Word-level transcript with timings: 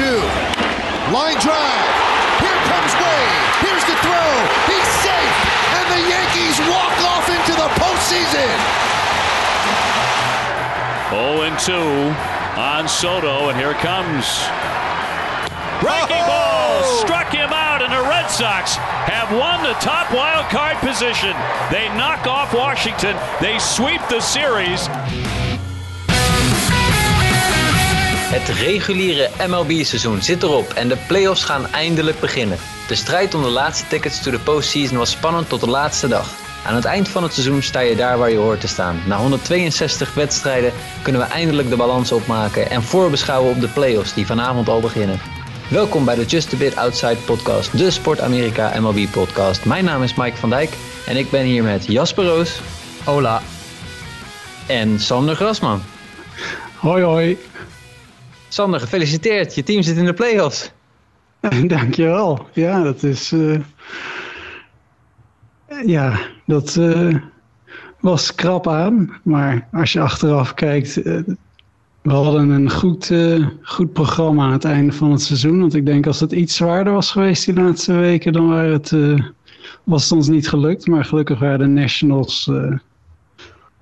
two. 0.00 0.24
Line 1.12 1.36
drive. 1.44 1.92
Here 2.40 2.60
comes 2.72 2.92
Wade. 2.96 3.36
Here's 3.60 3.84
the 3.84 3.96
throw. 4.00 4.32
He's 4.72 4.90
safe. 5.04 5.36
And 5.76 5.86
the 5.92 6.02
Yankees 6.08 6.56
walk 6.72 6.96
off 7.04 7.28
into 7.28 7.52
the 7.52 7.68
postseason. 7.76 8.48
0 11.12 11.44
and 11.44 11.58
2 11.60 11.76
on 12.58 12.88
Soto, 12.88 13.50
and 13.50 13.58
here 13.58 13.72
it 13.72 13.82
comes. 13.84 14.24
Breaking 15.84 16.24
ball 16.24 16.82
struck 17.04 17.32
him 17.32 17.52
out, 17.52 17.82
and 17.82 17.92
the 17.92 18.08
Red 18.08 18.30
Sox 18.30 18.76
have 18.76 19.30
won 19.36 19.62
the 19.62 19.74
top 19.80 20.12
wild 20.14 20.48
card 20.50 20.78
position. 20.78 21.36
They 21.70 21.88
knock 21.96 22.26
off 22.26 22.54
Washington. 22.54 23.16
They 23.40 23.58
sweep 23.58 24.00
the 24.08 24.20
series. 24.20 24.88
Het 28.30 28.48
reguliere 28.48 29.30
MLB-seizoen 29.48 30.22
zit 30.22 30.42
erop 30.42 30.72
en 30.72 30.88
de 30.88 30.96
playoffs 31.06 31.44
gaan 31.44 31.66
eindelijk 31.66 32.20
beginnen. 32.20 32.58
De 32.88 32.94
strijd 32.94 33.34
om 33.34 33.42
de 33.42 33.48
laatste 33.48 33.86
tickets 33.86 34.22
to 34.22 34.30
the 34.30 34.38
postseason 34.38 34.98
was 34.98 35.10
spannend 35.10 35.48
tot 35.48 35.60
de 35.60 35.68
laatste 35.68 36.08
dag. 36.08 36.34
Aan 36.66 36.74
het 36.74 36.84
eind 36.84 37.08
van 37.08 37.22
het 37.22 37.32
seizoen 37.32 37.62
sta 37.62 37.80
je 37.80 37.96
daar 37.96 38.18
waar 38.18 38.30
je 38.30 38.36
hoort 38.36 38.60
te 38.60 38.68
staan. 38.68 39.02
Na 39.06 39.16
162 39.16 40.14
wedstrijden 40.14 40.72
kunnen 41.02 41.20
we 41.20 41.26
eindelijk 41.26 41.68
de 41.68 41.76
balans 41.76 42.12
opmaken 42.12 42.70
en 42.70 42.82
voorbeschouwen 42.82 43.54
op 43.54 43.60
de 43.60 43.68
playoffs 43.68 44.14
die 44.14 44.26
vanavond 44.26 44.68
al 44.68 44.80
beginnen. 44.80 45.20
Welkom 45.68 46.04
bij 46.04 46.14
de 46.14 46.24
Just 46.24 46.52
a 46.52 46.56
Bit 46.56 46.76
Outside 46.76 47.16
podcast, 47.16 47.78
de 47.78 47.90
Sport 47.90 48.20
Amerika 48.20 48.80
MLB 48.80 49.10
podcast. 49.10 49.64
Mijn 49.64 49.84
naam 49.84 50.02
is 50.02 50.14
Mike 50.14 50.36
van 50.36 50.50
Dijk 50.50 50.70
en 51.06 51.16
ik 51.16 51.30
ben 51.30 51.44
hier 51.44 51.62
met 51.62 51.86
Jasper 51.86 52.24
Roos. 52.24 52.60
Hola. 53.04 53.42
En 54.66 55.00
Sander 55.00 55.36
Grasman. 55.36 55.82
Hoi 56.74 57.02
hoi. 57.02 57.49
Sander, 58.52 58.80
gefeliciteerd. 58.80 59.54
Je 59.54 59.62
team 59.62 59.82
zit 59.82 59.96
in 59.96 60.04
de 60.04 60.12
playoffs. 60.12 60.72
Dankjewel. 61.66 62.46
Ja, 62.52 62.82
dat 62.82 63.02
is... 63.02 63.32
Uh... 63.32 63.60
Ja, 65.86 66.18
dat 66.46 66.76
uh, 66.76 67.16
was 68.00 68.34
krap 68.34 68.68
aan. 68.68 69.20
Maar 69.22 69.68
als 69.72 69.92
je 69.92 70.00
achteraf 70.00 70.54
kijkt... 70.54 71.06
Uh, 71.06 71.20
we 72.02 72.10
hadden 72.10 72.48
een 72.50 72.70
goed, 72.70 73.12
goed 73.62 73.92
programma 73.92 74.44
aan 74.44 74.52
het 74.52 74.64
einde 74.64 74.92
van 74.92 75.10
het 75.10 75.22
seizoen. 75.22 75.60
Want 75.60 75.74
ik 75.74 75.86
denk 75.86 76.06
als 76.06 76.20
het 76.20 76.32
iets 76.32 76.56
zwaarder 76.56 76.92
was 76.92 77.10
geweest 77.10 77.44
die 77.44 77.54
laatste 77.54 77.92
weken... 77.92 78.32
dan 78.32 78.48
waren 78.48 78.72
het, 78.72 78.92
was 79.84 80.02
het 80.02 80.12
ons 80.12 80.28
niet 80.28 80.48
gelukt. 80.48 80.86
Maar 80.86 81.04
gelukkig 81.04 81.38
waren 81.38 81.58
de 81.58 81.66
Nationals 81.66 82.50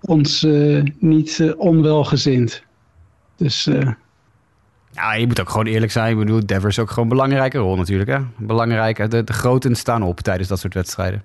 ons 0.00 0.46
niet 0.98 1.54
onwelgezind. 1.56 2.62
Dus... 3.36 3.68
Ja, 4.98 5.14
je 5.14 5.26
moet 5.26 5.40
ook 5.40 5.50
gewoon 5.50 5.66
eerlijk 5.66 5.92
zijn. 5.92 6.10
Ik 6.10 6.18
bedoel, 6.18 6.46
Devers 6.46 6.76
is 6.76 6.82
ook 6.82 6.88
gewoon 6.88 7.04
een 7.04 7.16
belangrijke 7.16 7.58
rol 7.58 7.76
natuurlijk. 7.76 8.10
Hè? 8.10 8.18
Belangrijk, 8.36 9.10
de, 9.10 9.24
de 9.24 9.32
groten 9.32 9.76
staan 9.76 10.02
op 10.02 10.20
tijdens 10.20 10.48
dat 10.48 10.58
soort 10.58 10.74
wedstrijden. 10.74 11.24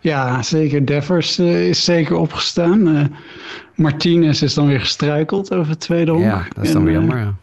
Ja, 0.00 0.42
zeker. 0.42 0.84
Devers 0.84 1.38
uh, 1.38 1.68
is 1.68 1.84
zeker 1.84 2.16
opgestaan. 2.16 2.88
Uh, 2.88 3.04
Martinez 3.74 4.42
is 4.42 4.54
dan 4.54 4.66
weer 4.66 4.80
gestruikeld 4.80 5.54
over 5.54 5.70
het 5.70 5.80
tweede 5.80 6.10
honk. 6.10 6.24
Ja, 6.24 6.46
dat 6.54 6.64
is 6.64 6.72
dan 6.72 6.80
en, 6.80 6.86
weer 6.86 6.94
jammer, 6.94 7.18
ja. 7.18 7.34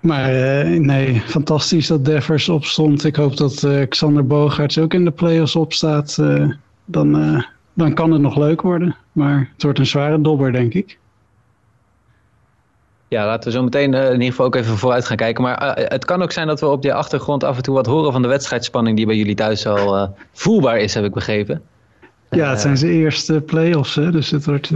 Maar 0.00 0.32
uh, 0.34 0.78
nee, 0.80 1.20
fantastisch 1.20 1.86
dat 1.86 2.04
Devers 2.04 2.48
opstond. 2.48 3.04
Ik 3.04 3.16
hoop 3.16 3.36
dat 3.36 3.66
Xander 3.88 4.26
Bogaerts 4.26 4.78
ook 4.78 4.94
in 4.94 5.04
de 5.04 5.10
playoffs 5.10 5.56
opstaat. 5.56 6.16
dan, 6.84 7.44
dan 7.74 7.94
kan 7.94 8.12
het 8.12 8.22
nog 8.22 8.36
leuk 8.36 8.60
worden. 8.60 8.96
Maar 9.12 9.50
het 9.52 9.62
wordt 9.62 9.78
een 9.78 9.86
zware 9.86 10.20
dobber, 10.20 10.52
denk 10.52 10.74
ik. 10.74 10.98
Ja, 13.12 13.26
laten 13.26 13.50
we 13.50 13.56
zo 13.56 13.62
meteen 13.62 13.92
uh, 13.92 14.04
in 14.04 14.12
ieder 14.12 14.26
geval 14.26 14.46
ook 14.46 14.54
even 14.54 14.78
vooruit 14.78 15.04
gaan 15.04 15.16
kijken. 15.16 15.42
Maar 15.42 15.78
uh, 15.78 15.84
het 15.88 16.04
kan 16.04 16.22
ook 16.22 16.32
zijn 16.32 16.46
dat 16.46 16.60
we 16.60 16.66
op 16.66 16.82
de 16.82 16.92
achtergrond 16.92 17.44
af 17.44 17.56
en 17.56 17.62
toe 17.62 17.74
wat 17.74 17.86
horen 17.86 18.12
van 18.12 18.22
de 18.22 18.28
wedstrijdspanning 18.28 18.96
die 18.96 19.06
bij 19.06 19.16
jullie 19.16 19.34
thuis 19.34 19.66
al 19.66 19.96
uh, 19.96 20.08
voelbaar 20.32 20.78
is, 20.78 20.94
heb 20.94 21.04
ik 21.04 21.12
begrepen. 21.12 21.62
Ja, 22.30 22.50
het 22.50 22.60
zijn 22.60 22.76
zijn 22.76 22.92
eerste 22.92 23.40
play-offs, 23.40 23.94
hè, 23.94 24.10
dus 24.10 24.30
het 24.30 24.44
wordt, 24.44 24.68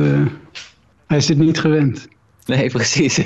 hij 1.06 1.16
is 1.16 1.26
dit 1.26 1.38
niet 1.38 1.60
gewend. 1.60 2.08
Nee, 2.46 2.70
precies. 2.78 3.20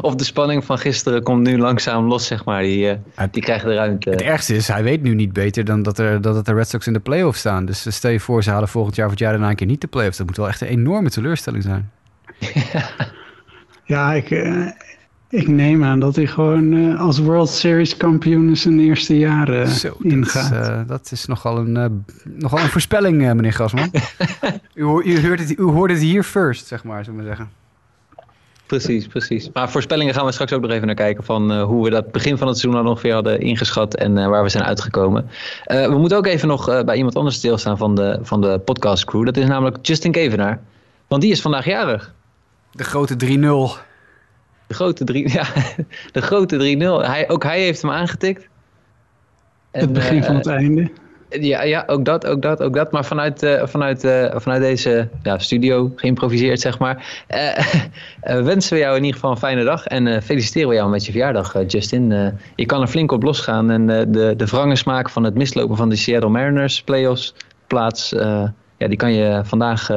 of 0.00 0.14
de 0.14 0.24
spanning 0.24 0.64
van 0.64 0.78
gisteren 0.78 1.22
komt 1.22 1.46
nu 1.46 1.58
langzaam 1.58 2.06
los, 2.06 2.26
zeg 2.26 2.44
maar. 2.44 2.62
Die, 2.62 2.98
die 3.30 3.42
krijgen 3.42 3.68
de 3.68 3.74
ruimte. 3.74 4.10
Het 4.10 4.22
ergste 4.22 4.54
is, 4.54 4.68
hij 4.68 4.82
weet 4.82 5.02
nu 5.02 5.14
niet 5.14 5.32
beter 5.32 5.64
dan 5.64 5.82
dat, 5.82 5.98
er, 5.98 6.20
dat 6.20 6.34
het 6.34 6.46
de 6.46 6.54
Red 6.54 6.68
Sox 6.68 6.86
in 6.86 6.92
de 6.92 7.00
playoffs 7.00 7.38
staan. 7.38 7.64
Dus 7.64 7.94
stel 7.94 8.10
je 8.10 8.20
voor, 8.20 8.42
ze 8.42 8.50
halen 8.50 8.68
volgend 8.68 8.96
jaar 8.96 9.06
of 9.06 9.12
het 9.12 9.20
jaar 9.20 9.32
daarna 9.32 9.50
een 9.50 9.56
keer 9.56 9.66
niet 9.66 9.80
de 9.80 9.86
playoffs. 9.86 10.16
Dat 10.18 10.26
moet 10.26 10.36
wel 10.36 10.48
echt 10.48 10.60
een 10.60 10.68
enorme 10.68 11.10
teleurstelling 11.10 11.62
zijn. 11.62 11.90
Ja, 13.84 14.12
ik, 14.12 14.30
uh, 14.30 14.66
ik 15.28 15.48
neem 15.48 15.84
aan 15.84 16.00
dat 16.00 16.16
hij 16.16 16.26
gewoon 16.26 16.72
uh, 16.72 17.00
als 17.00 17.18
World 17.18 17.48
Series 17.48 17.96
kampioen 17.96 18.48
in 18.48 18.56
zijn 18.56 18.80
eerste 18.80 19.18
jaren 19.18 19.68
Zo, 19.68 19.96
ingaat. 20.00 20.50
Dat 20.50 20.62
is, 20.62 20.68
uh, 20.68 20.80
dat 20.86 21.10
is 21.12 21.26
nogal 21.26 21.58
een, 21.58 22.04
nogal 22.24 22.58
een 22.58 22.68
voorspelling, 22.68 23.16
meneer 23.16 23.52
Gasman. 23.52 23.90
u, 24.74 25.00
u, 25.04 25.26
hoort 25.26 25.38
het, 25.38 25.58
u 25.58 25.62
hoorde 25.62 25.94
het 25.94 26.02
hier 26.02 26.22
first, 26.22 26.66
zeg 26.66 26.84
maar, 26.84 27.04
zullen 27.04 27.20
we 27.20 27.26
zeggen. 27.26 27.48
Precies, 28.66 29.06
precies. 29.06 29.50
Maar 29.52 29.70
voorspellingen 29.70 30.14
gaan 30.14 30.26
we 30.26 30.32
straks 30.32 30.52
ook 30.52 30.60
nog 30.60 30.70
even 30.70 30.86
naar 30.86 30.94
kijken 30.94 31.24
van 31.24 31.60
hoe 31.60 31.84
we 31.84 31.90
dat 31.90 32.12
begin 32.12 32.38
van 32.38 32.48
het 32.48 32.58
seizoen 32.58 32.82
al 32.82 32.90
ongeveer 32.90 33.12
hadden 33.12 33.40
ingeschat 33.40 33.94
en 33.94 34.30
waar 34.30 34.42
we 34.42 34.48
zijn 34.48 34.64
uitgekomen. 34.64 35.28
we 35.66 35.96
moeten 35.98 36.18
ook 36.18 36.26
even 36.26 36.48
nog 36.48 36.84
bij 36.84 36.96
iemand 36.96 37.16
anders 37.16 37.36
stilstaan 37.36 37.78
van 37.78 37.94
de, 37.94 38.18
van 38.22 38.40
de 38.40 38.58
podcast 38.64 39.04
crew. 39.04 39.24
Dat 39.24 39.36
is 39.36 39.46
namelijk 39.46 39.86
Justin 39.86 40.12
Kevenaar. 40.12 40.60
Want 41.08 41.22
die 41.22 41.30
is 41.30 41.40
vandaag 41.40 41.64
jarig. 41.64 42.14
De 42.74 42.84
grote 42.84 43.14
3-0. 43.14 43.18
De 44.66 44.74
grote 44.74 45.04
3 45.04 45.30
ja, 45.32 45.46
de 46.12 46.22
grote 46.22 46.56
3-0. 46.56 47.06
Hij, 47.06 47.28
ook 47.28 47.42
hij 47.42 47.60
heeft 47.60 47.82
hem 47.82 47.90
aangetikt. 47.90 48.48
En, 49.70 49.80
het 49.80 49.92
begin 49.92 50.16
uh, 50.16 50.24
van 50.24 50.34
het 50.34 50.46
einde. 50.46 50.90
Ja, 51.28 51.62
ja, 51.62 51.84
ook 51.86 52.04
dat, 52.04 52.26
ook 52.26 52.42
dat, 52.42 52.62
ook 52.62 52.74
dat. 52.74 52.92
Maar 52.92 53.04
vanuit, 53.04 53.42
uh, 53.42 53.66
vanuit, 53.66 54.04
uh, 54.04 54.34
vanuit 54.34 54.62
deze 54.62 55.08
ja, 55.22 55.38
studio, 55.38 55.92
geïmproviseerd 55.96 56.60
zeg 56.60 56.78
maar, 56.78 57.24
wensen 58.50 58.74
we 58.74 58.78
jou 58.78 58.96
in 58.96 59.02
ieder 59.02 59.14
geval 59.14 59.30
een 59.30 59.36
fijne 59.36 59.64
dag. 59.64 59.86
En 59.86 60.22
feliciteren 60.22 60.68
we 60.68 60.74
jou 60.74 60.90
met 60.90 61.04
je 61.06 61.10
verjaardag, 61.10 61.54
Justin. 61.66 62.10
je 62.56 62.66
kan 62.66 62.80
er 62.80 62.88
flink 62.88 63.12
op 63.12 63.22
losgaan. 63.22 63.70
En 63.70 63.86
de, 63.86 64.34
de 64.36 64.46
wrange 64.46 64.76
smaak 64.76 65.10
van 65.10 65.24
het 65.24 65.34
mislopen 65.34 65.76
van 65.76 65.88
de 65.88 65.96
Seattle 65.96 66.30
Mariners 66.30 66.82
playoffs 66.82 67.34
plaats, 67.66 68.10
ja, 68.76 68.88
die 68.88 68.96
kan 68.96 69.12
je 69.12 69.40
vandaag 69.44 69.90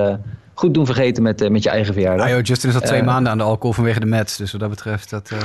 goed 0.60 0.74
doen 0.74 0.86
vergeten 0.86 1.24
met, 1.24 1.42
uh, 1.42 1.50
met 1.50 1.64
je 1.64 1.70
eigen 1.70 1.94
verjaardag. 1.94 2.26
Ah, 2.26 2.32
joh, 2.32 2.44
Justin 2.44 2.70
is 2.70 2.76
al 2.76 2.82
twee 2.82 3.00
uh, 3.00 3.06
maanden 3.06 3.32
aan 3.32 3.38
de 3.38 3.44
alcohol 3.44 3.74
vanwege 3.74 4.00
de 4.00 4.06
Mets. 4.06 4.38
Dus 4.38 4.52
wat 4.52 4.62
dat 4.62 4.70
betreft, 4.70 5.10
dat... 5.10 5.30
Uh... 5.34 5.40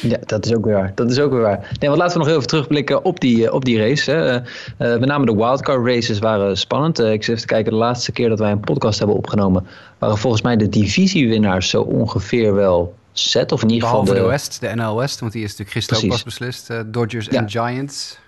Ja, 0.00 0.18
dat 0.26 0.44
is 0.44 0.54
ook 0.54 0.64
weer 0.64 0.74
waar. 0.74 0.92
Dat 0.94 1.10
is 1.10 1.20
ook 1.20 1.32
weer 1.32 1.40
waar. 1.40 1.58
Nee, 1.58 1.88
want 1.88 2.00
laten 2.00 2.12
we 2.12 2.18
nog 2.18 2.26
heel 2.26 2.36
even 2.36 2.48
terugblikken 2.48 3.04
op 3.04 3.20
die, 3.20 3.52
op 3.52 3.64
die 3.64 3.78
race. 3.78 4.10
Hè. 4.10 4.36
Uh, 4.36 4.42
met 4.76 5.06
name 5.06 5.26
de 5.26 5.34
wildcard 5.34 5.86
races 5.86 6.18
waren 6.18 6.56
spannend. 6.56 7.00
Uh, 7.00 7.12
ik 7.12 7.24
zit 7.24 7.28
even 7.28 7.48
te 7.48 7.54
kijken, 7.54 7.72
de 7.72 7.78
laatste 7.78 8.12
keer 8.12 8.28
dat 8.28 8.38
wij 8.38 8.50
een 8.50 8.60
podcast 8.60 8.98
hebben 8.98 9.16
opgenomen... 9.16 9.66
waren 9.98 10.18
volgens 10.18 10.42
mij 10.42 10.56
de 10.56 10.68
divisiewinnaars 10.68 11.68
zo 11.68 11.82
ongeveer 11.82 12.54
wel 12.54 12.94
set. 13.12 13.52
Of 13.52 13.62
in 13.62 13.70
ieder 13.70 13.88
geval 13.88 14.04
de... 14.04 14.14
de 14.14 14.22
West, 14.22 14.60
de 14.60 14.74
NL 14.74 14.96
West. 14.96 15.20
Want 15.20 15.32
die 15.32 15.42
is 15.42 15.48
natuurlijk 15.48 15.76
gisteren 15.76 16.02
ook 16.02 16.08
pas 16.08 16.22
beslist. 16.22 16.70
Uh, 16.70 16.80
Dodgers 16.86 17.26
ja. 17.26 17.40
en 17.40 17.50
Giants. 17.50 18.18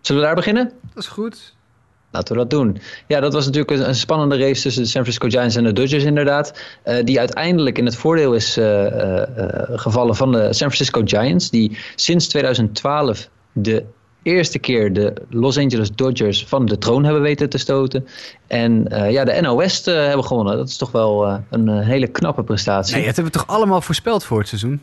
Zullen 0.00 0.20
we 0.20 0.26
daar 0.26 0.36
beginnen? 0.36 0.72
Dat 0.94 1.02
is 1.02 1.08
goed. 1.08 1.56
Laten 2.10 2.34
we 2.34 2.40
dat 2.40 2.50
doen. 2.50 2.78
Ja, 3.06 3.20
dat 3.20 3.32
was 3.32 3.44
natuurlijk 3.44 3.86
een, 3.86 3.94
spannende 3.94 4.36
race 4.36 4.62
tussen 4.62 4.82
de 4.82 4.88
San 4.88 5.02
Francisco 5.02 5.28
Giants 5.28 5.56
en 5.56 5.64
de 5.64 5.72
Dodgers 5.72 6.04
inderdaad. 6.04 6.60
Uh, 6.84 6.94
die 7.04 7.18
uiteindelijk 7.18 7.78
in 7.78 7.84
het 7.84 7.96
voordeel 7.96 8.34
is 8.34 8.58
uh, 8.58 8.84
uh, 8.84 9.22
gevallen 9.72 10.16
van 10.16 10.32
de 10.32 10.42
San 10.42 10.72
Francisco 10.72 11.00
Giants. 11.04 11.50
Die 11.50 11.78
sinds 11.94 12.28
2012 12.28 13.28
de 13.52 13.84
eerste 14.22 14.58
keer 14.58 14.92
de 14.92 15.12
Los 15.30 15.58
Angeles 15.58 15.90
Dodgers 15.90 16.44
van 16.46 16.66
de 16.66 16.78
troon 16.78 17.04
hebben 17.04 17.22
weten 17.22 17.48
te 17.48 17.58
stoten. 17.58 18.06
En 18.46 18.86
ja, 19.10 19.24
de 19.24 19.38
NL 19.40 19.56
West 19.56 19.84
hebben 19.84 20.24
gewonnen. 20.24 20.56
Dat 20.56 20.68
is 20.68 20.76
toch 20.76 20.90
wel 20.90 21.40
een 21.50 21.68
hele 21.68 22.06
knappe 22.06 22.42
prestatie. 22.42 22.94
Nee, 22.94 23.04
dat 23.04 23.16
hebben 23.16 23.32
we 23.32 23.38
toch 23.38 23.48
allemaal 23.56 23.80
voorspeld 23.80 24.24
voor 24.24 24.38
het 24.38 24.48
seizoen? 24.48 24.80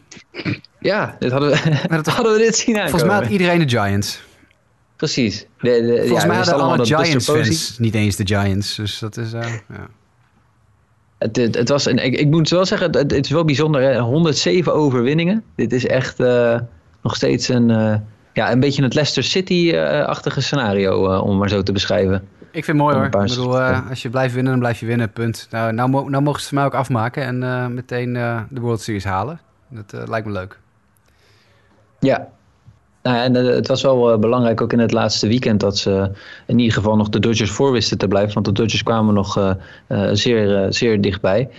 Ja, 0.80 1.16
dit 1.20 1.32
hadden 1.32 1.50
we, 1.50 1.80
dat 1.90 2.08
hadden 2.16 2.34
we 2.34 2.40
dit 2.40 2.56
zien 2.56 2.76
aankomen. 2.76 2.90
Volgens 2.90 3.12
mij 3.12 3.22
had 3.22 3.32
iedereen 3.32 3.68
de 3.68 3.70
Giants. 3.70 4.22
Precies. 4.96 5.46
De, 5.60 5.70
de, 5.70 5.98
Volgens 5.98 6.22
ja, 6.22 6.28
mij 6.28 6.38
hadden 6.38 6.56
alle 6.56 6.86
Giants-fans 6.86 7.80
niet 7.80 7.96
eens 7.96 8.16
de 8.16 8.28
Giants. 8.28 8.76
Dus 8.76 9.00
dat 9.00 9.18
is... 9.18 9.34
Uh, 9.34 9.42
ja. 9.42 9.88
Het, 11.18 11.36
het, 11.36 11.56
het, 11.56 11.70
was 11.70 11.86
een, 11.86 11.98
ik, 11.98 12.14
ik 12.14 12.28
moet 12.28 12.50
wel 12.50 12.66
zeggen, 12.66 12.92
het, 12.92 13.12
het 13.12 13.26
is 13.26 13.30
wel 13.30 13.46
bijzonder. 13.46 13.82
Hè? 13.82 14.00
107 14.00 14.74
overwinningen. 14.74 15.44
Dit 15.56 15.74
is 15.74 15.86
echt 15.86 16.20
uh, 16.20 16.60
nog 17.02 17.16
steeds 17.16 17.48
een, 17.48 17.70
uh, 17.70 17.96
ja, 18.34 18.52
een 18.52 18.60
beetje 18.60 18.84
het 18.84 18.94
Leicester 18.94 19.24
City-achtige 19.24 20.42
scenario, 20.42 21.20
om 21.20 21.38
maar 21.38 21.50
zo 21.50 21.64
te 21.64 21.72
beschrijven. 21.72 22.28
Ik 22.40 22.64
vind 22.64 22.68
het 22.68 22.76
mooi 22.76 22.96
hoor. 22.96 23.06
Ik 23.06 23.12
bedoel, 23.12 23.60
als 23.62 24.02
je 24.02 24.10
blijft 24.10 24.34
winnen, 24.34 24.52
dan 24.52 24.62
blijf 24.62 24.80
je 24.80 24.86
winnen, 24.86 25.12
punt. 25.12 25.48
Nou, 25.50 25.74
nou, 25.74 26.10
nou 26.10 26.24
mogen 26.24 26.42
ze 26.42 26.48
voor 26.48 26.58
mij 26.58 26.66
ook 26.66 26.74
afmaken 26.74 27.44
en 27.44 27.74
meteen 27.74 28.14
de 28.50 28.60
World 28.60 28.82
Series 28.82 29.04
halen. 29.04 29.40
Dat 29.70 30.10
lijkt 30.10 30.28
me 30.28 30.34
leuk. 30.34 30.60
Ja, 32.00 32.28
nou, 33.06 33.18
en 33.18 33.36
eh, 33.36 33.56
het 33.56 33.68
was 33.68 33.82
wel 33.82 34.14
uh, 34.14 34.20
belangrijk 34.20 34.62
ook 34.62 34.74
in 34.74 34.80
het 34.80 34.92
laatste 34.92 35.28
weekend 35.28 35.60
dat 35.60 35.78
ze 35.78 36.10
in 36.46 36.60
ieder 36.60 36.74
geval 36.74 36.96
nog 36.96 37.10
de 37.10 37.20
Dodgers 37.20 37.52
voor 37.52 37.72
wisten 37.72 37.98
te 37.98 38.08
blijven. 38.08 38.34
Want 38.34 38.46
de 38.46 38.52
Dodgers 38.52 38.84
kwamen 38.84 39.14
nog 39.14 39.56
zeer, 40.12 40.66
zeer 40.70 41.02
dichtbij. 41.02 41.50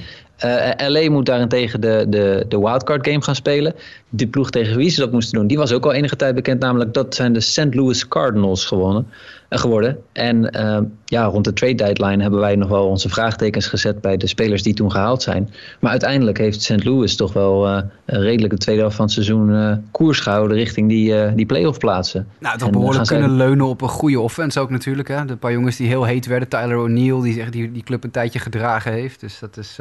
LA 0.76 1.10
moet 1.10 1.26
daarentegen 1.26 1.80
de, 1.80 2.06
de, 2.08 2.44
de 2.48 2.58
wildcard 2.58 3.06
game 3.06 3.22
gaan 3.22 3.34
spelen. 3.34 3.74
De 4.08 4.26
ploeg 4.26 4.50
tegen 4.50 4.76
wie 4.76 4.90
ze 4.90 5.00
dat 5.00 5.12
moesten 5.12 5.38
doen, 5.38 5.46
die 5.46 5.58
was 5.58 5.72
ook 5.72 5.84
al 5.84 5.92
enige 5.92 6.16
tijd 6.16 6.34
bekend. 6.34 6.60
Namelijk 6.60 6.94
dat 6.94 7.14
zijn 7.14 7.32
de 7.32 7.40
St. 7.40 7.74
Louis 7.74 8.08
Cardinals 8.08 8.64
gewonnen, 8.64 9.06
geworden. 9.48 9.98
En 10.12 10.56
uh, 10.56 10.78
ja, 11.04 11.24
rond 11.24 11.44
de 11.44 11.52
trade 11.52 11.74
deadline 11.74 12.22
hebben 12.22 12.40
wij 12.40 12.56
nog 12.56 12.68
wel 12.68 12.88
onze 12.88 13.08
vraagtekens 13.08 13.66
gezet 13.66 14.00
bij 14.00 14.16
de 14.16 14.26
spelers 14.26 14.62
die 14.62 14.74
toen 14.74 14.90
gehaald 14.90 15.22
zijn. 15.22 15.50
Maar 15.80 15.90
uiteindelijk 15.90 16.38
heeft 16.38 16.62
St. 16.62 16.84
Louis 16.84 17.16
toch 17.16 17.32
wel 17.32 17.82
redelijk 18.06 18.52
de 18.52 18.58
tweede 18.58 18.80
helft 18.80 18.96
van 18.96 19.04
het 19.04 19.14
seizoen 19.14 19.84
koers 19.90 20.20
gehouden 20.20 20.56
richting 20.56 20.88
die, 20.88 21.34
die 21.34 21.46
playoff 21.46 21.78
plaatsen. 21.78 22.28
Nou, 22.38 22.58
toch 22.58 22.70
behoorlijk 22.70 23.06
kunnen 23.06 23.28
zij... 23.28 23.38
leunen 23.38 23.66
op 23.66 23.82
een 23.82 23.88
goede 23.88 24.20
offense 24.20 24.60
ook 24.60 24.70
natuurlijk. 24.70 25.08
Hè? 25.08 25.24
De 25.24 25.36
paar 25.36 25.52
jongens 25.52 25.76
die 25.76 25.88
heel 25.88 26.04
heet 26.04 26.26
werden. 26.26 26.48
Tyler 26.48 26.78
O'Neill, 26.78 27.22
die 27.22 27.32
zich 27.32 27.50
die, 27.50 27.72
die 27.72 27.82
club 27.82 28.04
een 28.04 28.10
tijdje 28.10 28.38
gedragen 28.38 28.92
heeft. 28.92 29.20
Dus 29.20 29.38
dat 29.38 29.56
is... 29.56 29.78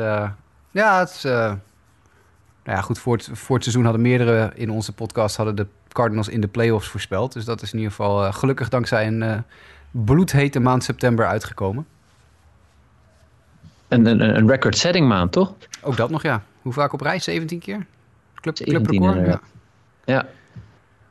Ja, 0.75 0.99
het 0.99 1.09
is, 1.09 1.25
uh, 1.25 1.31
nou 1.31 1.57
ja, 2.63 2.81
goed. 2.81 2.99
Voor 2.99 3.15
het, 3.15 3.29
voor 3.33 3.55
het 3.55 3.63
seizoen 3.63 3.83
hadden 3.83 4.01
meerdere 4.01 4.51
in 4.55 4.69
onze 4.69 4.91
podcast 4.91 5.35
hadden 5.35 5.55
de 5.55 5.67
Cardinals 5.95 6.27
in 6.27 6.41
de 6.41 6.47
playoffs 6.47 6.87
voorspeld. 6.87 7.33
Dus 7.33 7.45
dat 7.45 7.61
is 7.61 7.71
in 7.71 7.77
ieder 7.77 7.93
geval 7.93 8.25
uh, 8.25 8.33
gelukkig 8.33 8.69
dankzij 8.69 9.07
een 9.07 9.21
uh, 9.21 9.37
bloedhete 9.91 10.59
maand 10.59 10.83
september 10.83 11.27
uitgekomen. 11.27 11.85
Een, 13.87 14.05
een, 14.05 14.37
een 14.37 14.49
record-setting 14.49 15.07
maand, 15.07 15.31
toch? 15.31 15.53
Ook 15.81 15.97
dat 15.97 16.09
nog, 16.09 16.21
ja. 16.21 16.43
Hoe 16.61 16.73
vaak 16.73 16.93
op 16.93 17.01
rij? 17.01 17.19
17 17.19 17.59
keer? 17.59 17.85
Club, 18.35 18.57
17, 18.57 18.85
clubrecord? 18.85 19.27
Ja. 19.27 19.41
ja. 20.05 20.25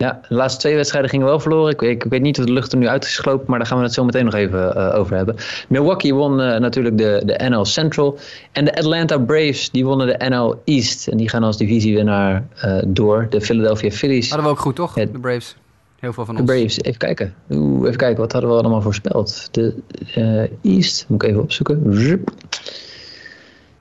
Ja, 0.05 0.21
de 0.29 0.35
laatste 0.35 0.61
twee 0.61 0.75
wedstrijden 0.75 1.11
gingen 1.11 1.27
wel 1.27 1.41
verloren. 1.41 1.73
Ik, 1.73 1.83
ik, 1.83 2.05
weet 2.09 2.23
niet 2.23 2.39
of 2.39 2.45
de 2.45 2.53
lucht 2.53 2.73
er 2.73 2.79
nu 2.79 2.89
uit 2.89 3.05
is 3.05 3.19
gelopen, 3.19 3.45
maar 3.49 3.59
daar 3.59 3.69
gaan 3.69 3.79
we 3.79 3.85
het 3.85 3.93
zo 3.93 4.05
meteen 4.05 4.25
nog 4.25 4.35
even 4.35 4.77
uh, 4.77 4.99
over 4.99 5.17
hebben. 5.17 5.37
Milwaukee 5.69 6.15
won 6.15 6.41
uh, 6.41 6.56
natuurlijk 6.56 6.99
de, 6.99 7.23
de 7.25 7.49
NL 7.49 7.65
Central. 7.65 8.19
En 8.53 8.65
de 8.65 8.77
Atlanta 8.77 9.19
Braves 9.19 9.71
die 9.71 9.85
wonnen 9.85 10.06
de 10.06 10.29
NL 10.29 10.61
East. 10.65 11.09
En 11.09 11.17
die 11.17 11.29
gaan 11.29 11.43
als 11.43 11.56
divisiewinnaar 11.56 12.47
uh, 12.65 12.83
door. 12.87 13.27
De 13.31 13.41
Philadelphia 13.41 13.91
Phillies. 13.91 14.29
Hadden 14.29 14.47
we 14.47 14.53
ook 14.53 14.61
goed, 14.61 14.75
toch? 14.75 14.95
de 14.95 15.06
Braves. 15.06 15.56
Heel 15.99 16.12
veel 16.12 16.25
van 16.25 16.35
de 16.35 16.41
ons. 16.41 16.51
De 16.51 16.56
Braves, 16.56 16.81
even 16.81 16.99
kijken. 16.99 17.35
Oeh, 17.51 17.87
even 17.87 17.97
kijken, 17.97 18.21
wat 18.21 18.33
hadden 18.33 18.51
we 18.51 18.56
allemaal 18.56 18.83
voorspeld? 18.83 19.49
De 19.51 19.75
East, 20.62 21.05
moet 21.09 21.23
ik 21.23 21.29
even 21.29 21.43
opzoeken. 21.43 22.23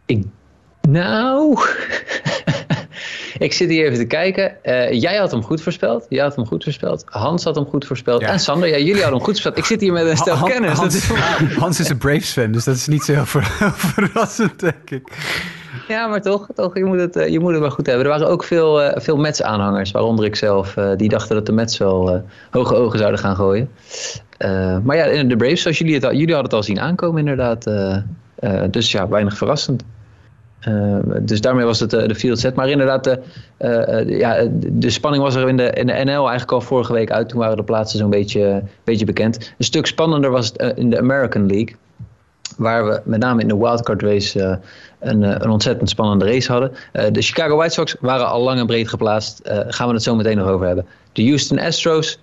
Ik, 0.05 0.25
nou... 0.81 1.57
Ik 3.37 3.53
zit 3.53 3.69
hier 3.69 3.85
even 3.85 3.97
te 3.97 4.05
kijken. 4.05 4.55
Uh, 4.63 4.91
jij 4.91 5.15
had 5.15 5.31
hem 5.31 5.43
goed 5.43 5.61
voorspeld. 5.61 6.05
Jij 6.09 6.23
had 6.23 6.35
hem 6.35 6.45
goed 6.45 6.63
voorspeld. 6.63 7.03
Hans 7.05 7.43
had 7.43 7.55
hem 7.55 7.65
goed 7.65 7.85
voorspeld. 7.85 8.21
En 8.21 8.39
Sander, 8.39 8.69
ja, 8.69 8.77
jullie 8.77 8.93
hadden 8.93 9.09
hem 9.11 9.19
goed 9.19 9.25
voorspeld. 9.25 9.57
Ik 9.57 9.65
zit 9.65 9.81
hier 9.81 9.93
met 9.93 10.05
een 10.05 10.17
stel 10.17 10.35
Han, 10.35 10.49
kennis. 10.49 10.77
Hans, 10.77 10.95
is... 10.95 11.07
Hans, 11.59 11.79
is 11.79 11.89
een 11.89 11.97
Braves-fan, 11.97 12.51
dus 12.51 12.63
dat 12.63 12.75
is 12.75 12.87
niet 12.87 13.03
zo 13.03 13.13
verrassend, 13.93 14.59
denk 14.59 14.89
ik. 14.89 15.17
Ja, 15.87 16.07
maar 16.07 16.21
toch, 16.21 16.47
toch 16.55 16.77
je, 16.77 16.83
moet 16.83 16.99
het, 16.99 17.15
eh, 17.15 17.27
je 17.27 17.39
moet 17.39 17.51
het 17.51 17.59
wel 17.59 17.69
goed 17.69 17.85
hebben. 17.85 18.05
Er 18.05 18.11
waren 18.11 18.27
ook 18.27 18.43
veel, 18.43 18.83
uh, 18.83 18.91
veel 18.95 19.17
Mets-aanhangers, 19.17 19.91
waaronder 19.91 20.25
ik 20.25 20.35
zelf, 20.35 20.75
uh, 20.75 20.91
die 20.95 21.09
dachten 21.09 21.35
dat 21.35 21.45
de 21.45 21.51
Mets 21.51 21.77
wel 21.77 22.23
hoge 22.51 22.75
ogen 22.75 22.99
zouden 22.99 23.19
gaan 23.19 23.35
gooien. 23.35 23.69
maar 24.83 24.95
ja, 24.95 25.23
de 25.23 25.35
Braves, 25.35 25.61
zoals 25.61 25.77
jullie 25.77 25.93
het, 25.93 26.03
jullie 26.03 26.33
hadden 26.33 26.43
het 26.43 26.53
al 26.53 26.63
zien 26.63 26.79
aankomen 26.79 27.19
inderdaad. 27.19 27.63
dus 28.73 28.91
ja, 28.91 29.07
weinig 29.07 29.37
verrassend. 29.37 29.83
Uh, 30.67 30.97
dus 31.21 31.41
daarmee 31.41 31.65
was 31.65 31.79
het 31.79 31.93
uh, 31.93 32.07
de 32.07 32.15
field 32.15 32.39
set. 32.39 32.55
Maar 32.55 32.69
inderdaad, 32.69 33.03
de, 33.03 33.19
uh, 33.59 34.19
ja, 34.19 34.47
de 34.51 34.89
spanning 34.89 35.23
was 35.23 35.35
er 35.35 35.47
in 35.47 35.57
de, 35.57 35.69
in 35.69 35.87
de 35.87 35.93
NL 35.93 36.21
eigenlijk 36.21 36.51
al 36.51 36.61
vorige 36.61 36.93
week 36.93 37.11
uit. 37.11 37.29
Toen 37.29 37.39
waren 37.39 37.57
de 37.57 37.63
plaatsen 37.63 37.99
zo'n 37.99 38.09
beetje, 38.09 38.63
beetje 38.83 39.05
bekend. 39.05 39.53
Een 39.57 39.65
stuk 39.65 39.85
spannender 39.85 40.29
was 40.29 40.47
het 40.47 40.77
in 40.77 40.89
de 40.89 40.99
American 40.99 41.47
League. 41.47 41.75
Waar 42.57 42.85
we 42.85 43.01
met 43.03 43.19
name 43.19 43.41
in 43.41 43.47
de 43.47 43.57
wildcard 43.57 44.01
race 44.01 44.59
een, 44.99 45.21
een 45.21 45.49
ontzettend 45.49 45.89
spannende 45.89 46.25
race 46.25 46.51
hadden. 46.51 46.71
de 47.13 47.21
Chicago 47.21 47.55
White 47.55 47.73
Sox 47.73 47.95
waren 47.99 48.27
al 48.27 48.41
lang 48.41 48.59
en 48.59 48.65
breed 48.65 48.89
geplaatst. 48.89 49.41
gaan 49.67 49.87
we 49.87 49.93
het 49.93 50.03
zo 50.03 50.15
meteen 50.15 50.37
nog 50.37 50.47
over 50.47 50.65
hebben. 50.65 50.85
De 51.13 51.25
Houston 51.25 51.59
Astros 51.59 52.19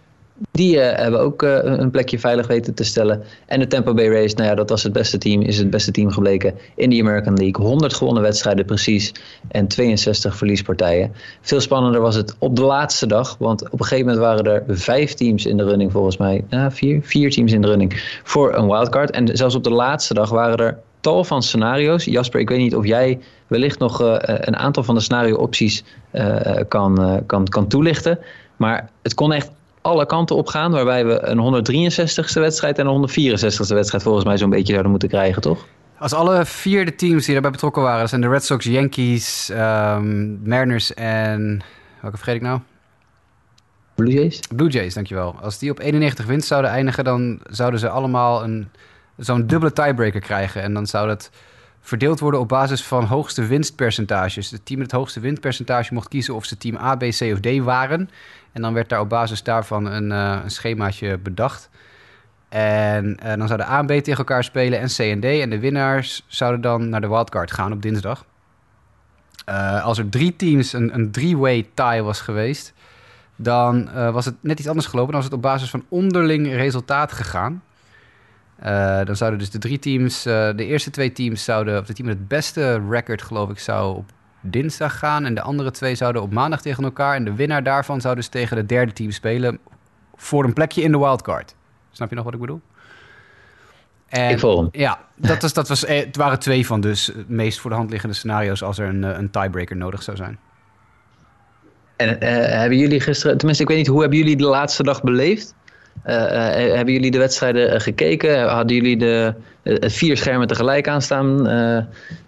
die 0.50 0.76
uh, 0.76 0.82
hebben 0.82 1.20
ook 1.20 1.42
uh, 1.42 1.58
een 1.62 1.90
plekje 1.90 2.18
veilig 2.18 2.46
weten 2.46 2.74
te 2.74 2.84
stellen. 2.84 3.22
En 3.46 3.60
de 3.60 3.66
Tampa 3.66 3.94
Bay 3.94 4.08
Rays, 4.08 4.34
nou 4.34 4.48
ja, 4.48 4.54
dat 4.54 4.70
was 4.70 4.82
het 4.82 4.92
beste 4.92 5.18
team, 5.18 5.42
is 5.42 5.58
het 5.58 5.70
beste 5.70 5.90
team 5.90 6.10
gebleken 6.10 6.54
in 6.74 6.90
de 6.90 7.00
American 7.00 7.36
League. 7.36 7.64
100 7.66 7.94
gewonnen 7.94 8.22
wedstrijden 8.22 8.64
precies 8.64 9.12
en 9.48 9.66
62 9.66 10.36
verliespartijen. 10.36 11.12
Veel 11.40 11.60
spannender 11.60 12.00
was 12.00 12.14
het 12.14 12.36
op 12.38 12.56
de 12.56 12.62
laatste 12.62 13.06
dag, 13.06 13.36
want 13.38 13.70
op 13.70 13.80
een 13.80 13.86
gegeven 13.86 14.06
moment 14.06 14.24
waren 14.24 14.44
er 14.44 14.76
vijf 14.76 15.14
teams 15.14 15.46
in 15.46 15.56
de 15.56 15.64
running 15.64 15.92
volgens 15.92 16.16
mij. 16.16 16.44
Ja, 16.48 16.70
vier, 16.70 17.00
vier 17.02 17.30
teams 17.30 17.52
in 17.52 17.60
de 17.60 17.68
running 17.68 18.20
voor 18.24 18.54
een 18.54 18.66
wildcard. 18.66 19.10
En 19.10 19.36
zelfs 19.36 19.54
op 19.54 19.64
de 19.64 19.70
laatste 19.70 20.14
dag 20.14 20.30
waren 20.30 20.56
er 20.56 20.78
tal 21.00 21.24
van 21.24 21.42
scenario's. 21.42 22.04
Jasper, 22.04 22.40
ik 22.40 22.48
weet 22.48 22.58
niet 22.58 22.76
of 22.76 22.86
jij 22.86 23.18
wellicht 23.46 23.78
nog 23.78 24.02
uh, 24.02 24.14
een 24.20 24.56
aantal 24.56 24.82
van 24.82 24.94
de 24.94 25.00
scenario-opties 25.00 25.84
kan, 26.68 27.22
kan, 27.26 27.44
kan 27.44 27.68
toelichten. 27.68 28.18
Maar 28.56 28.90
het 29.02 29.14
kon 29.14 29.32
echt 29.32 29.50
alle 29.82 30.06
kanten 30.06 30.36
op 30.36 30.46
gaan. 30.46 30.72
Waarbij 30.72 31.06
we 31.06 31.26
een 31.26 31.38
163ste 31.38 32.40
wedstrijd 32.40 32.78
en 32.78 32.86
een 32.86 33.08
164ste 33.08 33.74
wedstrijd 33.74 34.02
volgens 34.02 34.24
mij 34.24 34.38
zo'n 34.38 34.50
beetje 34.50 34.70
zouden 34.70 34.90
moeten 34.90 35.08
krijgen, 35.08 35.42
toch? 35.42 35.66
Als 35.98 36.12
alle 36.12 36.44
vier 36.44 36.84
de 36.84 36.94
teams 36.94 37.24
die 37.24 37.32
daarbij 37.32 37.50
betrokken 37.50 37.82
waren, 37.82 38.00
dat 38.00 38.08
zijn 38.08 38.20
de 38.20 38.28
Red 38.28 38.44
Sox, 38.44 38.64
Yankees, 38.64 39.50
um, 39.52 40.40
Mariners 40.44 40.94
en. 40.94 41.62
Welke 42.00 42.16
vergeet 42.16 42.34
ik 42.34 42.42
nou? 42.42 42.60
Blue 43.94 44.12
Jays? 44.12 44.40
Blue 44.54 44.68
Jays, 44.68 44.94
dankjewel. 44.94 45.36
Als 45.42 45.58
die 45.58 45.70
op 45.70 45.78
91 45.78 46.26
winst 46.26 46.48
zouden 46.48 46.70
eindigen, 46.70 47.04
dan 47.04 47.40
zouden 47.50 47.80
ze 47.80 47.88
allemaal 47.88 48.44
een, 48.44 48.68
zo'n 49.16 49.46
dubbele 49.46 49.72
tiebreaker 49.72 50.20
krijgen. 50.20 50.62
En 50.62 50.74
dan 50.74 50.86
zou 50.86 51.06
dat 51.06 51.30
verdeeld 51.80 52.20
worden 52.20 52.40
op 52.40 52.48
basis 52.48 52.84
van 52.84 53.04
hoogste 53.04 53.46
winstpercentages. 53.46 54.50
Het 54.50 54.66
team 54.66 54.78
met 54.78 54.90
het 54.90 55.00
hoogste 55.00 55.20
winstpercentage 55.20 55.94
mocht 55.94 56.08
kiezen 56.08 56.34
of 56.34 56.44
ze 56.44 56.56
team 56.56 56.76
A, 56.76 56.96
B, 56.96 57.00
C 57.00 57.20
of 57.20 57.40
D 57.40 57.58
waren. 57.58 58.10
En 58.52 58.62
dan 58.62 58.72
werd 58.74 58.88
daar 58.88 59.00
op 59.00 59.08
basis 59.08 59.42
daarvan 59.42 59.86
een, 59.86 60.10
uh, 60.10 60.40
een 60.42 60.50
schemaatje 60.50 61.18
bedacht. 61.18 61.70
En 62.48 63.18
uh, 63.24 63.34
dan 63.34 63.46
zouden 63.46 63.68
A 63.68 63.78
en 63.78 63.86
B 63.86 63.88
tegen 63.88 64.16
elkaar 64.16 64.44
spelen 64.44 64.78
en 64.80 64.88
C 64.88 64.98
en 64.98 65.20
D. 65.20 65.24
En 65.24 65.50
de 65.50 65.58
winnaars 65.58 66.24
zouden 66.26 66.60
dan 66.60 66.88
naar 66.88 67.00
de 67.00 67.08
wildcard 67.08 67.52
gaan 67.52 67.72
op 67.72 67.82
dinsdag. 67.82 68.24
Uh, 69.48 69.84
als 69.84 69.98
er 69.98 70.08
drie 70.08 70.36
teams 70.36 70.72
een, 70.72 70.94
een 70.94 71.10
three-way 71.10 71.68
tie 71.74 72.02
was 72.02 72.20
geweest... 72.20 72.72
dan 73.36 73.88
was 74.12 74.24
het 74.24 74.34
net 74.40 74.58
iets 74.58 74.68
anders 74.68 74.86
gelopen. 74.86 75.12
Dan 75.12 75.20
was 75.20 75.30
het 75.30 75.38
op 75.38 75.42
basis 75.42 75.70
van 75.70 75.84
onderling 75.88 76.46
resultaat 76.46 77.12
gegaan. 77.12 77.62
Dan 79.04 79.16
zouden 79.16 79.38
dus 79.38 79.50
de 79.50 79.58
drie 79.58 79.78
teams... 79.78 80.22
de 80.22 80.54
eerste 80.56 80.90
twee 80.90 81.12
teams 81.12 81.44
zouden... 81.44 81.80
of 81.80 81.86
de 81.86 81.92
team 81.92 82.08
met 82.08 82.18
het 82.18 82.28
beste 82.28 82.80
record, 82.88 83.22
geloof 83.22 83.50
ik, 83.50 83.58
zou 83.58 83.96
op 83.96 84.10
dinsdag 84.40 84.98
gaan. 84.98 85.24
En 85.24 85.34
de 85.34 85.42
andere 85.42 85.70
twee 85.70 85.94
zouden 85.94 86.22
op 86.22 86.32
maandag 86.32 86.60
tegen 86.60 86.84
elkaar. 86.84 87.14
En 87.14 87.24
de 87.24 87.34
winnaar 87.34 87.62
daarvan 87.62 88.00
zou 88.00 88.14
dus 88.14 88.28
tegen 88.28 88.56
het 88.56 88.68
derde 88.68 88.92
team 88.92 89.10
spelen 89.10 89.58
voor 90.16 90.44
een 90.44 90.52
plekje 90.52 90.82
in 90.82 90.92
de 90.92 90.98
wildcard. 90.98 91.54
Snap 91.90 92.08
je 92.08 92.14
nog 92.14 92.24
wat 92.24 92.34
ik 92.34 92.40
bedoel? 92.40 92.60
En, 94.08 94.30
ik 94.30 94.38
volg 94.38 94.60
hem. 94.60 94.68
Ja, 94.72 94.98
dat, 95.16 95.42
was, 95.42 95.52
dat 95.52 95.68
was, 95.68 95.84
eh, 95.84 96.04
het 96.04 96.16
waren 96.16 96.38
twee 96.38 96.66
van 96.66 96.80
dus 96.80 97.06
het 97.06 97.28
meest 97.28 97.60
voor 97.60 97.70
de 97.70 97.76
hand 97.76 97.90
liggende 97.90 98.14
scenario's 98.14 98.62
als 98.62 98.78
er 98.78 98.88
een, 98.88 99.04
eh, 99.04 99.18
een 99.18 99.30
tiebreaker 99.30 99.76
nodig 99.76 100.02
zou 100.02 100.16
zijn. 100.16 100.38
En 101.96 102.08
uh, 102.08 102.18
hebben 102.60 102.78
jullie 102.78 103.00
gisteren, 103.00 103.36
tenminste 103.36 103.62
ik 103.62 103.68
weet 103.68 103.78
niet, 103.78 103.86
hoe 103.86 104.00
hebben 104.00 104.18
jullie 104.18 104.36
de 104.36 104.44
laatste 104.44 104.82
dag 104.82 105.02
beleefd? 105.02 105.54
Uh, 106.06 106.14
hebben 106.74 106.92
jullie 106.92 107.10
de 107.10 107.18
wedstrijden 107.18 107.80
gekeken? 107.80 108.48
Hadden 108.48 108.76
jullie 108.76 108.96
de, 108.96 109.34
vier 109.80 110.16
schermen 110.16 110.46
tegelijk 110.46 110.88
aanstaan? 110.88 111.48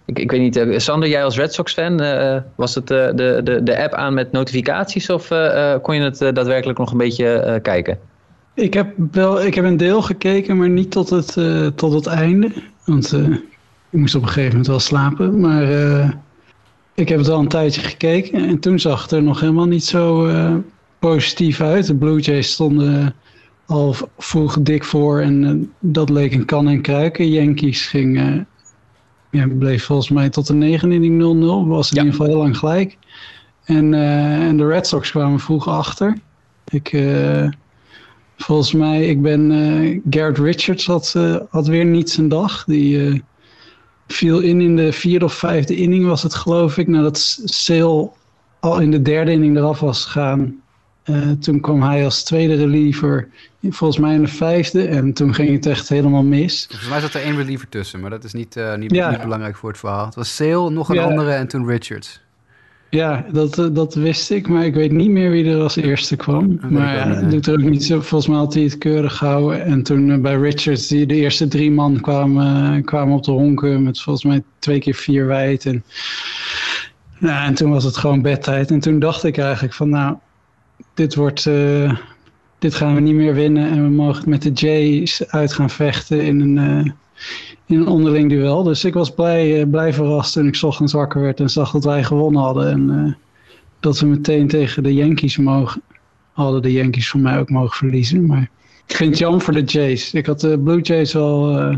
Ik, 0.05 0.19
ik 0.19 0.31
weet 0.31 0.39
niet, 0.39 0.81
Sander, 0.81 1.09
jij 1.09 1.23
als 1.23 1.37
Red 1.37 1.53
Sox-fan, 1.53 1.97
was 2.55 2.75
het 2.75 2.87
de, 2.87 3.11
de, 3.43 3.63
de 3.63 3.83
app 3.83 3.93
aan 3.93 4.13
met 4.13 4.31
notificaties 4.31 5.09
of 5.09 5.27
kon 5.81 5.95
je 5.95 6.01
het 6.01 6.17
daadwerkelijk 6.17 6.79
nog 6.79 6.91
een 6.91 6.97
beetje 6.97 7.59
kijken? 7.61 7.99
Ik 8.53 8.73
heb, 8.73 8.93
wel, 9.11 9.43
ik 9.43 9.55
heb 9.55 9.65
een 9.65 9.77
deel 9.77 10.01
gekeken, 10.01 10.57
maar 10.57 10.69
niet 10.69 10.91
tot 10.91 11.09
het, 11.09 11.37
tot 11.75 11.93
het 11.93 12.05
einde. 12.05 12.51
Want 12.85 13.13
ik 13.89 13.99
moest 13.99 14.15
op 14.15 14.21
een 14.21 14.27
gegeven 14.27 14.49
moment 14.49 14.67
wel 14.67 14.79
slapen. 14.79 15.39
Maar 15.39 15.63
ik 16.93 17.09
heb 17.09 17.17
het 17.17 17.29
al 17.29 17.39
een 17.39 17.47
tijdje 17.47 17.81
gekeken 17.81 18.47
en 18.47 18.59
toen 18.59 18.79
zag 18.79 19.01
het 19.01 19.11
er 19.11 19.23
nog 19.23 19.39
helemaal 19.39 19.65
niet 19.65 19.85
zo 19.85 20.29
positief 20.99 21.61
uit. 21.61 21.87
De 21.87 21.95
Blue 21.95 22.19
Jays 22.19 22.51
stonden 22.51 23.15
al 23.65 23.95
vroeg 24.17 24.61
dik 24.61 24.83
voor 24.83 25.19
en 25.19 25.43
uh, 25.43 25.67
dat 25.79 26.09
leek 26.09 26.33
een 26.33 26.45
kan 26.45 26.67
en 26.67 26.81
kruiken. 26.81 27.29
Yankees 27.29 27.87
ging, 27.87 28.17
uh, 28.17 28.41
ja, 29.31 29.47
bleef 29.47 29.85
volgens 29.85 30.09
mij 30.09 30.29
tot 30.29 30.47
de 30.47 30.53
9 30.53 30.91
inning 30.91 31.21
0-0. 31.65 31.67
Was 31.67 31.91
in 31.91 31.95
ja. 31.95 32.03
ieder 32.03 32.11
geval 32.11 32.27
heel 32.27 32.43
lang 32.43 32.57
gelijk. 32.57 32.97
En, 33.63 33.93
uh, 33.93 34.47
en 34.47 34.57
de 34.57 34.67
Red 34.67 34.87
Sox 34.87 35.11
kwamen 35.11 35.39
vroeg 35.39 35.67
achter. 35.67 36.17
Ik, 36.65 37.03
volgens 38.37 38.73
mij, 38.73 39.05
ik 39.05 39.21
ben, 39.21 39.51
Garrett 40.09 40.37
Richards 40.37 40.85
had, 40.85 41.15
had 41.49 41.67
weer 41.67 41.85
niet 41.85 42.09
zijn 42.09 42.27
dag. 42.27 42.63
Die 42.63 43.23
viel 44.07 44.39
in 44.39 44.61
in 44.61 44.75
de 44.75 44.91
vierde 44.91 45.25
of 45.25 45.33
vijfde 45.33 45.75
inning 45.75 46.05
was 46.05 46.23
het 46.23 46.33
geloof 46.33 46.77
ik. 46.77 46.87
Nadat 46.87 47.41
Sale 47.43 48.11
al 48.59 48.79
in 48.79 48.91
de 48.91 49.01
derde 49.01 49.31
inning 49.31 49.57
eraf 49.57 49.79
was 49.79 50.05
gegaan 50.05 50.62
Eh, 51.03 51.29
toen 51.39 51.59
kwam 51.59 51.81
hij 51.83 52.03
als 52.03 52.23
tweede 52.23 52.55
reliever, 52.55 53.27
volgens 53.69 53.99
mij 53.99 54.13
in 54.15 54.21
de 54.21 54.27
vijfde. 54.27 54.87
En 54.87 55.13
toen 55.13 55.33
ging 55.33 55.49
het 55.51 55.65
echt 55.65 55.89
helemaal 55.89 56.23
mis. 56.23 56.65
Volgens 56.69 56.89
mij 56.89 56.99
zat 56.99 57.13
er 57.13 57.21
één 57.21 57.35
reliever 57.35 57.69
tussen, 57.69 57.99
maar 57.99 58.09
dat 58.09 58.23
is 58.23 58.33
niet, 58.33 58.55
uh, 58.55 58.75
niet, 58.75 58.91
Ja. 58.95 59.09
niet 59.09 59.21
belangrijk 59.21 59.55
voor 59.55 59.69
het 59.69 59.79
verhaal. 59.79 60.05
Het 60.05 60.15
was 60.15 60.35
Sale, 60.35 60.69
nog 60.69 60.89
een 60.89 60.95
Ja. 60.95 61.03
andere 61.03 61.31
en 61.31 61.47
toen 61.47 61.67
Richards. 61.67 62.21
Ja, 62.89 63.25
dat, 63.31 63.59
eh, 63.59 63.65
dat 63.71 63.93
wist 63.95 64.31
ik, 64.31 64.47
maar 64.47 64.65
ik 64.65 64.73
weet 64.73 64.91
niet 64.91 65.09
meer 65.09 65.31
wie 65.31 65.45
er 65.51 65.61
als 65.61 65.75
eerste 65.75 66.15
kwam. 66.15 66.59
maar 66.69 66.95
ja, 66.95 67.21
doet 67.21 67.47
er 67.47 67.53
ook 67.53 67.69
niet 67.69 67.83
zo. 67.83 68.01
Volgens 68.01 68.27
mij 68.27 68.37
had 68.39 68.53
hij 68.53 68.63
het 68.63 68.77
keurig 68.77 69.17
gehouden. 69.17 69.63
En 69.65 69.83
toen 69.83 70.21
bij 70.21 70.35
Richards, 70.35 70.87
die, 70.87 71.05
de 71.05 71.15
eerste 71.15 71.47
drie 71.47 71.71
man 71.71 72.01
kwamen, 72.01 72.83
kwamen 72.83 73.15
op 73.15 73.23
de 73.23 73.31
honken 73.31 73.83
met 73.83 74.01
volgens 74.01 74.25
mij 74.25 74.43
twee 74.59 74.79
keer 74.79 74.93
vier 74.95 75.25
wijd. 75.27 75.65
En, 75.65 75.83
nou, 77.19 77.45
en 77.47 77.53
toen 77.53 77.71
was 77.71 77.83
het 77.83 77.97
gewoon 77.97 78.21
bedtijd. 78.21 78.71
En 78.71 78.79
toen 78.79 78.99
dacht 78.99 79.23
ik 79.23 79.37
eigenlijk 79.37 79.73
van 79.73 79.89
nou, 79.89 80.15
dit 80.93 81.15
wordt... 81.15 81.45
eh, 81.45 81.95
dit 82.59 82.75
gaan 82.75 82.95
we 82.95 83.01
niet 83.01 83.15
meer 83.15 83.33
winnen 83.33 83.69
en 83.69 83.83
we 83.83 83.89
mogen 83.89 84.29
met 84.29 84.41
de 84.41 84.51
Jays 84.51 85.27
uit 85.27 85.53
gaan 85.53 85.69
vechten 85.69 86.21
in 86.21 86.39
een, 86.39 86.57
eh, 86.57 86.91
in 87.65 87.79
een 87.79 87.87
onderling 87.87 88.29
duel. 88.29 88.63
Dus 88.63 88.83
ik 88.83 88.93
was 88.93 89.13
blij, 89.13 89.61
eh, 89.61 89.69
blij 89.69 89.93
verrast 89.93 90.33
toen 90.33 90.47
ik 90.47 90.61
ochtends 90.61 90.93
wakker 90.93 91.21
werd 91.21 91.39
en 91.39 91.49
zag 91.49 91.71
dat 91.71 91.83
wij 91.83 92.03
gewonnen 92.03 92.41
hadden. 92.41 92.67
En 92.67 93.17
dat 93.83 93.99
we 93.99 94.05
meteen 94.05 94.47
tegen 94.47 94.83
de 94.83 94.93
Yankees 94.93 95.37
mogen. 95.37 95.81
Hadden 96.31 96.61
de 96.61 96.71
Yankees 96.71 97.09
voor 97.09 97.19
mij 97.19 97.39
ook 97.39 97.49
mogen 97.49 97.77
verliezen. 97.77 98.25
Maar 98.25 98.49
ik 98.87 98.95
vind 98.95 99.09
het 99.09 99.19
jammer 99.19 99.41
voor 99.41 99.53
de 99.53 99.63
Jays. 99.63 100.13
Ik 100.13 100.25
had 100.25 100.39
de 100.39 100.59
Blue 100.59 100.81
Jays 100.81 101.13
eh, 101.13 101.71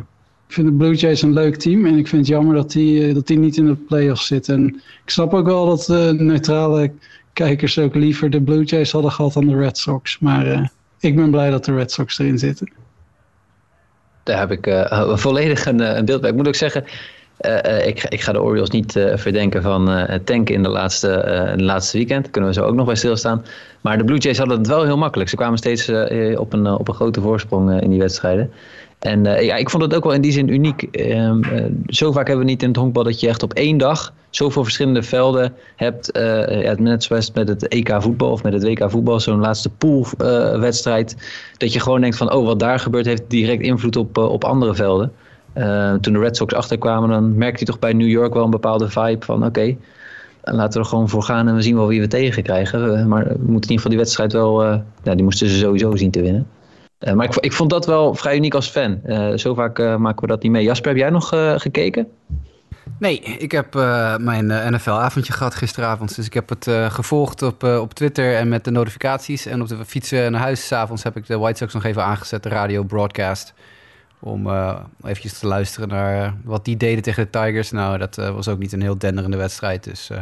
ik 0.48 0.54
vind 0.54 0.68
de 0.68 0.74
Blue 0.74 0.96
Jays 0.96 1.22
een 1.22 1.34
leuk 1.34 1.56
team. 1.56 1.86
En 1.86 1.98
ik 1.98 2.08
vind 2.08 2.22
het 2.22 2.32
jammer 2.32 2.56
dat 2.56 2.72
die, 2.72 3.14
dat 3.14 3.28
die 3.28 3.38
niet 3.38 3.58
in 3.58 3.66
de 3.66 3.76
playoffs 3.76 4.28
zitten. 4.28 4.56
En 4.56 4.68
ik 4.76 5.10
snap 5.10 5.34
ook 5.34 5.46
wel 5.46 5.66
dat 5.66 5.90
eh, 5.90 6.10
neutrale 6.10 6.92
kijkers 7.36 7.80
ook 7.80 7.96
liever 7.96 8.30
de 8.30 8.42
Blue 8.42 8.64
Jays 8.64 8.92
hadden 8.92 9.12
gehad 9.12 9.34
dan 9.34 9.48
de 9.48 9.56
Red 9.56 9.78
Sox. 9.78 10.20
Maar 10.20 10.46
eh, 10.46 10.68
ik 11.00 11.16
ben 11.16 11.32
blij 11.32 11.50
dat 11.50 11.66
de 11.66 11.76
Red 11.76 11.92
Sox 11.92 12.20
erin 12.20 12.40
zitten. 12.40 12.72
Daar 14.24 14.40
heb 14.40 14.52
ik 14.52 14.68
eh, 14.68 15.18
volledig 15.18 15.66
een, 15.66 15.82
eh, 15.82 15.96
een 15.96 16.06
beeld 16.06 16.22
bij. 16.22 16.30
Ik 16.30 16.36
moet 16.36 16.48
ook 16.48 16.56
zeggen, 16.56 16.84
ik, 17.86 18.04
ik 18.04 18.22
ga 18.22 18.32
de 18.32 18.42
Orioles 18.42 18.70
niet 18.70 18.92
verdenken 19.16 19.62
van 19.62 19.88
het 19.90 20.26
tanken 20.26 20.56
in 20.56 20.64
de 20.64 20.70
laatste, 20.70 21.54
laatste 21.58 21.98
weekend. 21.98 22.24
Daar 22.24 22.32
kunnen 22.32 22.50
we 22.50 22.56
zo 22.56 22.66
ook 22.66 22.76
nog 22.76 22.86
bij 22.86 22.96
stilstaan. 22.96 23.46
Maar 23.82 23.98
de 23.98 24.04
Blue 24.04 24.18
Jays 24.18 24.38
hadden 24.38 24.58
het 24.58 24.68
wel 24.68 24.84
heel 24.84 24.98
makkelijk. 24.98 25.30
Ze 25.30 25.36
kwamen 25.36 25.58
steeds 25.58 25.90
op, 26.36 26.54
een, 26.54 26.68
op 26.68 26.88
een 26.88 26.94
grote 26.94 27.22
voorsprong 27.22 27.82
in 27.82 27.90
die 27.90 28.00
wedstrijden. 28.00 28.52
En 29.00 29.24
ja, 29.24 29.56
ik 29.56 29.70
vond 29.70 29.84
het 29.84 29.96
ook 29.96 30.04
wel 30.04 30.14
in 30.14 30.22
die 30.22 30.32
zin 30.32 30.48
uniek. 30.48 30.84
Ehm, 30.84 31.44
eh, 31.44 31.64
zo 31.88 32.12
vaak 32.12 32.28
hebben 32.28 32.46
we 32.46 32.52
niet 32.52 32.62
in 32.62 32.68
het 32.68 32.78
honkbal 32.78 33.04
dat 33.04 33.20
je 33.20 33.28
echt 33.28 33.44
op 33.44 33.54
één 33.54 33.78
dag 33.78 34.14
zoveel 34.36 34.64
verschillende 34.64 35.04
velden 35.04 35.54
hebt. 35.76 36.12
eh, 36.12 36.62
ja, 36.62 36.74
net 36.78 37.04
zoals 37.04 37.32
met 37.32 37.48
het 37.48 37.68
EK 37.68 37.96
voetbal 38.00 38.32
of 38.32 38.44
met 38.44 38.54
het 38.54 38.64
WK 38.64 38.90
voetbal, 38.92 39.20
zo'n 39.20 39.40
laatste 39.40 39.70
poolwedstrijd. 39.70 41.16
dat 41.58 41.74
je 41.74 41.80
gewoon 41.80 42.02
denkt 42.02 42.18
van, 42.18 42.34
oh, 42.34 42.46
wat 42.46 42.60
daar 42.60 42.80
gebeurt 42.80 43.06
heeft 43.06 43.24
direct 43.28 43.62
invloed 43.62 43.96
op, 43.96 44.18
eh, 44.18 44.32
op 44.32 44.44
andere 44.44 44.76
velden. 44.76 45.12
Eh, 45.54 45.94
toen 45.94 46.14
de 46.14 46.20
Red 46.20 46.38
Sox 46.38 46.54
achterkwamen, 46.54 47.10
dan 47.10 47.38
merkte 47.38 47.60
je 47.60 47.66
toch 47.66 47.80
bij 47.80 47.94
New 47.94 48.08
York 48.08 48.34
wel 48.34 48.44
een 48.44 48.50
bepaalde 48.50 48.90
vibe 48.90 49.26
van, 49.26 49.46
oké, 49.46 49.76
laten 50.42 50.74
we 50.74 50.80
er 50.80 50.86
gewoon 50.86 51.10
voor 51.10 51.24
gaan 51.24 51.48
en 51.48 51.56
we 51.56 51.62
zien 51.62 51.76
wel 51.76 51.88
wie 51.88 52.02
we 52.02 52.08
tegen 52.08 52.44
krijgen. 52.44 52.98
Eh, 53.00 53.06
maar 53.06 53.24
we 53.24 53.30
moeten 53.30 53.50
in 53.50 53.54
ieder 53.54 53.76
geval 53.76 53.90
die 53.90 54.00
wedstrijd 54.00 54.34
wel, 54.34 54.64
eh, 54.64 54.80
ja, 55.04 55.16
die 55.16 55.24
moesten 55.24 55.50
ze 55.50 55.58
sowieso 55.58 55.96
zien 55.96 56.12
te 56.12 56.22
winnen. 56.22 56.48
Eh, 57.00 57.14
maar 57.14 57.26
ik, 57.26 57.36
ik 57.36 57.54
vond 57.54 57.70
dat 57.70 57.86
wel 57.86 58.14
vrij 58.16 58.36
uniek 58.36 58.54
als 58.54 58.68
fan. 58.68 59.00
Eh, 59.04 59.34
zo 59.36 59.54
vaak 59.54 59.80
eh, 59.80 59.96
maken 59.96 60.22
we 60.22 60.28
dat 60.28 60.42
niet 60.44 60.52
mee. 60.52 60.64
Jasper, 60.64 60.90
heb 60.90 61.00
jij 61.00 61.10
nog 61.10 61.34
eh, 61.34 61.54
gekeken? 61.58 62.08
Nee, 63.00 63.20
ik 63.20 63.52
heb 63.52 63.76
eh, 63.76 64.18
mijn 64.18 64.74
NFL-avondje 64.74 65.34
gehad 65.34 65.56
gisteravond. 65.56 66.16
Dus 66.16 66.26
ik 66.26 66.34
heb 66.34 66.50
het 66.50 66.68
eh, 66.68 66.92
gevolgd 66.92 67.42
op, 67.42 67.64
eh, 67.64 67.80
op 67.80 67.94
Twitter 67.94 68.36
en 68.36 68.48
met 68.48 68.64
de 68.64 68.72
notificaties. 68.72 69.46
En 69.46 69.62
op 69.62 69.68
de 69.68 69.86
fietsen 69.86 70.32
naar 70.32 70.42
huis 70.42 70.68
s'avonds 70.68 71.04
heb 71.04 71.18
ik 71.18 71.28
de 71.28 71.38
White 71.38 71.58
Sox 71.58 71.74
nog 71.74 71.84
even 71.84 72.04
aangezet, 72.04 72.44
de 72.44 72.50
radio 72.50 72.84
broadcast. 72.84 73.54
Om 74.20 74.48
eh 74.48 74.76
eventjes 75.04 75.40
te 75.40 75.48
luisteren 75.48 75.88
naar 75.88 76.24
eh, 76.24 76.32
wat 76.44 76.66
die 76.66 76.78
deden 76.78 77.04
tegen 77.04 77.24
de 77.24 77.30
Tigers. 77.30 77.72
Nou, 77.72 77.98
dat 77.98 78.18
eh, 78.18 78.30
was 78.30 78.48
ook 78.48 78.60
niet 78.60 78.72
een 78.72 78.82
heel 78.82 78.98
denderende 78.98 79.38
wedstrijd. 79.38 79.84
Dus 79.84 80.10
eh, 80.10 80.18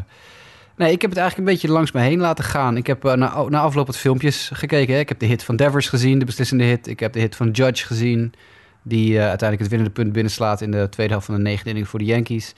nee, 0.76 0.92
ik 0.92 1.02
heb 1.02 1.10
het 1.10 1.20
eigenlijk 1.20 1.50
een 1.50 1.54
beetje 1.54 1.74
langs 1.74 1.92
me 1.92 2.02
heen 2.02 2.20
laten 2.20 2.44
gaan. 2.44 2.78
Ik 2.78 2.88
heb 2.88 3.06
eh, 3.06 3.14
na, 3.14 3.44
na 3.50 3.60
afloop 3.60 3.86
wat 3.86 3.98
filmpjes 3.98 4.50
gekeken. 4.54 4.94
Hè. 4.94 5.00
Ik 5.00 5.10
heb 5.10 5.20
de 5.20 5.26
hit 5.26 5.44
van 5.44 5.56
Devers 5.56 5.90
gezien, 5.90 6.20
de 6.20 6.26
beslissende 6.26 6.64
hit. 6.64 6.88
Ik 6.88 7.00
heb 7.00 7.14
de 7.14 7.20
hit 7.20 7.36
van 7.36 7.52
Judge 7.52 7.86
gezien. 7.86 8.34
Die 8.84 9.18
eh, 9.18 9.20
uiteindelijk 9.20 9.60
het 9.60 9.70
winnende 9.70 9.94
punt 9.94 10.14
binnenslaat 10.14 10.62
in 10.62 10.72
de 10.72 10.88
tweede 10.90 11.12
helft 11.12 11.26
van 11.26 11.36
de 11.36 11.42
negende 11.42 11.70
inning 11.70 11.88
voor 11.88 12.00
de 12.00 12.06
Yankees. 12.06 12.50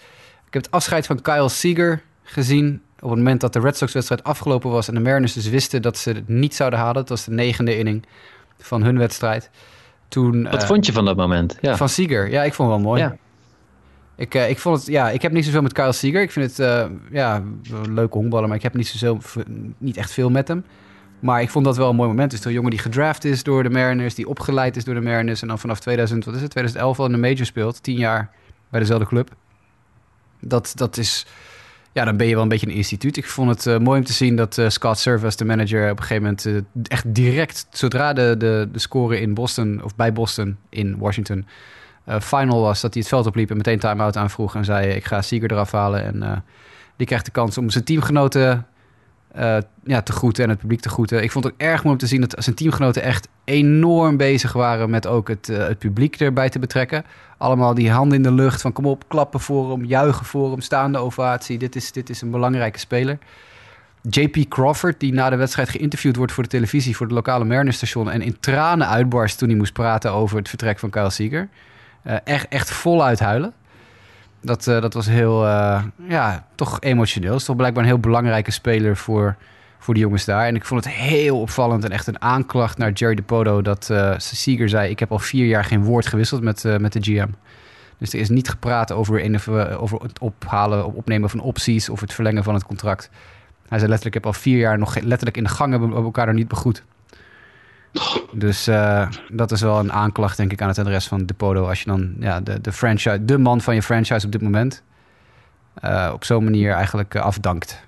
Ik 0.48 0.54
heb 0.54 0.64
het 0.64 0.72
afscheid 0.72 1.06
van 1.06 1.22
Kyle 1.22 1.50
Seager 1.50 2.04
gezien. 2.24 2.82
Op 3.00 3.10
het 3.10 3.18
moment 3.18 3.42
dat 3.42 3.54
de 3.54 3.60
Red 3.60 3.78
Sox-wedstrijd 3.78 4.24
afgelopen 4.24 4.70
was 4.70 4.88
en 4.88 4.94
de 4.94 5.00
Mariners 5.00 5.34
dus 5.34 5.50
wisten 5.50 5.82
dat 5.82 5.98
ze 5.98 6.10
het 6.10 6.28
niet 6.28 6.56
zouden 6.56 6.80
halen. 6.80 6.94
Dat 6.94 7.10
was 7.10 7.26
de 7.26 7.32
negende 7.32 7.78
inning 7.78 8.06
van 8.58 8.84
hun 8.84 8.98
wedstrijd. 8.98 9.50
Toen, 10.08 10.44
Wat 10.44 10.62
eh, 10.62 10.68
vond 10.68 10.86
je 10.86 10.92
van 10.92 11.06
dat 11.06 11.18
moment? 11.18 11.58
Ja. 11.62 11.78
Van 11.78 11.90
Seager? 11.90 12.30
Ja, 12.30 12.44
ik 12.44 12.54
vond 12.54 12.72
het 12.72 12.78
wel 12.82 12.88
mooi. 12.88 13.02
Ja. 13.02 13.18
Ik, 14.16 14.36
eh, 14.36 14.50
ik 14.50 14.60
vond 14.60 14.78
het, 14.78 14.88
ja, 14.88 15.10
ik 15.10 15.22
heb 15.22 15.32
niet 15.32 15.46
zoveel 15.46 15.62
met 15.62 15.74
Kyle 15.74 15.92
Seager. 15.92 16.22
Ik 16.22 16.32
vind 16.32 16.58
het, 16.58 16.90
ja, 17.12 17.36
een 17.36 17.94
leuke 17.94 18.18
honkballer, 18.18 18.48
maar 18.48 18.58
ik 18.58 18.64
heb 18.64 18.74
niet, 18.74 18.88
zoveel, 18.88 19.44
niet 19.78 19.98
echt 19.98 20.12
veel 20.12 20.30
met 20.30 20.48
hem. 20.48 20.66
Maar 21.20 21.42
ik 21.42 21.50
vond 21.50 21.66
dat 21.66 21.78
wel 21.78 21.90
een 21.90 21.96
mooi 21.96 22.10
moment. 22.10 22.34
Is 22.34 22.46
een 22.46 22.52
jongen 22.52 22.70
die 22.70 22.80
gedraft 22.80 23.24
is 23.24 23.44
door 23.44 23.64
de 23.64 23.70
Mariners, 23.70 24.16
die 24.16 24.28
opgeleid 24.28 24.76
is 24.76 24.84
door 24.84 24.94
de 24.94 25.02
Mariners 25.02 25.42
en 25.42 25.48
dan 25.48 25.60
vanaf 25.60 25.80
2000, 25.80 26.26
wat 26.26 26.36
is 26.36 26.42
het, 26.42 26.52
2011 26.52 27.00
al 27.00 27.06
in 27.06 27.12
de 27.12 27.18
major 27.18 27.46
speelt, 27.46 27.84
tien 27.84 27.98
jaar 27.98 28.30
bij 28.70 28.80
dezelfde 28.80 29.06
club. 29.06 29.30
Dat, 30.40 30.72
dat 30.76 30.98
is, 30.98 31.26
ja, 31.92 32.06
dan 32.06 32.18
ben 32.18 32.28
je 32.28 32.34
wel 32.34 32.44
een 32.44 32.50
beetje 32.50 32.68
een 32.68 32.74
instituut. 32.74 33.18
Ik 33.18 33.26
vond 33.26 33.50
het 33.50 33.66
eh, 33.66 33.78
mooi 33.78 34.00
om 34.00 34.06
te 34.06 34.14
zien 34.14 34.36
dat 34.36 34.58
eh, 34.58 34.70
Scott 34.70 35.00
Service, 35.00 35.38
de 35.38 35.46
manager, 35.46 35.92
op 35.92 35.98
een 35.98 36.04
gegeven 36.04 36.24
moment 36.24 36.46
eh, 36.46 36.56
echt 36.84 37.14
direct, 37.14 37.68
zodra 37.70 38.14
de, 38.14 38.36
de, 38.38 38.70
de 38.72 38.80
score 38.80 39.20
in 39.20 39.34
Boston, 39.34 39.82
of 39.84 39.96
bij 39.96 40.14
Boston 40.14 40.58
in 40.70 40.98
Washington, 40.98 41.46
final 42.20 42.62
was, 42.62 42.82
dat 42.82 42.94
hij 42.94 43.02
het 43.02 43.12
veld 43.12 43.26
opliep 43.26 43.50
en 43.50 43.58
meteen 43.58 43.80
time-out 43.80 44.18
aanvroeg 44.18 44.56
en 44.56 44.66
zei: 44.66 44.88
Ik 44.88 45.06
ga 45.06 45.22
Seager 45.22 45.52
eraf 45.52 45.72
halen. 45.72 46.04
En 46.04 46.44
die 46.96 47.08
krijgt 47.08 47.26
de 47.26 47.32
kans 47.32 47.58
om 47.58 47.70
zijn 47.70 47.84
teamgenoten 47.84 48.66
eh, 49.36 49.58
ja, 49.84 50.02
te 50.02 50.12
groeten 50.12 50.44
en 50.44 50.50
het 50.50 50.60
publiek 50.60 50.80
te 50.80 50.90
groeten. 50.90 51.24
Ik 51.24 51.32
vond 51.32 51.46
het 51.46 51.54
erg 51.58 51.84
mooi 51.84 51.94
om 51.94 51.98
te 51.98 52.08
zien 52.08 52.22
dat 52.22 52.36
zijn 52.38 52.56
teamgenoten 52.56 53.02
echt 53.02 53.28
enorm 53.44 54.18
bezig 54.18 54.54
waren 54.54 54.90
met 54.90 55.08
ook 55.08 55.28
het, 55.28 55.50
eh, 55.50 55.58
het 55.58 55.80
publiek 55.80 56.16
erbij 56.16 56.50
te 56.50 56.60
betrekken. 56.60 57.06
Allemaal 57.38 57.74
die 57.74 57.92
handen 57.92 58.18
in 58.18 58.24
de 58.24 58.32
lucht 58.32 58.62
van 58.62 58.74
kom 58.74 58.86
op, 58.86 59.04
klappen 59.08 59.40
voor 59.40 59.72
hem, 59.72 59.86
juichen 59.86 60.26
voor 60.26 60.52
hem, 60.52 60.62
staande 60.62 60.98
ovatie. 60.98 61.58
Dit 61.58 61.76
is, 61.76 61.92
dit 61.92 62.10
is 62.10 62.22
een 62.22 62.32
belangrijke 62.32 62.80
speler. 62.80 63.18
JP 64.10 64.50
Crawford, 64.50 65.00
die 65.00 65.14
na 65.14 65.30
de 65.30 65.36
wedstrijd 65.36 65.70
geïnterviewd 65.70 66.16
wordt 66.16 66.32
voor 66.32 66.44
de 66.44 66.50
televisie, 66.50 66.96
voor 66.96 67.06
het 67.06 67.16
lokale 67.16 67.46
Mariners 67.46 67.78
station. 67.78 68.12
En 68.12 68.22
in 68.22 68.40
tranen 68.40 68.88
uitbarst 68.88 69.38
toen 69.38 69.50
hij 69.50 69.58
moest 69.58 69.74
praten 69.74 70.12
over 70.12 70.38
het 70.38 70.50
vertrek 70.50 70.80
van 70.80 70.90
Kyle 70.90 71.10
Seager. 71.10 71.50
Eh, 72.04 72.16
echt, 72.24 72.48
echt 72.48 72.72
voluit 72.72 73.20
huilen. 73.20 73.54
Dat, 74.46 74.68
eh, 74.68 74.82
dat 74.82 74.94
was 74.94 75.06
heel, 75.06 75.46
eh, 75.46 75.84
ja, 76.08 76.46
toch 76.56 76.78
emotioneel. 76.82 77.36
Is 77.36 77.44
toch 77.44 77.56
blijkbaar 77.56 77.84
een 77.84 77.90
heel 77.90 78.00
belangrijke 78.00 78.52
speler 78.52 78.98
voor, 78.98 79.36
voor 79.80 79.94
de 79.94 80.00
jongens 80.00 80.26
daar. 80.26 80.46
En 80.46 80.56
ik 80.56 80.66
vond 80.66 80.86
het 80.86 80.94
heel 80.94 81.42
opvallend 81.42 81.84
en 81.84 81.92
echt 81.92 82.08
een 82.08 82.22
aanklacht 82.22 82.78
naar 82.78 82.92
Jerry 82.92 83.16
DePoto... 83.16 83.62
dat 83.62 83.90
eh 83.90 84.14
Seager 84.18 84.70
zei, 84.70 84.90
ik 84.90 85.00
heb 85.00 85.12
al 85.12 85.20
vier 85.20 85.46
jaar 85.46 85.64
geen 85.64 85.84
woord 85.84 86.06
gewisseld 86.06 86.42
met, 86.42 86.64
met 86.80 86.94
de 86.94 87.02
GM. 87.02 87.28
Dus 87.98 88.14
er 88.14 88.20
is 88.20 88.30
niet 88.30 88.50
gepraat 88.50 88.92
over, 88.92 89.22
eh, 89.22 89.82
over 89.82 90.02
het 90.02 90.20
ophalen, 90.20 90.94
opnemen 90.94 91.30
van 91.30 91.40
opties... 91.40 91.90
of 91.90 92.00
het 92.00 92.14
verlengen 92.14 92.44
van 92.44 92.54
het 92.54 92.64
contract. 92.64 93.10
Hij 93.68 93.78
zei 93.78 93.90
letterlijk, 93.90 94.16
ik 94.16 94.24
heb 94.24 94.26
al 94.26 94.40
vier 94.42 94.58
jaar 94.58 94.78
nog 94.78 95.00
letterlijk 95.00 95.38
in 95.38 95.44
de 95.44 95.50
gang... 95.50 95.72
hebben 95.72 95.90
we 95.90 95.96
elkaar 95.96 96.28
er 96.28 96.34
niet 96.34 96.48
begroet. 96.48 96.84
Dus 98.32 98.68
eh, 98.68 99.08
dat 99.32 99.52
is 99.52 99.62
wel 99.62 99.80
een 99.80 99.92
aanklacht, 99.92 100.38
denk 100.38 100.52
ik, 100.52 100.62
aan 100.62 100.68
het 100.68 100.80
adres 100.80 101.08
van 101.08 101.26
DePoto. 101.26 101.68
Als 101.68 101.80
je 101.80 101.86
dan 101.86 102.14
ja, 102.20 102.42
de, 102.42 102.62
de, 102.62 102.72
franchise, 102.72 103.26
de 103.26 103.38
man 103.38 103.62
van 103.62 103.76
je 103.76 103.82
franchise 103.82 104.26
op 104.26 104.32
dit 104.32 104.42
moment 104.42 104.84
eh, 105.74 106.10
op 106.14 106.24
zo'n 106.24 106.44
manier 106.44 106.72
eigenlijk 106.72 107.14
eh, 107.14 107.22
afdankt. 107.22 107.80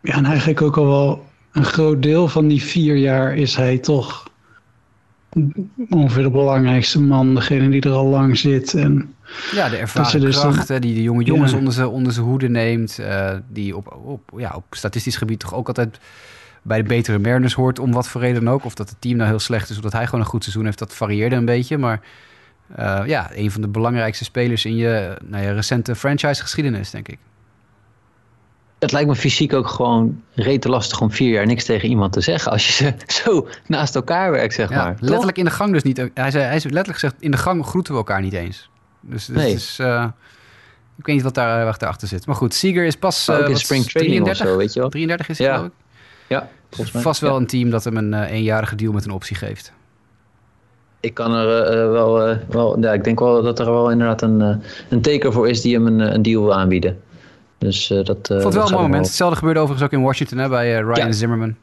Ja, 0.00 0.14
en 0.14 0.24
eigenlijk 0.24 0.62
ook 0.62 0.76
al 0.76 0.86
wel 0.86 1.26
een 1.52 1.64
groot 1.64 2.02
deel 2.02 2.28
van 2.28 2.48
die 2.48 2.62
vier 2.62 2.96
jaar 2.96 3.36
is 3.36 3.56
hij 3.56 3.78
toch 3.78 4.32
ongeveer 5.88 6.22
de 6.22 6.30
belangrijkste 6.30 7.00
man. 7.00 7.34
Degene 7.34 7.68
die 7.68 7.80
er 7.80 7.90
al 7.90 8.06
lang 8.06 8.38
zit. 8.38 8.74
En 8.74 9.14
Ja, 9.52 9.68
de 9.68 9.76
ervaren 9.76 10.20
dus 10.20 10.40
kracht, 10.40 10.68
die 10.68 10.94
de 10.94 11.02
jonge 11.02 11.24
jongens 11.24 11.50
Ja. 11.50 11.58
onder, 11.58 11.72
zijn, 11.72 11.88
onder 11.88 12.18
hoede 12.18 12.48
neemt. 12.48 13.00
die 13.48 13.76
op, 13.76 13.98
op, 14.04 14.32
ja, 14.36 14.52
op 14.54 14.64
statistisch 14.70 15.16
gebied 15.16 15.40
toch 15.40 15.54
ook 15.54 15.68
altijd 15.68 15.98
bij 16.64 16.82
de 16.82 16.88
betere 16.88 17.18
Mariners 17.18 17.54
hoort. 17.54 17.78
Om 17.78 17.92
wat 17.92 18.08
voor 18.08 18.20
reden 18.20 18.44
dan 18.44 18.54
ook. 18.54 18.64
Of 18.64 18.74
dat 18.74 18.88
het 18.88 19.00
team 19.00 19.16
nou 19.16 19.28
heel 19.28 19.38
slecht 19.38 19.70
is, 19.70 19.76
of 19.76 19.82
dat 19.82 19.92
hij 19.92 20.04
gewoon 20.04 20.20
een 20.20 20.26
goed 20.26 20.42
seizoen 20.42 20.64
heeft. 20.64 20.78
Dat 20.78 20.94
varieerde 20.94 21.36
een 21.36 21.44
beetje. 21.44 21.78
Maar 21.78 22.00
eh, 22.76 23.02
ja, 23.06 23.30
een 23.34 23.50
van 23.50 23.60
de 23.60 23.68
belangrijkste 23.68 24.24
spelers 24.24 24.64
in 24.64 24.76
je, 24.76 25.16
nou 25.24 25.44
ja, 25.44 25.52
recente 25.52 25.94
franchise 25.94 26.42
geschiedenis, 26.42 26.90
denk 26.90 27.08
ik. 27.08 27.18
Het 28.78 28.92
lijkt 28.92 29.08
me 29.08 29.14
fysiek 29.16 29.52
ook 29.52 29.66
gewoon 29.68 30.22
rete 30.34 30.68
lastig 30.68 31.00
om 31.00 31.10
vier 31.10 31.30
jaar 31.32 31.46
niks 31.46 31.64
tegen 31.64 31.88
iemand 31.88 32.12
te 32.12 32.20
zeggen. 32.20 32.52
Als 32.52 32.66
je 32.66 32.72
ze 32.72 32.94
zo 33.22 33.48
naast 33.66 33.94
elkaar 33.94 34.30
werkt, 34.30 34.54
zeg 34.54 34.68
Ja, 34.70 34.84
maar. 34.84 34.92
Toch? 34.96 35.08
letterlijk 35.08 35.38
in 35.38 35.44
de 35.44 35.50
gang 35.50 35.72
dus 35.72 35.82
niet. 35.82 35.96
Hij, 36.14 36.30
zei, 36.30 36.44
hij 36.44 36.56
is 36.56 36.62
letterlijk 36.64 36.98
gezegd, 36.98 37.14
in 37.18 37.30
de 37.30 37.36
gang 37.36 37.66
groeten 37.66 37.92
we 37.92 37.98
elkaar 37.98 38.20
niet 38.20 38.32
eens. 38.32 38.70
Dus, 39.00 39.26
dus 39.26 39.36
Nee. 39.36 39.52
is, 39.52 39.78
eh, 39.80 40.06
ik 40.98 41.06
weet 41.06 41.14
niet 41.14 41.24
wat 41.24 41.34
daar 41.34 41.64
wat 41.64 41.78
daarachter 41.80 42.08
zit. 42.08 42.26
Maar 42.26 42.36
goed, 42.36 42.54
Seager 42.54 42.84
is 42.84 42.96
pas 42.96 43.28
eh, 43.28 43.48
in 43.48 43.56
spring 43.56 43.84
training 43.84 44.20
of 44.22 44.26
33? 44.28 44.46
zo, 44.48 44.56
weet 44.56 44.72
je 44.72 44.80
wel. 44.80 44.88
33 44.88 45.28
is 45.28 45.38
hij, 45.38 45.46
Ja. 45.46 45.54
geloof 45.54 45.68
ik. 45.70 45.74
Ja, 46.28 46.48
volgens 46.70 46.92
mij. 46.92 47.02
Vast 47.02 47.20
wel 47.20 47.30
Ja. 47.34 47.36
een 47.36 47.46
team 47.46 47.70
dat 47.70 47.84
hem 47.84 47.96
een 47.96 48.14
eh, 48.14 48.30
eenjarige 48.32 48.76
deal 48.76 48.92
met 48.92 49.04
een 49.04 49.10
optie 49.10 49.36
geeft. 49.36 49.72
Ik 51.00 51.14
kan 51.14 51.32
er 51.34 51.62
eh, 51.62 51.90
wel, 51.90 52.26
eh, 52.26 52.36
wel 52.48 52.80
ja, 52.80 52.92
ik 52.92 53.04
denk 53.04 53.18
wel 53.18 53.42
dat 53.42 53.58
er 53.58 53.64
wel 53.70 53.90
inderdaad 53.90 54.22
een, 54.22 54.60
een 54.88 55.00
teken 55.02 55.32
voor 55.32 55.48
is 55.48 55.60
die 55.60 55.74
hem 55.74 55.86
een, 55.86 56.14
een 56.14 56.22
deal 56.22 56.42
wil 56.42 56.54
aanbieden. 56.54 57.00
Dus 57.58 57.90
eh, 57.90 58.04
dat. 58.04 58.30
eh, 58.30 58.36
Ik 58.36 58.42
vond 58.42 58.42
dat 58.42 58.52
wel 58.54 58.64
een 58.64 58.70
mooi 58.72 58.82
moment. 58.86 59.06
Hetzelfde 59.06 59.36
gebeurde 59.36 59.60
overigens 59.60 59.86
ook 59.92 59.98
in 59.98 60.04
Washington 60.04 60.38
hè, 60.38 60.48
bij 60.48 60.72
Ryan 60.80 61.06
Ja. 61.06 61.12
Zimmerman. 61.12 61.54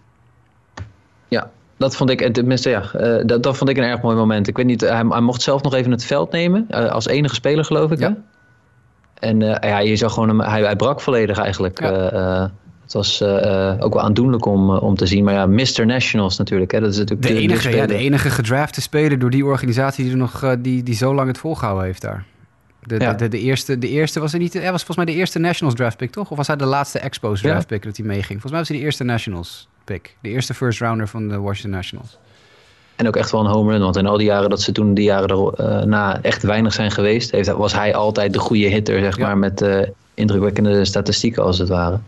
Ja, 1.27 1.49
dat 1.77 1.95
vond 1.95 2.09
ik, 2.09 2.33
tenminste 2.33 2.69
ja, 2.69 2.91
eh, 2.93 3.25
dat, 3.25 3.43
dat 3.43 3.57
vond 3.57 3.69
ik 3.69 3.77
een 3.77 3.83
erg 3.83 4.01
mooi 4.01 4.15
moment. 4.15 4.47
Ik 4.47 4.57
weet 4.57 4.65
niet, 4.65 4.81
hij, 4.81 5.05
hij 5.09 5.21
mocht 5.21 5.41
zelf 5.41 5.61
nog 5.63 5.73
even 5.73 5.91
het 5.91 6.05
veld 6.05 6.31
nemen, 6.31 6.65
eh, 6.69 6.89
als 6.91 7.07
enige 7.07 7.35
speler 7.35 7.65
geloof 7.65 7.91
ik. 7.91 7.99
Ja. 7.99 8.07
Hè? 8.07 8.13
En 9.27 9.41
eh, 9.61 9.69
ja, 9.69 9.79
je 9.79 9.95
zag 9.95 10.13
gewoon, 10.13 10.27
hem, 10.29 10.39
hij, 10.41 10.61
hij 10.63 10.75
brak 10.75 11.01
volledig 11.01 11.37
eigenlijk. 11.37 11.79
Ja. 11.81 11.91
Eh, 11.91 12.41
eh, 12.43 12.49
het 12.93 13.01
was 13.01 13.21
eh, 13.21 13.69
eh, 13.71 13.83
ook 13.83 13.93
wel 13.93 14.03
aandoenlijk 14.03 14.45
om, 14.45 14.75
eh, 14.75 14.83
om 14.83 14.95
te 14.95 15.05
zien. 15.05 15.23
Maar 15.23 15.33
ja, 15.33 15.45
Mr. 15.45 15.85
Nationals 15.85 16.37
natuurlijk. 16.37 16.71
Hè? 16.71 16.79
Dat 16.79 16.91
is 16.91 16.97
natuurlijk 16.97 17.27
De 17.27 17.33
de- 17.33 17.39
de 17.39 17.41
enige, 17.41 17.75
ja, 17.75 17.85
de 17.85 17.95
enige 17.95 18.29
gedrafte 18.29 18.81
speler 18.81 19.19
door 19.19 19.29
die 19.29 19.45
organisatie 19.45 20.03
die, 20.03 20.13
er 20.13 20.19
nog, 20.19 20.55
die, 20.59 20.83
die 20.83 20.95
zo 20.95 21.13
lang 21.13 21.27
het 21.27 21.37
volgehouden 21.37 21.85
heeft 21.85 22.01
daar. 22.01 22.25
De, 22.83 22.99
Ja. 22.99 23.11
de, 23.11 23.17
de, 23.17 23.27
de 23.27 23.39
eerste, 23.39 23.77
de 23.77 23.89
eerste 23.89 24.19
was 24.19 24.33
er 24.33 24.39
niet. 24.39 24.53
Hij 24.53 24.61
was 24.71 24.83
volgens 24.83 24.97
mij 24.97 25.05
de 25.05 25.13
eerste 25.13 25.39
Nationals 25.39 25.75
draft 25.75 25.97
pick, 25.97 26.11
toch? 26.11 26.31
Of 26.31 26.37
was 26.37 26.47
hij 26.47 26.55
de 26.55 26.65
laatste 26.65 26.99
Expos 26.99 27.41
draft 27.41 27.67
pick 27.67 27.83
dat 27.83 27.97
hij 27.97 28.05
meeging? 28.05 28.41
Volgens 28.41 28.51
mij 28.51 28.59
was 28.59 28.69
hij 28.69 28.77
de 28.77 28.83
eerste 28.83 29.03
Nationals 29.03 29.67
pick. 29.83 30.15
De 30.21 30.29
eerste 30.29 30.53
first 30.53 30.79
rounder 30.79 31.07
van 31.07 31.27
de 31.27 31.39
Washington 31.39 31.71
Nationals. 31.71 32.17
En 32.95 33.07
ook 33.07 33.15
echt 33.15 33.31
wel 33.31 33.41
een 33.41 33.51
home 33.51 33.71
run. 33.71 33.81
Want 33.81 33.95
in 33.97 34.05
al 34.05 34.17
die 34.17 34.27
jaren 34.27 34.49
dat 34.49 34.61
ze 34.61 34.71
toen 34.71 34.93
die 34.93 35.03
jaren 35.03 35.53
erna 35.57 36.21
echt 36.21 36.43
weinig 36.43 36.73
zijn 36.73 36.91
geweest, 36.91 37.31
heeft, 37.31 37.47
was 37.51 37.73
hij 37.73 37.95
altijd 37.95 38.33
de 38.33 38.39
goede 38.39 38.65
hitter, 38.67 38.99
zeg 38.99 39.17
Ja. 39.17 39.25
maar, 39.25 39.37
met 39.37 39.65
indrukwekkende 40.13 40.85
statistieken 40.85 41.43
als 41.43 41.57
het 41.57 41.69
ware. 41.69 41.99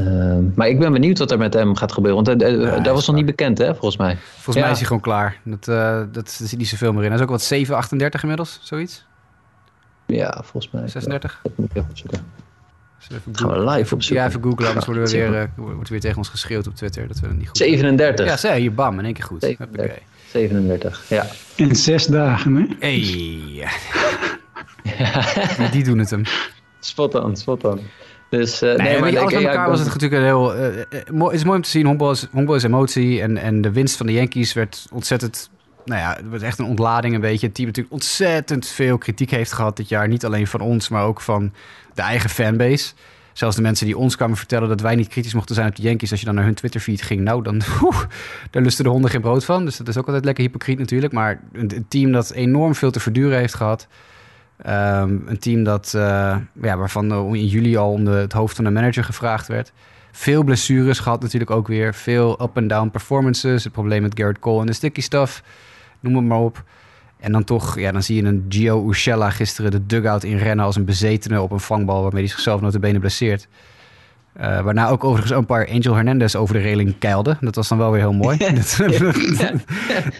Ehm, 0.00 0.42
maar 0.54 0.68
ik 0.68 0.78
ben 0.78 0.92
benieuwd 0.92 1.18
wat 1.18 1.30
er 1.30 1.38
met 1.38 1.54
hem 1.54 1.76
gaat 1.76 1.92
gebeuren. 1.92 2.24
Want 2.24 2.42
eh, 2.42 2.76
eh, 2.76 2.82
dat 2.84 2.94
was 2.94 3.06
nog 3.06 3.16
niet 3.16 3.26
bekend, 3.26 3.58
hè, 3.58 3.66
volgens 3.74 3.96
mij. 3.96 4.16
Volgens 4.34 4.56
Ja. 4.56 4.62
mij 4.62 4.70
is 4.70 4.76
hij 4.78 4.86
gewoon 4.86 5.02
klaar. 5.02 5.40
Dat, 5.44 5.68
eh 5.68 6.00
dat 6.12 6.30
zit 6.30 6.58
niet 6.58 6.68
zoveel 6.68 6.92
meer 6.92 7.02
in. 7.02 7.06
Hij 7.08 7.16
is 7.16 7.22
ook 7.22 7.30
wat 7.30 7.42
7,38 7.42 8.20
inmiddels, 8.22 8.58
zoiets. 8.62 9.04
Ja, 10.06 10.40
volgens 10.44 10.72
mij. 10.72 10.88
36. 10.88 11.40
Dat 11.42 11.52
moet 11.56 11.70
ik 11.70 11.76
even 11.76 11.90
opzoeken. 11.90 12.24
Even 13.10 13.22
Gaan 13.36 13.48
we 13.48 13.54
googlen? 13.54 13.74
live 13.76 13.94
opzoeken. 13.94 14.22
Ja, 14.24 14.28
even 14.30 14.42
googlen, 14.42 14.66
anders 14.68 14.86
worden 14.86 15.04
we 15.04 15.10
weer, 15.10 15.34
eh, 15.34 15.48
wordt 15.56 15.88
weer 15.88 16.00
tegen 16.00 16.16
ons 16.16 16.28
geschreeuwd 16.28 16.66
op 16.66 16.74
Twitter 16.74 17.08
dat 17.08 17.20
we 17.20 17.26
niet 17.26 17.46
goed 17.46 17.56
37. 17.56 18.26
Ja, 18.26 18.36
zei 18.36 18.60
hier, 18.60 18.74
bam, 18.74 18.98
in 18.98 19.04
één 19.04 19.14
keer 19.14 19.24
goed. 19.24 19.42
37. 19.42 19.86
Hoppakee. 19.86 20.06
37, 20.30 21.04
ja. 21.08 21.26
In 21.54 21.76
zes 21.76 22.06
dagen, 22.06 22.54
hè? 22.54 22.66
Hey. 22.78 23.00
Ja, 25.58 25.68
die 25.70 25.84
doen 25.84 25.98
het 25.98 26.10
hem. 26.10 26.22
Spot 26.80 27.14
on, 27.14 27.36
spot 27.36 27.64
on. 27.64 27.80
Dus, 28.30 28.62
eh, 28.62 28.74
Nee, 28.74 29.00
maar 29.00 29.18
alles 29.18 29.32
bij 29.32 29.44
elkaar 29.46 29.68
was 29.68 29.78
het 29.80 29.88
natuurlijk 29.88 30.14
een 30.20 30.26
heel... 30.26 30.54
eh, 30.54 30.80
eh, 30.80 30.84
mooi- 31.12 31.30
het 31.30 31.40
is 31.40 31.44
mooi 31.44 31.56
om 31.56 31.62
te 31.62 31.70
zien, 31.70 31.86
honkbal 31.86 32.10
is, 32.10 32.26
honkbal 32.32 32.54
is 32.54 32.62
emotie. 32.62 33.20
En, 33.22 33.36
en 33.36 33.60
de 33.60 33.72
winst 33.72 33.96
van 33.96 34.06
de 34.06 34.12
Yankees 34.12 34.52
werd 34.52 34.86
ontzettend... 34.92 35.50
Nou 35.84 36.00
ja, 36.00 36.14
het 36.16 36.28
was 36.28 36.42
echt 36.42 36.58
een 36.58 36.64
ontlading 36.64 37.14
een 37.14 37.20
beetje. 37.20 37.46
Het 37.46 37.54
team 37.54 37.66
natuurlijk 37.66 37.94
ontzettend 37.94 38.66
veel 38.66 38.98
kritiek 38.98 39.30
heeft 39.30 39.52
gehad 39.52 39.76
dit 39.76 39.88
jaar. 39.88 40.08
Niet 40.08 40.24
alleen 40.24 40.46
van 40.46 40.60
ons, 40.60 40.88
maar 40.88 41.04
ook 41.04 41.20
van 41.20 41.52
de 41.94 42.02
eigen 42.02 42.30
fanbase. 42.30 42.92
Zelfs 43.32 43.56
de 43.56 43.62
mensen 43.62 43.86
die 43.86 43.96
ons 43.98 44.16
kwamen 44.16 44.36
vertellen 44.36 44.68
dat 44.68 44.80
wij 44.80 44.94
niet 44.94 45.08
kritisch 45.08 45.34
mochten 45.34 45.54
zijn 45.54 45.68
op 45.68 45.76
de 45.76 45.82
Yankees. 45.82 46.10
Als 46.10 46.20
je 46.20 46.26
dan 46.26 46.34
naar 46.34 46.44
hun 46.44 46.54
Twitterfeed 46.54 47.02
ging, 47.02 47.20
nou, 47.20 47.42
dan 47.42 47.62
oeh, 47.82 48.00
daar 48.50 48.62
lusten 48.62 48.84
de 48.84 48.90
honden 48.90 49.10
geen 49.10 49.20
brood 49.20 49.44
van. 49.44 49.64
Dus 49.64 49.76
dat 49.76 49.88
is 49.88 49.96
ook 49.96 50.06
altijd 50.06 50.24
lekker 50.24 50.44
hypocriet 50.44 50.78
natuurlijk. 50.78 51.12
Maar 51.12 51.40
een, 51.52 51.76
een 51.76 51.86
team 51.88 52.12
dat 52.12 52.30
enorm 52.30 52.74
veel 52.74 52.90
te 52.90 53.00
verduren 53.00 53.38
heeft 53.38 53.54
gehad. 53.54 53.86
Ehm, 54.56 55.18
een 55.26 55.38
team 55.38 55.64
dat, 55.64 55.92
eh, 55.94 56.36
ja, 56.62 56.76
waarvan 56.76 57.10
er 57.10 57.36
in 57.36 57.46
juli 57.46 57.76
al 57.76 57.90
om 57.90 58.04
de, 58.04 58.10
het 58.10 58.32
hoofd 58.32 58.56
van 58.56 58.64
de 58.64 58.70
manager 58.70 59.04
gevraagd 59.04 59.46
werd. 59.46 59.72
Veel 60.12 60.42
blessures 60.44 60.98
gehad 60.98 61.22
natuurlijk 61.22 61.50
ook 61.50 61.68
weer. 61.68 61.94
Veel 61.94 62.42
up-and-down 62.42 62.88
performances. 62.88 63.64
Het 63.64 63.72
probleem 63.72 64.02
met 64.02 64.18
Garrett 64.18 64.38
Cole 64.38 64.60
en 64.60 64.66
de 64.66 64.72
sticky 64.72 65.00
stuff. 65.00 65.42
Noem 66.00 66.16
het 66.16 66.24
maar 66.24 66.38
op. 66.38 66.64
En 67.20 67.32
dan 67.32 67.44
toch, 67.44 67.78
ja, 67.78 67.92
dan 67.92 68.02
zie 68.02 68.16
je 68.16 68.28
een 68.28 68.44
Gio 68.48 68.88
Urshela 68.88 69.30
gisteren 69.30 69.70
de 69.70 69.86
dugout 69.86 70.24
inrennen 70.24 70.64
als 70.64 70.76
een 70.76 70.84
bezetene 70.84 71.40
op 71.40 71.50
een 71.50 71.60
vangbal 71.60 72.02
waarmee 72.02 72.22
hij 72.22 72.30
zichzelf 72.30 72.60
notabene 72.60 72.98
blesseert. 72.98 73.48
Eh, 74.36 74.60
waarna 74.60 74.88
ook 74.88 75.04
overigens 75.04 75.38
een 75.38 75.46
paar 75.46 75.68
Angel 75.68 75.94
Hernandez 75.94 76.34
over 76.34 76.54
de 76.54 76.60
reling 76.60 76.98
keilde. 76.98 77.36
Dat 77.40 77.54
was 77.54 77.68
dan 77.68 77.78
wel 77.78 77.90
weer 77.90 78.00
heel 78.00 78.12
mooi. 78.12 78.36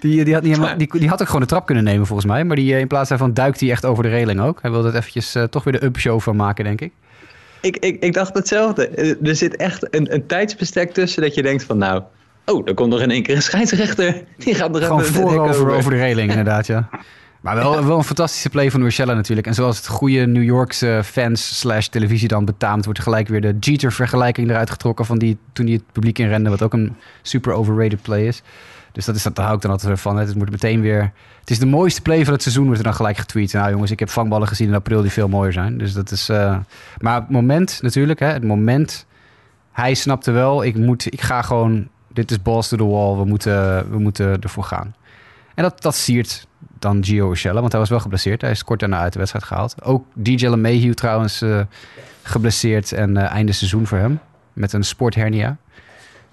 Die, 0.00 0.24
die, 0.24 0.34
had 0.34 0.42
niet 0.42 0.56
helemaal, 0.56 0.78
die, 0.78 0.98
die 0.98 1.08
had 1.08 1.20
ook 1.20 1.26
gewoon 1.26 1.40
de 1.40 1.46
trap 1.46 1.66
kunnen 1.66 1.84
nemen 1.84 2.06
volgens 2.06 2.26
mij. 2.28 2.44
Maar 2.44 2.56
die, 2.56 2.74
eh, 2.74 2.80
in 2.80 2.86
plaats 2.86 3.08
daarvan 3.08 3.34
duikt 3.34 3.60
hij 3.60 3.70
echt 3.70 3.84
over 3.84 4.02
de 4.02 4.08
reling 4.08 4.40
ook. 4.40 4.58
Hij 4.62 4.70
wilde 4.70 4.86
het 4.86 4.96
eventjes 4.96 5.34
eh, 5.34 5.42
toch 5.42 5.64
weer 5.64 5.80
de 5.80 5.84
up-show 5.84 6.20
van 6.20 6.36
maken, 6.36 6.64
denk 6.64 6.80
ik. 6.80 6.92
Ik, 7.60 7.76
ik, 7.76 8.02
ik 8.02 8.12
dacht 8.12 8.34
hetzelfde. 8.34 8.88
Er 9.22 9.36
zit 9.36 9.56
echt 9.56 9.94
een, 9.94 10.14
een 10.14 10.26
tijdsbestek 10.26 10.92
tussen 10.92 11.22
dat 11.22 11.34
je 11.34 11.42
denkt 11.42 11.64
van 11.64 11.78
nou... 11.78 12.02
Oh, 12.44 12.68
er 12.68 12.74
komt 12.74 12.90
nog 12.90 13.00
in 13.00 13.10
één 13.10 13.22
keer 13.22 13.36
een 13.36 13.42
scheidsrechter. 13.42 14.22
Die 14.36 14.54
gaat 14.54 14.76
er 14.76 14.82
Gewoon 14.82 15.04
voorover 15.04 15.70
over 15.70 15.90
de 15.90 15.96
reling, 15.96 16.30
inderdaad, 16.30 16.66
ja. 16.66 16.88
Maar 17.40 17.56
wel, 17.56 17.84
wel 17.84 17.98
een 17.98 18.04
fantastische 18.04 18.50
play 18.50 18.70
van 18.70 18.82
Urshela 18.82 19.14
natuurlijk. 19.14 19.46
En 19.46 19.54
zoals 19.54 19.76
het 19.76 19.86
goede 19.86 20.26
New 20.26 20.42
Yorkse 20.42 21.00
fans 21.04 21.58
slash 21.58 21.86
televisie 21.86 22.28
dan 22.28 22.44
betaamt... 22.44 22.84
wordt 22.84 23.00
gelijk 23.00 23.28
weer 23.28 23.40
de 23.40 23.56
Jeter-vergelijking 23.60 24.50
eruit 24.50 24.70
getrokken... 24.70 25.04
van 25.04 25.18
die, 25.18 25.38
toen 25.52 25.66
hij 25.66 25.74
het 25.74 25.92
publiek 25.92 26.18
inrende... 26.18 26.50
wat 26.50 26.62
ook 26.62 26.72
een 26.72 26.96
super 27.22 27.52
overrated 27.52 28.02
play 28.02 28.26
is. 28.26 28.42
Dus 28.92 29.04
dat 29.04 29.14
is, 29.14 29.22
dat, 29.22 29.34
daar 29.36 29.44
hou 29.44 29.56
ik 29.56 29.62
dan 29.62 29.70
altijd 29.70 30.00
van. 30.00 30.16
Het 30.16 30.34
moet 30.34 30.50
meteen 30.50 30.80
weer... 30.80 31.12
Het 31.40 31.50
is 31.50 31.58
de 31.58 31.66
mooiste 31.66 32.02
play 32.02 32.24
van 32.24 32.32
het 32.32 32.42
seizoen, 32.42 32.64
wordt 32.64 32.78
er 32.78 32.84
dan 32.84 32.94
gelijk 32.94 33.16
getweet. 33.16 33.52
Nou 33.52 33.70
jongens, 33.70 33.90
ik 33.90 33.98
heb 33.98 34.10
vangballen 34.10 34.48
gezien 34.48 34.68
in 34.68 34.74
april 34.74 35.02
die 35.02 35.10
veel 35.10 35.28
mooier 35.28 35.52
zijn. 35.52 35.78
Dus 35.78 35.92
dat 35.92 36.10
is... 36.10 36.28
eh, 36.28 36.56
Maar 36.98 37.14
het 37.14 37.30
moment 37.30 37.78
natuurlijk, 37.82 38.18
hè, 38.20 38.26
het 38.26 38.44
moment... 38.44 39.06
Hij 39.72 39.94
snapte 39.94 40.30
wel, 40.30 40.64
ik, 40.64 40.76
moet, 40.76 41.12
ik 41.12 41.20
ga 41.20 41.42
gewoon... 41.42 41.88
Dit 42.12 42.30
is 42.30 42.42
balls 42.42 42.68
to 42.68 42.76
the 42.76 42.86
wall, 42.86 43.16
we 43.16 43.24
moeten, 43.24 43.90
we 43.90 43.98
moeten 43.98 44.40
ervoor 44.40 44.64
gaan. 44.64 44.94
En 45.54 45.62
dat, 45.62 45.82
dat 45.82 45.94
siert 45.94 46.46
dan 46.86 47.04
Gio 47.04 47.30
Urshela, 47.30 47.60
want 47.60 47.72
hij 47.72 47.80
was 47.80 47.90
wel 47.90 48.00
geblesseerd. 48.00 48.40
Hij 48.40 48.50
is 48.50 48.64
kort 48.64 48.80
daarna 48.80 48.98
uit 48.98 49.12
de 49.12 49.18
wedstrijd 49.18 49.44
gehaald. 49.44 49.82
Ook 49.82 50.06
DJ 50.14 50.46
LeMahieu 50.46 50.94
trouwens 50.94 51.42
eh, 51.42 51.60
geblesseerd 52.22 52.92
en 52.92 53.16
eh, 53.16 53.30
einde 53.30 53.52
seizoen 53.52 53.86
voor 53.86 53.98
hem. 53.98 54.20
Met 54.52 54.72
een 54.72 54.84
sporthernia. 54.84 55.56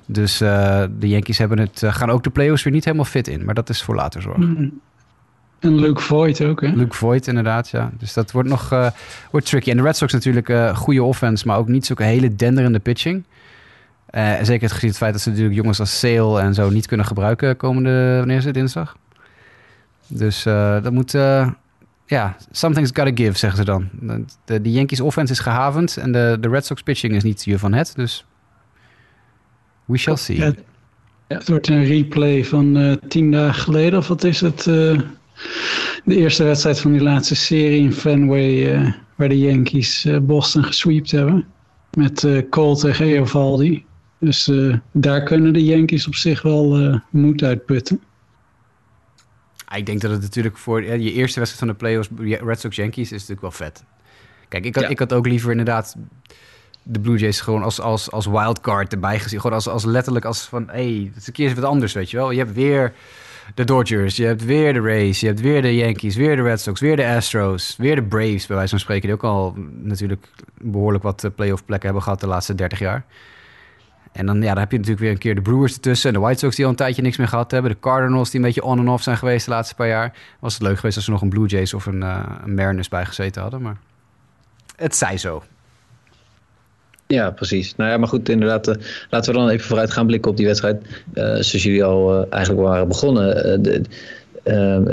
Dus 0.05 0.41
eh, 0.41 0.83
de 0.99 1.07
Yankees 1.07 1.37
hebben 1.37 1.59
het, 1.59 1.81
gaan 1.85 2.09
ook 2.09 2.23
de 2.23 2.29
playoffs 2.29 2.63
weer 2.63 2.73
niet 2.73 2.85
helemaal 2.85 3.05
fit 3.05 3.27
in. 3.27 3.45
Maar 3.45 3.53
dat 3.53 3.69
is 3.69 3.83
voor 3.83 3.95
later 3.95 4.21
zorg. 4.21 4.37
Mm. 4.37 4.79
En 5.59 5.75
Luke 5.75 6.01
Voigt 6.01 6.41
ook, 6.41 6.61
hè? 6.61 6.67
Luke 6.67 6.95
Voigt 6.95 7.27
inderdaad, 7.27 7.69
ja. 7.69 7.91
Dus 7.97 8.13
dat 8.13 8.31
wordt 8.31 8.49
nog 8.49 8.91
wordt 9.31 9.45
tricky. 9.45 9.69
En 9.69 9.77
de 9.77 9.83
Red 9.83 9.97
Sox 9.97 10.13
natuurlijk 10.13 10.75
goede 10.75 11.03
offense, 11.03 11.47
maar 11.47 11.57
ook 11.57 11.67
niet 11.67 11.85
zulke 11.85 12.03
hele 12.03 12.35
denderende 12.35 12.79
pitching. 12.79 13.23
Eh, 14.13 14.33
zeker 14.41 14.61
het 14.61 14.71
gezien 14.71 14.89
het 14.89 14.97
feit 14.97 15.13
dat 15.13 15.21
ze 15.21 15.29
natuurlijk 15.29 15.55
jongens 15.55 15.79
als 15.79 15.99
Sale 15.99 16.41
en 16.41 16.53
zo 16.53 16.69
niet 16.69 16.87
kunnen 16.87 17.05
gebruiken 17.05 17.57
komende, 17.57 18.15
wanneer 18.17 18.37
is 18.37 18.45
het, 18.45 18.53
dinsdag? 18.53 18.97
Dus 20.15 20.45
eh, 20.45 20.83
dat 20.83 20.91
moet, 20.91 21.13
eh, 21.13 21.49
ja, 22.05 22.35
something's 22.51 22.91
gotta 22.93 23.11
give, 23.15 23.37
zeggen 23.37 23.59
ze 23.59 23.65
dan. 23.65 23.89
De, 24.45 24.61
de, 24.61 24.71
Yankees 24.71 24.99
offense 24.99 25.33
is 25.33 25.39
gehavend 25.39 25.97
en 25.97 26.11
de, 26.11 26.37
de 26.39 26.49
Red 26.49 26.65
Sox 26.65 26.81
pitching 26.81 27.13
is 27.13 27.23
niet 27.23 27.45
je 27.45 27.59
van 27.59 27.73
het, 27.73 27.93
dus 27.95 28.25
we 29.85 29.97
shall 29.97 30.15
see. 30.15 30.53
Het 31.27 31.47
wordt 31.47 31.67
een 31.67 31.85
replay 31.85 32.45
van 32.45 32.77
eh, 32.77 32.93
tien 33.07 33.31
dagen 33.31 33.61
geleden, 33.61 33.99
of 33.99 34.07
wat 34.07 34.23
is 34.23 34.41
het? 34.41 34.63
de 34.63 36.15
eerste 36.15 36.43
wedstrijd 36.43 36.79
van 36.79 36.91
die 36.91 37.01
laatste 37.01 37.35
serie 37.35 37.81
in 37.81 37.93
Fenway, 37.93 38.93
waar 39.15 39.29
de 39.29 39.39
Yankees 39.39 40.07
Boston 40.21 40.63
gesweept 40.63 41.11
hebben. 41.11 41.45
Met 41.97 42.27
Cole 42.49 42.75
tegen 42.75 43.05
Eovaldi. 43.05 43.85
Dus 44.19 44.51
daar 44.91 45.23
kunnen 45.23 45.53
de 45.53 45.63
Yankees 45.63 46.07
op 46.07 46.15
zich 46.15 46.41
wel 46.41 46.99
moed 47.09 47.43
uitputten. 47.43 47.99
Ah, 47.99 48.12
Ik 49.75 49.85
denk 49.85 50.01
dat 50.01 50.11
het 50.11 50.21
natuurlijk 50.21 50.57
voor 50.57 50.83
je 50.83 51.11
eerste 51.11 51.39
wedstrijd 51.39 51.57
van 51.57 51.67
de 51.67 51.73
playoffs, 51.73 52.09
Red 52.43 52.59
Sox 52.59 52.75
Yankees, 52.75 53.05
is 53.05 53.11
natuurlijk 53.11 53.41
wel 53.41 53.51
vet. 53.51 53.83
Kijk, 54.47 54.65
ik 54.65 54.75
had, 54.75 54.83
Ja. 54.83 54.89
ik 54.89 54.99
had 54.99 55.13
ook 55.13 55.27
liever 55.27 55.51
inderdaad 55.51 55.95
de 56.83 56.99
Blue 56.99 57.17
Jays 57.17 57.41
gewoon 57.41 57.63
als, 57.63 57.81
als, 57.81 58.11
als 58.11 58.25
wildcard 58.25 58.93
erbij 58.93 59.19
gezien. 59.19 59.39
Gewoon 59.39 59.55
als, 59.55 59.67
als 59.67 59.85
letterlijk 59.85 60.25
als 60.25 60.41
van, 60.41 60.67
hé, 60.67 60.73
hey, 60.73 61.07
het 61.13 61.21
is 61.21 61.27
een 61.27 61.33
keer 61.33 61.47
eens 61.47 61.59
wat 61.59 61.69
anders, 61.69 61.93
weet 61.93 62.11
je 62.11 62.17
wel. 62.17 62.31
Je 62.31 62.37
hebt 62.37 62.53
weer 62.53 62.93
de 63.55 63.63
Dodgers, 63.63 64.15
je 64.15 64.25
hebt 64.25 64.45
weer 64.45 64.73
de 64.73 64.81
Rays, 64.81 65.19
je 65.19 65.27
hebt 65.27 65.41
weer 65.41 65.61
de 65.61 65.75
Yankees, 65.75 66.15
weer 66.15 66.35
de 66.35 66.41
Red 66.41 66.61
Sox, 66.61 66.79
weer 66.79 66.95
de 66.95 67.07
Astros, 67.07 67.75
weer 67.77 67.95
de 67.95 68.03
Braves, 68.03 68.45
bij 68.45 68.55
wijze 68.55 68.69
van 68.69 68.79
spreken, 68.79 69.03
die 69.03 69.13
ook 69.13 69.23
al 69.23 69.53
natuurlijk 69.81 70.27
behoorlijk 70.57 71.03
wat 71.03 71.23
eh, 71.23 71.31
playoff 71.35 71.65
plekken 71.65 71.85
hebben 71.87 72.03
gehad 72.03 72.19
de 72.19 72.27
laatste 72.27 72.55
30 72.55 72.79
jaar. 72.79 73.05
En 74.13 74.25
dan, 74.25 74.41
ja, 74.41 74.49
dan 74.49 74.57
heb 74.57 74.71
je 74.71 74.77
natuurlijk 74.77 75.03
weer 75.03 75.11
een 75.11 75.17
keer 75.17 75.35
de 75.35 75.41
Brewers 75.41 75.73
ertussen. 75.73 76.07
En 76.09 76.15
de 76.15 76.21
White 76.21 76.39
Sox 76.39 76.55
die 76.55 76.65
al 76.65 76.71
een 76.71 76.77
tijdje 76.77 77.01
niks 77.01 77.17
meer 77.17 77.27
gehad 77.27 77.51
hebben. 77.51 77.71
De 77.71 77.79
Cardinals 77.79 78.29
die 78.29 78.39
een 78.39 78.45
beetje 78.45 78.63
on 78.63 78.79
en 78.79 78.87
off 78.89 79.03
zijn 79.03 79.17
geweest 79.17 79.45
de 79.45 79.51
laatste 79.51 79.75
paar 79.75 79.87
jaar. 79.87 80.13
Was 80.39 80.53
het 80.53 80.61
leuk 80.63 80.75
geweest 80.75 80.95
als 80.95 81.05
ze 81.05 81.11
nog 81.11 81.21
een 81.21 81.29
Blue 81.29 81.47
Jays 81.47 81.73
of 81.73 81.85
een, 81.85 82.03
eh 82.03 82.19
een 82.45 82.53
Mariners 82.55 82.87
bij 82.89 83.05
gezeten 83.05 83.41
hadden. 83.41 83.61
Maar 83.61 83.77
het 84.75 84.95
zij 84.95 85.17
zo. 85.17 85.43
Ja, 87.07 87.31
precies. 87.31 87.75
Nou 87.75 87.89
ja, 87.91 87.97
maar 87.97 88.07
goed, 88.07 88.29
inderdaad. 88.29 88.67
eh, 88.67 88.75
laten 89.09 89.33
we 89.33 89.39
dan 89.39 89.49
even 89.49 89.67
vooruit 89.67 89.91
gaan 89.91 90.05
blikken 90.07 90.31
op 90.31 90.37
die 90.37 90.45
wedstrijd. 90.45 90.81
Eh, 91.13 91.23
zoals 91.23 91.51
jullie 91.63 91.83
al 91.83 92.29
eigenlijk 92.29 92.63
waren 92.63 92.87
begonnen. 92.87 93.63
de, 93.63 93.81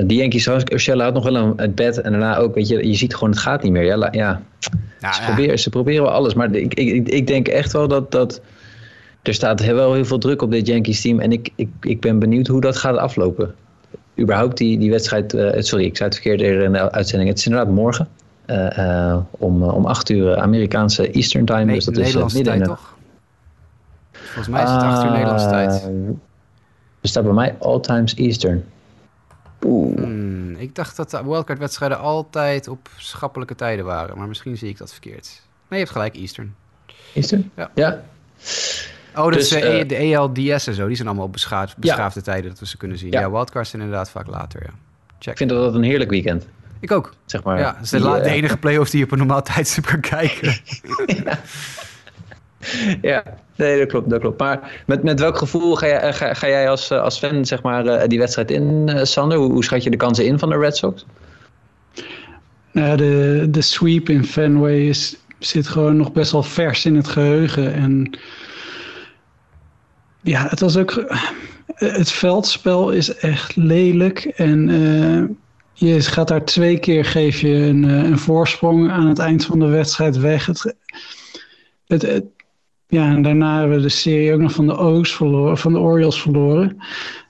die 0.07 0.19
Yankees, 0.19 0.47
Urshela 0.47 1.05
had 1.05 1.15
nog 1.15 1.25
wel 1.25 1.35
een 1.37 1.53
het 1.57 1.75
bed. 1.75 2.01
En 2.01 2.11
daarna 2.11 2.37
ook, 2.37 2.55
weet 2.55 2.69
je, 2.69 2.89
je 2.89 2.95
ziet 2.95 3.15
gewoon, 3.15 3.31
het 3.31 3.39
gaat 3.39 3.63
niet 3.63 3.73
meer. 3.73 3.85
Ja, 3.85 3.97
la- 3.97 4.09
ja. 4.13 4.43
Ja, 5.01 5.13
ze, 5.13 5.21
ja. 5.21 5.27
Proberen, 5.27 5.59
ze 5.59 5.71
proberen 5.71 6.03
wel 6.03 6.13
alles. 6.13 6.35
Maar 6.35 6.55
ik, 6.55 6.75
ik, 6.75 6.89
ik- 6.89 7.09
ik 7.09 7.27
denk 7.27 7.49
echt 7.49 7.73
wel 7.73 7.89
dat, 7.89 8.11
dat 8.13 8.41
er 9.23 9.35
staat 9.35 9.61
heel, 9.61 9.75
wel 9.75 9.93
heel 9.95 10.05
veel 10.05 10.19
druk 10.19 10.43
op 10.43 10.51
dit 10.51 10.67
Yankees 10.67 11.01
team. 11.01 11.21
En 11.21 11.33
ik, 11.33 11.51
ik, 11.55 11.69
ik 11.81 12.01
ben 12.01 12.19
benieuwd 12.19 12.47
hoe 12.47 12.61
dat 12.61 12.77
gaat 12.77 12.97
aflopen. 12.97 13.55
Überhaupt 14.19 14.57
die, 14.57 14.79
die 14.79 14.91
wedstrijd. 14.91 15.35
eh, 15.35 15.63
sorry, 15.63 15.85
ik 15.85 15.97
zei 15.97 16.09
het 16.09 16.19
verkeerd 16.19 16.41
eerder 16.41 16.63
in 16.63 16.73
de 16.73 16.91
uitzending. 16.93 17.31
Het 17.31 17.39
is 17.39 17.47
inderdaad 17.47 17.75
morgen. 17.75 18.09
eh, 18.47 19.09
eh, 19.11 19.19
om, 19.31 19.63
om 19.63 19.87
8 19.87 20.09
uur 20.11 20.37
Amerikaanse 20.37 21.11
Eastern 21.11 21.45
Time. 21.45 21.65
Nee, 21.65 21.75
dus 21.75 21.85
dat 21.85 21.97
is 21.97 22.01
Nederlandse 22.05 22.37
midden 22.37 22.55
in 22.55 22.61
tijd, 22.63 22.71
toch? 22.77 22.97
Volgens 24.13 24.49
mij 24.49 24.63
is 24.63 24.71
het 24.71 24.83
8 24.83 25.05
uur 25.05 25.11
Nederlandse 25.11 25.49
tijd. 25.49 25.71
Ah, 25.71 25.85
Er 27.01 27.09
staat 27.09 27.25
bij 27.25 27.33
mij 27.33 27.57
All 27.59 27.81
Times 27.81 28.15
Eastern. 28.15 28.65
Oeh. 29.65 29.97
Hmm, 29.97 30.55
ik 30.57 30.75
dacht 30.75 30.97
dat 30.97 31.11
de 31.11 31.21
wildcard-wedstrijden 31.25 31.99
altijd 31.99 32.69
op 32.69 32.89
schappelijke 32.97 33.55
tijden 33.55 33.85
waren. 33.85 34.19
Maar 34.19 34.29
misschien 34.29 34.57
zie 34.57 34.69
ik 34.69 34.79
dat 34.79 34.93
verkeerd. 34.93 35.27
Nee, 35.69 35.79
je 35.79 35.85
hebt 35.85 35.91
gelijk, 35.91 36.17
Eastern. 36.17 36.55
Eastern? 37.15 37.51
Ja. 37.57 37.71
ja. 37.75 38.03
Oh, 39.17 39.33
dus, 39.33 39.49
Dus, 39.49 39.61
eh, 39.63 39.81
eh, 39.81 39.89
de 39.89 39.97
ELDS 39.97 40.67
en 40.67 40.75
zo, 40.75 40.87
die 40.87 40.97
zijn 40.97 41.09
allemaal 41.09 41.27
op 41.27 41.33
beschaafd, 41.33 41.77
beschaafde 41.77 42.23
tijden 42.23 42.51
dat 42.51 42.59
we 42.59 42.67
ze 42.67 42.77
kunnen 42.77 42.99
zien. 42.99 43.11
Ja, 43.13 43.21
Ja. 43.21 43.31
wildcards 43.31 43.71
zijn 43.71 43.83
inderdaad 43.83 44.11
vaak 44.11 44.27
later, 44.27 44.63
ja. 44.65 44.71
Check. 45.19 45.33
Ik 45.33 45.37
vind 45.39 45.51
dat 45.51 45.75
een 45.75 45.83
heerlijk 45.83 46.11
weekend. 46.11 46.47
Ik 46.81 46.91
ook. 46.93 47.15
Zeg 47.27 47.43
maar. 47.43 47.59
ja, 47.59 47.73
dat 47.73 47.83
is 47.83 47.91
de, 47.91 47.97
Die, 47.97 48.07
la- 48.07 48.19
de 48.21 48.29
enige 48.31 48.57
play-offs 48.57 48.91
die 48.91 48.99
je 49.01 49.05
op 49.07 49.13
een 49.13 49.19
normaal 49.19 49.43
tijdstip 49.43 49.85
kan 49.85 50.01
kijken. 50.01 50.55
Ja, 53.03 53.23
nee, 53.57 53.79
dat 53.79 53.89
klopt, 53.89 54.11
dat 54.11 54.21
klopt. 54.21 54.39
Maar 54.41 54.83
met, 54.87 55.03
met 55.03 55.21
welk 55.21 55.37
gevoel 55.39 55.77
ga 55.77 55.87
jij, 55.87 56.13
ga, 56.13 56.35
ga 56.35 56.49
jij 56.49 56.71
als, 56.71 56.91
eh, 56.91 57.01
als 57.03 57.19
fan 57.19 57.45
zeg 57.45 57.63
maar, 57.63 57.87
eh, 57.87 58.09
die 58.09 58.19
wedstrijd 58.19 58.51
in, 58.51 58.89
eh, 58.89 59.05
Sander? 59.05 59.39
Hoe, 59.39 59.53
hoe 59.53 59.65
schat 59.65 59.83
je 59.83 59.91
de 59.91 59.97
kansen 59.97 60.25
in 60.27 60.39
van 60.39 60.49
de 60.49 60.59
Red 60.59 60.77
Sox? 60.77 61.07
Nou 62.73 62.89
ja, 62.89 62.97
de, 62.97 63.47
de 63.51 63.61
sweep 63.61 64.09
in 64.09 64.25
Fenway 64.25 64.79
is, 64.89 65.17
zit 65.39 65.69
gewoon 65.69 65.97
nog 65.97 66.13
best 66.13 66.33
wel 66.33 66.43
vers 66.43 66.85
in 66.85 66.97
het 66.97 67.09
geheugen. 67.09 67.73
En 67.75 68.19
ja, 70.23 70.47
het 70.49 70.61
was 70.61 70.77
ook. 70.77 71.05
Het 71.75 72.11
veldspel 72.11 72.91
is 72.91 73.15
echt 73.15 73.57
lelijk. 73.57 74.25
En 74.25 74.69
eh, 74.69 75.37
je 75.73 76.01
gaat 76.01 76.29
daar 76.29 76.45
twee 76.45 76.79
keer 76.79 77.05
geef 77.05 77.41
je 77.41 77.55
een, 77.55 77.85
eh, 77.85 78.03
een 78.03 78.19
voorsprong 78.19 78.91
aan 78.91 79.07
het 79.07 79.19
eind 79.19 79.45
van 79.45 79.59
de 79.59 79.67
wedstrijd 79.67 80.17
weg. 80.17 80.47
Het, 80.47 80.75
het, 81.87 82.25
ja, 82.87 83.11
en 83.11 83.23
daarna 83.23 83.59
hebben 83.59 83.77
we 83.77 83.83
de 83.83 83.89
serie 83.89 84.33
ook 84.33 84.41
nog 84.41 84.53
van 84.53 84.67
de 84.67 84.77
O's 84.77 85.15
verloren, 85.15 85.59
van 85.59 85.73
de 85.73 85.79
Orioles 85.79 86.21
verloren. 86.21 86.77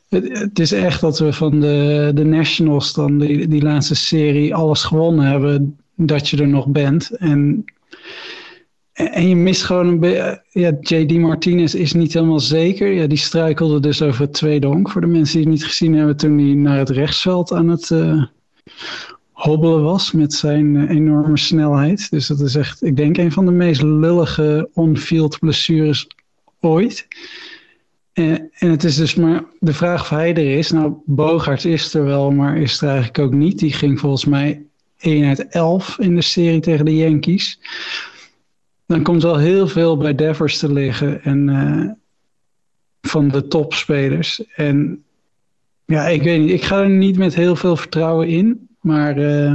Het, 0.09 0.39
het 0.39 0.59
is 0.59 0.73
echt 0.73 1.01
dat 1.01 1.19
we 1.19 1.33
van 1.33 1.61
de, 1.61 2.11
de 2.15 2.25
Nationals 2.25 2.93
dan 2.93 3.19
die, 3.19 3.49
die 3.49 3.63
laatste 3.63 3.95
serie 3.95 4.55
alles 4.55 4.83
gewonnen 4.83 5.25
hebben, 5.25 5.79
dat 5.95 6.29
je 6.29 6.37
er 6.37 6.49
nog 6.49 6.67
bent. 6.67 7.11
En, 7.11 7.65
en 9.07 9.29
je 9.29 9.37
mist 9.37 9.63
gewoon 9.63 9.87
een 9.87 10.01
beetje. 10.01 10.43
Ja, 10.51 10.77
JD 10.81 11.19
Martinez 11.19 11.75
is 11.75 11.93
niet 11.93 12.13
helemaal 12.13 12.41
zeker. 12.41 12.93
Ja, 12.93 13.07
die 13.07 13.19
struikelde 13.19 13.81
dus 13.81 14.03
over 14.03 14.21
het 14.21 14.33
tweede 14.33 14.67
honk. 14.67 14.91
Voor 14.91 15.01
de 15.01 15.07
mensen 15.07 15.37
die 15.39 15.51
het 15.51 15.53
niet 15.53 15.65
gezien 15.65 15.95
hebben, 15.95 16.17
toen 16.17 16.39
hij 16.39 16.55
naar 16.55 16.79
het 16.79 16.91
rechtsveld 16.91 17.53
aan 17.53 17.69
het 17.69 17.91
eh, 17.91 18.23
hobbelen 19.33 19.83
was 19.83 20.13
met 20.13 20.33
zijn 20.33 20.77
eh, 20.77 20.97
enorme 20.97 21.39
snelheid. 21.39 22.11
Dus 22.11 22.27
dat 22.27 22.41
is 22.41 22.55
echt, 22.55 22.83
ik 22.83 22.97
denk, 22.97 23.17
een 23.17 23.33
van 23.33 23.45
de 23.45 23.53
meest 23.53 23.83
lullige 23.83 24.69
on-field 24.75 25.39
blessures 25.39 26.07
ooit. 26.61 27.07
En 28.13 28.51
het 28.53 28.85
is 28.85 28.97
dus 28.97 29.15
maar 29.15 29.45
de 29.59 29.73
vraag 29.73 30.01
of 30.01 30.09
hij 30.09 30.31
er 30.35 30.59
is. 30.59 30.71
Nou, 30.71 30.95
Bogarts 31.05 31.65
is 31.65 31.95
er 31.95 32.05
wel, 32.05 32.31
maar 32.31 32.57
is 32.57 32.81
er 32.81 32.89
eigenlijk 32.89 33.19
ook 33.19 33.33
niet. 33.33 33.59
Die 33.59 33.73
ging 33.73 34.01
volgens 34.01 34.25
mij 34.25 34.63
1 34.99 35.29
uit 35.29 35.49
11 35.49 35.99
in 35.99 36.15
de 36.15 36.23
serie 36.23 36.61
tegen 36.61 36.85
de 36.85 36.97
Yankees. 36.97 37.61
Dan 38.91 39.03
komt 39.03 39.23
wel 39.23 39.37
heel 39.37 39.69
veel 39.69 39.97
bij 39.97 40.15
Devers 40.15 40.59
te 40.59 40.73
liggen 40.73 41.23
en 41.23 41.49
eh, 41.49 41.91
van 43.01 43.29
de 43.29 43.47
topspelers. 43.47 44.45
En 44.55 45.05
ja, 45.85 46.07
ik 46.07 46.23
weet 46.23 46.41
niet. 46.41 46.51
Ik 46.51 46.63
ga 46.63 46.81
er 46.81 46.89
niet 46.89 47.17
met 47.17 47.35
heel 47.35 47.57
veel 47.57 47.77
vertrouwen 47.77 48.29
in. 48.29 48.69
Maar 48.81 49.17
eh, 49.17 49.55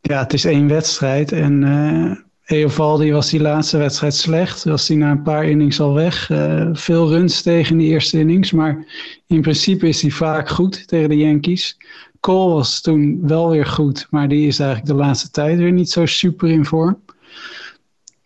ja, 0.00 0.18
het 0.18 0.32
is 0.32 0.44
één 0.44 0.68
wedstrijd. 0.68 1.32
En 1.32 1.64
eh 1.64 2.12
Eovaldi 2.58 3.12
was 3.12 3.30
die 3.30 3.40
laatste 3.40 3.78
wedstrijd 3.78 4.14
slecht. 4.14 4.64
Was 4.64 4.88
hij 4.88 4.96
na 4.96 5.10
een 5.10 5.22
paar 5.22 5.44
innings 5.44 5.80
al 5.80 5.94
weg. 5.94 6.30
Veel 6.72 7.08
runs 7.08 7.42
tegen 7.42 7.76
die 7.76 7.88
eerste 7.88 8.18
innings. 8.18 8.52
Maar 8.52 8.86
in 9.26 9.40
principe 9.40 9.88
is 9.88 10.02
hij 10.02 10.10
vaak 10.10 10.48
goed 10.48 10.88
tegen 10.88 11.08
de 11.08 11.16
Yankees. 11.16 11.76
Cole 12.20 12.54
was 12.54 12.80
toen 12.80 13.26
wel 13.26 13.50
weer 13.50 13.66
goed. 13.66 14.06
Maar 14.10 14.28
die 14.28 14.46
is 14.46 14.58
eigenlijk 14.58 14.90
de 14.90 15.04
laatste 15.04 15.30
tijd 15.30 15.58
weer 15.58 15.72
niet 15.72 15.90
zo 15.90 16.06
super 16.06 16.48
in 16.48 16.64
vorm. 16.64 16.98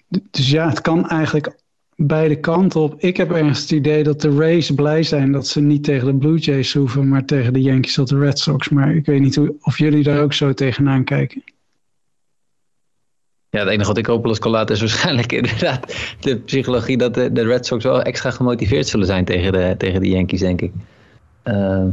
Dus 0.08 0.50
ja, 0.50 0.68
het 0.68 0.80
kan 0.80 1.08
eigenlijk 1.08 1.56
beide 1.96 2.40
kanten 2.40 2.80
op. 2.80 3.00
Ik 3.00 3.16
heb 3.16 3.30
ergens 3.30 3.60
het 3.60 3.70
idee 3.70 4.02
dat 4.02 4.20
de 4.20 4.36
Rays 4.36 4.70
blij 4.70 5.02
zijn 5.02 5.32
dat 5.32 5.46
ze 5.46 5.60
niet 5.60 5.84
tegen 5.84 6.06
de 6.06 6.14
Blue 6.14 6.38
Jays 6.38 6.74
hoeven, 6.74 7.08
maar 7.08 7.24
tegen 7.24 7.52
de 7.52 7.62
Yankees 7.62 7.98
of 7.98 8.08
de 8.08 8.18
Red 8.18 8.38
Sox. 8.38 8.68
Maar 8.68 8.94
ik 8.94 9.06
weet 9.06 9.20
niet 9.20 9.40
of 9.60 9.78
jullie 9.78 10.02
daar 10.02 10.22
ook 10.22 10.32
zo 10.32 10.52
tegenaan 10.52 11.04
kijken. 11.04 11.42
Ja, 13.50 13.60
het 13.60 13.68
enige 13.68 13.88
wat 13.88 13.98
ik 13.98 14.06
hopeloos 14.06 14.38
kan 14.38 14.50
laten 14.50 14.74
is 14.74 14.80
waarschijnlijk 14.80 15.32
inderdaad 15.32 16.14
de 16.20 16.36
psychologie 16.36 16.96
dat 16.96 17.14
de, 17.14 17.30
Red 17.32 17.66
Sox 17.66 17.84
wel 17.84 18.02
extra 18.02 18.30
gemotiveerd 18.30 18.88
zullen 18.88 19.06
zijn 19.06 19.24
tegen 19.24 19.52
de, 19.52 19.74
tegen 19.78 20.00
de 20.00 20.08
Yankees, 20.08 20.40
denk 20.40 20.60
ik. 20.60 20.72
Eh, 21.42 21.84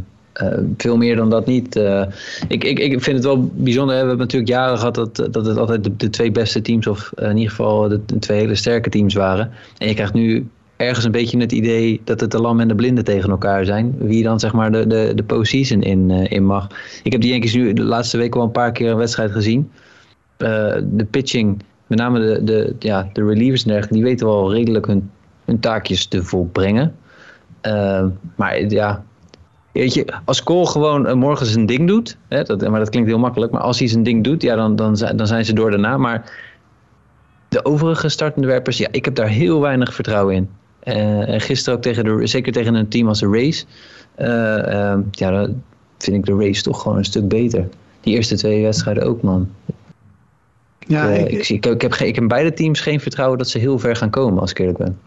veel 0.78 0.98
meer 0.98 1.16
dan 1.16 1.30
dat 1.30 1.46
niet. 1.46 1.76
Eh, 1.76 2.04
ik, 2.48 2.64
ik, 2.64 2.80
ik 2.80 3.02
vind 3.02 3.16
het 3.16 3.26
wel 3.26 3.52
bijzonder. 3.54 3.96
Hè? 3.96 4.02
We 4.02 4.08
hebben 4.08 4.26
natuurlijk 4.26 4.52
jaren 4.52 4.78
gehad 4.78 4.96
dat, 4.96 5.16
dat 5.16 5.46
het 5.46 5.58
altijd 5.58 6.00
de, 6.00 6.10
twee 6.10 6.32
beste 6.32 6.62
teams, 6.62 6.88
of 6.88 7.12
eh, 7.16 7.30
in 7.30 7.38
ieder 7.38 7.50
geval 7.50 7.88
de, 7.88 8.00
twee 8.20 8.40
hele 8.40 8.56
sterke 8.56 8.90
teams 8.90 9.14
waren. 9.14 9.52
En 9.78 9.88
je 9.88 9.94
krijgt 9.94 10.14
nu 10.14 10.48
ergens 10.82 11.06
een 11.06 11.12
beetje 11.12 11.38
het 11.38 11.52
idee 11.52 12.02
dat 12.04 12.20
het 12.20 12.32
de 12.32 12.42
lam 12.42 12.60
en 12.60 12.68
de 12.68 12.76
blinden 12.76 13.04
tegen 13.04 13.30
elkaar 13.30 13.66
zijn. 13.66 13.96
Wie 13.98 14.24
dan 14.24 14.40
zeg 14.40 14.54
maar 14.54 14.72
de, 14.72 14.88
de, 14.88 15.12
de 15.16 15.24
postseason 15.24 15.82
in, 15.82 16.12
eh, 16.12 16.32
in 16.32 16.46
mag. 16.46 16.68
Ik 17.04 17.12
heb 17.12 17.22
de 17.22 17.28
Yankees 17.28 17.54
nu 17.54 17.74
de 17.74 17.84
laatste 17.84 18.18
week 18.18 18.34
wel 18.34 18.44
een 18.44 18.52
paar 18.52 18.72
keer 18.72 18.92
een 18.92 18.98
wedstrijd 18.98 19.32
gezien. 19.32 19.72
Eh, 20.38 20.76
de 20.84 21.06
pitching, 21.10 21.64
met 21.88 22.00
name 22.00 22.20
de, 22.20 22.44
de, 22.44 22.76
ja, 22.80 23.10
de 23.14 23.26
relievers 23.26 23.62
en 23.62 23.68
dergelijke, 23.68 23.96
die 23.96 24.04
weten 24.04 24.28
wel 24.28 24.54
redelijk 24.54 24.86
hun, 24.86 25.10
hun 25.46 25.60
taakjes 25.60 26.06
te 26.06 26.24
volbrengen. 26.24 26.96
Eh, 27.62 28.06
maar 28.36 28.66
ja, 28.68 29.04
weet 29.72 29.94
je, 29.94 30.06
als 30.26 30.44
Cole 30.44 30.68
gewoon 30.68 31.08
eh, 31.08 31.14
morgen 31.14 31.46
zijn 31.46 31.66
ding 31.66 31.88
doet, 31.88 32.18
hè, 32.28 32.44
dat, 32.44 32.70
maar 32.70 32.80
dat 32.80 32.90
klinkt 32.90 33.10
heel 33.10 33.20
makkelijk, 33.20 33.52
maar 33.52 33.62
als 33.62 33.80
hij 33.80 33.88
zijn 33.88 34.04
ding 34.04 34.24
doet, 34.24 34.42
ja, 34.42 34.56
dan, 34.56 34.76
dan, 34.76 34.98
zijn, 34.98 35.18
dan 35.18 35.28
zijn 35.28 35.46
ze 35.46 35.54
door 35.54 35.70
daarna. 35.72 35.98
Maar 35.98 36.32
de 37.50 37.66
overige 37.66 38.10
startende 38.10 38.48
werpers, 38.48 38.78
ja, 38.78 38.88
ik 38.92 39.06
heb 39.06 39.16
daar 39.16 39.28
heel 39.28 39.62
weinig 39.62 39.94
vertrouwen 39.94 40.36
in. 40.36 40.50
En 40.84 41.42
gisteren 41.42 41.76
ook 41.78 41.84
tegen 41.84 42.04
de, 42.04 42.28
zeker 42.28 42.52
tegen 42.52 42.74
een 42.74 42.88
team 42.88 43.08
als 43.08 43.20
de 43.20 43.28
Rays, 43.28 43.66
eh, 44.16 44.92
eh, 44.92 45.00
ja, 45.12 45.32
dan 45.32 45.64
vind 45.98 46.18
ik 46.18 46.26
de 46.26 46.36
Rays 46.36 46.64
toch 46.64 46.82
gewoon 46.82 46.98
een 46.98 47.06
stuk 47.06 47.28
beter. 47.28 47.68
Die 48.02 48.16
eerste 48.16 48.36
twee 48.36 48.62
wedstrijden 48.64 49.04
ook, 49.04 49.22
man. 49.22 49.50
Ja, 50.80 51.08
ik, 51.10 51.32
ik, 51.32 51.44
zie, 51.44 51.56
ik, 51.56 51.66
ik, 51.66 51.82
heb, 51.82 51.92
geen- 51.92 52.08
ik 52.08 52.14
heb 52.14 52.24
in 52.24 52.30
beide 52.30 52.54
teams 52.54 52.80
geen 52.80 53.00
vertrouwen 53.00 53.38
dat 53.38 53.50
ze 53.50 53.58
heel 53.60 53.80
ver 53.80 53.96
gaan 53.96 54.10
komen, 54.10 54.42
als 54.42 54.52
ik 54.52 54.60
eerlijk 54.60 54.78
ben. 54.78 55.00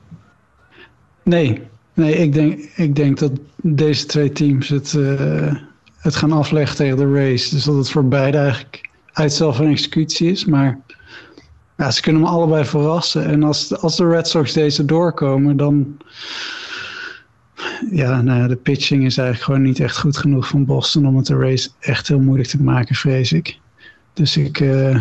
nee, 1.23 1.63
nee 1.95 2.15
ik, 2.15 2.33
denk, 2.33 2.61
ik 2.77 2.97
denk 2.97 3.19
dat 3.19 3.33
deze 3.63 4.07
twee 4.07 4.33
teams 4.33 4.69
het, 4.69 4.95
eh, 4.95 5.55
het 5.99 6.17
gaan 6.17 6.33
afleggen 6.33 6.77
tegen 6.77 6.97
de 6.97 7.13
Rays. 7.13 7.49
Dus 7.49 7.65
dat 7.65 7.77
het 7.77 7.91
voor 7.91 8.09
beide 8.09 8.39
eigenlijk 8.39 8.89
uitstel 9.13 9.53
van 9.53 9.67
executie 9.67 10.31
is. 10.31 10.45
Maar 10.45 10.81
ja, 11.77 11.91
ze 11.91 12.01
kunnen 12.01 12.23
me 12.23 12.29
allebei 12.29 12.65
verrassen. 12.65 13.25
En 13.25 13.43
als, 13.43 13.77
als 13.77 13.97
de 13.97 14.09
Red 14.09 14.29
Sox 14.29 14.53
deze 14.53 14.85
doorkomen, 14.85 15.57
dan... 15.57 15.97
Ja, 17.91 18.23
nou 18.23 18.49
de 18.49 18.57
pitching 18.57 19.05
is 19.05 19.17
eigenlijk 19.17 19.47
gewoon 19.47 19.63
niet 19.63 19.81
echt 19.81 19.99
goed 19.99 20.17
genoeg 20.17 20.49
van 20.49 20.65
Boston 20.65 21.07
om 21.07 21.17
het 21.17 21.27
de 21.27 21.37
Rays 21.37 21.75
echt 21.81 22.09
heel 22.09 22.21
moeilijk 22.21 22.49
te 22.49 22.63
maken, 22.63 22.95
vrees 22.95 23.33
ik. 23.33 23.59
Dus 24.13 24.37
ik... 24.37 24.61
eh, 24.61 25.01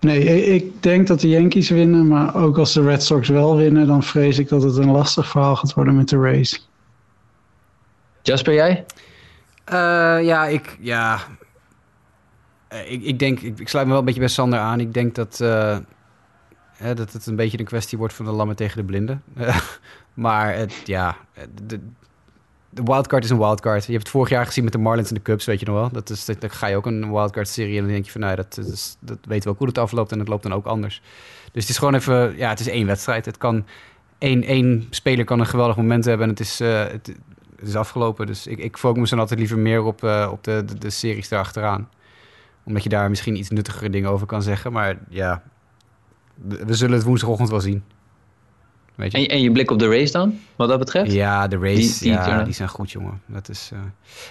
Nee, 0.00 0.24
ik, 0.24 0.62
ik 0.62 0.82
denk 0.82 1.06
dat 1.06 1.20
de 1.20 1.28
Yankees 1.28 1.68
winnen, 1.68 2.08
maar 2.08 2.34
ook 2.34 2.58
als 2.58 2.72
de 2.72 2.82
Red 2.82 3.02
Sox 3.02 3.28
wel 3.28 3.56
winnen, 3.56 3.86
dan 3.86 4.02
vrees 4.02 4.38
ik 4.38 4.48
dat 4.48 4.62
het 4.62 4.76
een 4.76 4.90
lastig 4.90 5.28
verhaal 5.28 5.56
gaat 5.56 5.74
worden 5.74 5.96
met 5.96 6.08
de 6.08 6.16
Rays. 6.16 6.68
Jasper, 8.22 8.54
jij? 8.54 8.84
Eh, 9.64 10.24
ja, 10.24 10.46
ik, 10.46 10.76
ja. 10.80 11.20
Eh, 12.68 12.92
ik, 12.92 13.02
ik 13.02 13.18
denk, 13.18 13.40
ik, 13.40 13.58
ik 13.58 13.68
sluit 13.68 13.84
me 13.84 13.90
wel 13.90 14.00
een 14.00 14.06
beetje 14.06 14.20
bij 14.20 14.28
Sander 14.28 14.58
aan. 14.58 14.80
Ik 14.80 14.94
denk 14.94 15.14
dat, 15.14 15.40
eh, 15.40 15.78
hè, 16.72 16.94
dat 16.94 17.12
het 17.12 17.26
een 17.26 17.36
beetje 17.36 17.58
een 17.58 17.64
kwestie 17.64 17.98
wordt 17.98 18.14
van 18.14 18.24
de 18.24 18.30
lammen 18.30 18.56
tegen 18.56 18.76
de 18.76 18.84
blinden. 18.84 19.22
maar 20.14 20.54
het, 20.54 20.82
ja, 20.84 21.16
de, 21.62 21.80
de 22.70 22.82
wildcard 22.82 23.24
is 23.24 23.30
een 23.30 23.38
wildcard. 23.38 23.84
Je 23.84 23.90
hebt 23.92 24.02
het 24.02 24.12
vorig 24.12 24.28
jaar 24.28 24.46
gezien 24.46 24.64
met 24.64 24.72
de 24.72 24.78
Marlins 24.78 25.08
en 25.08 25.14
de 25.14 25.22
Cubs, 25.22 25.44
weet 25.44 25.60
je 25.60 25.66
nog 25.66 25.74
wel. 25.74 25.90
Dat 25.90 26.10
is, 26.10 26.24
dat, 26.24 26.40
dan 26.40 26.50
ga 26.50 26.66
je 26.66 26.76
ook 26.76 26.86
een 26.86 27.12
wildcard-serie 27.12 27.76
en 27.76 27.82
dan 27.82 27.92
denk 27.92 28.04
je 28.04 28.10
van, 28.10 28.20
nou, 28.20 28.36
dat, 28.36 28.58
is- 28.58 28.96
dat 29.00 29.18
weten 29.22 29.44
we 29.44 29.50
ook 29.50 29.58
hoe 29.58 29.66
het 29.68 29.78
afloopt 29.78 30.12
en 30.12 30.18
het 30.18 30.28
loopt 30.28 30.42
dan 30.42 30.52
ook 30.54 30.66
anders. 30.66 31.02
Dus 31.52 31.62
het 31.62 31.70
is 31.70 31.78
gewoon 31.78 31.94
even, 31.94 32.36
ja, 32.36 32.48
het 32.48 32.60
is 32.60 32.68
één 32.68 32.86
wedstrijd. 32.86 33.24
Het 33.24 33.36
kan, 33.38 33.64
één, 34.18 34.42
één 34.42 34.86
speler 34.90 35.24
kan 35.24 35.40
een 35.40 35.46
geweldig 35.46 35.76
moment 35.76 36.04
hebben 36.04 36.26
en 36.26 36.32
het 36.32 36.40
is, 36.40 36.60
eh, 36.60 36.82
het, 36.86 37.14
is 37.58 37.74
afgelopen. 37.76 38.26
Dus 38.26 38.46
ik, 38.46 38.58
ik 38.58 38.76
focus 38.76 39.00
me 39.02 39.08
dan 39.08 39.18
altijd 39.18 39.38
liever 39.38 39.58
meer 39.58 39.82
op, 39.82 40.04
eh, 40.04 40.28
op 40.32 40.44
de, 40.44 40.62
de, 40.66 40.78
de 40.78 40.90
series 40.90 41.30
erachteraan. 41.30 41.88
Omdat 42.64 42.82
je 42.82 42.88
daar 42.88 43.08
misschien 43.10 43.36
iets 43.36 43.50
nuttigere 43.50 43.90
dingen 43.90 44.10
over 44.10 44.26
kan 44.26 44.42
zeggen. 44.42 44.72
Maar 44.72 44.98
ja, 45.08 45.42
we 46.48 46.74
zullen 46.74 46.96
het 46.96 47.04
woensdagochtend 47.06 47.50
wel 47.50 47.60
zien. 47.60 47.82
Weet 48.94 49.12
je? 49.12 49.18
En, 49.18 49.26
en 49.28 49.40
je 49.42 49.50
blik 49.52 49.70
op 49.70 49.78
de 49.78 49.88
race 49.88 50.12
dan, 50.12 50.38
wat 50.56 50.68
dat 50.68 50.78
betreft? 50.78 51.12
Ja, 51.12 51.48
de 51.48 51.58
race, 51.58 51.76
Die- 51.76 51.98
die- 51.98 52.12
ja, 52.12 52.42
die 52.42 52.52
zijn 52.54 52.68
goed, 52.68 52.90
jongen. 52.90 53.20
Dat 53.26 53.48
is, 53.48 53.70
eh, 53.72 53.78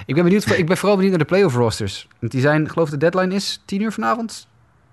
Ik 0.05 0.15
ben 0.15 0.23
benieuwd, 0.23 0.49
ik 0.49 0.65
ben 0.65 0.77
vooral 0.77 0.95
benieuwd 0.95 1.13
naar 1.15 1.23
de 1.23 1.29
playoff 1.29 1.55
rosters. 1.55 2.07
Want 2.19 2.31
die 2.31 2.41
zijn, 2.41 2.69
geloof 2.69 2.85
ik, 2.91 2.99
de 2.99 3.09
deadline 3.09 3.35
is 3.35 3.61
10 3.65 3.81
uur 3.81 3.91
vanavond, 3.91 4.47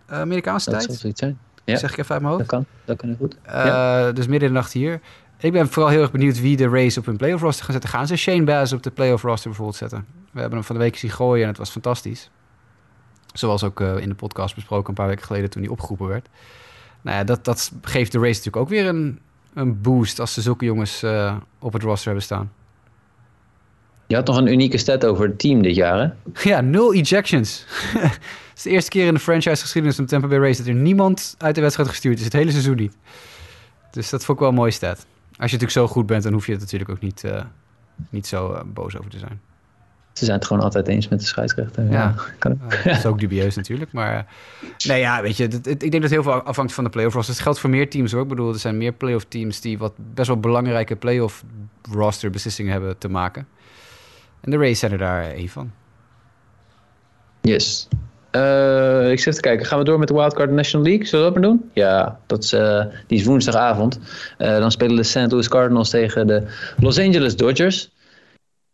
eh, 0.06 0.18
Amerikaanse 0.20 0.70
Dat 0.70 0.78
tijd. 0.78 0.90
zal 0.90 1.00
zoiets 1.00 1.20
zijn. 1.20 1.38
Ja, 1.64 1.76
Zeg 1.76 1.90
ik 1.92 1.98
even 1.98 2.12
uit 2.12 2.22
mijn 2.22 2.38
dat 2.38 2.50
hoofd. 2.50 2.64
kan. 2.64 2.64
Dat 2.84 2.96
kan 2.96 3.16
goed. 3.18 3.36
Eh, 3.42 3.64
ja. 3.64 4.12
Dus 4.12 4.26
midden 4.26 4.48
in 4.48 4.54
de 4.54 4.60
nacht 4.60 4.72
hier. 4.72 5.00
Ik 5.38 5.52
ben 5.52 5.68
vooral 5.68 5.90
heel 5.90 6.00
erg 6.00 6.10
benieuwd 6.10 6.40
wie 6.40 6.56
de 6.56 6.68
race 6.68 6.98
op 6.98 7.06
hun 7.06 7.16
playoff 7.16 7.42
roster 7.42 7.64
gaan 7.64 7.72
zetten. 7.72 7.90
Gaan 7.90 8.06
ze 8.06 8.16
Shane 8.16 8.44
Baz 8.44 8.72
op 8.72 8.82
de 8.82 8.90
playoff 8.90 9.22
roster 9.22 9.48
bijvoorbeeld 9.48 9.78
zetten? 9.78 10.06
We 10.32 10.40
hebben 10.40 10.58
hem 10.58 10.66
van 10.66 10.76
de 10.76 10.82
week 10.82 10.96
zien 10.96 11.10
gooien 11.10 11.42
en 11.42 11.48
het 11.48 11.58
was 11.58 11.70
fantastisch. 11.70 12.30
Zoals 13.32 13.62
ook 13.64 13.80
in 13.80 14.08
de 14.08 14.14
podcast 14.14 14.54
besproken 14.54 14.88
een 14.88 14.94
paar 14.94 15.06
weken 15.08 15.24
geleden 15.24 15.50
toen 15.50 15.62
hij 15.62 15.70
opgeroepen 15.70 16.06
werd. 16.06 16.28
Nou 17.02 17.16
ja, 17.16 17.24
dat, 17.24 17.44
dat 17.44 17.72
geeft 17.82 18.12
de 18.12 18.18
race 18.18 18.28
natuurlijk 18.28 18.56
ook 18.56 18.68
weer 18.68 18.86
een, 18.86 19.18
een 19.56 19.80
boost 19.80 20.20
als 20.20 20.34
ze 20.34 20.40
zulke 20.40 20.64
jongens 20.64 21.02
eh, 21.02 21.36
op 21.58 21.72
het 21.72 21.82
roster 21.82 22.04
hebben 22.04 22.24
staan. 22.24 22.52
Je 24.06 24.14
had 24.14 24.26
nog 24.26 24.36
een 24.36 24.46
unieke 24.46 24.78
stat 24.78 25.04
over 25.04 25.26
het 25.26 25.38
team 25.38 25.62
dit 25.62 25.74
jaar, 25.74 25.98
hè? 25.98 26.08
Ja, 26.50 26.60
nul 26.60 26.94
ejections. 26.94 27.64
Het 28.56 28.64
is 28.64 28.70
de 28.70 28.70
eerste 28.70 28.90
keer 28.90 29.06
in 29.06 29.14
de 29.14 29.20
franchise 29.20 29.62
geschiedenis 29.62 29.96
van 29.96 30.06
Tampa 30.06 30.26
Bay 30.26 30.38
Race 30.38 30.58
dat 30.58 30.66
er 30.66 30.74
niemand 30.74 31.34
uit 31.38 31.54
de 31.54 31.60
wedstrijd 31.60 31.88
gestuurd 31.88 32.18
is. 32.18 32.24
Het 32.24 32.32
hele 32.32 32.50
seizoen 32.50 32.76
niet. 32.76 32.96
Dus 33.90 34.10
dat 34.10 34.24
vond 34.24 34.38
ik 34.38 34.42
wel 34.42 34.48
een 34.48 34.58
mooie 34.58 34.70
stat. 34.70 34.96
Als 34.96 35.06
je 35.50 35.56
natuurlijk 35.56 35.70
zo 35.70 35.86
goed 35.86 36.06
bent, 36.06 36.22
dan 36.22 36.32
hoef 36.32 36.46
je 36.46 36.52
het 36.52 36.60
natuurlijk 36.60 36.90
ook 36.90 37.00
niet, 37.00 37.24
eh, 37.24 37.44
niet 38.10 38.26
zo 38.26 38.52
eh, 38.52 38.62
boos 38.66 38.98
over 38.98 39.10
te 39.10 39.18
zijn. 39.18 39.40
Ze 40.16 40.24
zijn 40.24 40.36
het 40.38 40.46
gewoon 40.46 40.62
altijd 40.62 40.88
eens 40.88 41.08
met 41.08 41.18
de 41.20 41.26
scheidsrechter. 41.26 41.84
Ja, 41.84 41.90
Ja. 41.90 42.14
kan 42.38 42.52
ook. 42.64 42.70
Dat 42.84 42.96
is 42.96 43.06
ook 43.06 43.18
dubieus 43.18 43.56
natuurlijk. 43.56 43.92
Maar 43.92 44.16
eh, 44.16 44.22
nee, 44.88 45.00
ja, 45.00 45.22
weet 45.22 45.36
je, 45.36 45.48
dat, 45.48 45.64
het- 45.64 45.82
ik 45.82 45.90
denk 45.90 46.02
dat 46.02 46.12
heel 46.12 46.22
veel 46.22 46.32
afhangt 46.42 46.72
van 46.72 46.84
de 46.84 46.90
playoff 46.90 47.14
roster. 47.14 47.34
Het 47.34 47.42
geldt 47.42 47.58
voor 47.58 47.70
meer 47.70 47.90
teams 47.90 48.12
hoor. 48.12 48.22
Ik 48.22 48.28
bedoel, 48.28 48.52
er 48.52 48.58
zijn 48.58 48.76
meer 48.76 48.92
playoff 48.92 49.24
teams 49.28 49.60
die 49.60 49.78
wat 49.78 49.92
best 50.14 50.28
wel 50.28 50.40
belangrijke 50.40 50.96
playoff 50.96 51.44
roster 51.92 52.30
beslissingen 52.30 52.72
hebben 52.72 52.98
te 52.98 53.08
maken. 53.08 53.46
En 54.40 54.50
de 54.50 54.56
Race 54.56 54.74
zijn 54.74 54.92
er 54.92 54.98
daar 54.98 55.30
één 55.30 55.48
van. 55.48 55.70
Yes. 57.40 57.88
Eh, 58.30 59.10
ik 59.10 59.18
zit 59.20 59.34
te 59.34 59.40
kijken. 59.40 59.66
Gaan 59.66 59.78
we 59.78 59.84
door 59.84 59.98
met 59.98 60.08
de 60.08 60.14
Wildcard 60.14 60.50
National 60.50 60.86
League? 60.86 61.06
Zullen 61.06 61.24
we 61.26 61.32
dat 61.32 61.42
maar 61.42 61.50
doen? 61.50 61.70
Ja, 61.72 62.18
dat 62.26 62.42
is, 62.44 62.52
eh, 62.52 62.84
die 63.06 63.18
is 63.18 63.24
woensdagavond. 63.24 63.98
Dan 64.38 64.70
spelen 64.70 64.96
de 64.96 65.02
St. 65.02 65.30
Louis 65.30 65.48
Cardinals 65.48 65.90
tegen 65.90 66.26
de 66.26 66.42
Los 66.78 66.98
Angeles 66.98 67.36
Dodgers. 67.36 67.90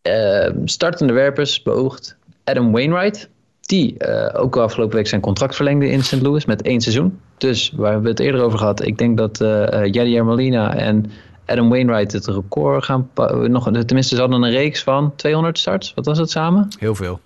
Eh, 0.03 0.51
startende 0.65 1.13
werpers 1.13 1.63
beoogd 1.63 2.17
Adam 2.45 2.73
Wainwright. 2.73 3.29
Die 3.61 3.99
eh, 3.99 4.43
ook 4.43 4.57
afgelopen 4.57 4.97
week 4.97 5.07
zijn 5.07 5.21
contract 5.21 5.57
verlengde 5.57 5.91
in 5.91 6.05
St. 6.05 6.23
Louis 6.23 6.45
met 6.45 6.63
één 6.63 6.81
seizoen. 6.81 7.21
Dus 7.39 7.73
waar 7.77 8.03
we 8.03 8.09
het 8.09 8.21
eerder 8.21 8.43
over 8.43 8.59
gehad. 8.59 8.87
Ik 8.87 8.99
denk 8.99 9.17
dat 9.17 9.41
eh 9.41 9.83
eh, 9.83 9.93
Yadier 9.93 10.25
Molina 10.25 10.75
en 10.75 11.11
Adam 11.47 11.69
Wainwright 11.69 12.13
het 12.13 12.27
record 12.27 12.85
gaan... 12.85 13.11
Nog, 13.49 13.71
tenminste, 13.71 14.15
ze 14.15 14.21
hadden 14.21 14.43
een 14.43 14.51
reeks 14.51 14.83
van 14.83 15.13
200 15.17 15.59
starts. 15.59 15.95
Wat 15.95 16.07
was 16.07 16.19
het 16.19 16.31
samen? 16.31 16.69
Heel 16.79 16.95
veel. 16.95 17.21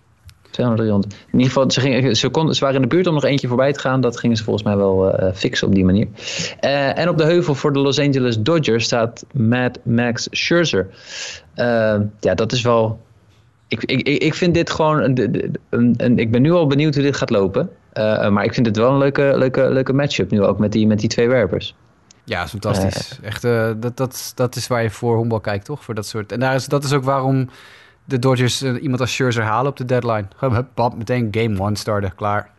200, 0.51 0.83
300. 0.83 1.13
In 1.13 1.39
ieder 1.39 1.47
geval, 1.47 1.71
ze, 1.71 1.81
gingen, 1.81 2.17
ze, 2.17 2.29
konden, 2.29 2.55
ze 2.55 2.61
waren 2.61 2.77
in 2.77 2.89
de 2.89 2.95
buurt 2.95 3.07
om 3.07 3.15
nog 3.15 3.25
eentje 3.25 3.49
voorbij 3.49 3.73
te 3.73 3.79
gaan. 3.79 4.01
Dat 4.01 4.19
gingen 4.19 4.37
ze 4.37 4.45
volgens 4.45 4.65
mij 4.65 4.77
wel 4.77 5.13
eh, 5.13 5.35
fixen 5.35 5.67
op 5.67 5.75
die 5.75 5.85
manier. 5.85 6.09
Eh, 6.61 6.99
en 6.99 7.09
op 7.09 7.19
de 7.19 7.25
heuvel 7.25 7.55
voor 7.55 7.73
de 7.73 7.79
Los 7.79 7.99
Angeles 7.99 8.39
Dodgers 8.39 8.85
staat 8.85 9.25
Mad 9.33 9.79
Max 9.83 10.29
Scherzer. 10.31 10.89
Eh, 11.55 11.97
ja, 12.21 12.35
dat 12.35 12.53
is 12.53 12.63
wel... 12.63 13.05
Ik, 13.69 13.85
ik, 13.85 14.09
ik 14.09 14.35
vind 14.35 14.55
dit 14.55 14.71
gewoon... 14.71 15.03
Een, 15.03 15.59
een, 15.71 15.95
een, 15.97 16.19
ik 16.19 16.31
ben 16.31 16.43
nu 16.43 16.53
al 16.53 16.67
benieuwd 16.67 16.95
hoe 16.95 17.03
dit 17.03 17.17
gaat 17.17 17.31
lopen. 17.31 17.71
Maar 18.31 18.45
ik 18.45 18.55
vind 18.55 18.67
het 18.67 18.77
wel 18.77 18.91
een 18.91 18.99
leuke, 18.99 19.33
leuke, 19.37 19.71
leuke 19.71 19.93
matchup 19.93 20.31
nu 20.31 20.43
ook 20.43 20.59
met 20.59 20.73
die, 20.73 20.87
met 20.87 21.01
die 21.01 21.09
twee 21.09 21.29
werpers. 21.29 21.75
Ja, 22.25 22.43
is 22.43 22.51
fantastisch. 22.51 23.19
Echt, 23.23 23.43
dat, 23.43 23.97
dat, 23.97 24.33
dat 24.35 24.57
is 24.57 24.67
waar 24.67 24.83
je 24.83 24.91
voor 24.91 25.17
honkbal 25.17 25.41
kijkt, 25.41 25.65
toch? 25.65 25.85
Voor 25.85 25.95
dat 25.95 26.07
soort. 26.07 26.33
En 26.33 26.41
daar 26.41 26.55
is, 26.55 26.67
dat 26.67 26.85
is 26.85 26.93
ook 26.93 27.05
waarom 27.05 27.49
de 28.07 28.19
Dodgers 28.19 28.63
eh, 28.63 28.83
iemand 28.83 29.01
als 29.01 29.13
Scherzer 29.13 29.43
halen 29.45 29.71
op 29.71 29.77
de 29.77 29.85
deadline. 29.85 30.27
Hup, 30.39 30.67
bam, 30.75 30.97
meteen 30.99 31.29
game 31.31 31.61
one 31.61 31.77
starten, 31.77 32.15
klaar. 32.15 32.51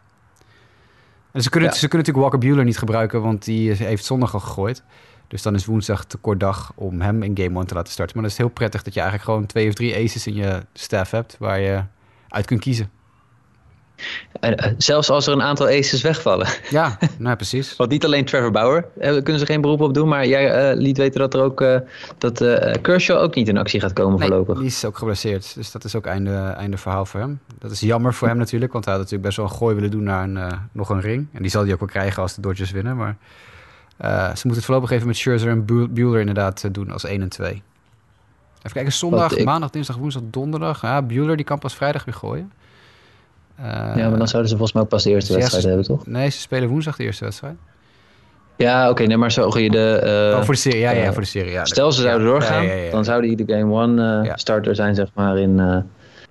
En 1.31 1.41
ze 1.41 1.49
kunnen, 1.49 1.69
Ja. 1.69 1.75
ze 1.75 1.87
kunnen 1.87 2.07
natuurlijk 2.07 2.25
Walker 2.31 2.47
Bueller 2.49 2.65
niet 2.65 2.77
gebruiken, 2.77 3.21
want 3.21 3.45
die 3.45 3.71
heeft 3.71 4.05
zondag 4.05 4.33
al 4.33 4.39
gegooid. 4.39 4.83
Dus 5.27 5.41
dan 5.41 5.55
is 5.55 5.65
woensdag 5.65 6.05
te 6.05 6.17
kort 6.17 6.39
dag 6.39 6.71
om 6.75 7.01
hem 7.01 7.23
in 7.23 7.37
game 7.37 7.57
one 7.57 7.65
te 7.65 7.73
laten 7.73 7.91
starten. 7.91 8.15
Maar 8.15 8.23
dan 8.23 8.31
is 8.33 8.37
heel 8.37 8.49
prettig 8.49 8.83
dat 8.83 8.93
je 8.93 8.99
eigenlijk 8.99 9.29
gewoon 9.29 9.45
twee 9.45 9.67
of 9.67 9.73
drie 9.73 9.95
aces 9.95 10.27
in 10.27 10.35
je 10.35 10.61
staff 10.73 11.11
hebt 11.11 11.35
waar 11.39 11.59
je 11.59 11.83
uit 12.29 12.45
kunt 12.45 12.59
kiezen. 12.59 12.89
En, 14.39 14.55
eh, 14.57 14.71
zelfs 14.77 15.09
als 15.09 15.27
er 15.27 15.33
een 15.33 15.41
aantal 15.41 15.67
aces 15.67 16.01
wegvallen. 16.01 16.47
Ja, 16.69 16.97
nou 17.17 17.35
precies. 17.35 17.75
Want 17.75 17.89
niet 17.89 18.05
alleen 18.05 18.25
Trevor 18.25 18.51
Bauer 18.51 18.85
eh, 18.99 19.11
kunnen 19.23 19.39
ze 19.39 19.45
geen 19.45 19.61
beroep 19.61 19.81
op 19.81 19.93
doen. 19.93 20.07
Maar 20.07 20.27
jij 20.27 20.51
eh, 20.71 20.77
liet 20.77 20.97
weten 20.97 21.19
dat 21.19 21.33
er 21.33 21.41
ook 21.41 21.65
dat 22.17 22.37
Kershaw 22.81 23.17
ook 23.21 23.35
niet 23.35 23.47
in 23.47 23.57
actie 23.57 23.79
gaat 23.79 23.93
komen 23.93 24.19
Nee, 24.19 24.27
voorlopig. 24.27 24.57
die 24.57 24.65
is 24.65 24.85
ook 24.85 24.97
geblesseerd. 24.97 25.55
Dus 25.55 25.71
dat 25.71 25.83
is 25.83 25.95
ook 25.95 26.05
einde, 26.05 26.35
einde 26.57 26.77
verhaal 26.77 27.05
voor 27.05 27.19
hem. 27.19 27.39
Dat 27.59 27.71
is 27.71 27.79
jammer 27.79 28.13
voor 28.13 28.27
hem 28.27 28.37
natuurlijk. 28.37 28.71
Want 28.73 28.85
hij 28.85 28.93
had 28.93 29.03
natuurlijk 29.03 29.29
best 29.29 29.41
wel 29.41 29.51
een 29.51 29.57
gooi 29.57 29.75
willen 29.75 29.91
doen 29.91 30.03
naar 30.03 30.23
een, 30.23 30.39
nog 30.71 30.89
een 30.89 31.01
ring. 31.01 31.27
En 31.33 31.41
die 31.41 31.51
zal 31.51 31.63
hij 31.63 31.73
ook 31.73 31.79
wel 31.79 31.87
krijgen 31.87 32.21
als 32.21 32.35
de 32.35 32.41
Dodgers 32.41 32.71
winnen. 32.71 32.95
Maar 32.97 33.17
ze 33.99 34.31
moeten 34.33 34.51
het 34.55 34.65
voorlopig 34.65 34.91
even 34.91 35.07
met 35.07 35.17
Scherzer 35.17 35.49
en 35.49 35.65
Bu- 35.65 35.87
Bueller 35.87 36.19
inderdaad 36.19 36.73
doen 36.73 36.91
als 36.91 37.03
1 37.03 37.21
en 37.21 37.29
2. 37.29 37.49
Even 38.57 38.71
kijken, 38.71 38.91
zondag, 38.93 39.31
ik- 39.35 39.45
maandag, 39.45 39.69
dinsdag, 39.69 39.95
woensdag, 39.97 40.23
donderdag. 40.25 40.81
Ja, 40.81 41.01
Bueller 41.01 41.35
die 41.35 41.45
kan 41.45 41.59
pas 41.59 41.75
vrijdag 41.75 42.05
weer 42.05 42.13
gooien. 42.13 42.51
Ja, 43.61 44.09
maar 44.09 44.17
dan 44.17 44.27
zouden 44.27 44.49
ze 44.51 44.57
volgens 44.57 44.71
mij 44.73 44.81
ook 44.81 44.89
pas 44.89 45.03
de 45.03 45.09
eerste 45.09 45.31
ja, 45.33 45.37
wedstrijd 45.37 45.63
ze- 45.63 45.69
hebben, 45.69 45.87
toch? 45.87 46.05
Nee, 46.07 46.29
ze 46.29 46.39
spelen 46.39 46.69
woensdag 46.69 46.95
de 46.95 47.03
eerste 47.03 47.23
wedstrijd. 47.23 47.55
Ja, 48.55 48.89
oké, 48.89 49.03
nee, 49.03 49.17
maar 49.17 49.31
zo 49.31 49.59
je 49.59 49.69
de. 49.69 49.89
eh, 50.31 50.37
oh, 50.37 50.43
voor 50.45 50.53
de 50.53 50.59
serie. 50.59 50.79
Ja, 50.79 50.91
ja, 50.91 51.03
eh, 51.03 51.11
voor 51.11 51.21
de 51.21 51.27
serie. 51.27 51.51
Ja, 51.51 51.65
stel 51.65 51.91
ze 51.91 52.01
ja, 52.01 52.07
zouden 52.07 52.27
doorgaan, 52.27 52.63
ja, 52.65 52.71
ja, 52.73 52.81
ja. 52.83 52.91
dan 52.91 53.03
zou 53.05 53.21
die 53.21 53.45
de 53.45 53.53
game 53.53 53.73
one 53.73 54.19
eh, 54.19 54.25
Ja. 54.25 54.37
starter 54.37 54.75
zijn, 54.75 54.95
zeg 54.95 55.07
maar, 55.13 55.37
in, 55.37 55.83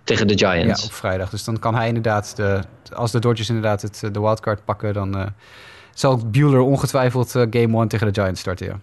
tegen 0.04 0.26
de 0.26 0.34
Ja, 0.36 0.50
Giants. 0.52 0.84
op 0.84 0.92
vrijdag. 0.92 1.30
Dus 1.30 1.44
dan 1.44 1.58
kan 1.58 1.74
hij 1.74 1.86
inderdaad, 1.88 2.36
de, 2.36 2.60
als 2.94 3.10
de 3.10 3.18
Dodgers 3.18 3.48
inderdaad 3.48 3.82
het, 3.82 4.00
de 4.12 4.20
wildcard 4.20 4.64
pakken, 4.64 4.92
dan 4.94 5.32
zal 5.94 6.20
Bueller 6.26 6.60
ongetwijfeld 6.60 7.30
game 7.30 7.76
one 7.76 7.86
tegen 7.86 8.12
de 8.12 8.20
Giants 8.20 8.40
starten, 8.40 8.66
ja. 8.66 8.78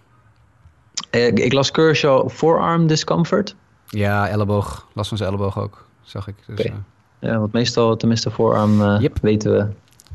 Eh, 1.10 1.26
ik 1.26 1.52
las 1.52 1.70
Kershaw 1.70 2.28
forearm 2.30 2.86
discomfort. 2.86 3.54
Ja, 3.86 4.28
elleboog. 4.28 4.86
Last 4.92 5.08
van 5.08 5.18
zijn 5.18 5.30
elleboog 5.30 5.58
ook, 5.58 5.86
zag 6.02 6.28
ik. 6.28 6.34
Dus, 6.46 6.66
Ja, 7.24 7.38
want 7.38 7.52
meestal, 7.52 7.96
tenminste 7.96 8.30
forearm, 8.30 8.82
eh, 8.82 8.96
Yep. 9.00 9.18
weten 9.22 9.52
we 9.52 9.66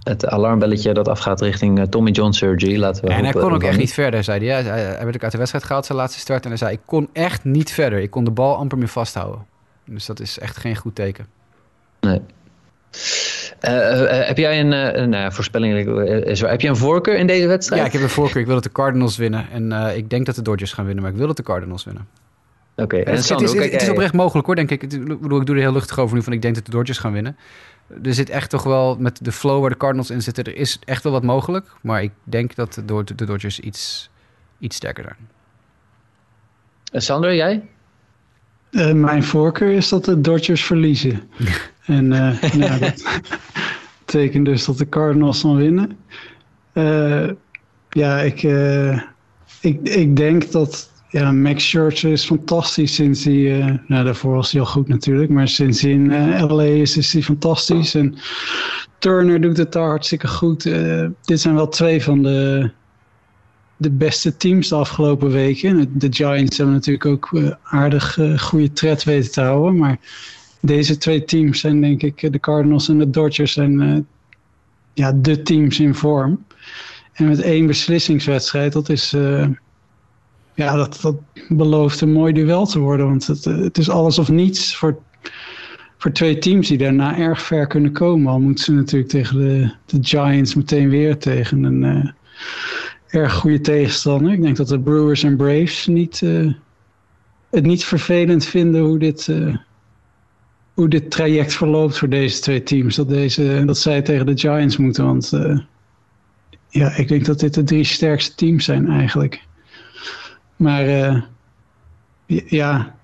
het 0.04 0.26
alarmbelletje 0.28 0.94
dat 0.94 1.08
afgaat 1.08 1.42
richting 1.42 1.80
eh, 1.80 1.86
Tommy 1.86 2.12
John 2.12 2.32
surgery. 2.32 2.78
Laten 2.80 3.04
we 3.06 3.10
en 3.14 3.24
hij 3.24 3.34
kon 3.34 3.54
ook 3.54 3.64
echt 3.64 3.78
niet 3.78 3.94
verder, 3.94 4.24
zei 4.24 4.48
hij. 4.48 4.64
Hij, 4.64 4.80
hij 4.82 5.04
werd 5.04 5.16
ook 5.16 5.24
uit 5.24 5.32
de 5.32 5.38
wedstrijd 5.38 5.66
gehaald, 5.66 5.86
zijn 5.86 5.98
laatste 5.98 6.20
start. 6.20 6.44
En 6.44 6.50
hij 6.50 6.58
zei, 6.58 6.72
ik 6.74 6.80
kon 6.86 7.10
echt 7.14 7.44
niet 7.44 7.72
verder. 7.72 8.00
Ik 8.00 8.12
kon 8.12 8.24
de 8.24 8.32
bal 8.32 8.56
amper 8.56 8.78
meer 8.78 8.88
vasthouden. 8.88 9.46
Dus 9.86 10.06
dat 10.06 10.20
is 10.20 10.40
echt 10.40 10.58
geen 10.58 10.76
goed 10.76 10.96
teken. 10.96 11.26
Nee. 12.00 12.22
Eh, 13.60 14.28
heb 14.28 14.38
jij 14.38 14.60
een, 14.60 14.72
een 15.02 15.10
nou 15.10 15.32
voorspelling? 15.34 15.88
is 16.26 16.42
er- 16.42 16.50
heb 16.50 16.62
je 16.62 16.68
een 16.68 16.76
voorkeur 16.78 17.18
in 17.18 17.28
deze 17.28 17.48
wedstrijd? 17.48 17.82
Ja, 17.82 17.88
ik 17.88 17.94
heb 17.94 18.02
een 18.02 18.10
voorkeur. 18.10 18.40
Ik 18.42 18.46
wil 18.46 18.56
dat 18.56 18.64
de 18.64 18.72
Cardinals 18.72 19.18
winnen. 19.18 19.46
En 19.52 19.72
ik 19.96 20.10
denk 20.10 20.26
dat 20.26 20.36
de 20.36 20.42
Dodgers 20.42 20.74
gaan 20.74 20.86
winnen, 20.86 21.04
maar 21.04 21.12
ik 21.12 21.18
wil 21.18 21.28
dat 21.28 21.38
de 21.38 21.44
Cardinals 21.44 21.84
winnen. 21.86 22.08
Oké, 22.82 22.98
en 22.98 23.12
het, 23.16 23.20
is, 23.42 23.54
het, 23.54 23.82
is 23.82 23.90
oprecht 23.90 24.14
mogelijk 24.14 24.46
hoor, 24.48 24.56
denk 24.56 24.72
ik. 24.72 24.82
Het- 24.82 24.94
Ik 24.94 25.06
bedoel, 25.22 25.40
ik 25.40 25.46
doe 25.46 25.56
er 25.56 25.62
heel 25.62 25.72
luchtig 25.74 26.00
over 26.00 26.16
nu 26.16 26.24
van 26.24 26.34
ik 26.34 26.42
denk 26.42 26.56
dat 26.56 26.66
de 26.66 26.72
Dodgers 26.72 26.98
gaan 26.98 27.12
winnen. 27.14 27.38
Er 28.04 28.14
zit 28.14 28.30
echt 28.30 28.50
toch 28.50 28.64
wel, 28.64 28.96
met 29.00 29.20
de 29.26 29.32
flow 29.32 29.62
waar 29.62 29.70
de 29.70 29.78
Cardinals 29.78 30.10
in 30.10 30.22
zitten, 30.22 30.44
er 30.44 30.56
is 30.56 30.80
echt 30.86 31.04
wel 31.04 31.12
wat 31.12 31.24
mogelijk. 31.24 31.68
Maar 31.82 32.04
ik 32.04 32.12
denk 32.24 32.56
dat 32.56 32.74
de, 32.86 33.04
de 33.16 33.26
Dodgers 33.26 33.60
iets, 33.60 34.10
iets 34.60 34.76
sterker 34.76 35.04
zijn. 35.04 35.18
Sander, 37.04 37.36
jij? 37.36 37.68
Eh, 38.72 38.92
mijn 38.92 39.24
voorkeur 39.24 39.72
is 39.72 39.90
dat 39.90 40.06
de 40.06 40.22
Dodgers 40.22 40.64
verliezen. 40.66 41.22
en 41.86 42.14
eh, 42.14 42.54
nou, 42.54 42.80
dat 42.80 43.22
betekent 44.06 44.46
dus 44.46 44.66
dat 44.66 44.78
de 44.78 44.90
Cardinals 44.90 45.42
dan 45.42 45.56
winnen. 45.56 45.98
Eh, 46.74 47.30
ja, 47.90 48.20
ik, 48.20 48.44
eh, 48.44 49.02
ik, 49.62 49.80
ik 49.88 50.16
denk 50.16 50.52
dat 50.52 50.90
ja, 51.10 51.32
Max 51.32 51.68
Scherzer 51.68 52.12
is 52.12 52.26
fantastisch 52.26 52.96
sinds 52.96 53.24
hij... 53.24 53.62
eh, 53.62 53.76
nou, 53.88 54.06
daarvoor 54.06 54.36
was 54.36 54.52
hij 54.52 54.62
al 54.62 54.68
goed 54.68 54.88
natuurlijk. 54.88 55.30
Maar 55.30 55.48
sinds 55.48 55.82
hij 55.82 55.92
in 55.92 56.12
eh, 56.12 56.52
LA 56.52 56.64
is, 56.64 56.98
is 56.98 57.14
hij 57.14 57.22
fantastisch. 57.22 57.96
En 57.96 58.16
Turner 59.00 59.42
doet 59.42 59.58
het 59.58 59.72
daar 59.72 59.88
hartstikke 59.88 60.28
goed. 60.28 60.66
Eh, 60.66 61.06
dit 61.24 61.40
zijn 61.40 61.56
wel 61.56 61.68
twee 61.68 62.04
van 62.04 62.24
de 62.24 62.72
de 63.78 63.92
beste 63.92 64.38
teams 64.38 64.68
de 64.68 64.76
afgelopen 64.76 65.32
weken. 65.32 66.00
De 66.00 66.08
Giants 66.10 66.58
hebben 66.58 66.76
natuurlijk 66.76 67.06
ook 67.06 67.32
aardig 67.64 68.18
goede 68.38 68.74
tred 68.74 69.04
weten 69.04 69.32
te 69.32 69.42
houden. 69.42 69.78
Maar 69.78 70.00
deze 70.62 70.98
twee 70.98 71.24
teams 71.26 71.60
zijn 71.60 71.82
denk 71.82 72.02
ik, 72.04 72.32
de 72.32 72.40
Cardinals 72.40 72.90
en 72.90 72.98
de 72.98 73.10
Dodgers 73.10 73.52
zijn 73.52 74.08
ja, 74.94 75.12
de 75.12 75.42
teams 75.42 75.80
in 75.80 75.96
vorm. 75.96 76.46
En 77.14 77.28
met 77.28 77.42
één 77.42 77.68
beslissingswedstrijd, 77.68 78.74
dat 78.74 78.90
is... 78.90 79.16
eh, 80.60 80.66
ja, 80.66 80.76
dat, 80.76 81.00
dat 81.02 81.16
belooft 81.48 82.02
een 82.02 82.12
mooi 82.12 82.34
duel 82.34 82.66
te 82.66 82.80
worden. 82.80 83.06
Want 83.06 83.28
het, 83.28 83.46
eh, 83.46 83.58
het 83.58 83.78
is 83.78 83.90
alles 83.90 84.20
of 84.20 84.30
niets 84.30 84.76
voor, 84.76 84.98
voor 85.98 86.12
twee 86.12 86.38
teams 86.38 86.68
die 86.68 86.78
daarna 86.78 87.18
erg 87.18 87.42
ver 87.42 87.68
kunnen 87.68 87.92
komen. 87.92 88.32
Al 88.32 88.40
moeten 88.40 88.64
ze 88.64 88.72
natuurlijk 88.72 89.12
tegen 89.12 89.38
de, 89.38 89.72
de 89.86 89.98
Giants 90.02 90.56
meteen 90.56 90.90
weer 90.90 91.18
tegen 91.18 91.64
een, 91.64 91.84
eh, 91.84 92.10
erg 93.22 93.34
goede 93.34 93.62
tegenstander. 93.62 94.32
Ik 94.32 94.42
denk 94.42 94.58
dat 94.58 94.68
de 94.68 94.80
Brewers 94.80 95.24
en 95.24 95.38
Braves 95.38 95.88
niet, 95.88 96.22
uh, 96.22 96.54
het 97.50 97.66
niet 97.66 97.86
vervelend 97.86 98.46
vinden 98.46 98.82
hoe 98.82 99.00
dit, 99.00 99.28
uh, 99.28 99.56
hoe 100.74 100.88
dit 100.88 101.12
traject 101.12 101.54
verloopt 101.54 101.98
voor 101.98 102.10
deze 102.10 102.40
twee 102.40 102.64
teams. 102.64 102.96
Dat, 102.96 103.10
deze, 103.10 103.64
dat 103.66 103.78
zij 103.78 104.02
tegen 104.02 104.26
de 104.26 104.38
Giants 104.38 104.78
moeten. 104.78 105.06
Want 105.06 105.32
ja, 106.70 106.96
ik 106.96 107.08
denk 107.08 107.26
dat 107.26 107.40
dit 107.40 107.54
de 107.54 107.64
drie 107.64 107.84
sterkste 107.84 108.36
teams 108.36 108.66
zijn 108.66 108.88
eigenlijk. 108.88 109.48
Maar 110.60 110.86
ja, 112.46 112.96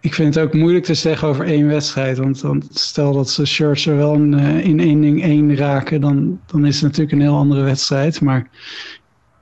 ik 0.00 0.14
vind 0.14 0.34
het 0.34 0.44
ook 0.44 0.54
moeilijk 0.54 0.84
te 0.84 0.94
zeggen 0.94 1.28
over 1.28 1.44
één 1.44 1.66
wedstrijd. 1.66 2.18
Want, 2.18 2.68
stel 2.70 3.12
dat 3.12 3.30
ze 3.30 3.44
Scherzer 3.44 3.96
wel 3.96 4.14
in, 4.14 4.34
in 4.38 4.80
één 4.80 5.00
ding 5.00 5.22
één 5.22 5.56
raken, 5.56 6.00
dan, 6.00 6.40
dan 6.46 6.66
is 6.66 6.74
het 6.74 6.82
natuurlijk 6.82 7.12
een 7.12 7.20
heel 7.20 7.36
andere 7.36 7.62
wedstrijd. 7.62 8.20
Maar 8.20 8.48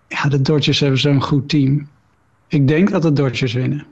ja, 0.09 0.29
de 0.29 0.43
Dodgers 0.43 0.81
hebben 0.81 0.99
zo'n 0.99 1.23
goed 1.23 1.49
team. 1.49 1.89
Ik 2.49 2.69
denk 2.69 2.91
dat 2.91 3.03
de 3.03 3.13
Dodgers 3.13 3.53
winnen. 3.53 3.87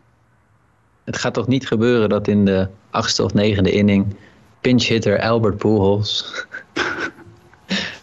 Het 1.05 1.19
gaat 1.19 1.35
toch 1.35 1.47
niet 1.47 1.67
gebeuren 1.67 2.09
dat 2.09 2.29
in 2.29 2.45
de 2.45 2.69
achtste 2.91 3.25
of 3.25 3.35
negende 3.35 3.71
inning 3.71 4.17
pinch 4.61 4.87
hitter 4.87 5.21
Albert 5.21 5.57
Pujols 5.57 6.47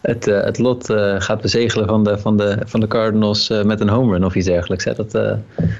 het, 0.03 0.27
uh, 0.27 0.43
het 0.43 0.59
lot 0.59 0.89
uh, 0.89 1.15
gaat 1.17 1.41
bezegelen 1.41 1.87
van 1.87 2.03
de, 2.03 2.17
van 2.17 2.37
de, 2.37 2.57
van 2.65 2.79
de 2.79 2.87
Cardinals 2.87 3.49
uh, 3.49 3.63
met 3.63 3.79
een 3.79 3.89
home 3.89 4.11
run 4.11 4.25
of 4.25 4.35
iets 4.35 4.45
dergelijks. 4.45 4.83
Hè? 4.83 4.93
Dat, 4.93 5.11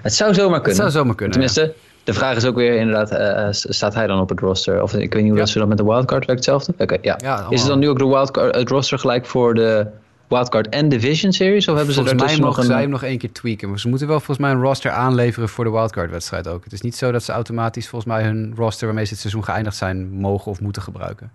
het 0.01 0.13
zou 0.13 0.33
zomaar 0.33 0.61
kunnen. 0.61 0.83
Het 0.83 0.91
zou 0.91 0.91
zomaar 0.91 1.15
kunnen. 1.15 1.33
Tenminste, 1.33 1.61
ja. 1.61 1.71
de 2.03 2.13
vraag 2.13 2.35
is 2.35 2.45
ook 2.45 2.55
weer 2.55 2.75
inderdaad, 2.75 3.55
staat 3.55 3.93
hij 3.93 4.07
dan 4.07 4.19
op 4.19 4.29
het 4.29 4.39
roster? 4.39 4.81
Of 4.81 4.93
ik 4.93 5.13
weet 5.13 5.21
niet 5.21 5.31
hoe 5.31 5.39
dat 5.39 5.49
ze 5.49 5.59
dat 5.59 5.67
met 5.67 5.77
de 5.77 5.83
wildcard 5.83 6.25
werkt 6.25 6.45
hetzelfde? 6.45 6.71
Oké, 6.71 6.83
okay, 6.83 6.97
ja. 7.01 7.17
ja 7.23 7.45
is 7.49 7.59
het 7.59 7.69
dan 7.69 7.79
nu 7.79 7.89
ook 7.89 7.99
de 7.99 8.07
wildcard, 8.07 8.55
het 8.55 8.69
roster 8.69 8.99
gelijk 8.99 9.25
voor 9.25 9.53
de 9.53 9.87
wildcard 10.27 10.69
en 10.69 10.89
division 10.89 11.31
series? 11.31 11.67
Of 11.67 11.75
hebben 11.75 11.93
ze 11.93 11.99
volgens 11.99 12.23
mij 12.23 12.37
mogen 12.39 12.57
nog 12.57 12.65
zij 12.65 12.81
hem 12.81 12.89
nog 12.89 13.03
één 13.03 13.17
keer 13.17 13.31
tweaken. 13.31 13.69
Maar 13.69 13.79
ze 13.79 13.89
moeten 13.89 14.07
wel 14.07 14.17
volgens 14.17 14.37
mij 14.37 14.51
een 14.51 14.61
roster 14.61 14.91
aanleveren 14.91 15.49
voor 15.49 15.63
de 15.63 15.71
wildcard 15.71 16.11
wedstrijd 16.11 16.47
ook. 16.47 16.63
Het 16.63 16.73
is 16.73 16.81
niet 16.81 16.95
zo 16.95 17.11
dat 17.11 17.23
ze 17.23 17.31
automatisch 17.31 17.87
volgens 17.87 18.13
mij 18.13 18.23
hun 18.23 18.53
roster 18.55 18.85
waarmee 18.85 19.05
ze 19.05 19.11
het 19.11 19.19
seizoen 19.19 19.43
geëindigd 19.43 19.75
zijn 19.75 20.09
mogen 20.09 20.51
of 20.51 20.61
moeten 20.61 20.81
gebruiken. 20.81 21.31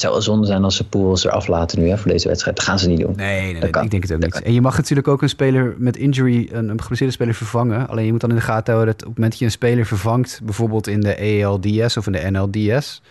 Het 0.00 0.08
zou 0.08 0.20
wel 0.20 0.34
zonde 0.34 0.46
zijn 0.46 0.64
als 0.64 0.76
ze 0.76 0.88
pools 0.88 1.24
eraf 1.24 1.46
laten 1.46 1.80
nu 1.80 1.88
hè, 1.88 1.98
voor 1.98 2.10
deze 2.10 2.28
wedstrijd. 2.28 2.56
Dat 2.56 2.64
gaan 2.64 2.78
ze 2.78 2.88
niet 2.88 3.00
doen. 3.00 3.12
Nee, 3.16 3.40
nee, 3.40 3.60
nee 3.60 3.82
ik 3.82 3.90
denk 3.90 4.02
het 4.02 4.12
ook 4.12 4.22
niet. 4.22 4.42
En 4.42 4.52
je 4.52 4.60
mag 4.60 4.76
natuurlijk 4.76 5.08
ook 5.08 5.22
een 5.22 5.28
speler 5.28 5.74
met 5.78 5.96
injury, 5.96 6.48
een, 6.52 6.68
een 6.68 6.80
geblesseerde 6.80 7.14
speler 7.14 7.34
vervangen. 7.34 7.88
Alleen 7.88 8.04
je 8.04 8.10
moet 8.10 8.20
dan 8.20 8.30
in 8.30 8.36
de 8.36 8.42
gaten 8.42 8.74
houden 8.74 8.94
dat 8.94 9.02
op 9.02 9.08
het 9.08 9.16
moment 9.16 9.30
dat 9.30 9.38
je 9.38 9.44
een 9.44 9.50
speler 9.50 9.86
vervangt, 9.86 10.40
bijvoorbeeld 10.44 10.86
in 10.86 11.00
de 11.00 11.42
ALDS 11.44 11.96
of 11.96 12.06
in 12.06 12.12
de 12.12 12.30
NLDS, 12.30 13.02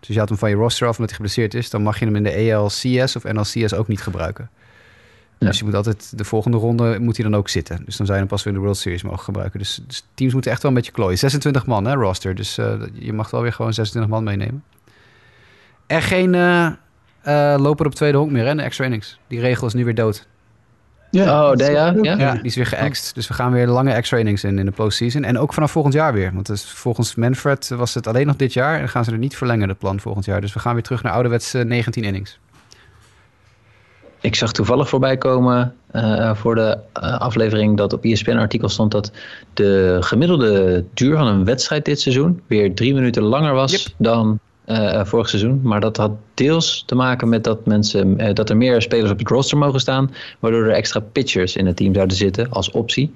dus 0.00 0.08
je 0.08 0.16
haalt 0.16 0.28
hem 0.28 0.38
van 0.38 0.50
je 0.50 0.56
roster 0.56 0.86
af 0.86 0.98
omdat 0.98 1.08
hij 1.08 1.16
geblesseerd 1.16 1.54
is, 1.54 1.70
dan 1.70 1.82
mag 1.82 1.98
je 1.98 2.04
hem 2.04 2.16
in 2.16 2.22
de 2.22 2.54
ALCS 2.54 3.16
of 3.16 3.24
NLCS 3.24 3.74
ook 3.74 3.88
niet 3.88 4.02
gebruiken. 4.02 4.50
Ja. 5.38 5.46
Dus 5.46 5.58
je 5.58 5.64
moet 5.64 5.74
altijd 5.74 6.18
de 6.18 6.24
volgende 6.24 6.56
ronde 6.56 6.98
moet 7.00 7.16
hij 7.16 7.30
dan 7.30 7.38
ook 7.38 7.48
zitten. 7.48 7.82
Dus 7.84 7.96
dan 7.96 8.06
zou 8.06 8.18
je 8.18 8.24
hem 8.24 8.26
pas 8.26 8.42
weer 8.42 8.52
in 8.52 8.58
de 8.58 8.64
World 8.64 8.80
Series 8.80 9.02
mogen 9.02 9.24
gebruiken. 9.24 9.58
Dus, 9.58 9.80
dus 9.86 10.04
teams 10.14 10.32
moeten 10.32 10.50
echt 10.50 10.62
wel 10.62 10.70
een 10.70 10.76
beetje 10.76 10.92
klooien. 10.92 11.18
26 11.18 11.66
man, 11.66 11.84
hè, 11.84 11.94
roster. 11.94 12.34
Dus 12.34 12.58
uh, 12.58 12.72
je 12.92 13.12
mag 13.12 13.30
wel 13.30 13.42
weer 13.42 13.52
gewoon 13.52 13.74
26 13.74 14.12
man 14.12 14.24
meenemen. 14.24 14.62
En 15.86 16.02
geen 16.02 16.34
uh, 16.34 16.66
uh, 17.26 17.54
loper 17.58 17.86
op 17.86 17.94
tweede 17.94 18.18
honk 18.18 18.30
meer, 18.30 18.46
hè, 18.46 18.54
de 18.54 18.62
extra 18.62 18.84
innings. 18.84 19.18
Die 19.26 19.40
regel 19.40 19.66
is 19.66 19.74
nu 19.74 19.84
weer 19.84 19.94
dood. 19.94 20.26
Ja, 21.10 21.50
oh, 21.50 21.56
de, 21.56 21.64
ja, 21.64 21.94
ja? 22.02 22.18
ja, 22.18 22.32
die 22.32 22.42
is 22.44 22.54
weer 22.54 22.66
geëxt. 22.66 23.14
Dus 23.14 23.28
we 23.28 23.34
gaan 23.34 23.52
weer 23.52 23.66
lange 23.66 23.92
extra 23.92 24.16
innings 24.18 24.44
in 24.44 24.58
in 24.58 24.64
de 24.64 24.72
postseason. 24.72 25.24
En 25.24 25.38
ook 25.38 25.52
vanaf 25.52 25.70
volgend 25.70 25.94
jaar 25.94 26.12
weer. 26.12 26.30
Want 26.34 26.46
dus 26.46 26.64
volgens 26.64 27.14
Manfred 27.14 27.68
was 27.68 27.94
het 27.94 28.06
alleen 28.06 28.26
nog 28.26 28.36
dit 28.36 28.52
jaar. 28.52 28.80
En 28.80 28.88
gaan 28.88 29.04
ze 29.04 29.10
er 29.10 29.18
niet 29.18 29.36
verlengen, 29.36 29.68
het 29.68 29.78
plan 29.78 30.00
volgend 30.00 30.24
jaar. 30.24 30.40
Dus 30.40 30.52
we 30.52 30.58
gaan 30.58 30.74
weer 30.74 30.82
terug 30.82 31.02
naar 31.02 31.12
ouderwets 31.12 31.52
19 31.52 32.04
innings. 32.04 32.38
Ik 34.20 34.34
zag 34.34 34.52
toevallig 34.52 34.88
voorbij 34.88 35.16
komen 35.16 35.74
uh, 35.92 36.34
voor 36.34 36.54
de 36.54 36.78
uh, 37.02 37.18
aflevering 37.18 37.76
dat 37.76 37.92
op 37.92 38.04
ESPN 38.04 38.36
artikel 38.36 38.68
stond 38.68 38.92
dat 38.92 39.12
de 39.54 39.96
gemiddelde 40.00 40.84
duur 40.94 41.16
van 41.16 41.26
een 41.26 41.44
wedstrijd 41.44 41.84
dit 41.84 42.00
seizoen 42.00 42.42
weer 42.46 42.74
drie 42.74 42.94
minuten 42.94 43.22
langer 43.22 43.54
was 43.54 43.72
yep. 43.72 43.94
dan 43.96 44.38
uh, 44.66 45.04
vorig 45.04 45.28
seizoen. 45.28 45.60
Maar 45.62 45.80
dat 45.80 45.96
had 45.96 46.10
deels 46.34 46.82
te 46.86 46.94
maken 46.94 47.28
met 47.28 47.44
dat, 47.44 47.66
mensen, 47.66 48.34
dat 48.34 48.50
er 48.50 48.56
meer 48.56 48.82
spelers 48.82 49.10
op 49.10 49.18
het 49.18 49.28
roster 49.28 49.58
mogen 49.58 49.80
staan, 49.80 50.10
waardoor 50.38 50.64
er 50.64 50.72
extra 50.72 51.00
pitchers 51.00 51.56
in 51.56 51.66
het 51.66 51.76
team 51.76 51.94
zouden 51.94 52.16
zitten 52.16 52.50
als 52.50 52.70
optie. 52.70 53.12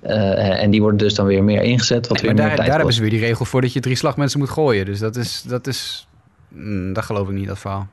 en 0.00 0.70
die 0.70 0.80
worden 0.80 0.98
dus 0.98 1.14
dan 1.14 1.26
weer 1.26 1.44
meer 1.44 1.62
ingezet. 1.62 2.08
Wat 2.08 2.22
nee, 2.22 2.34
weer 2.34 2.46
daar, 2.46 2.56
daar 2.56 2.76
hebben 2.76 2.94
ze 2.94 3.00
weer 3.00 3.10
die 3.10 3.20
regel 3.20 3.44
voor 3.44 3.60
dat 3.60 3.72
je 3.72 3.80
drie 3.80 3.96
slagmensen 3.96 4.38
moet 4.38 4.50
gooien. 4.50 4.84
Dus 4.84 4.98
dat 4.98 5.16
is, 5.16 5.42
dat 5.42 5.66
is, 5.66 6.06
mm, 6.48 6.92
dat 6.92 7.04
geloof 7.04 7.28
ik 7.28 7.34
niet, 7.34 7.46
dat 7.46 7.58
verhaal. 7.58 7.88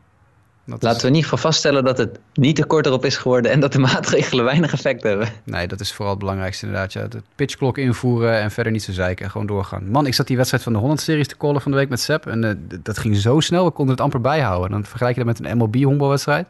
Dat 0.65 0.84
Laten 0.84 1.02
we 1.02 1.08
in 1.08 1.13
ieder 1.13 1.30
geval 1.30 1.52
vaststellen 1.52 1.84
dat 1.84 1.97
het 1.97 2.19
niet 2.34 2.56
te 2.56 2.65
kort 2.65 2.86
erop 2.86 3.06
is 3.06 3.17
geworden 3.17 3.52
en 3.52 3.60
dat 3.60 3.71
de 3.73 3.80
maatregelen 3.80 4.45
weinig 4.45 4.73
effect 4.73 5.04
hebben. 5.04 5.28
Nee, 5.43 5.67
dat 5.67 5.80
is 5.80 5.93
vooral 5.93 6.10
het 6.10 6.19
belangrijkste 6.19 6.65
inderdaad. 6.65 6.93
Ja. 6.93 7.08
De 7.08 7.21
pitchklok 7.36 7.78
invoeren 7.78 8.39
en 8.39 8.52
verder 8.52 8.71
niet 8.71 8.84
zo 8.84 8.91
zeiken. 8.91 9.30
Gewoon 9.30 9.47
doorgaan. 9.47 9.89
Man, 9.89 10.06
ik 10.06 10.13
zat 10.13 10.28
die 10.28 10.36
wedstrijd 10.36 10.63
van 10.63 10.73
de 10.73 10.80
Holland-series 10.80 11.28
te 11.28 11.38
callen 11.38 11.62
van 11.62 11.71
de 11.71 11.78
week 11.78 11.89
met 11.89 11.99
Sepp. 11.99 12.28
En 12.28 12.43
uh, 12.43 12.52
dat 12.84 12.97
ging 12.97 13.15
zo 13.15 13.39
snel, 13.39 13.65
we 13.65 13.71
konden 13.71 13.95
het 13.95 14.04
amper 14.04 14.21
bijhouden. 14.21 14.71
Dan 14.71 14.86
vergelijk 14.86 15.17
je 15.17 15.23
dat 15.23 15.39
met 15.39 15.49
een 15.49 15.58
MLB-honkbalwedstrijd. 15.58 16.47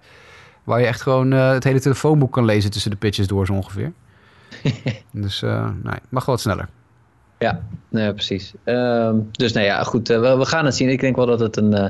Waar 0.64 0.80
je 0.80 0.86
echt 0.86 1.02
gewoon 1.02 1.34
uh, 1.34 1.50
het 1.50 1.64
hele 1.64 1.80
telefoonboek 1.80 2.32
kan 2.32 2.46
lezen 2.46 2.72
tussen 2.72 2.92
de 2.92 2.98
pitches 2.98 3.28
door 3.28 3.46
zo 3.46 3.54
ongeveer. 3.54 3.94
dus 5.12 5.42
uh, 5.42 5.70
nee, 5.84 5.98
mag 6.10 6.26
wel 6.26 6.36
wat 6.36 6.42
sneller. 6.42 6.68
Ja, 7.44 7.60
nee, 7.90 8.14
precies. 8.14 8.54
Uh, 8.66 9.14
dus 9.32 9.52
nou 9.52 9.66
ja, 9.66 9.84
goed, 9.84 10.10
uh, 10.10 10.38
we, 10.38 10.46
gaan 10.46 10.66
het 10.66 10.76
zien. 10.76 10.90
Ik 10.90 11.00
denk 11.00 11.16
wel 11.16 11.26
dat 11.26 11.40
het 11.40 11.58
een, 11.58 11.72
uh, 11.72 11.88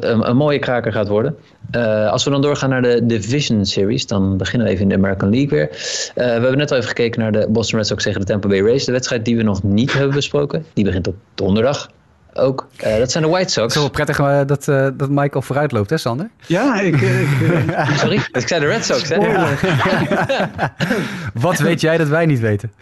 een, 0.00 0.36
mooie 0.36 0.58
kraker 0.58 0.92
gaat 0.92 1.08
worden. 1.08 1.36
Uh, 1.76 2.10
als 2.10 2.24
we 2.24 2.30
dan 2.30 2.42
doorgaan 2.42 2.70
naar 2.70 2.82
de 2.82 3.06
Division 3.06 3.64
Series, 3.64 4.06
dan 4.06 4.36
beginnen 4.36 4.66
we 4.66 4.72
even 4.72 4.82
in 4.82 4.88
de 4.88 4.94
American 4.94 5.30
League 5.30 5.48
weer. 5.48 5.68
we 6.14 6.22
hebben 6.22 6.58
net 6.58 6.70
al 6.70 6.76
even 6.76 6.88
gekeken 6.88 7.20
naar 7.20 7.32
de 7.32 7.46
Boston 7.48 7.78
Red 7.78 7.86
Sox 7.86 8.02
tegen 8.02 8.20
de 8.20 8.26
Tampa 8.26 8.48
Bay 8.48 8.60
Rays. 8.60 8.84
De 8.84 8.92
wedstrijd 8.92 9.24
die 9.24 9.36
we 9.36 9.42
nog 9.42 9.62
niet 9.62 9.92
hebben 9.92 10.14
besproken. 10.14 10.64
Die 10.72 10.84
begint 10.84 11.06
op 11.08 11.16
donderdag 11.34 11.90
ook. 12.34 12.68
Uh, 12.84 12.96
dat 12.96 13.10
zijn 13.10 13.24
de 13.24 13.30
White 13.30 13.52
Sox. 13.52 13.66
Het 13.66 13.74
is 13.74 13.80
wel 13.80 13.90
prettig 13.90 14.18
uh, 14.18 14.40
dat, 14.46 14.68
uh, 14.68 14.88
dat 14.94 15.10
Michael 15.10 15.42
vooruit 15.42 15.72
loopt, 15.72 15.90
hè 15.90 15.96
Sander? 15.96 16.30
Ja, 16.46 16.80
ik... 16.80 17.00
ik 17.00 17.28
Sorry, 18.00 18.20
ik 18.32 18.48
zei 18.48 18.60
de 18.60 18.66
Red 18.66 18.84
Sox, 18.84 19.08
hè? 19.08 19.16
Wat 21.40 21.58
weet 21.58 21.80
jij 21.80 21.96
dat 21.96 22.08
wij 22.08 22.26
niet 22.26 22.40
weten? 22.40 22.72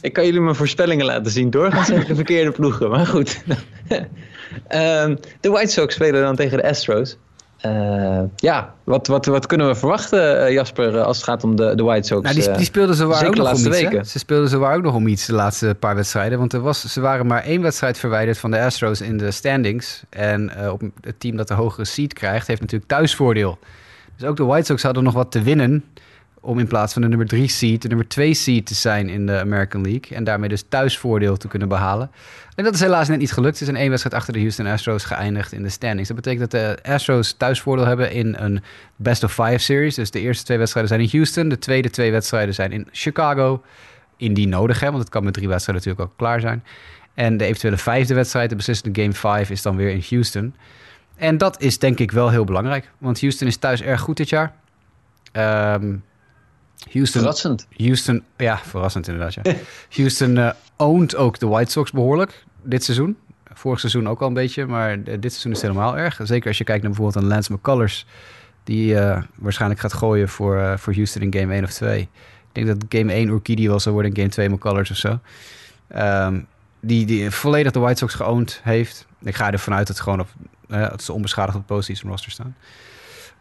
Ik 0.00 0.12
kan 0.12 0.24
jullie 0.24 0.40
mijn 0.40 0.54
voorspellingen 0.54 1.06
laten 1.06 1.32
zien. 1.32 1.50
Doorgaans 1.50 1.86
zijn 1.86 2.04
de 2.06 2.14
verkeerde 2.14 2.50
ploegen, 2.50 2.90
maar 2.90 3.06
goed. 3.06 3.42
um, 3.88 5.18
de 5.40 5.50
White 5.50 5.72
Sox 5.72 5.94
spelen 5.94 6.22
dan 6.22 6.36
tegen 6.36 6.58
de 6.58 6.68
Astros. 6.68 7.16
Uh, 7.66 8.20
ja, 8.36 8.74
wat, 8.84 9.06
wat, 9.06 9.26
wat 9.26 9.46
kunnen 9.46 9.66
we 9.66 9.74
verwachten, 9.74 10.40
uh, 10.40 10.52
Jasper, 10.52 11.00
als 11.00 11.16
het 11.16 11.26
gaat 11.26 11.44
om 11.44 11.56
de, 11.56 11.74
de 11.74 11.82
White 11.82 12.06
Sox? 12.06 12.22
Nou, 12.22 12.34
die, 12.34 12.50
die 12.50 12.64
speelden 12.64 12.96
ze 12.96 13.06
waar 13.06 13.26
ook 13.26 13.34
nog 13.34 13.52
om 13.52 13.72
iets. 13.72 14.12
Ze 14.12 14.18
speelden 14.18 14.48
ze 14.48 14.58
waar 14.58 14.76
ook 14.76 14.82
nog 14.82 14.94
om 14.94 15.06
iets 15.06 15.26
de 15.26 15.32
laatste 15.32 15.76
paar 15.78 15.94
wedstrijden. 15.94 16.38
Want 16.38 16.52
er 16.52 16.60
was, 16.60 16.84
ze 16.84 17.00
waren 17.00 17.26
maar 17.26 17.42
één 17.42 17.62
wedstrijd 17.62 17.98
verwijderd 17.98 18.38
van 18.38 18.50
de 18.50 18.60
Astros 18.60 19.00
in 19.00 19.16
de 19.16 19.30
standings. 19.30 20.02
En 20.08 20.52
uh, 20.58 20.72
op 20.72 20.80
het 21.00 21.20
team 21.20 21.36
dat 21.36 21.48
de 21.48 21.54
hogere 21.54 21.84
seed 21.84 22.12
krijgt, 22.12 22.46
heeft 22.46 22.60
natuurlijk 22.60 22.90
thuisvoordeel. 22.90 23.58
Dus 24.16 24.28
ook 24.28 24.36
de 24.36 24.44
White 24.44 24.66
Sox 24.66 24.82
hadden 24.82 25.04
nog 25.04 25.14
wat 25.14 25.30
te 25.30 25.42
winnen 25.42 25.84
om 26.44 26.58
in 26.58 26.66
plaats 26.66 26.92
van 26.92 27.02
de 27.02 27.08
nummer 27.08 27.26
3 27.26 27.48
seed 27.48 27.82
de 27.82 27.88
nummer 27.88 28.08
2 28.08 28.34
seed 28.34 28.66
te 28.66 28.74
zijn 28.74 29.08
in 29.08 29.26
de 29.26 29.38
American 29.38 29.82
League. 29.82 30.16
En 30.16 30.24
daarmee 30.24 30.48
dus 30.48 30.64
thuisvoordeel 30.68 31.36
te 31.36 31.48
kunnen 31.48 31.68
behalen. 31.68 32.10
En 32.54 32.64
dat 32.64 32.74
is 32.74 32.80
helaas 32.80 33.08
net 33.08 33.18
niet 33.18 33.32
gelukt. 33.32 33.56
Ze 33.56 33.64
zijn 33.64 33.76
één 33.76 33.88
wedstrijd 33.88 34.16
achter 34.16 34.32
de 34.32 34.38
Houston 34.38 34.66
Astros 34.66 35.04
geëindigd 35.04 35.52
in 35.52 35.62
de 35.62 35.68
standings. 35.68 36.08
Dat 36.08 36.16
betekent 36.16 36.50
dat 36.50 36.60
de 36.60 36.90
Astros 36.90 37.32
thuisvoordeel 37.32 37.86
hebben 37.86 38.12
in 38.12 38.34
een 38.38 38.62
best 38.96 39.24
of 39.24 39.32
five 39.32 39.58
series. 39.58 39.94
Dus 39.94 40.10
de 40.10 40.20
eerste 40.20 40.44
twee 40.44 40.58
wedstrijden 40.58 40.92
zijn 40.92 41.04
in 41.04 41.10
Houston. 41.12 41.48
De 41.48 41.58
tweede 41.58 41.90
twee 41.90 42.10
wedstrijden 42.10 42.54
zijn 42.54 42.72
in 42.72 42.88
Chicago. 42.92 43.62
Indien 44.16 44.48
nodig, 44.48 44.80
hè, 44.80 44.86
want 44.86 44.98
het 44.98 45.08
kan 45.08 45.24
met 45.24 45.34
drie 45.34 45.48
wedstrijden 45.48 45.84
natuurlijk 45.84 46.12
ook 46.12 46.18
klaar 46.18 46.40
zijn. 46.40 46.64
En 47.14 47.36
de 47.36 47.44
eventuele 47.44 47.76
vijfde 47.76 48.14
wedstrijd, 48.14 48.50
de 48.50 48.56
beslissende 48.56 49.00
Game 49.00 49.14
5, 49.14 49.50
is 49.50 49.62
dan 49.62 49.76
weer 49.76 49.90
in 49.90 50.04
Houston. 50.08 50.54
En 51.16 51.38
dat 51.38 51.60
is 51.60 51.78
denk 51.78 51.98
ik 51.98 52.10
wel 52.10 52.30
heel 52.30 52.44
belangrijk. 52.44 52.90
Want 52.98 53.20
Houston 53.20 53.48
is 53.48 53.56
thuis 53.56 53.82
erg 53.82 54.00
goed 54.00 54.16
dit 54.16 54.28
jaar. 54.28 54.54
Um, 55.32 56.04
Houston, 56.90 57.20
verrassend. 57.20 57.66
Houston, 57.76 58.22
ja, 58.36 58.58
verrassend 58.58 59.08
inderdaad. 59.08 59.34
Ja. 59.34 59.42
Houston 59.96 60.36
uh, 60.36 60.50
owned 60.76 61.16
ook 61.16 61.38
de 61.38 61.46
White 61.46 61.70
Sox 61.70 61.90
behoorlijk 61.90 62.44
dit 62.62 62.84
seizoen. 62.84 63.16
Vorig 63.52 63.80
seizoen 63.80 64.08
ook 64.08 64.20
al 64.20 64.26
een 64.26 64.34
beetje, 64.34 64.66
maar 64.66 65.02
dit 65.04 65.30
seizoen 65.30 65.52
is 65.52 65.62
het 65.62 65.70
helemaal 65.70 65.98
erg. 65.98 66.20
Zeker 66.22 66.48
als 66.48 66.58
je 66.58 66.64
kijkt 66.64 66.82
naar 66.82 66.92
bijvoorbeeld 66.92 67.24
een 67.24 67.30
Lance 67.30 67.52
McCullers... 67.52 68.06
die 68.64 68.94
uh, 68.94 69.22
waarschijnlijk 69.34 69.80
gaat 69.80 69.92
gooien 69.92 70.28
voor, 70.28 70.56
uh, 70.56 70.76
voor 70.76 70.94
Houston 70.94 71.22
in 71.22 71.34
game 71.40 71.54
1 71.54 71.64
of 71.64 71.70
2. 71.70 72.00
Ik 72.00 72.08
denk 72.52 72.66
dat 72.66 72.84
game 72.88 73.12
1 73.12 73.28
Urquidy 73.28 73.66
wel 73.66 73.80
zou 73.80 73.94
worden 73.94 74.12
in 74.12 74.16
game 74.16 74.30
2 74.30 74.48
McCullers 74.48 74.90
of 74.90 74.96
zo. 74.96 75.18
Um, 75.96 76.46
die, 76.80 77.06
die 77.06 77.30
volledig 77.30 77.72
de 77.72 77.78
White 77.78 77.98
Sox 77.98 78.14
geowned 78.14 78.60
heeft. 78.62 79.06
Ik 79.22 79.34
ga 79.34 79.52
ervan 79.52 79.74
uit 79.74 79.86
dat, 79.86 80.00
gewoon 80.00 80.20
op, 80.20 80.28
dat 80.66 81.02
ze 81.02 81.12
onbeschadigd 81.12 81.56
op 81.56 81.68
de 81.68 81.74
postseason 81.74 82.10
roster 82.10 82.30
staan. 82.30 82.56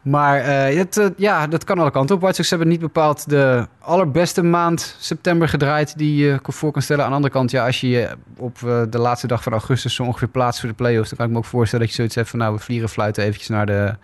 Maar 0.04 0.40
uh, 0.40 0.78
het, 0.78 0.98
uh, 0.98 1.08
ja, 1.18 1.48
dat 1.48 1.64
kan 1.64 1.80
alle 1.80 1.92
kanten 1.92 2.16
op. 2.16 2.22
White 2.22 2.36
Sox 2.36 2.50
hebben 2.50 2.68
niet 2.68 2.80
bepaald 2.80 3.30
de 3.30 3.68
allerbeste 3.80 4.44
maand 4.44 4.96
september 5.00 5.50
gedraaid 5.50 5.98
die 5.98 6.16
je 6.16 6.40
voor 6.42 6.72
kan 6.72 6.82
stellen. 6.82 7.04
Aan 7.04 7.10
de 7.10 7.16
andere 7.16 7.34
kant, 7.34 7.52
ja, 7.52 7.66
als 7.66 7.82
je 7.82 8.10
op 8.38 8.58
uh, 8.66 8.82
de 8.90 8.98
laatste 8.98 9.28
dag 9.28 9.44
van 9.44 9.52
augustus 9.52 9.96
zo 9.96 10.04
ongeveer 10.04 10.28
plaatst 10.28 10.60
voor 10.60 10.70
de 10.70 10.76
playoffs, 10.76 11.10
dan 11.10 11.18
kan 11.18 11.28
ik 11.28 11.34
me 11.34 11.38
ook 11.38 11.46
voorstellen 11.46 11.86
dat 11.86 11.90
je 11.90 12.00
zoiets 12.00 12.16
hebt 12.16 12.30
van, 12.30 12.40
nou, 12.40 12.54
we 12.54 12.60
vliegen 12.60 12.90
fluiten 12.90 13.24
eventjes 13.24 13.50
naar 13.50 13.66
de, 13.66 13.96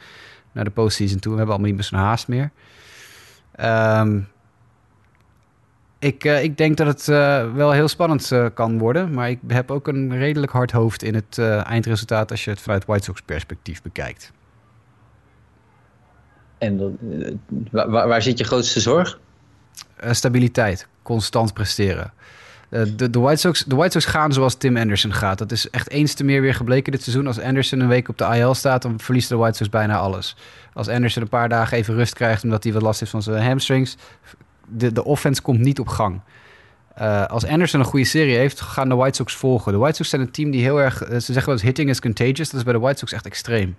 naar 0.51 0.63
de 0.63 0.69
postseason 0.69 1.19
toe. 1.19 1.31
We 1.31 1.37
hebben 1.37 1.55
allemaal 1.55 1.75
niet 1.75 1.91
meer 1.91 1.99
zo'n 1.99 2.07
haast 2.07 2.27
meer. 2.27 2.51
Um, 3.59 4.27
Ik, 5.99 6.23
ik 6.23 6.57
denk 6.57 6.77
dat 6.77 6.87
het 6.87 7.05
wel 7.55 7.71
heel 7.71 7.87
spannend 7.87 8.31
kan 8.53 8.77
worden. 8.77 9.13
Maar 9.13 9.29
ik 9.29 9.39
heb 9.47 9.71
ook 9.71 9.87
een 9.87 10.17
redelijk 10.17 10.51
hard 10.51 10.71
hoofd 10.71 11.03
in 11.03 11.15
het 11.15 11.37
eindresultaat 11.63 12.31
als 12.31 12.43
je 12.43 12.49
het 12.49 12.61
vanuit 12.61 12.85
White 12.85 13.03
Sox 13.03 13.21
perspectief 13.21 13.81
bekijkt. 13.81 14.31
En 16.59 16.99
waar, 17.71 18.07
waar, 18.07 18.21
zit 18.21 18.37
je 18.37 18.43
grootste 18.43 18.79
zorg? 18.79 19.19
stabiliteit, 20.11 20.87
constant 21.01 21.53
presteren. 21.53 22.13
de, 22.69 23.09
de, 23.09 23.19
White 23.19 23.39
Sox, 23.39 23.63
de 23.63 23.75
White 23.75 23.91
Sox 23.91 24.05
gaan 24.05 24.33
zoals 24.33 24.55
Tim 24.55 24.77
Anderson 24.77 25.13
gaat. 25.13 25.37
Dat 25.37 25.51
is 25.51 25.69
echt 25.69 25.89
eens 25.89 26.13
te 26.13 26.23
meer 26.23 26.41
weer 26.41 26.53
gebleken 26.53 26.91
dit 26.91 27.03
seizoen. 27.03 27.27
Als 27.27 27.39
Anderson 27.39 27.79
een 27.79 27.87
week 27.87 28.09
op 28.09 28.17
de 28.17 28.25
IL 28.25 28.53
staat, 28.53 28.81
dan 28.81 28.99
verliest 28.99 29.29
de 29.29 29.35
White 29.35 29.57
Sox 29.57 29.69
bijna 29.69 29.97
alles. 29.97 30.35
Als 30.73 30.87
Anderson 30.87 31.21
een 31.21 31.29
paar 31.29 31.49
dagen 31.49 31.77
even 31.77 31.95
rust 31.95 32.13
krijgt 32.13 32.43
omdat 32.43 32.63
hij 32.63 32.73
wat 32.73 32.81
last 32.81 32.99
heeft 32.99 33.11
van 33.11 33.23
zijn 33.23 33.45
hamstrings, 33.45 33.97
de, 34.67 34.91
de 34.91 35.03
offense 35.03 35.41
komt 35.41 35.59
niet 35.59 35.79
op 35.79 35.87
gang. 35.87 36.21
Als 37.27 37.45
Anderson 37.45 37.79
een 37.79 37.85
goede 37.85 38.05
serie 38.05 38.35
heeft, 38.35 38.61
gaan 38.61 38.89
de 38.89 38.95
White 38.95 39.15
Sox 39.15 39.35
volgen. 39.35 39.71
De 39.71 39.77
White 39.77 39.95
Sox 39.95 40.09
zijn 40.09 40.21
een 40.21 40.31
team 40.31 40.51
die 40.51 40.61
heel 40.61 40.81
erg... 40.81 40.97
Ze 40.97 41.19
zeggen 41.19 41.45
wel 41.45 41.53
eens 41.53 41.61
hitting 41.61 41.89
is 41.89 42.01
contagious. 42.01 42.49
Dat 42.49 42.53
is 42.53 42.63
bij 42.63 42.73
de 42.73 42.79
White 42.79 42.97
Sox 42.97 43.11
echt 43.11 43.25
extreem. 43.25 43.77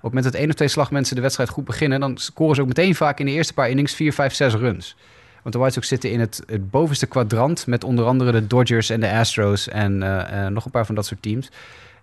Op 0.00 0.06
het 0.06 0.14
moment 0.14 0.32
dat 0.32 0.42
één 0.42 0.50
of 0.50 0.54
twee 0.54 0.68
slagmensen 0.68 1.16
de 1.16 1.22
wedstrijd 1.22 1.48
goed 1.48 1.64
beginnen... 1.64 2.00
dan 2.00 2.18
scoren 2.18 2.54
ze 2.54 2.60
ook 2.60 2.66
meteen 2.66 2.94
vaak 2.94 3.18
in 3.18 3.26
de 3.26 3.32
eerste 3.32 3.54
paar 3.54 3.70
innings 3.70 3.94
4, 3.94 4.12
5, 4.12 4.34
6 4.34 4.54
runs. 4.54 4.96
Want 5.42 5.54
de 5.54 5.60
White 5.60 5.74
Sox 5.74 5.88
zitten 5.88 6.10
in 6.10 6.20
het, 6.20 6.42
het 6.46 6.70
bovenste 6.70 7.06
kwadrant... 7.06 7.66
met 7.66 7.84
onder 7.84 8.04
andere 8.04 8.32
de 8.32 8.46
Dodgers 8.46 8.90
en 8.90 9.00
de 9.00 9.10
Astros... 9.10 9.68
en 9.68 10.02
uh, 10.02 10.22
uh, 10.32 10.46
nog 10.46 10.64
een 10.64 10.70
paar 10.70 10.86
van 10.86 10.94
dat 10.94 11.06
soort 11.06 11.22
teams. 11.22 11.50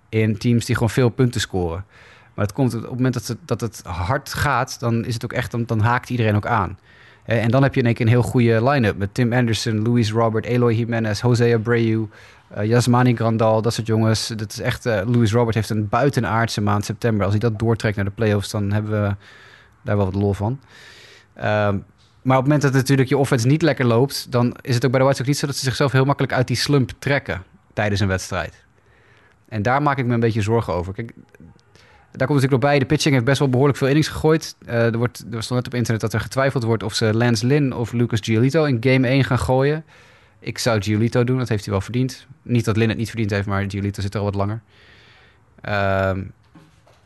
In 0.09 0.37
teams 0.37 0.65
die 0.65 0.75
gewoon 0.75 0.89
veel 0.89 1.09
punten 1.09 1.41
scoren. 1.41 1.85
Maar 2.33 2.45
het 2.45 2.53
komt 2.53 2.75
op 2.75 2.81
het 2.81 2.91
moment 2.91 3.13
dat 3.13 3.27
het, 3.27 3.37
dat 3.45 3.61
het 3.61 3.81
hard 3.85 4.33
gaat... 4.33 4.79
dan 4.79 5.05
is 5.05 5.13
het 5.13 5.23
ook 5.23 5.33
echt... 5.33 5.51
dan, 5.51 5.65
dan 5.65 5.79
haakt 5.79 6.09
iedereen 6.09 6.35
ook 6.35 6.47
aan. 6.47 6.77
En 7.27 7.51
dan 7.51 7.63
heb 7.63 7.73
je 7.73 7.79
in 7.79 7.85
één 7.85 7.95
keer 7.95 8.05
een 8.05 8.11
heel 8.11 8.21
goede 8.21 8.69
line-up 8.69 8.97
met 8.97 9.13
Tim 9.13 9.33
Anderson, 9.33 9.81
Luis 9.81 10.11
Robert, 10.11 10.45
Eloy 10.45 10.73
Jimenez, 10.73 11.21
Jose 11.21 11.53
Abreu, 11.53 12.05
uh, 12.57 12.65
Yasmani 12.65 13.15
Grandal, 13.15 13.61
dat 13.61 13.73
soort 13.73 13.87
jongens. 13.87 14.27
Dat 14.27 14.51
is 14.51 14.59
echt, 14.59 14.85
uh, 14.85 15.01
Luis 15.05 15.31
Robert 15.31 15.55
heeft 15.55 15.69
een 15.69 15.89
buitenaardse 15.89 16.61
maand 16.61 16.85
september. 16.85 17.23
Als 17.23 17.31
hij 17.31 17.49
dat 17.49 17.59
doortrekt 17.59 17.95
naar 17.95 18.05
de 18.05 18.11
playoffs, 18.11 18.49
dan 18.49 18.71
hebben 18.71 18.91
we 18.91 19.15
daar 19.81 19.97
wel 19.97 20.05
wat 20.05 20.15
lol 20.15 20.33
van. 20.33 20.59
Um, 21.37 21.85
maar 22.21 22.37
op 22.37 22.43
het 22.43 22.51
moment 22.51 22.61
dat 22.61 22.73
natuurlijk 22.81 23.09
je 23.09 23.17
offense 23.17 23.47
niet 23.47 23.61
lekker 23.61 23.85
loopt, 23.85 24.31
dan 24.31 24.55
is 24.61 24.75
het 24.75 24.85
ook 24.85 24.91
bij 24.91 24.99
de 24.99 25.05
White 25.05 25.17
Sox 25.17 25.29
niet 25.29 25.37
zo 25.37 25.47
dat 25.47 25.55
ze 25.55 25.63
zichzelf 25.63 25.91
heel 25.91 26.05
makkelijk 26.05 26.33
uit 26.33 26.47
die 26.47 26.55
slump 26.55 26.91
trekken 26.99 27.43
tijdens 27.73 28.01
een 28.01 28.07
wedstrijd. 28.07 28.65
En 29.49 29.61
daar 29.61 29.81
maak 29.81 29.97
ik 29.97 30.05
me 30.05 30.13
een 30.13 30.19
beetje 30.19 30.41
zorgen 30.41 30.73
over. 30.73 30.93
Kijk, 30.93 31.13
daar 32.11 32.27
komt 32.27 32.41
natuurlijk 32.41 32.51
nog 32.51 32.71
bij. 32.71 32.79
De 32.79 32.85
pitching 32.85 33.13
heeft 33.13 33.25
best 33.25 33.39
wel 33.39 33.49
behoorlijk 33.49 33.77
veel 33.77 33.87
innings 33.87 34.07
gegooid. 34.07 34.55
Uh, 34.65 34.85
er, 34.85 34.97
wordt, 34.97 35.25
er 35.31 35.43
stond 35.43 35.59
net 35.59 35.67
op 35.67 35.73
internet 35.73 36.01
dat 36.01 36.13
er 36.13 36.19
getwijfeld 36.19 36.63
wordt 36.63 36.83
of 36.83 36.93
ze 36.93 37.13
Lance 37.13 37.45
Lynn 37.45 37.73
of 37.73 37.91
Lucas 37.91 38.19
Giolito 38.23 38.63
in 38.63 38.77
game 38.79 39.07
1 39.07 39.23
gaan 39.23 39.39
gooien. 39.39 39.85
Ik 40.39 40.57
zou 40.57 40.81
Giolito 40.81 41.23
doen, 41.23 41.37
dat 41.37 41.49
heeft 41.49 41.63
hij 41.63 41.73
wel 41.73 41.81
verdiend. 41.81 42.27
Niet 42.41 42.65
dat 42.65 42.77
Lynn 42.77 42.89
het 42.89 42.97
niet 42.97 43.09
verdiend 43.09 43.31
heeft, 43.31 43.47
maar 43.47 43.65
Giolito 43.67 44.01
zit 44.01 44.13
er 44.13 44.19
al 44.19 44.25
wat 44.25 44.35
langer. 44.35 44.61
Uh, 45.65 46.11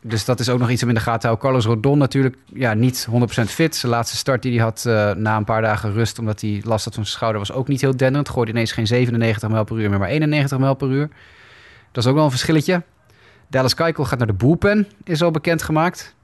dus 0.00 0.24
dat 0.24 0.40
is 0.40 0.48
ook 0.48 0.58
nog 0.58 0.70
iets 0.70 0.82
om 0.82 0.88
in 0.88 0.94
de 0.94 1.00
gaten 1.00 1.20
te 1.20 1.26
houden. 1.26 1.46
Carlos 1.46 1.66
Rodon 1.66 1.98
natuurlijk 1.98 2.36
ja, 2.54 2.74
niet 2.74 3.08
100% 3.10 3.12
fit. 3.42 3.76
Zijn 3.76 3.92
laatste 3.92 4.16
start 4.16 4.42
die 4.42 4.52
hij 4.54 4.62
had 4.62 4.84
uh, 4.86 5.12
na 5.12 5.36
een 5.36 5.44
paar 5.44 5.62
dagen 5.62 5.92
rust... 5.92 6.18
omdat 6.18 6.40
hij 6.40 6.60
last 6.64 6.84
had 6.84 6.94
van 6.94 7.04
zijn 7.04 7.16
schouder, 7.16 7.40
was 7.40 7.52
ook 7.52 7.68
niet 7.68 7.80
heel 7.80 7.96
denderend. 7.96 8.28
Gooide 8.28 8.50
ineens 8.50 8.72
geen 8.72 8.86
97 8.86 9.48
mijl 9.48 9.64
per 9.64 9.78
uur, 9.78 9.90
maar 9.90 9.98
maar 9.98 10.08
91 10.08 10.58
mijl 10.58 10.74
per 10.74 10.88
uur. 10.88 11.08
Dat 11.92 12.04
is 12.04 12.10
ook 12.10 12.16
wel 12.16 12.24
een 12.24 12.30
verschilletje. 12.30 12.82
Dallas 13.48 13.74
Keuchel 13.74 14.04
gaat 14.04 14.18
naar 14.18 14.26
de 14.26 14.32
bullpen, 14.32 14.88
is 15.04 15.22
al 15.22 15.30
bekendgemaakt. 15.30 16.14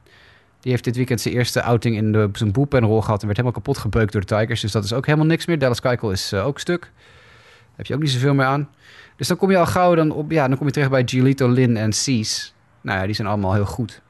Die 0.60 0.70
heeft 0.70 0.84
dit 0.84 0.96
weekend 0.96 1.20
zijn 1.20 1.34
eerste 1.34 1.62
outing 1.62 1.96
in 1.96 2.12
de, 2.12 2.28
zijn 2.32 2.52
bullpenrol 2.52 3.00
gehad... 3.02 3.20
en 3.20 3.26
werd 3.26 3.38
helemaal 3.38 3.60
kapot 3.60 3.78
gebeukt 3.78 4.12
door 4.12 4.20
de 4.20 4.36
Tigers. 4.36 4.60
Dus 4.60 4.72
dat 4.72 4.84
is 4.84 4.92
ook 4.92 5.06
helemaal 5.06 5.26
niks 5.26 5.46
meer. 5.46 5.58
Dallas 5.58 5.80
Keuchel 5.80 6.10
is 6.10 6.32
uh, 6.32 6.46
ook 6.46 6.58
stuk. 6.58 6.80
Daar 6.80 7.76
heb 7.76 7.86
je 7.86 7.94
ook 7.94 8.00
niet 8.00 8.10
zoveel 8.10 8.34
meer 8.34 8.46
aan. 8.46 8.68
Dus 9.16 9.28
dan 9.28 9.36
kom 9.36 9.50
je 9.50 9.58
al 9.58 9.66
gauw 9.66 9.94
dan 9.94 10.10
op... 10.10 10.30
Ja, 10.30 10.48
dan 10.48 10.56
kom 10.56 10.66
je 10.66 10.72
terecht 10.72 10.90
bij 10.90 11.02
Giolito, 11.06 11.48
Lin 11.48 11.76
en 11.76 11.92
Cease. 11.92 12.50
Nou 12.80 12.98
ja, 12.98 13.06
die 13.06 13.14
zijn 13.14 13.28
allemaal 13.28 13.54
heel 13.54 13.66
goed. 13.66 14.02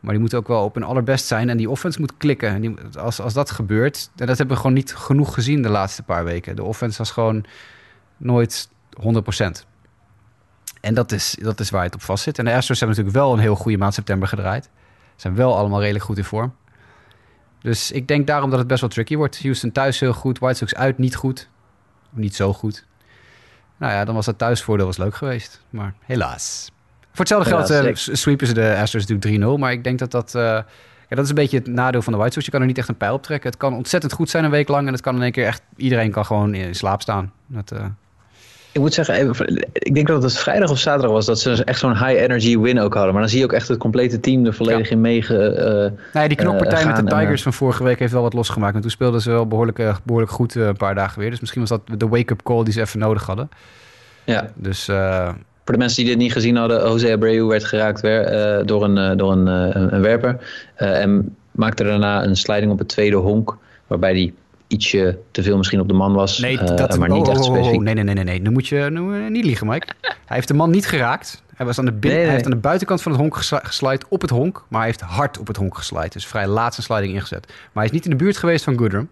Maar 0.00 0.10
die 0.10 0.20
moeten 0.20 0.38
ook 0.38 0.48
wel 0.48 0.64
op 0.64 0.74
hun 0.74 0.84
allerbest 0.84 1.26
zijn. 1.26 1.48
En 1.48 1.56
die 1.56 1.70
offense 1.70 2.00
moet 2.00 2.16
klikken. 2.16 2.48
En 2.48 2.92
als, 2.98 3.20
als 3.20 3.34
dat 3.34 3.50
gebeurt... 3.50 4.10
En 4.16 4.26
dat 4.26 4.38
hebben 4.38 4.54
we 4.54 4.60
gewoon 4.62 4.76
niet 4.76 4.94
genoeg 4.94 5.34
gezien 5.34 5.62
de 5.62 5.68
laatste 5.68 6.02
paar 6.02 6.24
weken. 6.24 6.56
De 6.56 6.64
offense 6.64 6.98
was 6.98 7.10
gewoon 7.10 7.44
nooit 8.16 8.68
100%. 9.00 9.68
En 10.80 10.94
dat 10.94 11.12
is, 11.12 11.36
dat 11.40 11.60
is 11.60 11.70
waar 11.70 11.82
het 11.82 11.94
op 11.94 12.02
vast 12.02 12.22
zit. 12.22 12.38
En 12.38 12.44
de 12.44 12.54
Astros 12.54 12.78
hebben 12.80 12.96
natuurlijk 12.96 13.24
wel 13.24 13.34
een 13.34 13.42
heel 13.42 13.56
goede 13.56 13.78
maand 13.78 13.94
september 13.94 14.28
gedraaid. 14.28 14.70
Zijn 15.20 15.34
wel 15.34 15.56
allemaal 15.56 15.80
redelijk 15.80 16.04
goed 16.04 16.18
in 16.18 16.24
vorm. 16.24 16.54
Dus 17.58 17.92
ik 17.92 18.08
denk 18.08 18.26
daarom 18.26 18.50
dat 18.50 18.58
het 18.58 18.68
best 18.68 18.80
wel 18.80 18.90
tricky 18.90 19.16
wordt. 19.16 19.42
Houston 19.42 19.72
thuis 19.72 20.00
heel 20.00 20.12
goed, 20.12 20.38
White 20.38 20.56
Sox 20.56 20.74
uit 20.74 20.98
niet 20.98 21.16
goed. 21.16 21.48
Niet 22.10 22.34
zo 22.34 22.52
goed. 22.52 22.84
Nou 23.76 23.92
ja, 23.92 24.04
dan 24.04 24.14
was 24.14 24.26
dat 24.26 24.38
thuisvoordeel 24.38 24.86
was 24.86 24.96
leuk 24.96 25.14
geweest. 25.14 25.62
Maar 25.70 25.94
helaas. 26.00 26.70
Voor 27.00 27.18
hetzelfde 27.18 27.48
geld 27.48 27.70
uh, 27.70 27.94
sweepen 27.94 28.46
ze 28.46 28.54
de 28.54 28.76
Astros 28.76 29.06
natuurlijk 29.06 29.56
3-0. 29.56 29.60
Maar 29.60 29.72
ik 29.72 29.84
denk 29.84 29.98
dat 29.98 30.10
dat... 30.10 30.34
Uh, 30.34 30.42
ja, 30.42 31.16
dat 31.16 31.24
is 31.24 31.28
een 31.28 31.34
beetje 31.34 31.58
het 31.58 31.66
nadeel 31.66 32.02
van 32.02 32.12
de 32.12 32.18
White 32.18 32.32
Sox. 32.32 32.44
Je 32.44 32.50
kan 32.50 32.60
er 32.60 32.66
niet 32.66 32.78
echt 32.78 32.88
een 32.88 32.96
pijl 32.96 33.14
op 33.14 33.22
trekken. 33.22 33.50
Het 33.50 33.58
kan 33.58 33.74
ontzettend 33.74 34.12
goed 34.12 34.30
zijn 34.30 34.44
een 34.44 34.50
week 34.50 34.68
lang. 34.68 34.86
En 34.86 34.92
het 34.92 35.02
kan 35.02 35.16
in 35.16 35.22
één 35.22 35.32
keer 35.32 35.46
echt... 35.46 35.62
Iedereen 35.76 36.10
kan 36.10 36.26
gewoon 36.26 36.54
in 36.54 36.74
slaap 36.74 37.00
staan. 37.00 37.32
Dat, 37.46 37.72
uh, 37.72 37.84
ik 38.72 38.80
moet 38.80 38.94
zeggen, 38.94 39.34
ik 39.72 39.94
denk 39.94 40.06
dat 40.06 40.22
het 40.22 40.38
vrijdag 40.38 40.70
of 40.70 40.78
zaterdag 40.78 41.10
was 41.10 41.26
dat 41.26 41.40
ze 41.40 41.64
echt 41.64 41.78
zo'n 41.78 41.96
high 41.96 42.22
energy 42.22 42.58
win 42.58 42.80
ook 42.80 42.94
hadden. 42.94 43.12
Maar 43.12 43.20
dan 43.20 43.30
zie 43.30 43.38
je 43.38 43.44
ook 43.44 43.52
echt 43.52 43.68
het 43.68 43.78
complete 43.78 44.20
team 44.20 44.46
er 44.46 44.54
volledig 44.54 44.90
in 44.90 45.00
meege. 45.00 45.34
Uh, 45.94 46.00
nee, 46.12 46.28
die 46.28 46.36
knokpartij 46.36 46.80
uh, 46.80 46.86
met 46.86 46.96
de 46.96 47.16
Tigers 47.16 47.42
van 47.42 47.52
vorige 47.52 47.84
week 47.84 47.98
heeft 47.98 48.12
wel 48.12 48.22
wat 48.22 48.32
losgemaakt. 48.32 48.74
En 48.74 48.80
toen 48.80 48.90
speelden 48.90 49.20
ze 49.20 49.30
wel 49.30 49.46
behoorlijk, 49.46 49.78
uh, 49.78 49.96
behoorlijk 50.02 50.32
goed 50.32 50.54
een 50.54 50.76
paar 50.76 50.94
dagen 50.94 51.20
weer. 51.20 51.30
Dus 51.30 51.40
misschien 51.40 51.60
was 51.60 51.70
dat 51.70 51.98
de 51.98 52.08
wake-up 52.08 52.42
call 52.42 52.64
die 52.64 52.72
ze 52.72 52.80
even 52.80 52.98
nodig 52.98 53.26
hadden. 53.26 53.48
Ja. 54.24 54.50
Dus. 54.54 54.84
voor 54.84 55.78
de 55.78 55.78
mensen 55.78 56.02
die 56.04 56.12
dit 56.12 56.22
niet 56.22 56.32
gezien 56.32 56.56
hadden, 56.56 56.88
Jose 56.88 57.12
Abreu 57.12 57.44
werd 57.44 57.64
geraakt 57.64 58.00
weer, 58.00 58.22
door, 58.66 58.84
een, 58.84 59.16
door 59.16 59.32
een, 59.32 59.46
een 59.94 60.02
werper. 60.02 60.36
en 60.74 61.36
maakte 61.50 61.84
daarna 61.84 62.24
een 62.24 62.36
sliding 62.36 62.72
op 62.72 62.78
het 62.78 62.88
tweede 62.88 63.16
honk. 63.16 63.56
Waarbij 63.86 64.12
die 64.12 64.34
ietsje 64.70 65.18
te 65.30 65.42
veel 65.42 65.56
misschien 65.56 65.80
op 65.80 65.88
de 65.88 65.94
man 65.94 66.12
was. 66.12 66.38
Nee, 66.38 66.58
uh, 66.58 66.76
dat, 66.76 66.98
maar 66.98 67.08
niet 67.08 67.26
oh, 67.26 67.30
echt 67.30 67.40
oh, 67.40 67.44
specifiek. 67.44 67.78
Oh, 67.78 67.84
nee, 67.84 67.94
nee, 67.94 68.04
nee, 68.04 68.14
nee, 68.14 68.24
nee. 68.24 68.40
Nu 68.40 68.50
moet 68.50 68.68
je 68.68 68.88
nu, 68.90 69.30
niet 69.30 69.44
liegen, 69.44 69.66
Mike. 69.66 69.86
hij 70.00 70.36
heeft 70.36 70.48
de 70.48 70.54
man 70.54 70.70
niet 70.70 70.86
geraakt. 70.86 71.42
Hij, 71.54 71.66
was 71.66 71.78
aan 71.78 71.84
de 71.84 71.92
binnen, 71.92 72.18
nee, 72.18 72.24
hij 72.24 72.34
heeft 72.34 72.44
aan 72.44 72.50
de 72.50 72.66
buitenkant 72.66 73.02
van 73.02 73.12
het 73.12 73.20
honk 73.20 73.36
geslide 73.62 74.04
op 74.08 74.20
het 74.20 74.30
honk. 74.30 74.64
Maar 74.68 74.80
hij 74.80 74.88
heeft 74.88 75.00
hard 75.00 75.38
op 75.38 75.46
het 75.46 75.56
honk 75.56 75.76
geslide. 75.76 76.08
Dus 76.08 76.26
vrij 76.26 76.46
laat 76.46 76.74
zijn 76.74 76.86
sliding 76.86 77.12
ingezet. 77.12 77.46
Maar 77.46 77.68
hij 77.72 77.84
is 77.84 77.90
niet 77.90 78.04
in 78.04 78.10
de 78.10 78.16
buurt 78.16 78.36
geweest 78.36 78.64
van 78.64 78.78
Goodrum, 78.78 79.10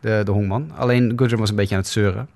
de, 0.00 0.20
de 0.24 0.30
honkman. 0.30 0.70
Alleen 0.76 1.12
Goodrum 1.16 1.38
was 1.38 1.50
een 1.50 1.56
beetje 1.56 1.74
aan 1.74 1.80
het 1.80 1.90
zeuren. 1.90 2.28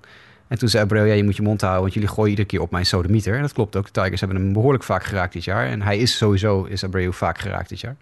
En 0.47 0.57
toen 0.57 0.69
zei 0.69 0.83
Abreu, 0.83 1.05
ja, 1.05 1.13
je 1.13 1.23
moet 1.23 1.35
je 1.35 1.41
mond 1.41 1.61
houden, 1.61 1.81
want 1.81 1.93
jullie 1.93 2.09
gooien 2.09 2.29
iedere 2.29 2.47
keer 2.47 2.61
op 2.61 2.71
mijn 2.71 2.85
sodemieter. 2.85 3.35
En 3.35 3.41
dat 3.41 3.53
klopt 3.53 3.75
ook. 3.75 3.85
De 3.85 4.01
Tigers 4.01 4.19
hebben 4.19 4.37
hem 4.37 4.53
behoorlijk 4.53 4.83
vaak 4.83 5.03
geraakt 5.03 5.33
dit 5.33 5.43
jaar. 5.43 5.67
En 5.67 5.81
hij 5.81 5.97
is 5.97 6.17
sowieso, 6.17 6.63
is 6.63 6.83
Abreu 6.83 7.13
vaak 7.13 7.37
geraakt 7.37 7.69
dit 7.69 7.79
jaar. 7.79 7.95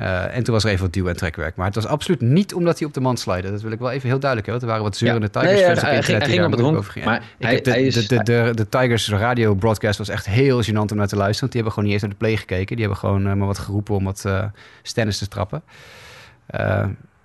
Uh, 0.00 0.36
en 0.36 0.42
toen 0.42 0.54
was 0.54 0.64
er 0.64 0.70
even 0.70 0.84
wat 0.84 0.92
duw- 0.92 1.08
en 1.08 1.16
trekwerk. 1.16 1.56
Maar 1.56 1.66
het 1.66 1.74
was 1.74 1.86
absoluut 1.86 2.20
niet 2.20 2.54
omdat 2.54 2.78
hij 2.78 2.88
op 2.88 2.94
de 2.94 3.00
man 3.00 3.16
slide. 3.16 3.50
Dat 3.50 3.62
wil 3.62 3.72
ik 3.72 3.78
wel 3.78 3.90
even 3.90 4.08
heel 4.08 4.18
duidelijk 4.18 4.50
hebben. 4.50 4.68
Er 4.68 4.70
waren 4.70 4.88
wat 4.88 4.96
zeurende 4.96 5.28
ja. 5.32 5.40
Tigers 5.40 5.60
nee, 5.60 5.68
ja, 5.68 5.84
hij 6.18 6.28
ging 6.28 6.44
op 6.44 6.50
het. 6.50 7.04
Maar 7.04 7.22
hij, 7.38 7.60
de, 7.60 7.70
hij 7.70 7.82
is, 7.82 7.94
de, 7.94 8.16
de, 8.16 8.22
de, 8.22 8.52
de, 8.54 8.68
Tigers 8.68 9.08
radio 9.08 9.54
broadcast 9.54 9.98
was 9.98 10.08
echt 10.08 10.26
heel 10.26 10.62
gênant 10.62 10.90
om 10.90 10.96
naar 10.96 11.06
te 11.06 11.16
luisteren. 11.16 11.40
Want 11.40 11.52
die 11.52 11.62
hebben 11.62 11.72
gewoon 11.72 11.84
niet 11.84 11.92
eens 11.92 12.02
naar 12.02 12.10
de 12.10 12.16
play 12.16 12.36
gekeken. 12.36 12.76
Die 12.76 12.84
hebben 12.84 12.96
gewoon 12.96 13.26
uh, 13.26 13.32
maar 13.32 13.46
wat 13.46 13.58
geroepen 13.58 13.94
om 13.94 14.04
wat 14.04 14.22
uh, 14.26 14.44
stennis 14.82 15.18
te 15.18 15.28
trappen. 15.28 15.62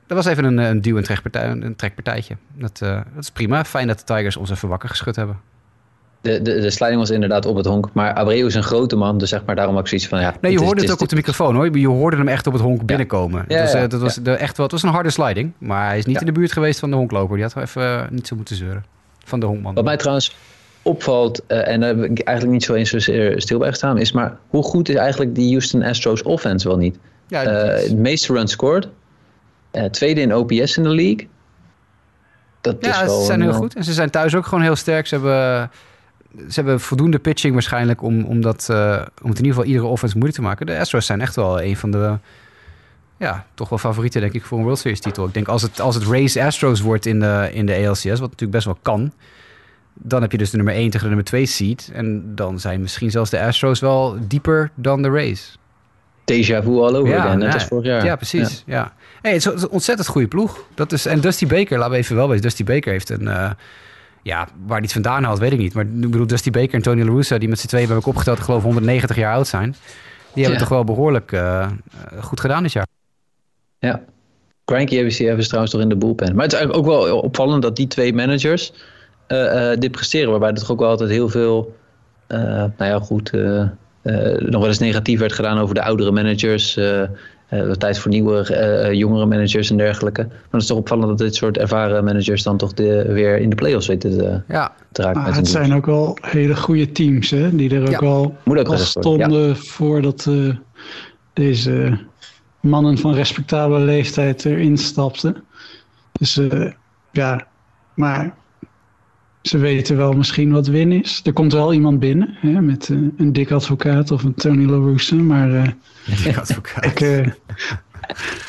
dat 0.07 0.17
was 0.17 0.25
even 0.25 0.43
een, 0.43 0.57
een 0.57 0.81
duw- 0.81 0.97
en 0.97 1.03
trekpartij, 1.03 1.49
een 1.49 1.75
trekpartijtje. 1.75 2.37
Dat, 2.53 2.77
dat 2.77 3.05
is 3.19 3.31
prima. 3.31 3.65
Fijn 3.65 3.87
dat 3.87 3.97
de 3.97 4.13
Tigers 4.13 4.37
ons 4.37 4.49
even 4.49 4.69
wakker 4.69 4.89
geschud 4.89 5.15
hebben. 5.15 5.39
De, 6.25 6.41
de, 6.41 6.59
de 6.59 6.69
sliding 6.69 6.99
was 6.99 7.09
inderdaad 7.09 7.45
op 7.45 7.55
het 7.55 7.65
honk. 7.65 7.89
Maar 7.93 8.13
Abreu 8.13 8.45
is 8.45 8.55
een 8.55 8.63
grote 8.63 8.95
man, 8.95 9.17
dus 9.17 9.29
zeg 9.29 9.45
maar 9.45 9.55
daarom 9.55 9.77
ook 9.77 9.87
zoiets 9.87 10.07
van... 10.07 10.19
Ja, 10.19 10.35
nee, 10.41 10.51
je 10.51 10.59
hoorde 10.59 10.81
het, 10.81 10.89
het 10.89 10.91
ook 10.91 11.01
op 11.01 11.09
de 11.09 11.15
microfoon 11.15 11.55
hoor. 11.55 11.77
Je 11.77 11.87
hoorde 11.87 12.17
hem 12.17 12.27
echt 12.27 12.47
op 12.47 12.53
het 12.53 12.61
honk 12.61 12.85
binnenkomen. 12.85 13.45
Ja. 13.47 13.61
Dus, 13.61 13.75
uh, 13.75 13.81
dat 13.87 14.01
was 14.01 14.15
de, 14.15 14.31
echt 14.31 14.57
wel, 14.57 14.65
het 14.65 14.75
was 14.75 14.83
een 14.83 14.89
harde 14.89 15.09
sliding. 15.09 15.51
Maar 15.57 15.87
hij 15.87 15.97
is 15.97 16.05
niet 16.05 16.19
in 16.19 16.25
de 16.25 16.31
buurt 16.31 16.51
geweest 16.51 16.79
van 16.79 16.89
de 16.89 16.95
honkloper. 16.95 17.35
Die 17.35 17.43
had 17.43 17.53
wel 17.53 17.63
even 17.63 17.81
uh, 17.81 18.01
niet 18.09 18.27
zo 18.27 18.35
moeten 18.35 18.55
zeuren. 18.55 18.85
Van 19.25 19.39
de 19.39 19.45
honkman. 19.45 19.73
Wat 19.73 19.83
mij 19.83 19.97
trouwens 19.97 20.35
opvalt, 20.81 21.41
uh, 21.47 21.67
en 21.67 21.79
daar 21.79 21.89
heb 21.89 22.03
ik 22.03 22.19
eigenlijk 22.19 22.57
niet 22.57 22.63
zo 22.65 22.73
eens 22.73 22.89
zozeer 22.89 23.41
stil 23.41 23.59
bij 23.59 23.69
gestaan... 23.69 23.97
is 23.97 24.11
maar 24.11 24.37
hoe 24.47 24.63
goed 24.63 24.89
is 24.89 24.95
eigenlijk 24.95 25.35
die 25.35 25.49
Houston 25.49 25.83
Astros 25.83 26.23
offense 26.23 26.67
wel 26.67 26.77
niet? 26.77 26.97
Ja, 27.27 27.41
het 27.41 27.97
meeste 27.97 28.33
runs 28.33 28.51
scored. 28.51 28.87
tweede 29.91 30.21
in 30.21 30.35
OPS 30.35 30.77
in 30.77 30.83
de 30.83 30.89
league. 30.89 31.27
Dat 32.61 32.75
ja, 32.79 32.89
is 32.89 33.05
wel 33.05 33.19
ze 33.19 33.25
zijn 33.25 33.41
heel 33.41 33.53
goed. 33.53 33.75
En 33.75 33.83
ze 33.83 33.93
zijn 33.93 34.09
thuis 34.09 34.35
ook 34.35 34.45
gewoon 34.45 34.63
heel 34.63 34.75
sterk. 34.75 35.07
Ze 35.07 35.15
hebben 35.15 35.71
ze 36.37 36.53
hebben 36.53 36.79
voldoende 36.79 37.19
pitching 37.19 37.53
waarschijnlijk 37.53 38.01
om, 38.01 38.23
om, 38.23 38.41
dat, 38.41 38.67
uh, 38.71 38.77
om 39.21 39.29
het 39.29 39.39
in 39.39 39.45
ieder 39.45 39.45
geval 39.45 39.63
iedere 39.63 39.85
offense 39.85 40.15
moeilijk 40.15 40.37
te 40.41 40.45
maken. 40.47 40.65
De 40.65 40.79
Astros 40.79 41.05
zijn 41.05 41.21
echt 41.21 41.35
wel 41.35 41.61
een 41.61 41.77
van 41.77 41.91
de, 41.91 42.17
ja, 43.17 43.45
toch 43.53 43.69
wel 43.69 43.79
favorieten 43.79 44.21
denk 44.21 44.33
ik 44.33 44.43
voor 44.43 44.57
een 44.57 44.63
World 44.63 44.79
Series 44.79 44.99
titel. 44.99 45.25
Ik 45.25 45.33
denk 45.33 45.47
als 45.47 45.61
het, 45.61 45.81
als 45.81 45.95
het 45.95 46.03
Race 46.03 46.43
Astros 46.43 46.81
wordt 46.81 47.05
in 47.05 47.19
de, 47.19 47.49
in 47.53 47.65
de 47.65 47.87
ALCS, 47.87 48.03
wat 48.05 48.19
natuurlijk 48.19 48.51
best 48.51 48.65
wel 48.65 48.77
kan, 48.81 49.11
dan 49.93 50.21
heb 50.21 50.31
je 50.31 50.37
dus 50.37 50.49
de 50.49 50.55
nummer 50.55 50.75
1 50.75 50.83
tegen 50.83 50.99
de 51.01 51.07
nummer 51.07 51.25
2 51.25 51.45
seed. 51.45 51.89
En 51.93 52.35
dan 52.35 52.59
zijn 52.59 52.81
misschien 52.81 53.11
zelfs 53.11 53.29
de 53.29 53.41
Astros 53.41 53.79
wel 53.79 54.17
dieper 54.27 54.71
dan 54.75 55.01
de 55.01 55.09
Rays. 55.09 55.57
Déjà 56.31 56.63
vu 56.63 56.79
all 56.79 56.95
over 56.95 57.17
again, 57.17 57.37
net 57.37 57.47
ja, 57.47 57.53
als 57.53 57.63
vorig 57.63 57.85
jaar. 57.85 58.05
Ja, 58.05 58.15
precies. 58.15 58.63
Ja. 58.65 58.93
Hey, 59.21 59.31
het, 59.31 59.39
is, 59.39 59.45
het 59.45 59.55
is 59.55 59.61
een 59.61 59.69
ontzettend 59.69 60.07
goede 60.07 60.27
ploeg. 60.27 60.59
Dat 60.73 60.91
is, 60.91 61.05
en 61.05 61.19
Dusty 61.19 61.47
Baker, 61.47 61.77
laten 61.77 61.91
we 61.93 61.97
even 61.97 62.15
wel 62.15 62.27
weten. 62.27 62.43
Dusty 62.43 62.63
Baker 62.63 62.91
heeft 62.91 63.09
een... 63.09 63.27
eh, 63.27 63.49
ja, 64.25 64.47
waar 64.65 64.77
hij 64.77 64.81
het 64.81 64.91
vandaan 64.91 65.23
haalt, 65.23 65.39
weet 65.39 65.51
ik 65.51 65.57
niet. 65.57 65.73
Maar 65.73 65.83
ik 65.83 66.11
bedoel, 66.11 66.27
Dusty 66.27 66.51
Baker 66.51 66.73
en 66.73 66.81
Tony 66.81 67.01
La 67.01 67.11
Russa... 67.11 67.37
die 67.37 67.49
met 67.49 67.59
z'n 67.59 67.67
tweeën 67.67 67.85
bij 67.87 67.95
elkaar 67.95 68.09
opgeteld, 68.09 68.37
ik 68.37 68.43
geloof 68.43 68.63
190 68.63 69.15
jaar 69.15 69.33
oud 69.33 69.47
zijn... 69.47 69.75
die 70.33 70.43
hebben 70.43 70.61
toch 70.61 70.69
wel 70.69 70.83
behoorlijk 70.83 71.31
eh, 71.31 71.61
eh, 71.61 71.69
goed 72.21 72.39
gedaan 72.39 72.63
dit 72.63 72.71
jaar. 72.71 72.87
Ja. 73.79 74.01
Cranky 74.65 74.99
ABC 74.99 75.17
hebben 75.17 75.41
ze 75.41 75.47
trouwens 75.47 75.73
toch 75.73 75.81
in 75.81 75.89
de 75.89 75.97
bullpen. 75.97 76.35
Maar 76.35 76.43
het 76.43 76.53
is 76.53 76.59
eigenlijk 76.59 76.87
ook 76.87 76.95
wel 76.95 77.19
opvallend 77.19 77.61
dat 77.61 77.75
die 77.75 77.87
twee 77.87 78.13
managers 78.13 78.73
eh, 79.27 79.71
dit 79.79 79.91
presteren. 79.91 80.29
Waarbij 80.29 80.49
er 80.49 80.55
toch 80.55 80.71
ook 80.71 80.79
wel 80.79 80.89
altijd 80.89 81.09
heel 81.09 81.29
veel, 81.29 81.75
nou 82.27 82.71
ja 82.77 82.99
goed, 82.99 83.31
nog 84.41 84.61
wel 84.61 84.67
eens 84.67 84.79
negatief 84.79 85.19
werd 85.19 85.33
gedaan 85.33 85.59
over 85.59 85.75
de 85.75 85.83
oudere 85.83 86.11
managers. 86.11 86.79
Eh 87.47 87.59
eh, 87.59 87.71
tijd 87.71 87.99
voor 87.99 88.11
nieuwe, 88.11 88.53
eh, 88.53 88.93
jongere 88.93 89.25
managers 89.25 89.69
en 89.69 89.77
dergelijke. 89.77 90.21
Maar 90.21 90.37
het 90.51 90.61
is 90.61 90.67
toch 90.67 90.77
opvallend 90.77 91.07
dat 91.07 91.17
dit 91.17 91.35
soort 91.35 91.57
ervaren 91.57 92.03
managers 92.03 92.43
dan 92.43 92.57
toch 92.57 92.73
de, 92.73 93.13
weer 93.13 93.37
in 93.37 93.49
de 93.49 93.55
playoffs 93.55 93.87
weten 93.87 94.17
te, 94.17 94.41
Ja, 94.47 94.75
te 94.91 95.01
raken. 95.01 95.17
Maar 95.21 95.29
met 95.29 95.37
het 95.37 95.47
zijn 95.47 95.73
ook 95.73 95.85
wel 95.85 96.17
hele 96.21 96.55
goede 96.55 96.91
teams, 96.91 97.29
hè? 97.29 97.55
Die 97.55 97.75
er 97.75 97.81
ook 97.81 98.01
Ja. 98.01 98.07
al, 98.07 98.35
Moet 98.43 98.59
ook 98.59 98.67
al 98.67 98.77
stonden 98.77 99.57
voordat 99.57 100.25
eh, 100.29 100.55
deze 101.33 101.97
mannen 102.59 102.97
van 102.97 103.13
respectabele 103.13 103.85
leeftijd 103.85 104.45
erin 104.45 104.77
stapten. 104.77 105.43
Dus 106.11 106.37
eh, 106.37 106.71
ja, 107.11 107.47
maar 107.93 108.35
ze 109.47 109.57
weten 109.57 109.97
wel 109.97 110.13
misschien 110.13 110.51
wat 110.51 110.67
win 110.67 110.91
is. 110.91 111.21
Er 111.23 111.33
komt 111.33 111.53
wel 111.53 111.73
iemand 111.73 111.99
binnen, 111.99 112.37
hè, 112.39 112.61
met 112.61 112.89
eh, 112.89 112.97
een 113.17 113.33
dik 113.33 113.51
advocaat 113.51 114.11
of 114.11 114.23
een 114.23 114.33
Tony 114.33 114.65
La 114.65 114.77
Russa, 114.77 115.15
maar... 115.15 115.53
eh, 115.53 115.67
die 116.23 116.37
advocaat. 116.37 116.85
ik, 116.85 116.99
eh, 117.01 117.27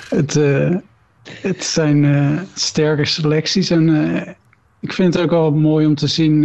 het, 0.08 0.34
het 1.40 1.64
zijn 1.64 2.38
sterke 2.54 3.04
selecties. 3.04 3.70
En 3.70 3.88
ik 4.80 4.92
vind 4.92 5.14
het 5.14 5.22
ook 5.22 5.30
wel 5.30 5.52
mooi 5.52 5.86
om 5.86 5.94
te 5.94 6.06
zien, 6.06 6.40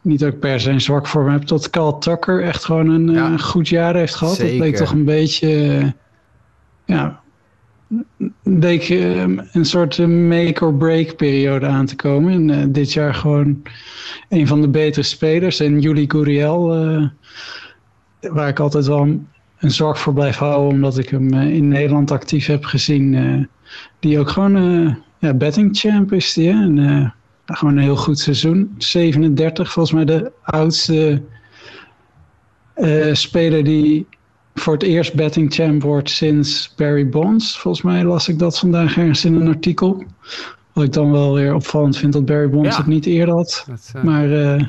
niet 0.00 0.18
dat 0.18 0.32
ik 0.32 0.40
per 0.40 0.60
se 0.60 0.70
een 0.70 0.80
zwak 0.80 1.06
voor 1.06 1.24
me 1.24 1.30
heb, 1.30 1.46
dat 1.46 1.70
Carl 1.70 1.98
Tucker 1.98 2.42
echt 2.42 2.64
gewoon 2.64 2.88
een 2.88 3.10
Ja. 3.12 3.36
goed 3.38 3.68
jaar 3.68 3.94
heeft 3.96 4.14
gehad. 4.14 4.36
Zeker. 4.36 4.58
leek 4.58 4.76
toch 4.76 4.92
een 4.92 5.04
beetje, 5.04 5.82
ja, 6.84 7.21
leek 8.42 8.88
eh, 8.88 9.22
een 9.52 9.64
soort 9.64 9.98
eh, 9.98 10.06
make-or-break 10.06 11.16
periode 11.16 11.66
aan 11.66 11.86
te 11.86 11.96
komen. 11.96 12.32
En 12.32 12.50
eh, 12.50 12.66
dit 12.68 12.92
jaar 12.92 13.14
gewoon 13.14 13.62
een 14.28 14.46
van 14.46 14.60
de 14.60 14.68
betere 14.68 15.04
spelers. 15.04 15.60
En 15.60 15.80
Juli 15.80 16.04
Guriel, 16.08 16.74
eh, 16.74 17.06
waar 18.32 18.48
ik 18.48 18.60
altijd 18.60 18.86
wel 18.86 19.00
een 19.58 19.70
zorg 19.70 19.98
voor 19.98 20.12
blijf 20.12 20.36
houden, 20.36 20.70
omdat 20.70 20.98
ik 20.98 21.08
hem 21.08 21.34
in 21.34 21.68
Nederland 21.68 22.10
actief 22.10 22.46
heb 22.46 22.64
gezien. 22.64 23.48
die 24.00 24.18
ook 24.18 24.28
gewoon 24.28 24.96
ja, 25.18 25.34
betting 25.34 25.78
champ 25.78 26.12
is. 26.12 26.32
Die, 26.32 26.52
hè? 26.52 26.62
en, 26.62 27.14
gewoon 27.46 27.76
een 27.76 27.82
heel 27.82 27.96
goed 27.96 28.18
seizoen. 28.18 28.74
37, 28.78 29.72
volgens 29.72 29.94
mij 29.94 30.04
de 30.04 30.32
oudste 30.42 31.22
speler 33.12 33.64
die 33.64 34.06
voor 34.54 34.72
het 34.72 34.82
eerst 34.82 35.14
betting 35.14 35.54
champ 35.54 35.82
wordt 35.82 36.10
sinds 36.10 36.72
Barry 36.76 37.08
Bonds. 37.08 37.58
Volgens 37.58 37.82
mij 37.84 38.04
las 38.04 38.28
ik 38.28 38.38
dat 38.38 38.58
vandaag 38.58 38.96
ergens 38.98 39.24
in 39.24 39.34
een 39.34 39.48
artikel. 39.48 40.04
Wat 40.72 40.84
ik 40.84 40.92
dan 40.92 41.12
wel 41.12 41.34
weer 41.34 41.54
opvallend 41.54 41.96
vind 41.96 42.12
dat 42.12 42.24
Barry 42.24 42.48
Bonds 42.50 42.68
Ja. 42.70 42.76
het 42.76 42.86
niet 42.86 43.06
eerder 43.06 43.34
had. 43.34 43.64
Dat, 43.68 43.90
eh, 43.94 44.02
Maar 44.02 44.24
eh, 44.24 44.62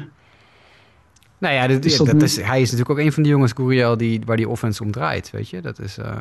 nou 1.37 1.53
ja, 1.53 1.67
dit, 1.67 1.85
is 1.85 1.97
dat 1.97 2.21
is, 2.21 2.35
hij 2.41 2.61
is 2.61 2.71
natuurlijk 2.71 2.99
ook 2.99 3.05
een 3.05 3.13
van 3.13 3.23
die 3.23 3.31
jongens, 3.31 3.51
Guriel, 3.55 3.97
die, 3.97 4.21
waar 4.25 4.37
die 4.37 4.49
offense 4.49 4.83
om 4.83 4.91
draait. 4.91 5.31
Weet 5.31 5.49
je, 5.49 5.61
dat 5.61 5.79
is... 5.79 5.97
eh, 5.97 6.17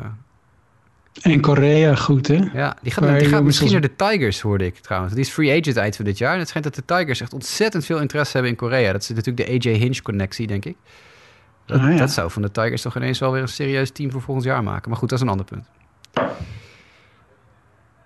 en 1.23 1.41
Korea 1.41 1.95
goed, 1.95 2.27
hè? 2.29 2.35
Ja, 2.53 2.77
die 2.83 2.93
gaat, 2.93 3.19
die 3.19 3.29
gaat 3.29 3.43
misschien 3.43 3.65
als- 3.73 3.81
naar 3.81 3.89
de 3.91 3.97
Tigers, 3.97 4.41
hoorde 4.41 4.65
ik 4.67 4.79
trouwens. 4.79 5.15
Die 5.15 5.23
is 5.25 5.31
free 5.31 5.61
agent 5.61 5.77
eind 5.77 5.97
van 5.97 6.05
dit 6.05 6.19
jaar. 6.19 6.33
En 6.33 6.39
het 6.39 6.49
schijnt 6.49 6.67
dat 6.67 6.87
de 6.87 6.95
Tigers 6.95 7.21
echt 7.21 7.33
ontzettend 7.33 7.85
veel 7.85 8.01
interesse 8.01 8.33
hebben 8.33 8.51
in 8.51 8.57
Korea. 8.59 8.93
Dat 8.93 9.03
is 9.03 9.09
natuurlijk 9.09 9.37
de 9.63 9.69
AJ 9.71 9.77
Hinch-connectie, 9.77 10.47
denk 10.47 10.65
ik. 10.65 10.77
Dat, 11.73 11.81
Ah, 11.81 11.93
ja. 11.93 11.97
dat 11.99 12.11
zou 12.11 12.31
van 12.31 12.43
de 12.43 12.51
Tigers 12.51 12.83
toch 12.83 12.97
ineens 12.97 13.19
wel 13.19 13.33
weer 13.33 13.43
een 13.43 13.49
serieus 13.49 13.91
team 13.91 14.11
voor 14.11 14.21
volgend 14.23 14.47
jaar 14.47 14.63
maken. 14.63 14.91
Maar 14.91 14.99
goed, 14.99 15.09
dat 15.09 15.19
is 15.19 15.25
een 15.25 15.31
ander 15.31 15.47
punt. 15.47 15.67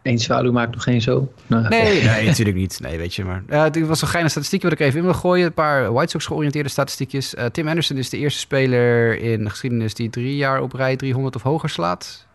Eén 0.02 0.18
zwaluw 0.18 0.52
maakt 0.52 0.72
nog 0.74 0.82
geen 0.82 1.00
zo. 1.02 1.32
Nou, 1.46 1.68
Nee, 1.68 2.02
nee, 2.02 2.26
natuurlijk 2.26 2.56
niet. 2.56 2.80
Nee, 2.80 2.98
weet 2.98 3.14
je 3.14 3.24
maar. 3.24 3.42
Het 3.48 3.86
was 3.86 4.02
een 4.02 4.08
geinig 4.08 4.30
statistiek 4.30 4.62
wat 4.62 4.72
ik 4.72 4.80
even 4.80 4.98
in 4.98 5.04
wil 5.04 5.14
gooien. 5.14 5.46
Een 5.46 5.52
paar 5.54 5.92
White 5.92 6.10
Sox 6.10 6.26
georiënteerde 6.26 6.68
statistiekjes. 6.68 7.34
Eh, 7.34 7.44
Tim 7.46 7.68
Anderson 7.68 7.96
is 7.96 8.10
de 8.10 8.18
eerste 8.18 8.38
speler 8.38 9.18
in 9.18 9.44
de 9.44 9.50
geschiedenis 9.50 9.94
die 9.94 10.10
drie 10.10 10.36
jaar 10.36 10.60
op 10.60 10.72
rij 10.72 10.96
300 10.96 11.36
of 11.36 11.42
hoger 11.42 11.68
slaat. 11.68 12.26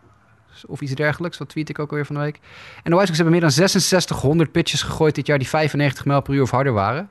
Of 0.66 0.80
iets 0.80 0.94
dergelijks. 0.94 1.38
Dat 1.38 1.48
tweet 1.48 1.68
ik 1.68 1.78
ook 1.78 1.90
alweer 1.90 2.06
van 2.06 2.14
de 2.14 2.20
week. 2.20 2.36
En 2.82 2.90
de 2.90 2.90
White 2.90 3.04
Sox 3.06 3.14
hebben 3.16 3.32
meer 3.32 3.40
dan 3.40 3.50
6600 3.50 4.52
pitches 4.52 4.82
gegooid 4.82 5.14
dit 5.14 5.26
jaar 5.26 5.38
die 5.38 5.48
95 5.48 6.04
mijl 6.04 6.20
per 6.22 6.34
uur 6.34 6.42
of 6.42 6.50
harder 6.50 6.72
waren. 6.72 7.10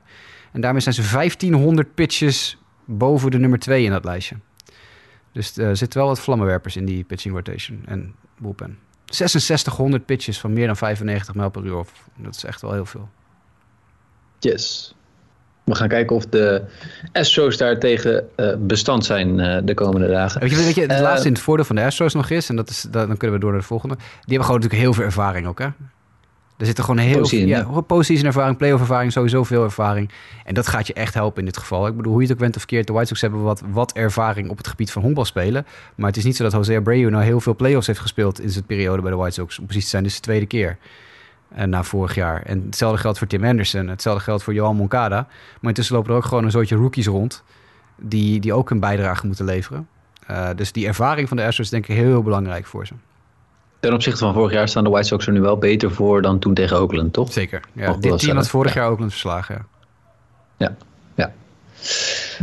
En 0.52 0.60
daarmee 0.60 0.80
zijn 0.80 0.94
ze 0.94 1.02
1500 1.12 1.94
pitches 1.94 2.56
boven 2.84 3.30
de 3.30 3.38
nummer 3.38 3.58
2 3.58 3.84
in 3.84 3.90
dat 3.90 4.04
lijstje. 4.04 4.36
Dus 5.32 5.56
er 5.56 5.76
zitten 5.76 5.98
wel 5.98 6.08
wat 6.08 6.20
vlammenwerpers 6.20 6.76
in 6.76 6.84
die 6.84 7.04
pitching 7.04 7.34
rotation 7.34 7.82
en 7.86 8.14
bullpen. 8.38 8.78
6600 9.04 10.06
pitches 10.06 10.40
van 10.40 10.52
meer 10.52 10.66
dan 10.66 10.76
95 10.76 11.34
mijl 11.34 11.50
per 11.50 11.64
uur. 11.64 11.84
Dat 12.16 12.34
is 12.34 12.44
echt 12.44 12.60
wel 12.60 12.72
heel 12.72 12.86
veel. 12.86 13.08
Yes. 14.38 14.94
We 15.64 15.74
gaan 15.74 15.88
kijken 15.88 16.16
of 16.16 16.26
de 16.26 16.64
Astros 17.12 17.56
daar 17.56 17.78
tegen 17.78 18.28
eh, 18.36 18.54
bestand 18.58 19.04
zijn 19.04 19.40
eh, 19.40 19.58
de 19.64 19.74
komende 19.74 20.08
dagen. 20.08 20.40
Weet 20.40 20.50
je, 20.50 20.56
weet 20.56 20.74
je 20.74 20.80
het 20.80 20.90
Eh, 20.90 21.00
laatste 21.00 21.26
in 21.26 21.32
het 21.32 21.42
voordeel 21.42 21.64
van 21.64 21.76
de 21.76 21.84
Astros 21.84 22.14
nog 22.14 22.30
is, 22.30 22.48
en 22.48 22.56
dat 22.56 22.68
is, 22.70 22.86
dan 22.90 23.16
kunnen 23.16 23.32
we 23.32 23.38
door 23.38 23.50
naar 23.50 23.60
de 23.60 23.66
volgende. 23.66 23.94
Die 23.94 24.04
hebben 24.24 24.44
gewoon 24.44 24.60
natuurlijk 24.60 24.82
heel 24.82 24.92
veel 24.94 25.04
ervaring 25.04 25.46
ook, 25.46 25.58
hè? 25.58 25.68
Er 26.62 26.68
zit 26.68 26.78
er 26.78 26.84
gewoon 26.84 27.00
heel 27.00 27.26
veel 27.26 27.46
ja, 27.46 27.80
postseason 27.86 28.26
ervaring, 28.26 28.56
playoff 28.56 28.80
ervaring, 28.80 29.12
sowieso 29.12 29.44
veel 29.44 29.64
ervaring. 29.64 30.10
En 30.44 30.54
dat 30.54 30.66
gaat 30.66 30.86
je 30.86 30.92
echt 30.92 31.14
helpen 31.14 31.38
in 31.38 31.44
dit 31.44 31.56
geval. 31.56 31.86
Ik 31.86 31.96
bedoel, 31.96 32.12
hoe 32.12 32.20
je 32.22 32.26
het 32.26 32.36
ook 32.36 32.42
went 32.42 32.56
of 32.56 32.64
keert, 32.64 32.86
de 32.86 32.92
White 32.92 33.08
Sox 33.08 33.20
hebben 33.20 33.42
wat, 33.42 33.62
wat 33.70 33.92
ervaring 33.92 34.50
op 34.50 34.56
het 34.56 34.66
gebied 34.66 34.92
van 34.92 35.02
honkbal 35.02 35.24
spelen. 35.24 35.66
Maar 35.94 36.06
het 36.06 36.16
is 36.16 36.24
niet 36.24 36.36
zo 36.36 36.42
dat 36.42 36.52
Jose 36.52 36.76
Abreu 36.76 37.10
nou 37.10 37.24
heel 37.24 37.40
veel 37.40 37.56
playoffs 37.56 37.86
heeft 37.86 37.98
gespeeld 37.98 38.40
in 38.40 38.50
zijn 38.50 38.64
periode 38.64 39.02
bij 39.02 39.10
de 39.10 39.16
White 39.16 39.34
Sox. 39.34 39.58
Om 39.58 39.64
precies 39.64 39.84
te 39.84 39.90
zijn, 39.90 40.02
dit 40.02 40.12
is 40.12 40.18
de 40.18 40.24
tweede 40.24 40.46
keer. 40.46 40.78
En 41.54 41.70
na 41.70 41.82
vorig 41.82 42.14
jaar. 42.14 42.42
En 42.42 42.62
hetzelfde 42.64 42.98
geldt 42.98 43.18
voor 43.18 43.26
Tim 43.26 43.44
Anderson. 43.44 43.88
Hetzelfde 43.88 44.22
geldt 44.22 44.42
voor 44.42 44.54
Johan 44.54 44.76
Moncada. 44.76 45.26
Maar 45.60 45.68
intussen 45.68 45.94
lopen 45.94 46.10
er 46.10 46.16
ook 46.16 46.24
gewoon 46.24 46.44
een 46.44 46.50
soortje 46.50 46.76
rookies 46.76 47.06
rond. 47.06 47.42
Die, 47.96 48.40
die 48.40 48.52
ook 48.52 48.70
een 48.70 48.80
bijdrage 48.80 49.26
moeten 49.26 49.44
leveren. 49.44 49.88
Uh, 50.30 50.48
dus 50.56 50.72
die 50.72 50.86
ervaring 50.86 51.28
van 51.28 51.36
de 51.36 51.42
Astros 51.42 51.66
is 51.66 51.70
denk 51.70 51.88
ik 51.88 51.96
heel 51.96 52.22
belangrijk 52.22 52.66
voor 52.66 52.86
ze. 52.86 52.94
Ten 53.82 53.92
opzichte 53.92 54.18
van 54.18 54.34
vorig 54.34 54.52
jaar 54.52 54.68
staan 54.68 54.84
de 54.84 54.90
White 54.90 55.06
Sox 55.06 55.26
er 55.26 55.32
nu 55.32 55.40
wel 55.40 55.56
beter 55.56 55.90
voor 55.90 56.22
dan 56.22 56.38
toen 56.38 56.54
tegen 56.54 56.80
Oakland, 56.80 57.12
toch? 57.12 57.32
Zeker. 57.32 57.60
Ja, 57.72 57.96
dit 58.00 58.18
team 58.18 58.36
had 58.36 58.48
vorig 58.48 58.74
Ja. 58.74 58.80
jaar 58.80 58.90
Oakland 58.90 59.10
verslagen. 59.10 59.66
Ja. 60.56 60.66
Ja, 60.66 60.76
ja. 61.14 61.32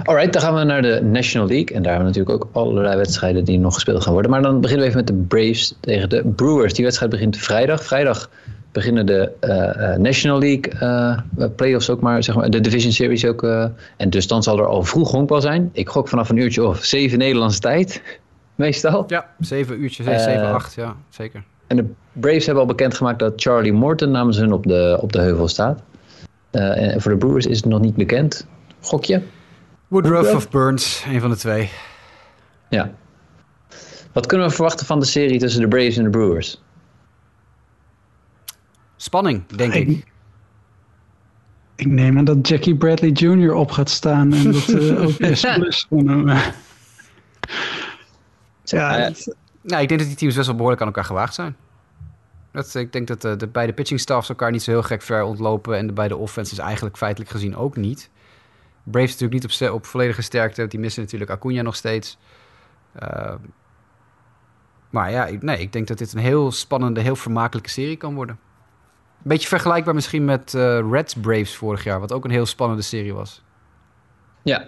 Alright, 0.03 0.33
dan 0.33 0.41
gaan 0.41 0.55
we 0.55 0.63
naar 0.63 0.81
de 0.81 1.01
National 1.03 1.47
League. 1.47 1.75
En 1.75 1.81
daar 1.83 1.93
hebben 1.93 2.11
we 2.11 2.17
natuurlijk 2.17 2.45
ook 2.45 2.63
allerlei 2.63 2.95
wedstrijden 2.95 3.43
die 3.43 3.59
nog 3.59 3.73
gespeeld 3.73 4.03
gaan 4.03 4.13
worden. 4.13 4.31
Maar 4.31 4.41
dan 4.41 4.61
beginnen 4.61 4.85
we 4.85 4.91
even 4.91 5.05
met 5.05 5.15
de 5.15 5.25
Braves 5.35 5.75
tegen 5.79 6.09
de 6.09 6.21
Brewers. 6.35 6.73
Die 6.73 6.83
wedstrijd 6.83 7.11
begint 7.11 7.37
vrijdag. 7.37 7.83
Vrijdag 7.83 8.29
beginnen 8.71 9.05
de 9.05 9.31
eh, 9.39 9.93
eh, 9.93 9.99
National 9.99 10.39
League 10.39 10.71
eh, 10.71 11.47
playoffs 11.55 11.89
ook 11.89 12.01
maar, 12.01 12.23
zeg 12.23 12.35
maar, 12.35 12.49
de 12.49 12.61
Division 12.61 12.91
Series 12.91 13.25
ook. 13.25 13.43
en 13.97 14.09
dus 14.09 14.27
dan 14.27 14.43
zal 14.43 14.57
er 14.57 14.65
al 14.67 14.83
vroeg 14.83 15.11
honkbal 15.11 15.41
zijn. 15.41 15.69
Ik 15.73 15.89
gok 15.89 16.07
vanaf 16.07 16.29
een 16.29 16.37
uurtje 16.37 16.63
of 16.63 16.83
zeven 16.83 17.17
Nederlandse 17.17 17.59
tijd, 17.59 18.01
meestal. 18.60 19.03
ja, 19.07 19.30
zeven 19.39 19.82
uurtjes, 19.82 20.05
Eh, 20.05 20.20
zeven, 20.20 20.53
acht, 20.53 20.74
ja, 20.74 20.95
zeker. 21.10 21.43
En 21.68 21.76
de 21.76 21.86
Braves 22.12 22.45
hebben 22.45 22.64
al 22.64 22.70
bekendgemaakt 22.70 23.20
dat 23.20 23.34
Charlie 23.36 23.74
Morton 23.74 24.12
namens 24.12 24.38
hun 24.38 24.53
op 24.53 24.64
de, 24.68 24.97
op 25.01 25.12
de 25.12 25.20
heuvel 25.20 25.47
staat. 25.47 25.82
Eh, 26.51 26.93
en 26.93 27.01
voor 27.01 27.12
de 27.12 27.18
Brewers 27.18 27.45
is 27.45 27.57
het 27.57 27.66
nog 27.66 27.80
niet 27.80 27.95
bekend. 27.95 28.47
Gokje? 28.82 29.22
Woodruff 29.88 30.36
of 30.36 30.49
Burns, 30.49 31.03
een 31.07 31.22
van 31.22 31.30
de 31.30 31.36
twee. 31.36 31.70
Ja. 32.70 32.91
Wat 34.12 34.26
kunnen 34.26 34.47
we 34.47 34.53
verwachten 34.53 34.86
van 34.86 34.99
de 34.99 35.05
serie 35.05 35.39
tussen 35.39 35.62
de 35.62 35.68
Braves 35.68 35.97
en 35.97 36.03
de 36.03 36.10
Brewers? 36.10 36.62
Spanning, 38.95 39.45
denk 39.47 39.74
ik. 39.74 39.88
Ik, 39.88 40.05
ik 41.76 41.88
neem 41.88 42.18
aan 42.18 42.26
dat 42.26 42.47
Jackie 42.47 42.76
Bradley 42.76 43.10
Jr. 43.10 43.53
op 43.53 43.72
gaat 43.72 43.89
staan 43.89 44.34
en 44.34 44.51
dat 44.51 44.68
uh, 44.68 45.01
OPS 45.01 45.41
Plus 45.55 45.86
van 45.89 46.07
hem. 46.07 46.28
Eh. 48.74 48.80
ja, 48.80 49.07
Eh, 49.07 49.34
Nou, 49.61 49.82
ik 49.82 49.88
denk 49.88 49.99
dat 49.99 50.09
die 50.09 50.17
teams 50.17 50.36
best 50.36 50.45
wel 50.45 50.55
behoorlijk 50.55 50.82
aan 50.82 50.88
elkaar 50.88 51.03
gewaagd 51.03 51.34
zijn. 51.34 51.55
Dat, 52.51 52.76
ik 52.76 52.91
denk 52.91 53.07
dat 53.07 53.22
de, 53.22 53.36
de 53.36 53.47
beide 53.47 53.74
pitching 53.74 53.99
staffs 53.99 54.30
elkaar 54.30 54.51
niet 54.51 54.63
zo 54.63 54.72
heel 54.72 54.84
gek 54.84 55.01
ver 55.01 55.24
ontlopen. 55.24 55.78
En 55.78 55.88
de 55.88 55.93
beide 55.93 56.17
offenses 56.17 56.57
eigenlijk 56.57 56.97
feitelijk 56.97 57.32
gezien 57.32 57.55
ook 57.55 57.76
niet. 57.76 58.09
Braves 58.84 59.11
natuurlijk 59.11 59.43
niet 59.43 59.70
op, 59.70 59.74
op 59.74 59.86
volledige 59.86 60.22
sterkte. 60.22 60.67
Die 60.67 60.80
missen 60.80 61.01
natuurlijk 61.01 61.32
Acuna 61.32 61.61
nog 61.61 61.76
steeds. 61.76 62.17
Uh, 63.03 63.34
maar 64.89 65.11
ja, 65.11 65.26
ik, 65.26 65.41
nee, 65.41 65.59
ik 65.59 65.74
denk 65.74 65.88
dat 65.88 65.97
dit 65.97 66.13
een 66.13 66.20
heel 66.20 66.51
spannende, 66.51 67.01
heel 67.01 67.15
vermakelijke 67.15 67.70
serie 67.70 67.97
kan 67.97 68.15
worden. 68.15 68.39
Een 69.17 69.30
beetje 69.30 69.47
vergelijkbaar 69.47 69.93
misschien 69.93 70.26
met 70.26 70.53
uh, 70.53 70.91
Reds 70.91 71.13
Braves 71.13 71.55
vorig 71.55 71.84
jaar. 71.84 71.99
Wat 71.99 72.11
ook 72.11 72.26
een 72.26 72.32
heel 72.32 72.45
spannende 72.45 72.82
serie 72.82 73.13
was. 73.13 73.43
Ja. 74.43 74.67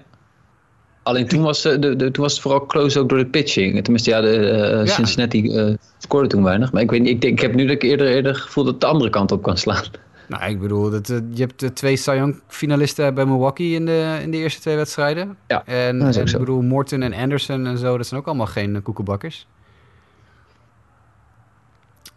Alleen 1.04 1.28
toen 1.28 1.41
was, 1.41 1.62
de, 1.62 1.80
de, 1.80 2.12
toen 2.12 2.24
was 2.24 2.32
het 2.32 2.41
vooral 2.41 2.66
close 2.66 2.99
ook 2.99 3.10
door 3.10 3.18
de 3.18 3.26
pitching. 3.26 3.84
Tenminste, 3.84 4.10
ja, 4.10 4.22
de, 4.22 4.38
uh, 4.38 4.86
Ja. 4.86 4.86
Cincinnati 4.86 5.56
eh, 5.56 5.74
scoorde 5.97 6.28
toen 6.28 6.43
weinig. 6.43 6.72
Maar 6.72 6.82
ik, 6.82 6.91
weet 6.91 7.02
niet, 7.02 7.10
ik, 7.10 7.22
denk, 7.22 7.34
ik 7.34 7.41
heb 7.41 7.54
nu 7.54 7.64
dat 7.66 7.76
ik 7.76 7.84
eerder, 7.84 8.08
eerder 8.08 8.36
gevoel 8.36 8.64
dat 8.64 8.74
het 8.74 8.82
de 8.82 8.88
andere 8.88 9.10
kant 9.10 9.32
op 9.32 9.41
kan 9.41 9.58
slaan. 9.58 9.84
Nou, 10.28 10.52
ik 10.52 10.60
bedoel, 10.60 10.89
dat, 10.89 11.10
eh, 11.10 11.18
je 11.34 11.41
hebt 11.41 11.60
de 11.60 11.74
twee 11.74 11.95
Cy 11.95 12.12
Young 12.12 12.41
finalisten 12.47 13.14
bij 13.14 13.26
Milwaukee 13.26 13.74
in 13.74 13.86
de, 13.86 14.20
in 14.22 14.32
de 14.32 14.38
eerste 14.38 14.62
twee 14.62 14.76
wedstrijden. 14.76 15.38
Ja, 15.47 15.66
En, 15.66 15.99
dat 15.99 16.08
is 16.08 16.16
ook 16.16 16.22
en 16.22 16.30
zo. 16.30 16.36
ik 16.38 16.45
bedoel, 16.45 16.62
Morton 16.62 17.02
en 17.02 17.14
Anderson 17.14 17.66
en 17.66 17.78
zo, 17.78 17.97
dat 17.97 18.08
zijn 18.08 18.20
ook 18.20 18.28
allemaal 18.28 18.45
geen 18.45 18.82
koekenbakkers. 18.82 19.47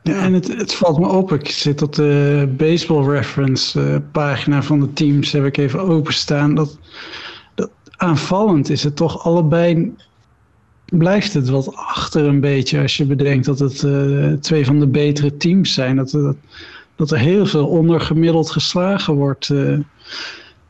Ja, 0.02 0.22
en 0.22 0.32
het, 0.32 0.56
het 0.56 0.74
valt 0.74 0.98
me 0.98 1.08
op. 1.08 1.32
Ik 1.32 1.48
zit 1.48 1.82
op 1.82 1.92
de 1.92 2.54
baseball 2.56 3.04
reference 3.04 3.80
eh, 3.80 3.96
pagina 4.12 4.62
van 4.62 4.80
de 4.80 4.92
teams. 4.92 5.32
Heb 5.32 5.44
ik 5.44 5.56
even 5.56 5.80
openstaan. 5.80 6.54
Dat 6.54 6.78
aanvallend 7.96 8.70
is 8.70 8.82
het 8.84 8.96
toch 8.96 9.24
allebei. 9.24 9.94
Blijft 10.84 11.34
het 11.34 11.48
wat 11.48 11.76
achter 11.76 12.24
een 12.24 12.40
beetje 12.40 12.80
als 12.80 12.96
je 12.96 13.04
bedenkt 13.04 13.46
dat 13.46 13.58
het 13.58 13.82
eh, 13.82 14.32
twee 14.32 14.64
van 14.64 14.78
de 14.80 14.86
betere 14.86 15.36
teams 15.36 15.74
zijn. 15.74 15.96
Dat, 15.96 16.10
dat, 16.10 16.36
dat 16.96 17.10
er 17.10 17.18
heel 17.18 17.46
veel 17.46 17.66
ondergemiddeld 17.66 18.50
geslagen 18.50 19.14
wordt. 19.14 19.50
eh. 19.50 19.78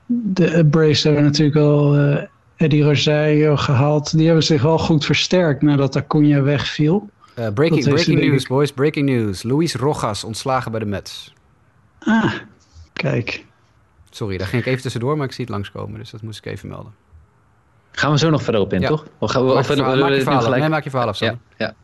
de 0.06 0.66
Braves 0.70 1.02
hebben 1.02 1.22
natuurlijk 1.22 1.56
al 1.56 1.96
eh, 1.96 2.24
Eddie 2.56 2.82
Rosario 2.82 3.56
gehaald. 3.56 4.16
Die 4.16 4.26
hebben 4.26 4.44
zich 4.44 4.62
wel 4.62 4.78
goed 4.78 5.04
versterkt 5.04 5.62
nadat 5.62 5.96
Acuna 5.96 6.42
wegviel. 6.42 7.08
Uh, 7.38 7.48
breaking 7.54 7.84
breaking 7.84 8.20
news, 8.20 8.42
ik. 8.42 8.48
boys. 8.48 8.72
Breaking 8.72 9.08
news. 9.08 9.42
Luis 9.42 9.74
Rojas 9.74 10.24
ontslagen 10.24 10.70
bij 10.70 10.80
de 10.80 10.86
Mets. 10.86 11.32
Ah, 11.98 12.32
kijk. 12.92 13.44
Sorry, 14.10 14.36
daar 14.38 14.46
ging 14.46 14.62
ik 14.62 14.68
even 14.68 14.82
tussendoor, 14.82 15.16
maar 15.16 15.26
ik 15.26 15.32
zie 15.32 15.44
het 15.44 15.54
langskomen. 15.54 15.98
Dus 15.98 16.10
dat 16.10 16.22
moest 16.22 16.38
ik 16.38 16.52
even 16.52 16.68
melden. 16.68 16.92
Gaan 17.96 18.12
we 18.12 18.18
zo 18.18 18.30
nog 18.30 18.42
verder 18.42 18.60
op 18.60 18.72
in, 18.72 18.80
Ja. 18.80 18.88
toch? 18.88 19.06
Of 19.18 19.30
gaan 19.30 19.42
we, 19.42 19.48
Maak 19.48 19.58
of 19.58 19.68
je 19.68 19.74
verhaal, 19.74 19.96
maak 19.96 20.10
je 20.10 20.22
verhaal 20.22 20.40
gelijk? 20.40 20.60
Nee, 20.60 20.70
maak 20.70 20.84
je 20.84 20.90
verhaal 20.90 21.08
af, 21.08 21.18
ja, 21.18 21.38
ja. 21.58 21.74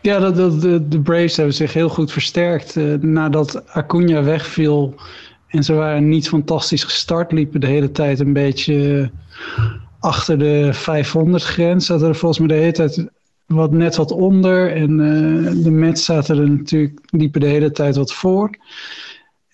Ja, 0.00 0.18
dat, 0.18 0.36
dat, 0.36 0.60
de, 0.60 0.88
de 0.88 1.00
Braves 1.00 1.36
hebben 1.36 1.54
zich 1.54 1.72
heel 1.72 1.88
goed 1.88 2.12
versterkt 2.12 2.76
eh, 2.76 2.94
nadat 3.00 3.66
Acuna 3.68 4.22
wegviel. 4.22 4.94
En 5.48 5.64
ze 5.64 5.72
waren 5.72 6.08
niet 6.08 6.28
fantastisch 6.28 6.84
gestart, 6.84 7.32
liepen 7.32 7.60
de 7.60 7.66
hele 7.66 7.90
tijd 7.90 8.20
een 8.20 8.32
beetje 8.32 9.10
achter 10.00 10.38
de 10.38 10.68
500 10.72 11.42
grens. 11.42 11.86
Zaten 11.86 12.08
er 12.08 12.14
volgens 12.14 12.38
mij 12.40 12.56
de 12.56 12.62
hele 12.62 12.72
tijd 12.72 13.06
wat, 13.46 13.72
net 13.72 13.96
wat 13.96 14.10
onder. 14.10 14.72
En 14.72 14.90
eh, 14.90 15.64
de 15.64 15.70
Mets 15.70 16.04
zaten 16.04 16.38
er 16.38 16.50
natuurlijk, 16.50 16.98
liepen 17.06 17.40
de 17.40 17.46
hele 17.46 17.70
tijd 17.70 17.96
wat 17.96 18.12
voor. 18.12 18.50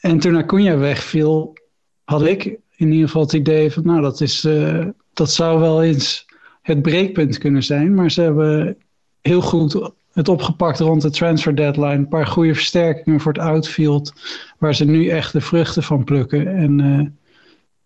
En 0.00 0.18
toen 0.18 0.36
Acuna 0.36 0.76
wegviel, 0.76 1.58
had 2.04 2.22
ik 2.26 2.44
in 2.76 2.92
ieder 2.92 3.06
geval 3.06 3.22
het 3.22 3.32
idee 3.32 3.72
van, 3.72 3.82
nou, 3.86 4.00
dat, 4.00 4.20
is, 4.20 4.44
eh, 4.44 4.86
dat 5.12 5.32
zou 5.32 5.60
wel 5.60 5.82
eens 5.82 6.26
het 6.62 6.82
breekpunt 6.82 7.38
kunnen 7.38 7.62
zijn. 7.62 7.94
Maar 7.94 8.10
ze 8.10 8.20
hebben 8.20 8.76
heel 9.20 9.40
goed 9.40 9.92
het 10.12 10.28
opgepakt 10.28 10.78
rond 10.78 11.02
de 11.02 11.10
transfer 11.10 11.54
deadline. 11.54 11.94
Een 11.94 12.08
paar 12.08 12.26
goede 12.26 12.54
versterkingen 12.54 13.20
voor 13.20 13.32
het 13.32 13.42
outfield, 13.42 14.12
waar 14.58 14.74
ze 14.74 14.84
nu 14.84 15.08
echt 15.08 15.32
de 15.32 15.40
vruchten 15.40 15.82
van 15.82 16.04
plukken. 16.04 16.56
En 16.56 16.80
eh, 16.80 17.06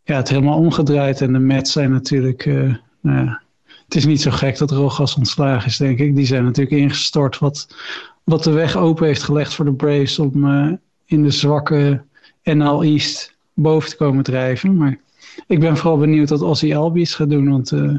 ja, 0.02 0.16
het 0.16 0.28
helemaal 0.28 0.58
omgedraaid. 0.58 1.20
En 1.20 1.32
de 1.32 1.38
Mets 1.38 1.72
zijn 1.72 1.90
natuurlijk, 1.90 2.46
eh, 2.46 2.74
nou 3.00 3.24
ja, 3.24 3.42
het 3.84 3.94
is 3.94 4.06
niet 4.06 4.22
zo 4.22 4.30
gek 4.30 4.58
dat 4.58 4.70
Rogas 4.70 5.16
ontslagen 5.16 5.66
is, 5.66 5.76
denk 5.76 5.98
ik. 5.98 6.16
Die 6.16 6.26
zijn 6.26 6.44
natuurlijk 6.44 6.76
ingestort, 6.76 7.38
wat, 7.38 7.76
wat 8.24 8.44
de 8.44 8.50
weg 8.50 8.76
open 8.76 9.06
heeft 9.06 9.22
gelegd 9.22 9.54
voor 9.54 9.64
de 9.64 9.74
Braves 9.74 10.18
om 10.18 10.48
eh, 10.48 10.72
in 11.04 11.22
de 11.22 11.30
zwakke 11.30 12.02
NL 12.42 12.82
East 12.82 13.36
boven 13.54 13.88
te 13.90 13.96
komen 13.96 14.24
drijven. 14.24 14.76
Maar 14.76 14.98
ik 15.46 15.60
ben 15.60 15.76
vooral 15.76 15.98
benieuwd 15.98 16.28
wat 16.30 16.42
Ozzy 16.42 16.74
Albies 16.74 17.14
gaat 17.14 17.30
doen, 17.30 17.50
want 17.50 17.72
eh, 17.72 17.94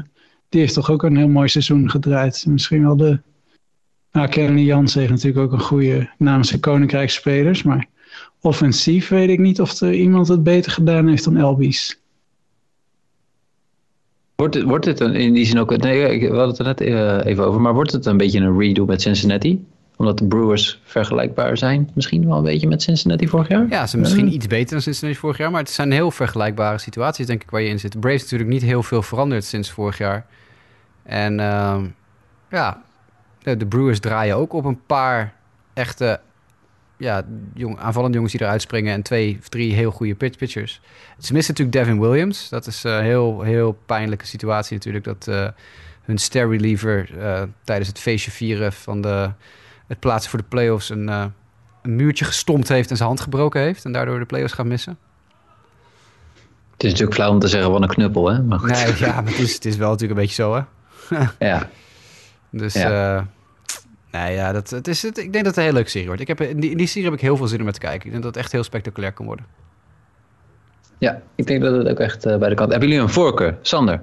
die 0.48 0.60
heeft 0.60 0.74
toch 0.74 0.90
ook 0.90 1.02
een 1.02 1.16
heel 1.16 1.28
mooi 1.28 1.48
seizoen 1.48 1.90
gedraaid. 1.90 2.44
Misschien 2.48 2.82
wel 2.82 2.96
de 2.96 3.20
nou, 4.12 4.28
Kenny 4.28 4.60
Jans 4.62 4.94
heeft 4.94 5.10
natuurlijk 5.10 5.44
ook 5.44 5.52
een 5.52 5.64
goede 5.66 6.10
namens 6.18 6.50
de 6.50 6.60
Koninkrijksspelers. 6.60 7.62
Maar 7.62 7.86
offensief 8.40 9.08
weet 9.08 9.28
ik 9.28 9.38
niet 9.38 9.60
of 9.60 9.80
er 9.80 9.94
iemand 9.94 10.28
het 10.28 10.42
beter 10.42 10.72
gedaan 10.72 11.08
heeft 11.08 11.24
dan 11.24 11.36
Elbies. 11.36 12.00
Wordt 14.34 14.54
het, 14.54 14.64
wordt 14.64 14.84
het 14.84 15.00
in 15.00 15.32
die 15.32 15.46
zin 15.46 15.58
ook... 15.58 15.76
Nee, 15.76 16.14
ik- 16.14 16.28
hadden 16.28 16.48
het 16.48 16.58
er 16.58 16.64
net 16.64 16.80
eh, 16.80 17.30
even 17.30 17.46
over. 17.46 17.60
Maar 17.60 17.74
wordt 17.74 17.92
het 17.92 18.06
een 18.06 18.16
beetje 18.16 18.40
een 18.40 18.58
redo 18.58 18.84
met 18.84 19.02
Cincinnati? 19.02 19.64
Omdat 19.96 20.18
de 20.18 20.26
Brewers 20.26 20.80
vergelijkbaar 20.84 21.56
zijn. 21.56 21.90
Misschien 21.94 22.26
wel 22.26 22.36
een 22.36 22.42
beetje 22.42 22.68
met 22.68 22.82
Cincinnati 22.82 23.28
vorig 23.28 23.48
jaar? 23.48 23.66
Ja, 23.68 23.82
ze 23.82 23.88
zijn 23.88 24.02
misschien 24.02 24.32
iets 24.32 24.46
beter 24.46 24.70
dan 24.70 24.80
Cincinnati 24.80 25.18
vorig 25.18 25.38
jaar. 25.38 25.50
Maar 25.50 25.60
het 25.60 25.70
zijn 25.70 25.92
heel 25.92 26.10
vergelijkbare 26.10 26.78
situaties, 26.78 27.26
denk 27.26 27.42
ik, 27.42 27.50
waar 27.50 27.60
je 27.60 27.68
in 27.68 27.78
zit. 27.78 27.92
De 27.92 27.98
Braves 27.98 28.22
natuurlijk 28.22 28.50
niet 28.50 28.62
heel 28.62 28.82
veel 28.82 29.02
veranderd 29.02 29.44
sinds 29.44 29.70
vorig 29.70 29.98
jaar. 29.98 30.26
En 31.02 31.40
ehm, 31.40 31.86
ja, 32.50 32.82
de, 33.42 33.66
Brewers 33.66 34.00
draaien 34.00 34.36
ook 34.36 34.52
op 34.52 34.64
een 34.64 34.80
paar 34.86 35.34
echte 35.74 36.20
ja, 36.96 37.22
jong, 37.54 37.78
aanvallende 37.78 38.14
jongens 38.14 38.32
die 38.32 38.42
eruit 38.42 38.62
springen. 38.62 38.92
En 38.92 39.02
twee 39.02 39.36
of 39.40 39.48
drie 39.48 39.74
heel 39.74 39.90
goede 39.90 40.14
pitch 40.14 40.36
pitchers. 40.36 40.80
Ze 41.18 41.32
missen 41.32 41.54
natuurlijk 41.54 41.84
Devin 41.86 42.00
Williams. 42.00 42.48
Dat 42.48 42.66
is 42.66 42.84
een 42.84 43.02
heel, 43.02 43.42
heel 43.42 43.78
pijnlijke 43.86 44.26
situatie 44.26 44.76
natuurlijk. 44.76 45.04
Dat 45.04 45.28
eh, 45.28 45.48
hun 46.02 46.18
ster 46.18 46.50
reliever 46.50 47.18
eh, 47.18 47.42
tijdens 47.64 47.88
het 47.88 47.98
feestje 47.98 48.30
vieren 48.30 48.72
van 48.72 49.00
de, 49.00 49.30
het 49.86 50.00
plaatsen 50.00 50.30
voor 50.30 50.38
de 50.38 50.44
playoffs... 50.48 50.88
een, 50.90 51.08
eh, 51.08 51.24
een 51.82 51.96
muurtje 51.96 52.24
gestompt 52.24 52.68
heeft 52.68 52.90
en 52.90 52.96
zijn 52.96 53.08
hand 53.08 53.20
gebroken 53.20 53.60
heeft. 53.60 53.84
En 53.84 53.92
daardoor 53.92 54.18
de 54.18 54.24
playoffs 54.24 54.52
gaat 54.52 54.66
missen. 54.66 54.98
Het 56.72 56.84
is 56.84 56.90
natuurlijk 56.90 57.16
flauw 57.16 57.30
om 57.30 57.38
te 57.38 57.48
zeggen 57.48 57.70
wat 57.70 57.82
een 57.82 57.88
knuppel, 57.88 58.30
hè? 58.30 58.42
Maar 58.42 58.58
goed. 58.58 58.70
Nee, 58.70 58.94
ja, 58.98 59.20
maar 59.20 59.32
het 59.32 59.38
is, 59.38 59.54
het 59.54 59.64
is 59.64 59.76
wel 59.76 59.90
natuurlijk 59.90 60.20
een 60.20 60.26
beetje 60.26 60.42
zo, 60.42 60.54
hè? 60.54 60.62
Ja. 61.46 61.68
Dus, 62.50 62.74
Ja. 62.74 63.26
nee, 64.10 64.34
ja, 64.34 64.52
dat, 64.52 64.70
het 64.70 64.88
is, 64.88 65.02
het, 65.02 65.18
ik 65.18 65.32
denk 65.32 65.44
dat 65.44 65.46
het 65.46 65.56
een 65.56 65.62
hele 65.62 65.74
leuke 65.74 65.90
serie 65.90 66.06
wordt. 66.06 66.22
Ik 66.22 66.28
heb, 66.28 66.40
in, 66.40 66.60
die, 66.60 66.70
in 66.70 66.76
die 66.76 66.86
serie 66.86 67.04
heb 67.04 67.14
ik 67.14 67.20
heel 67.20 67.36
veel 67.36 67.46
zin 67.46 67.60
om 67.60 67.72
te 67.72 67.78
kijken. 67.78 68.04
Ik 68.04 68.10
denk 68.10 68.22
dat 68.22 68.34
het 68.34 68.42
echt 68.42 68.52
heel 68.52 68.62
spectaculair 68.64 69.12
kan 69.12 69.26
worden. 69.26 69.46
ja, 70.98 71.22
ik 71.34 71.46
denk 71.46 71.62
dat 71.62 71.76
het 71.76 71.88
ook 71.88 71.98
echt 71.98 72.26
eh, 72.26 72.36
bij 72.36 72.48
de 72.48 72.54
kant... 72.54 72.70
Hebben 72.70 72.88
jullie 72.88 73.02
een 73.04 73.10
voorkeur? 73.10 73.58
Sander? 73.62 74.02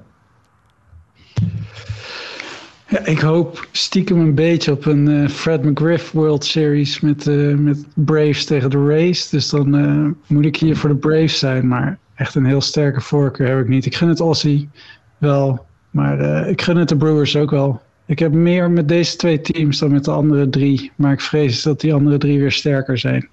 Ja, 2.94 3.06
ik 3.06 3.20
hoop 3.20 3.68
stiekem 3.72 4.20
een 4.20 4.36
beetje 4.36 4.72
op 4.72 4.86
een 4.86 5.08
eh, 5.08 5.30
Fred 5.30 5.64
McGriff 5.64 6.12
World 6.12 6.46
Series 6.46 7.00
met, 7.00 7.28
eh, 7.28 7.56
met 7.56 7.86
Braves 7.94 8.46
tegen 8.46 8.70
de 8.70 8.86
Rays. 8.86 9.30
Dus 9.30 9.50
dan 9.50 9.76
eh, 9.76 10.08
moet 10.28 10.46
ik 10.46 10.56
hier 10.56 10.78
voor 10.78 10.90
de 10.90 10.96
Braves 10.96 11.40
zijn. 11.40 11.68
Maar 11.68 11.98
echt 12.16 12.36
een 12.36 12.46
heel 12.46 12.62
sterke 12.62 13.02
voorkeur 13.02 13.48
heb 13.48 13.60
ik 13.60 13.68
niet. 13.68 13.86
Ik 13.86 13.96
gun 13.96 14.08
het 14.08 14.20
Aussie 14.20 14.70
wel, 15.18 15.66
maar 15.90 16.48
ik 16.48 16.62
gun 16.62 16.78
het 16.78 16.90
de 16.90 16.98
Brewers 16.98 17.36
ook 17.36 17.52
wel. 17.52 17.82
Ik 18.06 18.20
heb 18.20 18.32
meer 18.32 18.72
met 18.72 18.88
deze 18.88 19.16
twee 19.16 19.42
teams 19.42 19.80
dan 19.80 19.92
met 19.92 20.06
de 20.06 20.12
andere 20.12 20.50
drie. 20.50 20.92
Maar 20.96 21.12
ik 21.14 21.22
vrees 21.22 21.62
dat 21.62 21.82
die 21.82 21.94
andere 21.94 22.18
drie 22.18 22.40
weer 22.40 22.52
sterker 22.52 22.98
zijn. 22.98 23.30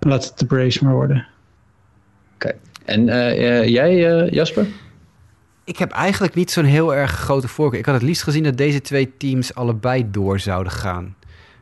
Laat 0.00 0.24
het 0.24 0.38
de 0.38 0.46
Braves 0.46 0.80
maar 0.80 0.94
worden. 0.94 1.26
Oké. 2.34 2.52
En 2.84 3.04
jij, 3.70 4.28
Jasper? 4.30 4.66
Ik 5.64 5.78
heb 5.78 5.90
eigenlijk 5.90 6.34
niet 6.34 6.50
zo'n 6.50 6.64
heel 6.64 6.94
erg 6.94 7.10
grote 7.10 7.48
voorkeur. 7.48 7.78
Ik 7.78 7.86
had 7.86 7.94
het 7.94 8.02
liefst 8.02 8.22
gezien 8.22 8.42
dat 8.42 8.56
deze 8.56 8.80
twee 8.80 9.16
teams 9.16 9.54
allebei 9.54 10.10
door 10.10 10.40
zouden 10.40 10.72
gaan. 10.72 11.16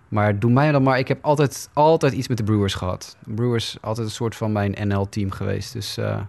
Maar 0.09 0.39
doe 0.39 0.51
mij 0.51 0.73
dan 0.73 0.83
maar. 0.83 0.99
Ik 0.99 1.09
heb 1.09 1.25
altijd, 1.25 1.69
altijd 1.73 2.13
iets 2.13 2.29
met 2.29 2.37
de 2.37 2.45
Brewers 2.45 2.75
gehad. 2.75 3.17
De 3.25 3.35
Brewers 3.35 3.77
altijd 3.81 4.07
een 4.07 4.13
soort 4.13 4.37
van 4.37 4.53
mijn 4.53 4.75
NL-team 4.89 5.31
geweest. 5.31 5.73
Dus 5.73 5.97
eh, 5.97 6.21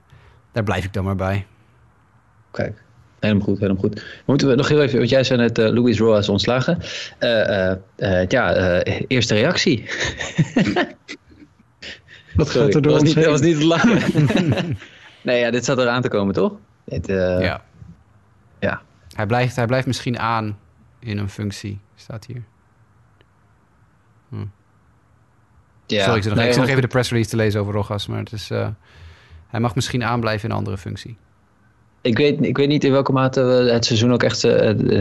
daar 0.51 0.63
blijf 0.63 0.83
ik 0.83 0.93
dan 0.93 1.03
maar 1.03 1.15
bij. 1.15 1.45
Kijk, 2.51 2.83
helemaal 3.19 3.43
goed, 3.43 3.59
helemaal 3.59 3.81
goed. 3.81 4.05
Moeten 4.25 4.47
we 4.47 4.55
nog 4.55 4.67
heel 4.67 4.81
even, 4.81 4.97
want 4.97 5.09
jij 5.09 5.23
zei 5.23 5.39
net 5.39 5.59
uh, 5.59 5.69
Luis 5.69 5.99
Rojas 5.99 6.29
ontslagen. 6.29 6.77
Uh, 7.19 7.71
uh, 7.97 8.27
ja, 8.27 8.53
eh, 8.53 9.01
eerste 9.07 9.33
reactie. 9.33 9.85
Wat 12.35 12.49
gaat 12.49 12.73
er 12.73 12.81
door 12.81 12.81
dat 12.81 12.91
was 12.91 13.03
niet, 13.03 13.15
dat 13.15 13.25
was 13.25 13.41
niet 13.41 13.59
te 13.59 13.65
lachen. 13.75 14.01
nee, 15.21 15.39
ja, 15.39 15.51
dit 15.51 15.65
zat 15.65 15.77
eraan 15.77 16.01
te 16.01 16.07
komen, 16.07 16.33
toch? 16.33 16.53
Eh, 16.85 17.41
ja. 17.41 17.63
ja. 18.59 18.81
Hij 19.15 19.25
blijft, 19.25 19.55
hij 19.55 19.65
blijft 19.65 19.87
misschien 19.87 20.19
aan 20.19 20.57
in 20.99 21.17
een 21.17 21.29
functie, 21.29 21.79
staat 21.95 22.25
hier. 22.25 22.43
Hm. 24.29 24.45
Ja, 25.85 26.03
Sorry, 26.03 26.17
ik 26.17 26.23
zit 26.23 26.31
nog, 26.31 26.39
nee, 26.39 26.47
ik 26.47 26.53
zit 26.53 26.55
nog 26.55 26.55
want- 26.55 26.69
even 26.69 26.81
de 26.81 26.87
press 26.87 27.09
release 27.09 27.29
te 27.29 27.35
lezen 27.35 27.61
over 27.61 27.73
Rogas, 27.73 28.07
maar 28.07 28.19
het 28.19 28.31
is, 28.31 28.49
eh, 28.49 28.67
hij 29.47 29.59
mag 29.59 29.75
misschien 29.75 30.03
aanblijven 30.03 30.43
in 30.45 30.51
een 30.51 30.57
andere 30.57 30.77
functie. 30.77 31.17
Ik 32.03 32.17
weet, 32.17 32.45
ik 32.45 32.57
weet 32.57 32.67
niet 32.67 32.83
in 32.83 32.91
welke 32.91 33.11
mate 33.11 33.43
we 33.43 33.53
het 33.71 33.85
seizoen 33.85 34.13
ook 34.13 34.23
echt 34.23 34.43
eh, 34.43 34.55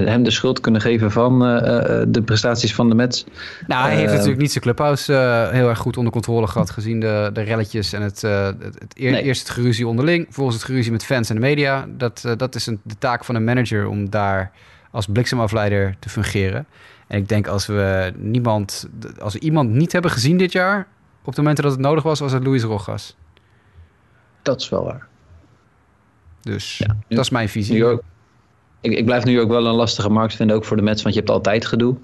hem 0.06 0.22
de 0.22 0.30
schuld 0.30 0.60
kunnen 0.60 0.80
geven 0.80 1.10
van 1.10 1.44
eh, 1.46 2.00
eh, 2.00 2.06
de 2.08 2.22
prestaties 2.22 2.74
van 2.74 2.88
de 2.88 2.94
Mets. 2.94 3.24
Nou, 3.66 3.82
hij 3.86 3.94
heeft 3.94 4.06
Eh, 4.06 4.12
natuurlijk 4.12 4.40
niet 4.40 4.50
zijn 4.52 4.64
clubhouse 4.64 5.14
eh, 5.14 5.50
heel 5.50 5.68
erg 5.68 5.78
goed 5.78 5.96
onder 5.96 6.12
controle 6.12 6.46
gehad, 6.46 6.70
gezien 6.70 7.00
de, 7.00 7.30
de 7.32 7.40
relletjes 7.40 7.92
en 7.92 8.02
het, 8.02 8.24
eh, 8.24 8.44
het, 8.44 8.62
het 8.78 8.94
eer- 8.98 9.10
Nee. 9.10 9.22
eerst 9.22 9.40
het 9.40 9.50
geruzie 9.50 9.86
onderling, 9.86 10.24
vervolgens 10.24 10.56
het 10.56 10.64
geruzie 10.66 10.92
met 10.92 11.04
fans 11.04 11.28
en 11.28 11.34
de 11.34 11.40
media. 11.40 11.86
Dat, 11.96 12.22
eh, 12.26 12.32
dat 12.36 12.54
is 12.54 12.66
een, 12.66 12.80
de 12.82 12.94
taak 12.98 13.24
van 13.24 13.34
een 13.34 13.44
manager 13.44 13.86
om 13.88 14.10
daar 14.10 14.50
als 14.90 15.06
bliksemafleider 15.06 15.96
te 15.98 16.08
fungeren. 16.08 16.66
En 17.06 17.18
ik 17.18 17.28
denk 17.28 17.46
als 17.46 17.66
we 17.66 18.12
niemand, 18.16 18.88
als 19.20 19.32
we 19.32 19.40
iemand 19.40 19.70
niet 19.70 19.92
hebben 19.92 20.10
gezien 20.10 20.36
dit 20.36 20.52
jaar, 20.52 20.86
op 21.24 21.34
de 21.34 21.40
momenten 21.40 21.64
dat 21.64 21.72
het 21.72 21.82
nodig 21.82 22.02
was, 22.02 22.20
was 22.20 22.32
het 22.32 22.46
Luis 22.46 22.62
Rogas. 22.62 23.16
Dat 24.42 24.60
is 24.60 24.68
wel 24.68 24.84
waar. 24.84 25.06
Dus 26.42 26.78
Ja, 26.78 26.86
nu- 27.08 27.16
dat 27.16 27.24
is 27.24 27.30
mijn 27.30 27.48
visie. 27.48 27.74
Nu 27.74 27.84
ook. 27.84 28.02
ik, 28.80 28.92
ik 28.92 29.04
blijf 29.04 29.24
nu 29.24 29.40
ook 29.40 29.48
wel 29.48 29.66
een 29.66 29.74
lastige 29.74 30.08
markt 30.08 30.34
vinden, 30.34 30.56
ook 30.56 30.64
voor 30.64 30.76
de 30.76 30.82
Mets, 30.82 31.02
want 31.02 31.14
je 31.14 31.20
hebt 31.20 31.32
altijd 31.32 31.66
gedoe. 31.66 31.96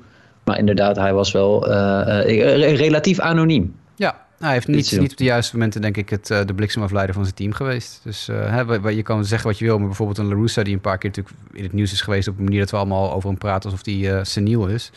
Maar 0.45 0.59
inderdaad, 0.59 0.97
hij 0.97 1.13
was 1.15 1.33
wel 1.33 1.71
uh, 1.71 2.77
relatief 2.77 3.19
anoniem. 3.21 3.77
Ja, 3.97 4.27
hij 4.39 4.53
heeft 4.53 4.67
niet, 4.67 4.99
niet 4.99 5.11
op 5.11 5.17
de 5.17 5.25
juiste 5.25 5.57
momenten, 5.57 5.81
denk 5.81 5.97
ik, 5.97 6.09
het, 6.11 6.27
de 6.27 6.55
bliksemafleider 6.55 7.15
van 7.15 7.25
zijn 7.25 7.35
team 7.37 7.53
geweest. 7.53 8.01
Dus 8.05 8.27
hè, 8.27 8.89
je 8.89 9.03
kan 9.03 9.25
zeggen 9.25 9.49
wat 9.49 9.59
je 9.59 9.65
wil, 9.65 9.79
maar 9.79 9.87
bijvoorbeeld 9.87 10.19
een 10.19 10.29
LaRussa 10.29 10.63
die 10.63 10.75
een 10.75 10.81
paar 10.81 10.99
keer 10.99 11.11
natuurlijk 11.11 11.37
in 11.53 11.63
het 11.63 11.73
nieuws 11.73 11.93
is 11.93 12.01
geweest 12.01 12.29
op 12.29 12.39
een 12.39 12.45
manier 12.45 12.61
dat 12.61 12.71
we 12.71 12.77
allemaal 12.77 13.13
over 13.13 13.29
hem 13.29 13.39
praten 13.39 13.71
alsof 13.71 13.87
hij 13.87 14.25
seniel 14.25 14.67
is. 14.67 14.91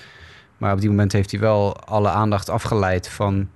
Maar 0.58 0.74
op 0.74 0.80
die 0.80 0.90
moment 0.90 1.12
heeft 1.12 1.32
hij 1.32 1.40
wel 1.40 1.78
alle 1.80 2.10
aandacht 2.10 2.50
afgeleid 2.50 3.10
van 3.10 3.50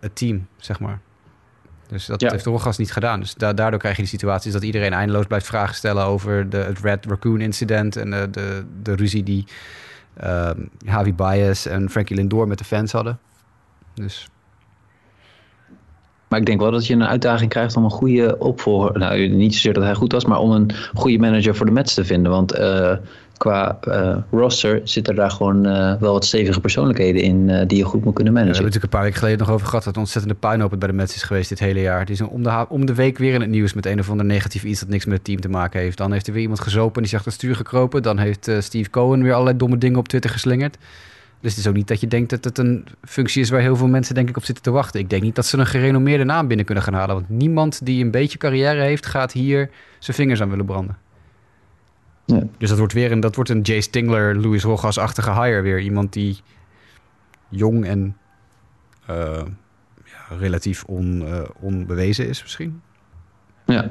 het 0.00 0.16
team, 0.16 0.46
zeg 0.56 0.80
maar. 0.80 1.00
Dus 1.88 2.06
dat 2.06 2.20
heeft 2.20 2.44
de 2.44 2.50
Rogas 2.50 2.78
niet 2.78 2.92
gedaan. 2.92 3.20
Dus 3.20 3.34
daardoor 3.34 3.78
krijg 3.78 3.96
je 3.96 4.02
die 4.02 4.10
situaties 4.10 4.52
dat 4.52 4.62
iedereen 4.62 4.92
eindeloos 4.92 5.26
blijft 5.26 5.46
vragen 5.46 5.74
stellen 5.74 6.04
over 6.04 6.50
de, 6.50 6.56
het 6.56 6.78
Red 6.78 7.06
Raccoon 7.06 7.40
incident 7.40 7.96
en 7.96 8.10
de, 8.10 8.28
de, 8.30 8.64
de 8.82 8.94
ruzie 8.94 9.22
die 9.22 9.44
uh, 10.24 10.50
Javi 10.78 11.14
Baez 11.14 11.66
en 11.66 11.90
Frankie 11.90 12.16
Lindor 12.16 12.48
met 12.48 12.58
de 12.58 12.64
fans 12.64 12.92
hadden. 12.92 13.18
Dus. 13.94 14.28
Maar 16.28 16.38
ik 16.38 16.46
denk 16.46 16.60
wel 16.60 16.70
dat 16.70 16.86
je 16.86 16.94
een 16.94 17.04
uitdaging 17.04 17.50
krijgt 17.50 17.76
om 17.76 17.84
een 17.84 17.90
goede 17.90 18.38
opvolger. 18.38 18.98
Nou, 18.98 19.28
niet 19.28 19.54
zozeer 19.54 19.72
dat 19.72 19.82
hij 19.82 19.94
goed 19.94 20.12
was, 20.12 20.24
maar 20.24 20.38
om 20.38 20.50
een 20.50 20.70
goede 20.94 21.18
manager 21.18 21.56
voor 21.56 21.66
de 21.66 21.72
Mets 21.72 21.94
te 21.94 22.04
vinden. 22.04 22.32
Want 22.32 22.58
uh, 22.58 22.96
qua 23.38 23.78
uh, 23.88 24.16
roster 24.30 24.80
zitten 24.84 25.14
daar 25.14 25.30
gewoon 25.30 25.66
uh, 25.66 25.94
wel 26.00 26.12
wat 26.12 26.24
stevige 26.24 26.60
persoonlijkheden 26.60 27.22
in 27.22 27.48
uh, 27.48 27.62
die 27.66 27.78
je 27.78 27.84
goed 27.84 28.04
moet 28.04 28.14
kunnen 28.14 28.32
managen. 28.32 28.54
Ja, 28.54 28.60
we 28.60 28.64
hebben 28.64 28.64
natuurlijk 28.64 28.82
een 28.82 28.88
paar 28.88 29.02
weken 29.02 29.18
geleden 29.18 29.38
nog 29.38 29.50
over 29.50 29.66
gehad 29.66 29.84
dat 29.84 29.94
een 29.94 30.00
ontzettende 30.00 30.38
puinhoop 30.38 30.70
het 30.70 30.78
bij 30.78 30.88
de 30.88 30.94
Mets 30.94 31.14
is 31.14 31.22
geweest 31.22 31.48
dit 31.48 31.58
hele 31.58 31.80
jaar. 31.80 32.04
Die 32.04 32.14
is 32.14 32.20
om 32.20 32.42
de, 32.42 32.66
om 32.68 32.86
de 32.86 32.94
week 32.94 33.18
weer 33.18 33.34
in 33.34 33.40
het 33.40 33.50
nieuws 33.50 33.72
met 33.72 33.86
een 33.86 33.98
of 33.98 34.10
ander 34.10 34.26
negatief 34.26 34.64
iets 34.64 34.80
dat 34.80 34.88
niks 34.88 35.04
met 35.04 35.14
het 35.14 35.24
team 35.24 35.40
te 35.40 35.48
maken 35.48 35.80
heeft. 35.80 35.98
Dan 35.98 36.12
heeft 36.12 36.26
er 36.26 36.32
weer 36.32 36.42
iemand 36.42 36.60
gezopen 36.60 36.94
en 36.94 37.02
die 37.02 37.10
zegt 37.10 37.24
het 37.24 37.34
stuur 37.34 37.56
gekropen. 37.56 38.02
Dan 38.02 38.18
heeft 38.18 38.50
Steve 38.58 38.90
Cohen 38.90 39.22
weer 39.22 39.32
allerlei 39.32 39.56
domme 39.56 39.78
dingen 39.78 39.98
op 39.98 40.08
Twitter 40.08 40.30
geslingerd. 40.30 40.78
Dus 41.40 41.50
het 41.50 41.60
is 41.60 41.66
ook 41.68 41.74
niet 41.74 41.88
dat 41.88 42.00
je 42.00 42.06
denkt 42.06 42.30
dat 42.30 42.44
het 42.44 42.58
een 42.58 42.86
functie 43.02 43.42
is 43.42 43.50
waar 43.50 43.60
heel 43.60 43.76
veel 43.76 43.88
mensen 43.88 44.14
denk 44.14 44.28
ik 44.28 44.36
op 44.36 44.44
zitten 44.44 44.64
te 44.64 44.70
wachten. 44.70 45.00
Ik 45.00 45.10
denk 45.10 45.22
niet 45.22 45.34
dat 45.34 45.46
ze 45.46 45.58
een 45.58 45.66
gerenommeerde 45.66 46.24
naam 46.24 46.48
binnen 46.48 46.66
kunnen 46.66 46.84
gaan 46.84 46.94
halen. 46.94 47.14
Want 47.14 47.28
niemand 47.28 47.86
die 47.86 48.04
een 48.04 48.10
beetje 48.10 48.38
carrière 48.38 48.80
heeft 48.80 49.06
gaat 49.06 49.32
hier 49.32 49.70
zijn 49.98 50.16
vingers 50.16 50.42
aan 50.42 50.50
willen 50.50 50.64
branden. 50.64 50.96
Ja. 52.36 52.42
Dus 52.58 52.68
dat 52.68 52.78
wordt 52.78 52.92
weer 52.92 53.12
een, 53.12 53.20
dat 53.20 53.34
wordt 53.34 53.50
een 53.50 53.60
Jay 53.60 53.80
Stingler, 53.80 54.36
Louis 54.36 54.62
Rogas-achtige 54.62 55.32
hire 55.42 55.60
weer. 55.60 55.80
Iemand 55.80 56.12
die 56.12 56.38
jong 57.48 57.84
en 57.84 58.16
uh, 59.10 59.42
ja, 60.04 60.36
relatief 60.38 60.84
on, 60.84 61.22
uh, 61.22 61.40
onbewezen 61.60 62.28
is 62.28 62.42
misschien. 62.42 62.80
Ja. 63.66 63.90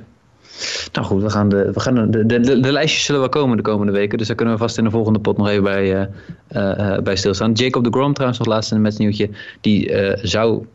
Nou 0.91 1.07
goed, 1.07 1.21
we 1.21 1.29
gaan 1.29 1.49
de, 1.49 1.71
we 1.73 1.79
gaan 1.79 2.11
de, 2.11 2.25
de, 2.25 2.39
de, 2.39 2.71
lijstjes 2.71 3.05
zullen 3.05 3.21
wel 3.21 3.29
komen 3.29 3.57
de 3.57 3.63
komende 3.63 3.91
weken. 3.91 4.17
Dus 4.17 4.27
daar 4.27 4.35
kunnen 4.35 4.53
we 4.55 4.59
vast 4.59 4.77
in 4.77 4.83
de 4.83 4.89
volgende 4.89 5.19
pot 5.19 5.37
nog 5.37 5.47
even 5.47 5.63
bij, 5.63 6.09
uh, 6.51 6.97
bij 6.97 7.15
stilstaan. 7.15 7.51
Jacob 7.51 7.83
de 7.83 7.89
Grom 7.89 8.13
trouwens 8.13 8.39
nog 8.39 8.47
laatst 8.47 8.71
in 8.71 8.85
het 8.85 8.97
nieuwtje. 8.97 9.29
Die 9.61 9.91
zou 10.21 10.65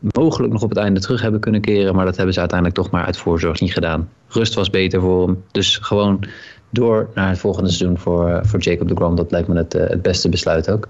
mogelijk 0.00 0.52
nog 0.52 0.62
op 0.62 0.68
het 0.68 0.78
einde 0.78 1.00
terug 1.00 1.22
hebben 1.22 1.40
kunnen 1.40 1.60
keren. 1.60 1.94
Maar 1.94 2.04
dat 2.04 2.16
hebben 2.16 2.34
ze 2.34 2.40
uiteindelijk 2.40 2.78
toch 2.78 2.90
maar 2.90 3.04
uit 3.04 3.16
voorzorg 3.16 3.60
niet 3.60 3.72
gedaan. 3.72 4.08
Rust 4.28 4.54
was 4.54 4.70
beter 4.70 5.00
voor 5.00 5.26
hem. 5.26 5.44
Dus 5.50 5.76
gewoon 5.76 6.24
door 6.70 7.08
naar 7.14 7.28
het 7.28 7.38
volgende 7.38 7.70
seizoen 7.70 7.98
voor, 7.98 8.28
eh, 8.28 8.38
voor 8.42 8.60
Jacob 8.60 8.88
de 8.88 8.94
Grom. 8.94 9.16
Dat 9.16 9.30
lijkt 9.30 9.48
me 9.48 9.56
het, 9.56 9.74
eh, 9.74 9.88
het 9.88 10.02
beste 10.02 10.28
besluit 10.28 10.70
ook. 10.70 10.88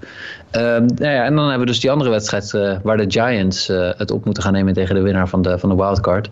Um, 0.52 0.86
nou 0.86 1.12
ja, 1.12 1.24
en 1.24 1.34
dan 1.34 1.44
hebben 1.44 1.60
we 1.60 1.72
dus 1.72 1.80
die 1.80 1.90
andere 1.90 2.10
wedstrijd 2.10 2.52
uh, 2.52 2.76
waar 2.82 2.96
de 2.96 3.10
Giants 3.10 3.66
het 3.96 4.10
op 4.10 4.24
moeten 4.24 4.42
gaan 4.42 4.52
nemen 4.52 4.74
tegen 4.74 4.94
de 4.94 5.00
winnaar 5.00 5.28
van 5.28 5.42
de, 5.42 5.58
van 5.58 5.68
de 5.68 5.74
wildcard. 5.74 6.28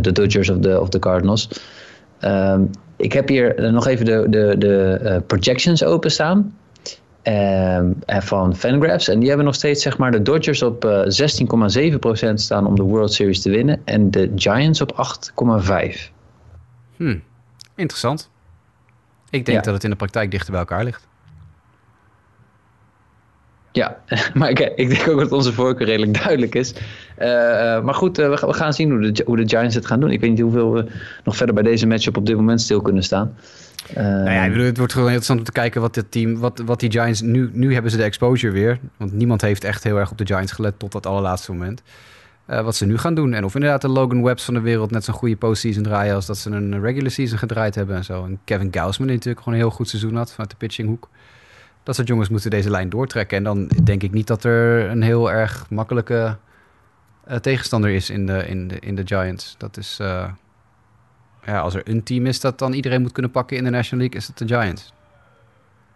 de 0.00 0.12
Dodgers 0.12 0.50
of 0.50 0.58
de, 0.58 0.80
of 0.80 0.88
de 0.88 0.98
Cardinals. 0.98 1.48
Um, 2.20 2.70
ik 2.96 3.12
heb 3.12 3.28
hier 3.28 3.72
nog 3.72 3.86
even 3.86 4.04
de, 4.04 4.26
de, 4.28 4.54
de 4.58 5.22
projections 5.26 5.84
openstaan. 5.84 6.56
Um, 7.22 7.96
van 8.06 8.56
Fangraphs. 8.56 9.08
En 9.08 9.18
die 9.18 9.28
hebben 9.28 9.46
nog 9.46 9.54
steeds 9.54 9.82
zeg 9.82 9.98
maar, 9.98 10.10
de 10.10 10.22
Dodgers 10.22 10.62
op 10.62 11.04
16,7% 12.28 12.34
staan 12.34 12.66
om 12.66 12.74
de 12.74 12.82
World 12.82 13.12
Series 13.12 13.42
te 13.42 13.50
winnen. 13.50 13.80
En 13.84 14.10
de 14.10 14.32
Giants 14.36 14.80
op 14.80 14.92
8,5%. 14.92 16.12
Hmm, 16.96 17.22
interessant. 17.74 18.32
Ik 19.34 19.46
denk 19.46 19.64
dat 19.64 19.74
het 19.74 19.84
in 19.84 19.90
de 19.90 19.96
praktijk 19.96 20.30
dichter 20.30 20.50
bij 20.50 20.60
elkaar 20.60 20.84
ligt. 20.84 21.06
Ja, 23.72 24.00
maar 24.34 24.50
ik, 24.50 24.58
ik, 24.58 24.88
denk 24.88 25.08
ook 25.08 25.18
dat 25.18 25.32
onze 25.32 25.52
voorkeur 25.52 25.86
redelijk 25.86 26.14
duidelijk 26.22 26.54
is. 26.54 26.74
Uh, 27.18 27.24
maar 27.82 27.94
goed, 27.94 28.18
uh, 28.18 28.40
we, 28.40 28.52
gaan 28.52 28.72
zien 28.72 28.90
hoe 28.90 29.12
de, 29.12 29.22
hoe 29.26 29.36
de 29.36 29.48
Giants 29.48 29.74
het 29.74 29.86
gaan 29.86 30.00
doen. 30.00 30.10
Ik 30.10 30.20
weet 30.20 30.30
niet 30.30 30.40
hoeveel 30.40 30.72
we 30.72 30.86
nog 31.24 31.36
verder 31.36 31.54
bij 31.54 31.64
deze 31.64 31.86
matchup 31.86 32.16
op 32.16 32.26
dit 32.26 32.36
moment 32.36 32.60
stil 32.60 32.82
kunnen 32.82 33.02
staan. 33.02 33.36
Uh, 33.90 34.02
nou 34.02 34.30
ja, 34.30 34.64
het 34.64 34.76
wordt 34.76 34.92
gewoon 34.92 35.08
interessant 35.08 35.38
om 35.38 35.44
te 35.44 35.52
kijken 35.52 35.80
wat 35.80 35.94
dit 35.94 36.10
team, 36.10 36.38
wat, 36.38 36.62
wat 36.64 36.80
die 36.80 36.90
Giants 36.90 37.20
nu, 37.20 37.50
nu 37.52 37.72
hebben 37.72 37.90
ze 37.90 37.96
de 37.96 38.02
exposure 38.02 38.52
weer. 38.52 38.78
Want 38.96 39.12
niemand 39.12 39.40
heeft 39.40 39.64
echt 39.64 39.84
heel 39.84 39.96
erg 39.96 40.10
op 40.10 40.18
de 40.18 40.26
Giants 40.26 40.52
gelet 40.52 40.78
tot 40.78 40.92
dat 40.92 41.06
allerlaatste 41.06 41.52
moment. 41.52 41.82
Uh, 42.46 42.60
wat 42.60 42.76
ze 42.76 42.86
nu 42.86 42.98
gaan 42.98 43.14
doen. 43.14 43.32
En 43.32 43.44
of 43.44 43.54
inderdaad 43.54 43.80
de 43.80 43.88
Logan 43.88 44.22
Webbs 44.22 44.44
van 44.44 44.54
de 44.54 44.60
wereld 44.60 44.90
net 44.90 45.04
zo'n 45.04 45.14
goede 45.14 45.36
postseason 45.36 45.82
draaien 45.82 46.14
als 46.14 46.26
dat 46.26 46.38
ze 46.38 46.50
een 46.50 46.80
regular 46.80 47.10
season 47.10 47.38
gedraaid 47.38 47.74
hebben 47.74 47.96
en 47.96 48.04
zo. 48.04 48.24
En 48.24 48.40
Kevin 48.44 48.68
Gausman 48.70 49.06
die 49.06 49.16
natuurlijk 49.16 49.44
gewoon 49.44 49.58
een 49.58 49.66
heel 49.66 49.74
goed 49.74 49.88
seizoen 49.88 50.16
had 50.16 50.30
vanuit 50.30 50.50
de 50.50 50.56
pitchinghoek. 50.56 51.08
Dat 51.82 51.94
soort 51.94 52.08
jongens 52.08 52.28
moeten 52.28 52.50
deze 52.50 52.70
lijn 52.70 52.88
doortrekken. 52.88 53.36
En 53.36 53.44
dan 53.44 53.70
denk 53.82 54.02
ik 54.02 54.12
niet 54.12 54.26
dat 54.26 54.44
er 54.44 54.90
een 54.90 55.02
heel 55.02 55.30
erg 55.30 55.66
makkelijke 55.70 56.36
uh, 57.28 57.36
tegenstander 57.36 57.90
is 57.90 58.10
in 58.10 58.26
de, 58.26 58.46
in, 58.46 58.68
de, 58.68 58.78
in 58.78 58.94
de 58.94 59.06
Giants. 59.06 59.54
Dat 59.58 59.76
is, 59.76 59.98
uh, 60.00 60.28
ja, 61.44 61.60
als 61.60 61.74
er 61.74 61.88
een 61.88 62.02
team 62.02 62.26
is 62.26 62.40
dat 62.40 62.58
dan 62.58 62.72
iedereen 62.72 63.02
moet 63.02 63.12
kunnen 63.12 63.30
pakken 63.30 63.56
in 63.56 63.64
de 63.64 63.70
National 63.70 64.00
League, 64.04 64.20
is 64.20 64.26
het 64.26 64.38
de 64.38 64.46
Giants. 64.46 64.92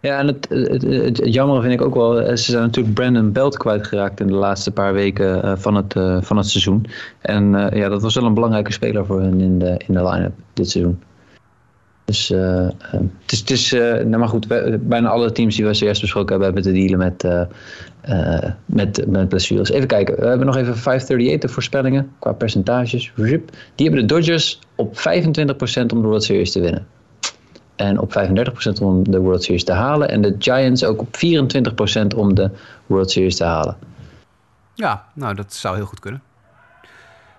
Ja, 0.01 0.19
en 0.19 0.27
het, 0.27 0.47
het, 0.49 1.19
jammer 1.23 1.61
vind 1.61 1.73
ik 1.73 1.81
ook 1.81 1.95
wel, 1.95 2.21
eh, 2.21 2.35
ze 2.35 2.51
zijn 2.51 2.63
natuurlijk 2.63 2.95
Brandon 2.95 3.31
Belt 3.31 3.57
kwijtgeraakt 3.57 4.19
in 4.19 4.27
de 4.27 4.33
laatste 4.33 4.71
paar 4.71 4.93
weken 4.93 5.45
uh, 5.45 5.53
van, 5.55 5.75
het, 5.75 5.95
uh, 5.95 6.21
van 6.21 6.37
het 6.37 6.47
seizoen. 6.47 6.85
En 7.21 7.51
ja, 7.73 7.89
dat 7.89 8.01
was 8.01 8.15
wel 8.15 8.23
een 8.23 8.33
belangrijke 8.33 8.71
speler 8.71 9.05
voor 9.05 9.21
hen 9.21 9.41
in 9.41 9.59
de, 9.59 9.81
in 9.87 9.93
de 9.93 10.09
line-up 10.09 10.33
dit 10.53 10.69
seizoen. 10.69 11.01
Dus 12.05 12.27
het 12.27 13.31
is, 13.31 13.39
het 13.39 13.49
is 13.49 13.71
nou 13.71 14.17
maar 14.17 14.27
goed, 14.27 14.47
bijna 14.87 15.09
alle 15.09 15.31
teams 15.31 15.55
die 15.55 15.65
we 15.65 15.73
zojuist 15.73 16.01
besproken 16.01 16.29
hebben, 16.29 16.53
hebben 16.53 16.73
te 16.73 16.79
dealen 16.79 16.97
met, 16.97 17.47
met, 18.65 19.07
met 19.07 19.29
blessures. 19.29 19.69
Even 19.69 19.87
kijken, 19.87 20.15
we 20.19 20.25
hebben 20.25 20.45
nog 20.45 20.55
even 20.55 20.77
538 20.77 21.41
de 21.41 21.53
voorspellingen 21.53 22.11
qua 22.19 22.31
percentages. 22.31 23.11
Die 23.75 23.87
hebben 23.87 24.07
de 24.07 24.13
Dodgers 24.13 24.59
op 24.75 24.97
25% 24.97 25.01
om 25.93 26.01
de 26.01 26.07
World 26.07 26.23
Series 26.23 26.51
te 26.51 26.61
winnen. 26.61 26.87
En 27.79 27.99
op 27.99 28.13
35% 28.13 28.81
om 28.81 29.11
de 29.11 29.19
World 29.19 29.43
Series 29.43 29.63
te 29.63 29.71
halen. 29.71 30.09
En 30.09 30.21
de 30.21 30.35
Giants 30.39 30.83
ook 30.83 31.01
op 31.01 31.15
24% 31.15 32.15
om 32.15 32.35
de 32.35 32.49
World 32.85 33.11
Series 33.11 33.35
te 33.35 33.43
halen. 33.43 33.77
Ja, 34.73 35.05
nou 35.13 35.35
dat 35.35 35.53
zou 35.53 35.75
heel 35.75 35.85
goed 35.85 35.99
kunnen. 35.99 36.21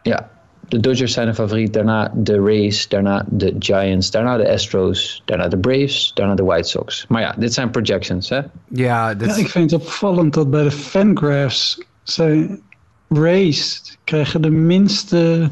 Ja, 0.03 0.29
de 0.69 0.81
Dodgers 0.81 1.13
zijn 1.13 1.27
de 1.27 1.35
favoriet. 1.35 1.73
Daarna 1.73 2.13
de 2.15 2.41
Rays, 2.41 2.89
daarna 2.89 3.25
de 3.29 3.57
Giants, 3.59 4.11
daarna 4.11 4.37
de 4.37 4.53
Astros, 4.53 5.23
daarna 5.25 5.49
de 5.49 5.59
Braves, 5.59 6.11
daarna 6.15 6.35
de 6.35 6.43
White 6.43 6.69
Sox. 6.69 7.05
Maar 7.09 7.21
ja, 7.21 7.35
dit 7.39 7.55
zijn 7.55 7.71
projections, 7.71 8.29
hè? 8.29 8.41
Ja, 8.69 9.15
dit... 9.15 9.29
ja 9.29 9.37
ik 9.37 9.49
vind 9.49 9.71
het 9.71 9.81
opvallend 9.81 10.35
dat 10.35 10.51
bij 10.51 10.63
de 10.63 10.71
Fangraphs 10.71 11.83
zijn 12.03 12.61
Rays 13.09 13.97
krijgen 14.05 14.43
de 14.43 14.51
minste 14.51 15.51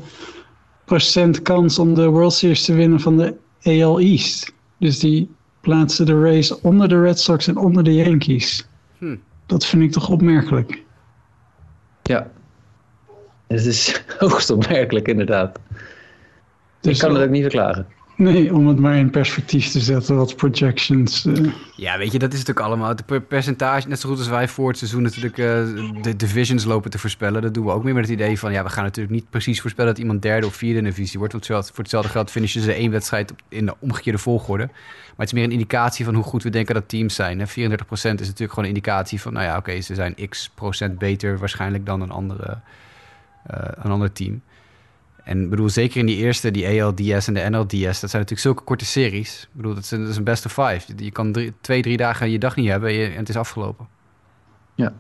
procent 0.85 1.43
kans 1.43 1.79
om 1.79 1.95
de 1.95 2.07
World 2.07 2.33
Series 2.33 2.65
te 2.65 2.75
winnen 2.75 3.01
van 3.01 3.17
de 3.17 3.35
AL 3.63 4.01
East. 4.01 4.57
Dus 4.79 4.99
die 4.99 5.31
plaatsen 5.61 6.07
de 6.07 6.21
race 6.21 6.63
onder 6.63 6.89
de 6.89 7.01
Red 7.01 7.21
Sox 7.21 7.47
en 7.47 7.57
onder 7.57 7.85
de 7.85 7.95
Yankees. 7.95 8.69
Hm. 8.99 9.17
Dat 9.47 9.67
vind 9.67 9.83
ik 9.83 9.93
toch 9.93 10.09
opmerkelijk. 10.09 10.83
Ja, 12.03 12.31
het 13.47 13.67
is 13.67 14.03
hoogst 14.19 14.51
opmerkelijk 14.51 15.09
inderdaad. 15.09 15.59
Dus 16.81 16.95
ik 16.95 16.99
kan 16.99 17.15
het 17.15 17.25
ook 17.25 17.31
niet 17.31 17.43
verklaren. 17.43 17.87
Nee, 18.19 18.55
om 18.55 18.67
het 18.67 18.79
maar 18.79 18.97
in 18.97 19.11
perspectief 19.11 19.69
te 19.71 19.81
zetten, 19.81 20.17
wat 20.17 20.37
projections. 20.37 21.27
Uh... 21.27 21.53
Ja, 21.77 21.99
weet 21.99 22.13
je, 22.13 22.19
dat 22.19 22.33
is 22.33 22.39
natuurlijk 22.39 22.67
allemaal. 22.67 22.89
Het 22.89 23.29
percentage, 23.29 23.89
net 23.89 24.01
zo 24.01 24.09
goed 24.09 24.19
als 24.19 24.29
wij 24.29 24.49
voor 24.49 24.69
het 24.69 24.79
seizoen 24.79 25.03
natuurlijk 25.03 25.39
uh, 25.39 25.47
de 26.03 26.17
divisions 26.17 26.65
lopen 26.65 26.91
te 26.91 26.99
voorspellen. 26.99 27.43
Dat 27.43 27.55
doen 27.55 27.65
we 27.65 27.73
ook 27.73 27.85
meer 27.85 27.95
met 27.95 28.03
het 28.03 28.13
idee 28.13 28.39
van, 28.39 28.53
ja, 28.53 28.63
we 28.63 28.69
gaan 28.69 28.85
natuurlijk 28.85 29.15
niet 29.15 29.31
precies 29.31 29.61
voorspellen 29.61 29.91
dat 29.91 30.01
iemand 30.01 30.23
derde 30.23 30.47
of 30.47 30.55
vierde 30.55 30.79
in 30.79 30.85
de 30.85 30.91
divisie 30.91 31.19
wordt. 31.19 31.33
Want 31.33 31.47
voor 31.47 31.65
hetzelfde 31.77 32.11
geld 32.11 32.31
finishen 32.31 32.63
ze 32.63 32.73
één 32.73 32.91
wedstrijd 32.91 33.35
in 33.49 33.67
de 33.67 33.75
omgekeerde 33.79 34.19
volgorde. 34.19 34.65
Maar 34.65 35.17
het 35.17 35.27
is 35.27 35.33
meer 35.33 35.45
een 35.45 35.53
indicatie 35.53 36.05
van 36.05 36.15
hoe 36.15 36.25
goed 36.25 36.43
we 36.43 36.51
denken 36.51 36.75
dat 36.75 36.89
teams 36.89 37.15
zijn. 37.15 37.39
Hè? 37.39 37.47
34% 37.47 37.51
is 37.51 38.01
natuurlijk 38.01 38.39
gewoon 38.39 38.65
een 38.65 38.75
indicatie 38.75 39.21
van, 39.21 39.33
nou 39.33 39.45
ja, 39.45 39.57
oké, 39.57 39.81
ze 39.81 39.95
zijn 39.95 40.15
x 40.29 40.51
procent 40.55 40.99
beter 40.99 41.39
waarschijnlijk 41.39 41.87
dan 41.87 42.01
een, 42.01 42.11
andere, 42.11 42.59
uh, 43.51 43.59
een 43.75 43.91
ander 43.91 44.13
team. 44.13 44.43
En 45.29 45.49
bedoel, 45.49 45.69
zeker 45.69 46.01
in 46.01 46.07
die 46.07 46.17
eerste, 46.17 46.51
die 46.51 46.83
ALDS 46.83 47.29
en 47.29 47.35
de 47.35 47.47
NLDS, 47.51 48.01
dat 48.01 48.11
zijn 48.11 48.23
natuurlijk 48.23 48.41
zulke 48.41 48.63
korte 48.63 48.85
series. 48.85 49.43
Ik 49.43 49.49
bedoel, 49.57 49.75
dat 49.75 49.83
is 49.83 49.91
een, 49.91 50.01
dat 50.01 50.09
is 50.09 50.17
een 50.17 50.25
best 50.25 50.45
of 50.47 50.53
five. 50.53 50.93
Je 50.97 51.11
kan 51.11 51.33
drie, 51.33 51.53
twee, 51.61 51.83
drie 51.83 51.97
dagen 51.97 52.31
je 52.31 52.39
dag 52.39 52.57
niet 52.57 52.69
hebben 52.69 52.91
en 52.91 53.17
het 53.17 53.29
is 53.29 53.37
afgelopen. 53.37 53.87
Ja. 54.75 54.93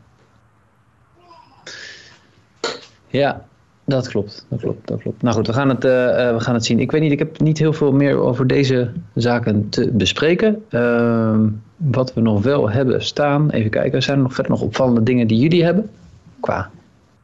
Ja. 3.06 3.46
Dat 3.84 4.08
klopt, 4.08 4.46
dat 4.48 4.60
klopt, 4.60 4.86
dat 4.86 5.00
klopt. 5.00 5.22
Nou 5.22 5.36
goed, 5.36 5.46
we 5.46 5.52
gaan, 5.52 5.68
het, 5.68 5.84
uh, 5.84 5.90
we 6.34 6.40
gaan 6.40 6.54
het 6.54 6.64
zien. 6.64 6.80
Ik 6.80 6.90
weet 6.90 7.00
niet, 7.00 7.12
ik 7.12 7.18
heb 7.18 7.40
niet 7.40 7.58
heel 7.58 7.72
veel 7.72 7.92
meer 7.92 8.16
over 8.16 8.46
deze 8.46 8.92
zaken 9.14 9.68
te 9.68 9.90
bespreken. 9.92 10.64
Uh, 10.70 11.40
wat 11.76 12.14
we 12.14 12.20
nog 12.20 12.42
wel 12.42 12.70
hebben 12.70 13.04
staan, 13.04 13.50
even 13.50 13.70
kijken, 13.70 14.02
zijn 14.02 14.16
er 14.16 14.22
nog 14.22 14.34
verder 14.34 14.52
nog 14.52 14.60
opvallende 14.62 15.02
dingen 15.02 15.26
die 15.26 15.38
jullie 15.38 15.64
hebben? 15.64 15.90
Qua 16.40 16.70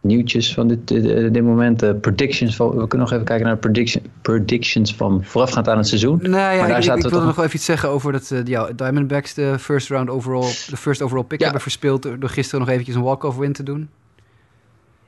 nieuwtjes 0.05 0.55
van 0.55 0.69
dit, 0.69 0.89
dit, 0.89 1.35
dit 1.35 1.43
moment, 1.43 1.83
uh, 1.83 1.91
predictions. 2.01 2.57
Van, 2.57 2.69
we 2.69 2.89
kunnen 2.89 2.99
nog 2.99 3.13
even 3.13 3.25
kijken 3.25 3.47
naar 3.47 3.55
de 3.55 3.61
prediction, 3.61 4.03
predictions 4.23 4.95
van 4.95 5.25
voorafgaand 5.25 5.69
aan 5.69 5.79
het 5.79 5.87
seizoen. 5.87 6.19
Nou 6.23 6.33
ja, 6.33 6.39
maar 6.39 6.69
daar 6.69 6.79
ik, 6.79 6.85
ik, 6.85 7.05
ik 7.05 7.11
wilde 7.11 7.27
nog 7.27 7.37
wel 7.37 7.45
even 7.45 7.57
iets 7.57 7.65
zeggen 7.65 7.89
over 7.89 8.13
dat 8.13 8.33
ja, 8.45 8.71
Diamondbacks 8.77 9.35
de 9.35 9.59
first 9.59 9.89
round 9.89 10.11
overall, 10.11 10.49
de 10.69 10.77
first 10.77 11.03
overall 11.03 11.25
pick 11.25 11.39
ja. 11.39 11.45
hebben 11.45 11.63
verspeeld 11.63 12.03
door 12.03 12.29
gisteren 12.29 12.61
nog 12.61 12.69
eventjes 12.69 12.97
een 12.97 13.03
walk-off 13.03 13.37
win 13.37 13.53
te 13.53 13.63
doen. 13.63 13.89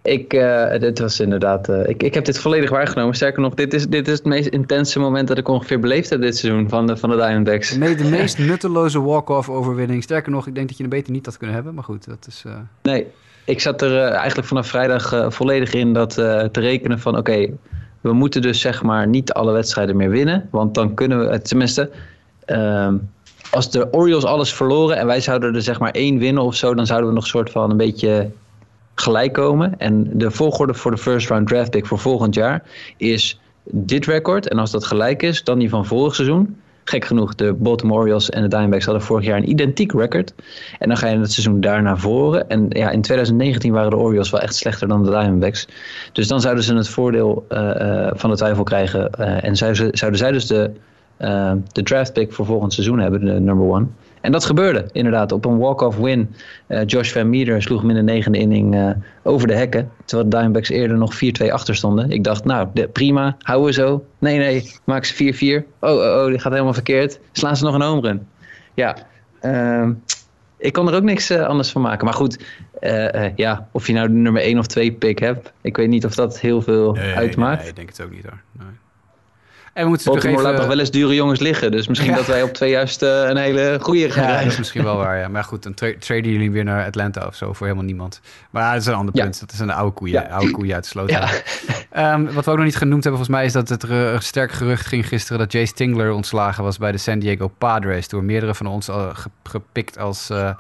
Ik, 0.03 0.35
uh, 0.35 0.79
dit 0.79 0.99
was 0.99 1.21
inderdaad. 1.21 1.69
Uh, 1.69 1.89
ik, 1.89 2.03
ik 2.03 2.15
heb 2.15 2.25
dit 2.25 2.39
volledig 2.39 2.71
waargenomen. 2.71 3.15
Sterker 3.15 3.43
nog, 3.43 3.55
dit 3.55 3.75
is, 3.75 3.87
dit 3.87 4.09
is 4.09 4.13
het 4.13 4.25
meest 4.25 4.47
intense 4.49 4.99
moment 4.99 5.29
dat 5.29 5.39
ik 5.39 5.49
ongeveer 5.49 5.81
beleefd 5.81 6.11
heb 6.11 6.21
dit 6.21 6.37
seizoen 6.37 6.69
van 6.69 6.87
de, 6.87 6.97
van 6.97 7.11
de 7.11 7.17
Diamondbacks. 7.17 7.77
Nee, 7.77 7.95
de 7.95 8.05
meest 8.05 8.39
nutteloze 8.39 9.01
walk-off 9.01 9.49
overwinning. 9.49 10.03
Sterker 10.03 10.33
nog, 10.33 10.47
ik 10.47 10.55
denk 10.55 10.69
dat 10.69 10.77
je 10.77 10.85
een 10.85 10.91
beter 10.91 11.13
niet 11.13 11.27
had 11.27 11.37
kunnen 11.37 11.57
hebben. 11.57 11.75
Maar 11.75 11.85
goed, 11.85 12.07
dat 12.07 12.27
is. 12.29 12.43
Uh... 12.47 12.53
Nee, 12.83 13.07
ik 13.47 13.61
zat 13.61 13.83
er 13.83 14.03
eigenlijk 14.03 14.49
vanaf 14.49 14.67
vrijdag 14.67 15.35
volledig 15.35 15.73
in 15.73 15.93
dat 15.93 16.11
te 16.15 16.51
rekenen 16.53 16.99
van: 16.99 17.17
oké, 17.17 17.49
we 18.01 18.13
moeten 18.13 18.43
dus 18.43 18.61
zeg 18.61 18.83
maar 18.83 19.07
niet 19.07 19.33
alle 19.33 19.53
wedstrijden 19.53 19.97
meer 19.97 20.11
winnen. 20.11 20.49
Want 20.51 20.75
dan 20.75 20.95
kunnen 20.95 21.29
we, 21.29 21.43
tenminste. 21.43 21.91
Ehm, 22.45 22.95
als 23.51 23.71
de 23.71 23.93
Orioles 23.93 24.25
alles 24.25 24.55
verloren 24.55 24.97
en 24.97 25.07
wij 25.07 25.21
zouden 25.21 25.55
er 25.55 25.63
zeg 25.63 25.79
maar 25.79 25.91
één 25.91 26.19
winnen 26.19 26.43
of 26.43 26.55
zo, 26.55 26.75
dan 26.75 26.87
zouden 26.87 27.09
we 27.09 27.15
nog 27.15 27.25
een 27.25 27.31
soort 27.31 27.51
van 27.51 27.71
een 27.71 27.77
beetje 27.77 28.31
gelijk 28.95 29.33
komen. 29.33 29.79
En 29.79 30.19
de 30.19 30.31
volgorde 30.31 30.75
voor 30.75 30.91
de 30.91 30.97
first 30.97 31.29
round 31.29 31.49
draft 31.49 31.71
pick 31.71 31.87
voor 31.87 31.99
volgend 31.99 32.35
jaar 32.35 32.63
is 32.97 33.41
dit 33.63 34.07
record. 34.07 34.49
En 34.49 34.59
als 34.59 34.71
dat 34.71 34.85
gelijk 34.85 35.23
is, 35.23 35.45
dan 35.45 35.59
die 35.59 35.69
van 35.69 35.87
vorig 35.87 36.15
seizoen. 36.15 36.61
Gek 36.89 37.05
genoeg, 37.05 37.34
de 37.34 37.53
Baltimore 37.53 38.01
Orioles 38.01 38.30
en 38.30 38.43
de 38.43 38.49
Diamondbacks 38.49 38.84
hadden 38.84 39.03
vorig 39.03 39.24
jaar 39.24 39.37
een 39.37 39.51
identiek 39.51 39.93
record. 39.93 40.34
En 40.78 40.89
dan 40.89 40.97
ga 40.97 41.09
je 41.09 41.18
het 41.18 41.32
seizoen 41.32 41.61
daarna 41.61 41.97
voren. 41.97 42.49
En 42.49 42.66
ja, 42.68 42.91
in 42.91 43.01
2019 43.01 43.72
waren 43.72 43.91
de 43.91 43.97
Orioles 43.97 44.30
wel 44.30 44.41
echt 44.41 44.55
slechter 44.55 44.89
dan 44.89 45.05
de 45.05 45.11
Diamondbacks. 45.11 45.68
Dus 46.12 46.28
dan 46.28 46.41
zouden 46.41 46.64
ze 46.64 46.74
het 46.74 46.89
voordeel 46.89 47.47
uh, 47.49 47.59
uh, 47.59 48.11
van 48.14 48.30
de 48.30 48.37
twijfel 48.37 48.62
krijgen. 48.62 49.11
Uh, 49.20 49.45
en 49.45 49.57
zouden, 49.57 49.99
zouden 49.99 50.20
zij 50.20 50.32
dus 50.32 50.47
de, 50.47 50.70
de 51.72 51.82
draft 51.82 52.12
pick 52.12 52.32
voor 52.32 52.47
volgend 52.47 52.72
seizoen 52.72 52.99
hebben, 52.99 53.24
de 53.24 53.41
number 53.41 53.66
one. 53.66 53.87
En 54.27 54.33
dat 54.33 54.45
gebeurde 54.45 54.89
inderdaad 54.93 55.33
op 55.33 55.45
een 55.45 55.59
walk-off 55.59 55.97
win. 55.97 56.35
Uh, 56.68 56.81
Josh 56.87 57.12
Van 57.12 57.31
Meter 57.31 57.62
sloeg 57.62 57.81
hem 57.81 57.91
in 57.91 57.97
de 57.97 58.03
negende 58.03 58.39
inning 58.39 58.74
uh, 58.74 58.91
over 59.22 59.49
de 59.49 59.55
hekken. 59.55 59.91
Terwijl 60.05 60.29
de 60.29 60.37
Diamondbacks 60.37 60.68
eerder 60.68 60.97
nog 60.97 61.14
4-2 61.14 61.18
achter 61.51 61.74
stonden. 61.74 62.11
Ik 62.11 62.24
dacht, 62.24 62.45
nou 62.45 62.68
de, 62.72 62.89
prima, 62.89 63.37
houden 63.43 63.66
we 63.66 63.72
zo. 63.72 64.05
Nee, 64.18 64.39
nee, 64.39 64.72
maak 64.85 65.05
ze 65.05 65.62
4-4. 65.64 65.66
Oh, 65.81 65.91
oh, 65.91 65.99
oh, 65.99 66.27
die 66.27 66.39
gaat 66.39 66.53
helemaal 66.53 66.72
verkeerd. 66.74 67.20
Slaan 67.33 67.57
ze 67.57 67.64
nog 67.64 67.74
een 67.74 67.83
home 67.83 68.01
run. 68.01 68.27
Ja, 68.74 68.97
uh, 69.43 69.89
ik 70.59 70.72
kon 70.72 70.89
er 70.89 70.95
ook 70.95 71.03
niks 71.03 71.31
uh, 71.31 71.47
anders 71.47 71.70
van 71.70 71.83
maken. 71.83 72.05
Maar 72.05 72.14
goed, 72.14 72.45
ja, 73.37 73.68
of 73.72 73.87
je 73.87 73.93
nou 73.93 74.09
de 74.09 74.14
nummer 74.14 74.43
1 74.43 74.59
of 74.59 74.66
2 74.66 74.93
pick 74.93 75.18
hebt. 75.18 75.53
Ik 75.61 75.77
weet 75.77 75.89
niet 75.89 76.05
of 76.05 76.14
dat 76.14 76.41
heel 76.41 76.62
veel 76.62 76.93
nee, 76.93 77.14
uitmaakt. 77.14 77.61
Nee, 77.61 77.68
ik 77.68 77.77
denk 77.77 77.89
het 77.89 78.03
ook 78.03 78.11
niet 78.11 78.24
hoor. 78.24 78.41
Nee. 78.53 78.66
En 79.77 79.83
we 79.83 79.89
moeten 79.89 80.07
Baltimore 80.07 80.39
even... 80.39 80.51
laat 80.51 80.59
nog 80.61 80.68
wel 80.68 80.79
eens 80.79 80.91
dure 80.91 81.14
jongens 81.14 81.41
liggen. 81.41 81.70
Dus 81.70 81.89
misschien 81.89 82.11
ja. 82.11 82.16
dat 82.16 82.27
wij 82.27 82.43
op 82.43 82.53
twee 82.53 82.70
juist 82.70 83.03
uh, 83.03 83.29
een 83.29 83.37
hele 83.37 83.79
goede 83.81 84.11
gaan 84.11 84.29
ja, 84.29 84.39
dat 84.39 84.47
is 84.47 84.59
misschien 84.59 84.83
wel 84.85 84.97
waar, 84.97 85.18
ja. 85.18 85.29
Maar 85.29 85.45
goed, 85.45 85.62
dan 85.62 85.74
tra 85.74 85.93
traden 85.99 86.33
jullie 86.33 86.51
weer 86.51 86.64
naar 86.64 86.87
Atlanta 86.87 87.27
of 87.27 87.35
zo 87.35 87.53
voor 87.53 87.66
helemaal 87.66 87.87
niemand. 87.87 88.20
Maar 88.51 88.72
dat 88.72 88.81
is 88.81 88.87
een 88.87 88.95
ander 88.95 89.14
punt. 89.14 89.41
Dat 89.41 89.53
is 89.53 89.59
een 89.59 89.70
oude 89.70 89.93
koeien, 89.93 90.31
oude 90.31 90.51
koeien 90.51 90.74
uit 90.74 90.83
de 90.83 90.89
sloot. 90.89 91.11
Um, 91.97 92.33
wat 92.33 92.45
we 92.45 92.51
ook 92.51 92.57
nog 92.57 92.64
niet 92.64 92.77
genoemd 92.77 93.05
hebben 93.05 93.24
volgens 93.24 93.29
mij... 93.29 93.45
is 93.45 93.53
dat 93.53 93.68
het 93.68 93.83
er 93.83 94.22
sterk 94.22 94.53
gerucht 94.53 94.87
ging 94.87 95.09
gisteren... 95.09 95.39
dat 95.39 95.53
Jace 95.53 95.72
Tingler 95.72 96.12
ontslagen 96.12 96.64
was 96.64 96.79
bij 96.79 96.93
de 96.93 96.99
San 96.99 97.18
Diego 97.18 97.49
Padres... 97.59 98.09
door 98.09 98.24
meerdere 98.24 98.55
van 98.55 98.66
ons 98.66 98.89
al 98.89 99.12
gepikt 99.43 99.99
als... 99.99 100.31
Uh, 100.31 100.51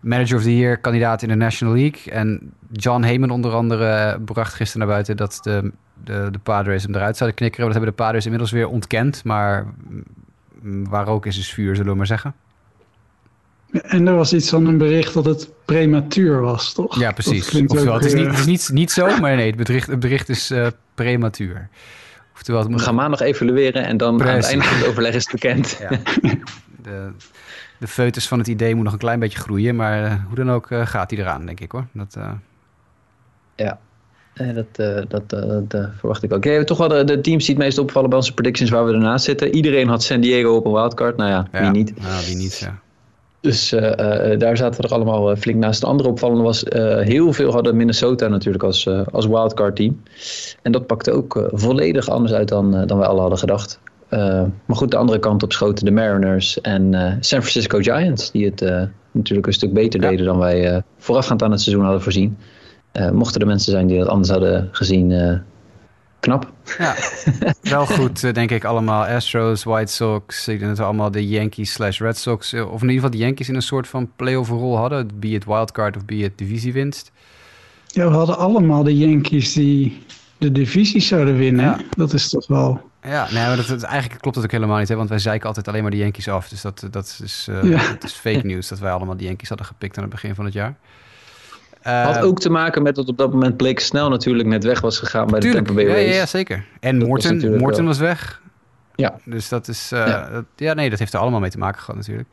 Manager 0.00 0.36
of 0.36 0.42
the 0.42 0.56
Year 0.56 0.78
kandidaat 0.78 1.22
in 1.22 1.28
de 1.28 1.34
National 1.34 1.74
League. 1.74 2.12
En 2.12 2.52
John 2.72 3.02
Heyman 3.02 3.30
onder 3.30 3.52
andere 3.52 4.20
bracht 4.24 4.54
gisteren 4.54 4.86
naar 4.86 4.94
buiten 4.94 5.16
dat 5.16 5.38
de, 5.42 5.72
de, 6.04 6.28
de 6.30 6.38
Padres 6.38 6.82
hem 6.82 6.94
eruit 6.94 7.16
zouden 7.16 7.38
knikkeren. 7.38 7.66
Dat 7.66 7.74
hebben 7.74 7.96
de 7.96 8.02
Padres 8.02 8.24
inmiddels 8.24 8.50
weer 8.50 8.68
ontkend. 8.68 9.24
Maar 9.24 9.66
waar 10.62 11.06
ook 11.06 11.26
is, 11.26 11.38
is 11.38 11.52
vuur, 11.52 11.76
zullen 11.76 11.90
we 11.90 11.96
maar 11.96 12.06
zeggen. 12.06 12.34
En 13.82 14.06
er 14.06 14.14
was 14.14 14.32
iets 14.32 14.50
van 14.50 14.66
een 14.66 14.78
bericht 14.78 15.14
dat 15.14 15.24
het 15.24 15.50
prematuur 15.64 16.40
was, 16.40 16.72
toch? 16.72 16.98
Ja, 16.98 17.12
precies. 17.12 17.54
Oftewel, 17.54 17.94
het 17.94 18.04
is, 18.04 18.14
niet, 18.14 18.26
het 18.26 18.38
is 18.38 18.46
niet, 18.46 18.70
niet 18.72 18.90
zo, 18.90 19.20
maar 19.20 19.36
nee, 19.36 19.46
het 19.46 19.56
bericht, 19.56 19.86
het 19.86 20.00
bericht 20.00 20.28
is 20.28 20.50
uh, 20.50 20.66
prematuur. 20.94 21.68
Oftewel, 22.34 22.60
het 22.60 22.70
moet... 22.70 22.78
We 22.78 22.84
gaan 22.84 22.94
maandag 22.94 23.20
evalueren 23.20 23.84
en 23.84 23.96
dan 23.96 24.16
precies. 24.16 24.34
aan 24.34 24.40
het 24.40 24.48
einde 24.48 24.64
van 24.64 24.76
het 24.76 24.86
overleg 24.86 25.14
is 25.14 25.22
het 25.22 25.32
bekend. 25.32 25.78
Ja. 25.80 25.98
De, 26.82 27.10
de 27.78 27.86
foetus 27.86 28.28
van 28.28 28.38
het 28.38 28.48
idee 28.48 28.74
moet 28.74 28.84
nog 28.84 28.92
een 28.92 28.98
klein 28.98 29.18
beetje 29.18 29.38
groeien. 29.38 29.76
Maar 29.76 30.04
uh, 30.04 30.12
hoe 30.26 30.34
dan 30.34 30.50
ook 30.50 30.70
uh, 30.70 30.86
gaat 30.86 31.10
hij 31.10 31.20
eraan, 31.20 31.46
denk 31.46 31.60
ik 31.60 31.72
hoor. 31.72 31.86
Dat, 31.92 32.14
uh... 32.18 32.30
Ja, 33.54 33.78
dat, 34.34 34.66
dat, 35.08 35.30
dat 35.68 35.88
verwacht 35.96 36.22
ik 36.22 36.32
ook. 36.32 36.44
Ja, 36.44 36.64
toch 36.64 36.78
wel 36.78 36.88
de, 36.88 37.04
de, 37.04 37.20
teams 37.20 37.44
die 37.44 37.54
het 37.54 37.64
meest 37.64 37.78
opvallen 37.78 38.08
bij 38.08 38.18
onze 38.18 38.34
predictions 38.34 38.70
waar 38.70 38.84
we 38.84 38.92
ernaast 38.92 39.24
zitten. 39.24 39.54
Iedereen 39.54 39.88
had 39.88 40.02
San 40.02 40.20
Diego 40.20 40.54
op 40.54 40.64
een 40.64 40.72
wildcard. 40.72 41.16
Nou 41.16 41.30
ja, 41.30 41.46
ja. 41.52 41.60
wie 41.60 41.70
niet? 41.70 42.00
Nou, 42.00 42.26
wie 42.26 42.36
niet, 42.36 42.58
ja. 42.58 42.82
Dus 43.40 43.68
daar 44.38 44.56
zaten 44.56 44.80
we 44.80 44.88
er 44.88 44.94
allemaal 44.94 45.36
flink 45.36 45.58
naast. 45.58 45.80
De 45.80 45.86
andere 45.86 46.08
opvallende 46.08 46.42
was, 46.42 46.64
heel 47.04 47.32
veel 47.32 47.52
hadden 47.52 47.76
Minnesota 47.76 48.28
natuurlijk 48.28 48.64
als, 48.64 48.88
als 49.12 49.26
wildcard 49.26 49.76
team. 49.76 50.02
En 50.62 50.72
dat 50.72 50.86
pakte 50.86 51.12
ook 51.12 51.48
volledig 51.52 52.08
anders 52.08 52.32
uit 52.32 52.48
dan, 52.48 52.86
dan 52.86 52.98
wij 52.98 53.06
alle 53.06 53.20
hadden 53.20 53.38
gedacht. 53.38 53.80
Maar 54.08 54.76
goed, 54.76 54.90
de 54.90 54.96
andere 54.96 55.18
kant 55.18 55.42
op 55.42 55.52
schoten 55.52 55.84
de 55.84 55.90
Mariners 55.90 56.60
en 56.60 56.92
San 57.20 57.40
Francisco 57.40 57.78
Giants. 57.78 58.30
Die 58.30 58.44
het 58.44 58.88
natuurlijk 59.10 59.46
een 59.46 59.52
stuk 59.52 59.72
beter 59.72 60.02
ja. 60.02 60.08
deden 60.08 60.26
dan 60.26 60.38
wij 60.38 60.82
voorafgaand 60.98 61.42
aan 61.42 61.50
het 61.50 61.60
seizoen 61.60 61.84
hadden 61.84 62.02
voorzien. 62.02 62.36
Mochten 63.12 63.40
er 63.40 63.46
mensen 63.46 63.72
zijn 63.72 63.86
die 63.86 63.98
dat 63.98 64.08
anders 64.08 64.30
hadden 64.30 64.68
gezien, 64.72 65.42
knap. 66.24 66.52
Ja, 66.78 66.94
wel 67.76 67.86
goed 67.86 68.34
denk 68.34 68.50
ik 68.50 68.64
allemaal. 68.64 69.04
Astros, 69.04 69.64
White 69.64 69.92
Sox, 69.92 70.48
ik 70.48 70.58
denk 70.58 70.68
dat 70.68 70.78
we 70.78 70.84
allemaal 70.84 71.10
de 71.10 71.28
Yankees 71.28 71.72
slash 71.72 72.00
Red 72.00 72.18
Sox... 72.18 72.54
of 72.54 72.82
in 72.82 72.88
ieder 72.88 72.94
geval 72.94 73.10
de 73.10 73.16
Yankees 73.16 73.48
in 73.48 73.54
een 73.54 73.62
soort 73.62 73.88
van 73.88 74.10
playoff 74.16 74.50
rol 74.50 74.76
hadden. 74.76 75.10
Be 75.14 75.28
het 75.28 75.44
wildcard 75.44 75.96
of 75.96 76.04
be 76.04 76.14
het 76.14 76.38
divisiewinst. 76.38 77.12
Ja, 77.86 78.08
we 78.10 78.16
hadden 78.16 78.38
allemaal 78.38 78.82
de 78.82 78.96
Yankees 78.96 79.52
die 79.52 80.02
de 80.38 80.52
divisie 80.52 81.00
zouden 81.00 81.36
winnen. 81.36 81.64
Ja. 81.64 81.78
Dat 81.96 82.12
is 82.12 82.28
toch 82.28 82.46
wel... 82.46 82.92
Ja, 83.02 83.26
nee, 83.32 83.46
maar 83.46 83.56
dat, 83.56 83.66
dat, 83.66 83.82
eigenlijk 83.82 84.20
klopt 84.20 84.36
dat 84.36 84.44
ook 84.44 84.52
helemaal 84.52 84.78
niet. 84.78 84.88
Hè? 84.88 84.96
Want 84.96 85.08
wij 85.08 85.18
zeiken 85.18 85.46
altijd 85.46 85.68
alleen 85.68 85.82
maar 85.82 85.90
de 85.90 85.96
Yankees 85.96 86.28
af. 86.28 86.48
Dus 86.48 86.60
dat, 86.60 86.86
dat, 86.90 87.20
is, 87.24 87.46
uh, 87.50 87.62
ja. 87.62 87.88
dat 87.88 88.04
is 88.04 88.12
fake 88.12 88.46
news 88.46 88.68
dat 88.68 88.78
wij 88.78 88.92
allemaal 88.92 89.16
de 89.16 89.24
Yankees 89.24 89.48
hadden 89.48 89.66
gepikt 89.66 89.96
aan 89.96 90.02
het 90.02 90.12
begin 90.12 90.34
van 90.34 90.44
het 90.44 90.54
jaar. 90.54 90.76
Had 91.92 92.18
ook 92.22 92.40
te 92.40 92.50
maken 92.50 92.82
met 92.82 92.94
dat 92.94 93.08
op 93.08 93.18
dat 93.18 93.32
moment 93.32 93.56
Blake 93.56 93.80
snel 93.80 94.08
natuurlijk 94.08 94.48
net 94.48 94.64
weg 94.64 94.80
was 94.80 94.98
gegaan 94.98 95.26
bij 95.26 95.40
tuurlijk, 95.40 95.66
de 95.66 95.74
Tampa 95.74 95.88
Bay 95.88 96.00
Rays. 96.00 96.10
Ja, 96.14 96.20
ja, 96.20 96.26
zeker. 96.26 96.64
En 96.80 96.98
dat 96.98 97.08
Morton, 97.08 97.50
was, 97.50 97.60
Morton 97.60 97.84
was 97.84 97.98
weg. 97.98 98.42
Ja. 98.94 99.18
Dus 99.24 99.48
dat 99.48 99.68
is... 99.68 99.90
Uh, 99.92 100.06
ja. 100.06 100.30
Dat, 100.30 100.44
ja. 100.56 100.74
nee, 100.74 100.90
dat 100.90 100.98
heeft 100.98 101.12
er 101.12 101.20
allemaal 101.20 101.40
mee 101.40 101.50
te 101.50 101.58
maken 101.58 101.80
gehad 101.80 101.96
natuurlijk. 101.96 102.28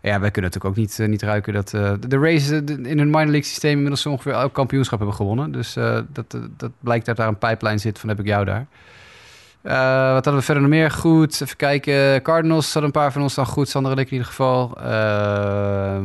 Ja, 0.00 0.20
wij 0.20 0.30
kunnen 0.30 0.50
natuurlijk 0.50 0.64
ook 0.64 0.76
niet, 0.76 0.98
uh, 0.98 1.08
niet 1.08 1.22
ruiken 1.22 1.52
dat 1.52 1.72
uh, 1.72 1.92
de 2.08 2.18
Rays 2.18 2.50
in 2.50 2.98
hun 2.98 3.10
minor 3.10 3.12
league 3.12 3.42
systeem 3.42 3.72
inmiddels 3.72 4.06
ongeveer 4.06 4.32
elk 4.32 4.52
kampioenschap 4.52 4.98
hebben 4.98 5.16
gewonnen. 5.16 5.52
Dus 5.52 5.76
uh, 5.76 5.98
dat, 6.12 6.38
dat 6.56 6.70
blijkt 6.80 7.06
dat 7.06 7.16
daar 7.16 7.28
een 7.28 7.38
pipeline 7.38 7.78
zit 7.78 7.98
van 7.98 8.08
heb 8.08 8.20
ik 8.20 8.26
jou 8.26 8.44
daar. 8.44 8.66
Uh, 9.66 9.72
wat 10.12 10.24
hadden 10.24 10.34
we 10.34 10.42
verder 10.42 10.62
nog 10.62 10.72
meer 10.72 10.90
goed? 10.90 11.40
Even 11.40 11.56
kijken. 11.56 12.22
Cardinals 12.22 12.64
hadden 12.72 12.84
een 12.84 13.00
paar 13.00 13.12
van 13.12 13.22
ons 13.22 13.34
dan 13.34 13.46
goed. 13.46 13.68
Sander 13.68 13.92
en 13.92 13.98
ik 13.98 14.06
in 14.06 14.12
ieder 14.12 14.26
geval. 14.26 14.78
Uh, 14.80 15.98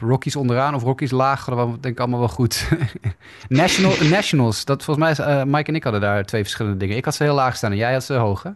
Rockies 0.00 0.36
onderaan 0.36 0.74
of 0.74 0.82
Rockies 0.82 1.10
laag 1.10 1.44
hadden 1.44 1.72
we 1.72 1.80
denk 1.80 1.94
ik 1.94 2.00
allemaal 2.00 2.18
wel 2.18 2.28
goed. 2.28 2.68
National, 3.48 3.92
Nationals. 4.16 4.64
Dat 4.64 4.84
volgens 4.84 5.06
mij 5.06 5.26
is, 5.26 5.34
uh, 5.34 5.44
Mike 5.44 5.68
en 5.68 5.74
ik 5.74 5.82
hadden 5.82 6.00
daar 6.00 6.24
twee 6.24 6.42
verschillende 6.42 6.78
dingen. 6.78 6.96
Ik 6.96 7.04
had 7.04 7.14
ze 7.14 7.22
heel 7.22 7.34
laag 7.34 7.56
staan 7.56 7.70
en 7.70 7.76
jij 7.76 7.92
had 7.92 8.04
ze 8.04 8.14
hoog, 8.14 8.42
hè? 8.42 8.50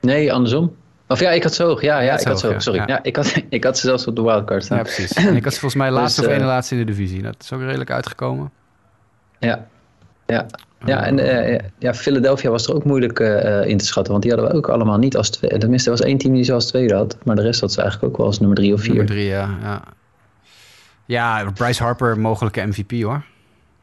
Nee, 0.00 0.32
andersom. 0.32 0.76
Of 1.08 1.20
ja, 1.20 1.30
ik 1.30 1.42
had 1.42 1.54
ze 1.54 1.62
hoog. 1.62 1.80
Ja, 1.82 2.00
ja, 2.00 2.18
ik 2.18 2.26
had 2.26 2.40
ze 2.40 2.46
hoog. 2.46 2.62
Sorry. 2.62 2.82
Ja. 2.86 3.02
ik, 3.02 3.16
had, 3.16 3.42
ik 3.48 3.64
had 3.64 3.78
ze 3.78 3.86
zelfs 3.86 4.06
op 4.06 4.16
de 4.16 4.22
wildcard 4.22 4.64
staan. 4.64 4.76
Ja, 4.76 4.82
precies. 4.82 5.12
En 5.12 5.36
ik 5.36 5.44
had 5.44 5.52
ze 5.52 5.60
volgens 5.60 5.82
mij 5.82 5.90
laatste 5.90 6.20
dus, 6.20 6.30
of 6.30 6.36
ene 6.36 6.44
laatste 6.44 6.74
in 6.74 6.86
de 6.86 6.92
divisie. 6.92 7.22
Dat 7.22 7.36
is 7.38 7.52
ook 7.52 7.60
redelijk 7.60 7.90
uitgekomen. 7.90 8.50
Ja, 9.38 9.66
ja. 10.26 10.46
Ja, 10.86 11.04
en 11.04 11.18
uh, 11.18 11.58
ja, 11.78 11.94
Philadelphia 11.94 12.50
was 12.50 12.66
er 12.66 12.74
ook 12.74 12.84
moeilijk 12.84 13.18
uh, 13.20 13.64
in 13.66 13.76
te 13.76 13.84
schatten. 13.84 14.12
Want 14.12 14.24
die 14.24 14.32
hadden 14.32 14.50
we 14.50 14.56
ook 14.56 14.68
allemaal 14.68 14.98
niet 14.98 15.16
als 15.16 15.30
tweede. 15.30 15.58
Tenminste, 15.58 15.90
er 15.90 15.96
was 15.96 16.06
één 16.06 16.18
team 16.18 16.34
die 16.34 16.44
ze 16.44 16.52
als 16.52 16.66
tweede 16.66 16.94
had. 16.94 17.16
Maar 17.24 17.36
de 17.36 17.42
rest 17.42 17.60
had 17.60 17.72
ze 17.72 17.80
eigenlijk 17.80 18.12
ook 18.12 18.18
wel 18.18 18.26
als 18.26 18.38
nummer 18.38 18.56
drie 18.56 18.72
of 18.72 18.80
vier. 18.80 18.88
Nummer 18.88 19.06
drie, 19.12 19.26
ja. 19.26 19.56
Ja, 19.62 19.82
ja 21.04 21.50
Bryce 21.54 21.82
Harper, 21.82 22.18
mogelijke 22.18 22.66
MVP 22.66 23.02
hoor. 23.02 23.24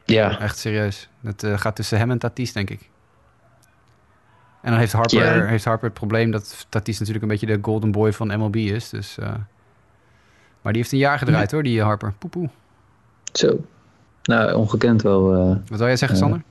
Ja. 0.06 0.40
Echt 0.40 0.58
serieus. 0.58 1.10
Dat 1.22 1.44
uh, 1.44 1.58
gaat 1.58 1.76
tussen 1.76 1.98
hem 1.98 2.12
en 2.12 2.18
Tatis, 2.18 2.54
denk 2.54 2.70
ik. 2.70 2.90
En 4.62 4.72
dan 4.72 4.80
heeft 4.80 4.94
Harper, 4.94 5.48
heeft 5.48 5.66
Harper 5.66 5.86
het 5.86 5.98
probleem 5.98 6.32
dat 6.32 6.66
Tatis 6.70 7.00
natuurlijk 7.00 7.26
een 7.26 7.32
beetje 7.32 7.48
de 7.48 7.60
golden 7.62 7.92
boy 7.92 8.14
van 8.14 8.28
MLB 8.28 8.56
is. 8.56 8.90
Dus, 8.90 9.18
maar 10.62 10.74
die 10.74 10.82
heeft 10.82 10.92
een 10.92 10.98
jaar 10.98 11.18
gedraaid 11.18 11.50
ja. 11.50 11.56
hoor, 11.56 11.64
die 11.64 11.82
Harper. 11.82 12.14
Poepoe. 12.20 12.50
Zo. 13.34 13.60
Nou, 14.24 14.54
ongekend 14.54 15.02
wel. 15.02 15.32
Wat 15.68 15.78
wil 15.80 15.88
jij 15.88 15.98
zeggen, 15.98 16.18
Sander? 16.18 16.42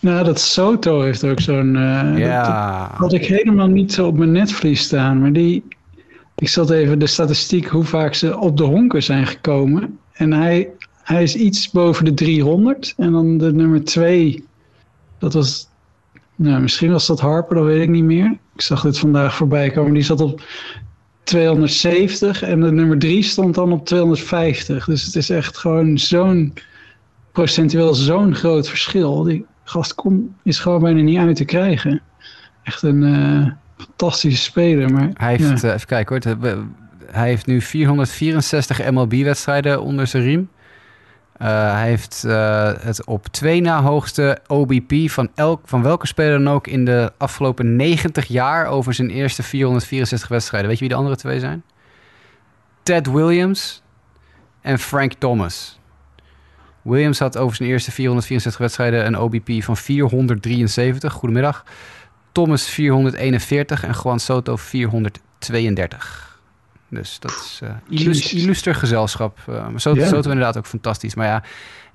Nou, 0.00 0.24
dat 0.24 0.40
Soto 0.40 1.00
heeft 1.00 1.24
ook 1.24 1.40
zo'n... 1.40 1.76
eh, 1.76 2.18
Ja. 2.18 2.88
Dat 2.88 2.96
had 2.98 3.12
ik 3.12 3.26
helemaal 3.26 3.66
niet 3.66 3.92
zo 3.92 4.06
op 4.06 4.16
mijn 4.18 4.32
netvlies 4.32 4.80
staan. 4.82 5.20
Maar 5.20 5.32
die... 5.32 5.64
Ik 6.36 6.48
zat 6.48 6.70
even 6.70 6.98
de 6.98 7.06
statistiek 7.06 7.66
hoe 7.66 7.84
vaak 7.84 8.14
ze 8.14 8.38
op 8.38 8.56
de 8.56 8.62
honken 8.64 9.02
zijn 9.02 9.26
gekomen. 9.26 9.98
En 10.12 10.32
hij, 10.32 10.68
hij 11.02 11.22
is 11.22 11.34
iets 11.36 11.70
boven 11.70 12.04
de 12.04 12.14
300. 12.14 12.94
En 12.96 13.12
dan 13.12 13.38
de 13.38 13.52
nummer 13.52 13.84
2... 13.84 14.44
Dat 15.18 15.32
was... 15.32 15.68
Nou, 16.34 16.60
misschien 16.62 16.90
was 16.92 17.06
dat 17.06 17.20
Harper, 17.20 17.56
dat 17.56 17.64
weet 17.64 17.82
ik 17.82 17.88
niet 17.88 18.04
meer. 18.04 18.38
Ik 18.54 18.60
zag 18.60 18.82
dit 18.82 18.98
vandaag 18.98 19.34
voorbij 19.34 19.70
komen. 19.70 19.92
Die 19.94 20.02
zat 20.02 20.20
op 20.20 20.42
270 21.24 22.42
en 22.42 22.60
de 22.60 22.72
nummer 22.72 22.98
3 22.98 23.22
stond 23.22 23.54
dan 23.54 23.72
op 23.72 23.86
250. 23.86 24.84
Dus 24.84 25.04
het 25.04 25.16
is 25.16 25.30
echt 25.30 25.56
gewoon 25.58 25.98
zo'n 25.98 26.52
procentueel 27.32 27.94
zo'n 27.94 28.34
groot 28.34 28.68
verschil. 28.68 29.22
Die 29.22 29.44
gast 29.64 29.94
kom, 29.94 30.36
is 30.42 30.58
gewoon 30.58 30.80
bijna 30.80 31.00
niet 31.00 31.18
uit 31.18 31.36
te 31.36 31.44
krijgen. 31.44 32.00
Echt 32.62 32.82
een 32.82 33.02
eh, 33.02 33.52
fantastische 33.84 34.42
speler. 34.42 34.92
Maar, 34.92 35.10
Hij 35.14 35.36
heeft, 35.36 35.60
ja. 35.60 35.68
eh, 35.68 35.74
even 35.74 35.86
kijken 35.86 36.36
hoor, 36.38 36.66
hij 37.06 37.28
heeft 37.28 37.46
nu 37.46 37.60
464 37.60 38.90
MLB-wedstrijden 38.90 39.82
onder 39.82 40.06
zijn 40.06 40.22
riem. 40.22 40.50
Eh, 41.32 41.48
hij 41.72 41.88
heeft 41.88 42.22
het 42.82 43.06
op 43.06 43.26
twee 43.26 43.60
na 43.60 43.82
hoogste 43.82 44.38
OBP 44.46 44.92
van, 45.10 45.28
elk, 45.34 45.60
van 45.64 45.82
welke 45.82 46.06
speler 46.06 46.38
dan 46.38 46.54
ook 46.54 46.66
in 46.66 46.84
de 46.84 47.12
afgelopen 47.18 47.76
90 47.76 48.26
jaar 48.26 48.66
over 48.66 48.94
zijn 48.94 49.10
eerste 49.10 49.42
464 49.42 50.28
wedstrijden. 50.28 50.68
Weet 50.68 50.78
je 50.78 50.84
wie 50.84 50.94
de 50.94 51.00
andere 51.00 51.16
twee 51.16 51.40
zijn? 51.40 51.62
Ted 52.82 53.10
Williams 53.10 53.82
en 54.60 54.78
Frank 54.78 55.12
Thomas. 55.12 55.80
Williams 56.82 57.18
had 57.18 57.36
over 57.38 57.56
zijn 57.56 57.68
eerste 57.68 57.90
464 57.90 58.60
wedstrijden 58.60 59.06
een 59.06 59.18
OBP 59.18 59.62
van 59.62 59.76
473. 59.76 61.12
Goedemiddag. 61.12 61.64
Thomas 62.32 62.68
441 62.68 63.84
en 63.84 63.94
Juan 64.02 64.20
Soto 64.20 64.56
432. 64.56 66.40
Dus 66.88 67.18
dat 67.20 67.30
is 67.30 67.58
eh 67.62 67.68
illus- 67.88 68.18
Jezus. 68.18 68.32
illuster 68.42 68.74
gezelschap. 68.74 69.38
Maar 69.46 69.80
Soto. 69.80 70.04
Soto 70.04 70.30
inderdaad 70.30 70.56
ook 70.56 70.66
fantastisch. 70.66 71.14
Maar 71.14 71.26
ja, 71.26 71.42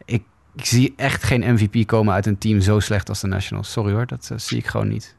ik, 0.05 0.23
ik 0.55 0.65
zie 0.65 0.93
echt 0.95 1.23
geen 1.23 1.53
MVP 1.53 1.87
komen 1.87 2.13
uit 2.13 2.25
een 2.25 2.37
team 2.37 2.61
zo 2.61 2.79
slecht 2.79 3.09
als 3.09 3.19
de 3.19 3.27
Nationals. 3.27 3.71
Sorry 3.71 3.93
hoor, 3.93 4.05
dat 4.05 4.29
eh, 4.31 4.37
zie 4.37 4.57
ik 4.57 4.67
gewoon 4.67 4.87
niet. 4.87 5.15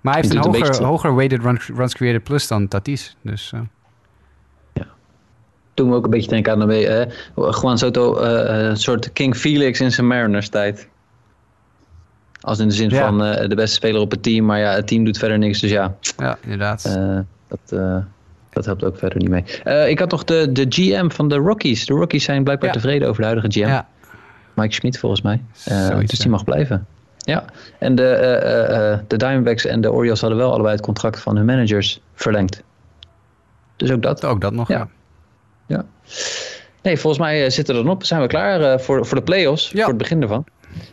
Maar 0.00 0.12
hij 0.14 0.22
heeft 0.22 0.34
een 0.34 0.84
hoger, 0.84 1.14
weighted 1.14 1.42
run- 1.42 1.76
runs 1.76 1.94
created 1.94 2.22
plus 2.24 2.46
dan 2.46 2.68
Tatis. 2.68 3.16
Dus 3.22 3.52
Toen 5.80 5.90
we 5.90 5.94
ook 5.96 6.04
een 6.04 6.10
beetje 6.10 6.28
denken 6.30 6.52
aan 6.52 6.68
de, 6.68 6.86
eh, 6.86 7.06
Juan 7.60 7.78
Soto, 7.78 8.16
eh, 8.16 8.68
een 8.68 8.76
soort 8.76 9.12
King 9.12 9.36
Felix 9.36 9.80
in 9.80 9.92
zijn 9.92 10.06
Mariners 10.06 10.48
tijd. 10.48 10.88
Als 12.40 12.58
in 12.58 12.68
de 12.68 12.74
zin 12.74 12.88
Ja. 12.90 13.06
van 13.06 13.24
eh, 13.24 13.48
de 13.48 13.54
beste 13.54 13.74
speler 13.74 14.00
op 14.00 14.10
het 14.10 14.22
team, 14.22 14.44
maar 14.44 14.58
ja, 14.58 14.72
het 14.72 14.86
team 14.86 15.04
doet 15.04 15.18
verder 15.18 15.38
niks. 15.38 15.60
Dus 15.60 15.70
ja, 15.70 15.94
ja, 16.16 16.38
inderdaad. 16.42 16.84
eh, 16.84 17.18
dat, 17.48 17.78
eh, 17.80 17.96
dat 18.50 18.64
helpt 18.64 18.84
ook 18.84 18.98
verder 18.98 19.18
niet 19.18 19.28
mee. 19.28 19.44
Eh, 19.64 19.88
ik 19.88 19.98
had 19.98 20.10
nog 20.10 20.24
de, 20.24 20.52
de 20.52 20.66
GM 20.68 21.08
van 21.10 21.28
de 21.28 21.34
Rockies. 21.36 21.86
De 21.86 21.94
Rockies 21.94 22.24
zijn 22.24 22.44
blijkbaar 22.44 22.68
Ja. 22.68 22.74
tevreden 22.74 23.08
over 23.08 23.20
de 23.22 23.26
huidige 23.28 23.60
GM. 23.60 23.68
ja, 23.68 23.88
Mike 24.54 24.74
Schmidt 24.74 24.98
volgens 24.98 25.22
mij. 25.22 25.42
Eh, 25.64 25.86
Zoiets, 25.86 26.10
dus 26.10 26.18
die 26.20 26.30
mag 26.30 26.44
blijven. 26.44 26.86
Ja, 27.18 27.44
en 27.78 27.94
de, 27.94 28.06
eh, 28.06 28.34
eh, 28.36 28.92
eh, 28.92 28.98
de 29.06 29.16
Diamondbacks 29.16 29.64
en 29.66 29.80
de 29.80 29.92
Orioles 29.92 30.20
hadden 30.20 30.38
wel 30.38 30.52
allebei 30.52 30.74
het 30.74 30.84
contract 30.84 31.20
van 31.20 31.36
hun 31.36 31.44
managers 31.44 32.00
verlengd. 32.14 32.62
Dus 33.76 33.90
ook 33.90 34.02
dat. 34.02 34.24
ook 34.24 34.40
dat 34.40 34.52
nog. 34.52 34.68
Ja. 34.68 34.76
Ja. 34.78 34.88
Ja. 35.70 35.84
Nee, 36.82 36.98
volgens 36.98 37.22
mij 37.22 37.44
eh, 37.44 37.50
zitten 37.50 37.74
we 37.74 37.80
er 37.80 37.86
dan 37.86 37.94
op. 37.96 38.04
Zijn 38.04 38.20
we 38.20 38.26
klaar 38.26 38.60
eh, 38.60 38.78
voor, 38.78 39.06
voor 39.06 39.16
de 39.16 39.22
playoffs? 39.24 39.70
Ja. 39.70 39.78
Voor 39.78 39.88
het 39.88 39.96
begin 39.98 40.22
ervan. 40.22 40.44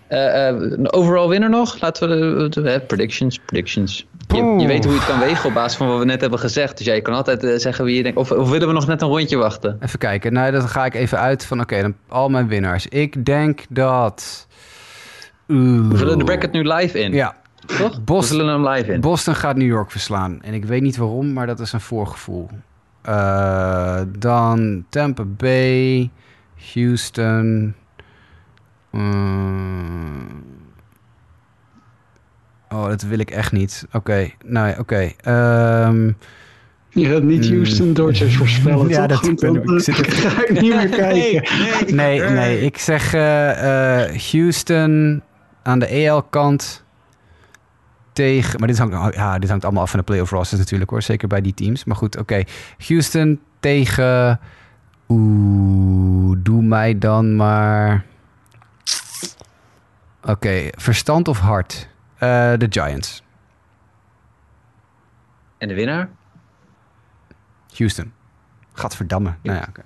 Eh, 0.08 0.46
een 0.48 0.92
overall 0.94 1.28
winner 1.28 1.50
nog? 1.50 1.82
Laten 1.82 2.10
we 2.10 2.50
de, 2.50 2.82
predictions. 2.88 3.40
predictions. 3.46 4.08
Je, 4.28 4.68
weet 4.68 4.84
hoe 4.84 4.94
je 4.94 5.00
het 5.00 5.08
kan 5.08 5.20
wegen 5.20 5.46
op 5.48 5.54
basis 5.54 5.78
van 5.78 5.88
wat 5.88 6.00
we 6.00 6.06
net 6.06 6.22
hebben 6.22 6.40
gezegd. 6.40 6.78
Dus 6.78 6.86
ja, 6.86 6.94
je 6.94 7.02
kan 7.02 7.14
altijd 7.14 7.62
zeggen 7.62 7.86
wie 7.86 7.96
je 7.96 8.04
denkt. 8.04 8.18
Of, 8.18 8.32
of 8.32 8.50
willen 8.50 8.68
we 8.68 8.74
nog 8.74 8.88
net 8.88 9.02
een 9.02 9.08
rondje 9.08 9.38
wachten? 9.38 9.78
Even 9.80 10.00
kijken. 10.00 10.34
Nou, 10.34 10.52
dan 10.52 10.68
ga 10.70 10.86
ik 10.86 10.94
even 10.94 11.20
uit 11.20 11.46
van, 11.46 11.60
oké, 11.62 11.82
dan 11.82 11.96
al 12.08 12.30
mijn 12.30 12.48
winnaars. 12.48 12.88
Ik 12.88 13.26
denk 13.26 13.66
dat... 13.70 14.48
Oeh. 15.50 15.90
We 15.90 15.98
vullen 15.98 16.18
de 16.18 16.24
bracket 16.24 16.52
nu 16.52 16.68
live 16.74 17.00
in. 17.00 17.14
Ja, 17.14 17.36
Toch? 17.66 18.04
Bos- 18.04 18.30
We 18.30 18.36
vullen 18.36 18.54
hem 18.54 18.68
live 18.68 18.94
in. 18.94 19.02
Boston 19.02 19.36
gaat 19.36 19.56
New 19.56 19.68
York 19.68 19.92
verslaan. 19.92 20.40
En 20.42 20.54
ik 20.54 20.66
weet 20.66 20.82
niet 20.82 20.98
waarom, 20.98 21.34
maar 21.34 21.48
dat 21.48 21.60
is 21.60 21.74
een 21.74 21.82
voorgevoel. 21.82 22.50
Eh, 23.08 24.02
dan 24.20 24.86
Tampa 24.90 25.24
Bay, 25.26 26.10
Houston. 26.74 27.74
mm. 28.92 30.44
oh, 32.70 32.88
dat 32.88 33.02
wil 33.02 33.20
ik 33.20 33.32
echt 33.32 33.52
niet. 33.52 33.86
Oké, 33.92 34.30
nou 34.46 34.68
ja, 34.68 34.76
oké. 34.80 35.12
Ehm, 35.22 36.12
Je 36.90 37.06
gaat 37.06 37.24
niet 37.24 37.46
Hmm. 37.46 37.56
Houston 37.56 37.94
Dodgers 37.94 38.36
voorspellen, 38.38 38.88
Ja, 38.98 39.06
toch? 39.06 39.20
dat- 39.22 39.30
ik 39.32 39.40
ben- 39.40 39.76
ik 39.76 39.82
zit 39.84 40.02
eh, 40.02 40.14
ga 40.32 40.42
ik 40.48 40.62
niet 40.62 40.76
meer 40.76 40.90
kijken. 41.06 41.96
nee, 41.96 42.22
nee, 42.22 42.62
ik 42.62 42.78
zeg 42.78 43.14
eh, 43.14 44.04
eh, 44.04 44.20
Houston 44.32 45.22
aan 45.64 45.80
de 45.80 45.86
EL-kant 45.88 46.84
tegen... 48.18 48.60
Maar 48.60 48.68
dit 48.68 48.78
hangt, 48.78 49.16
ja, 49.16 49.40
dit 49.40 49.50
hangt 49.50 49.64
allemaal 49.64 49.84
af 49.84 49.90
van 49.90 50.00
de 50.00 50.06
playoff 50.06 50.32
rosters 50.32 50.60
natuurlijk 50.60 50.90
hoor. 50.90 51.02
Zeker 51.02 51.28
bij 51.28 51.42
die 51.42 51.54
teams. 51.54 51.84
Maar 51.84 51.96
goed, 51.96 52.18
oké. 52.18 52.44
Houston 52.88 53.42
tegen... 53.60 54.40
Oeh, 55.08 56.38
doe 56.40 56.64
mij 56.64 56.98
dan 56.98 57.36
maar... 57.36 58.06
Oké, 60.24 60.68
verstand 60.72 61.28
of 61.28 61.40
hart? 61.40 61.90
Eh, 62.14 62.54
de 62.58 62.68
Giants. 62.70 63.24
En 65.58 65.68
de 65.68 65.74
winnaar? 65.74 66.10
Houston. 67.76 68.14
Gadverdamme. 68.74 69.34
Nou 69.44 69.58
ja, 69.58 69.66
oké. 69.70 69.82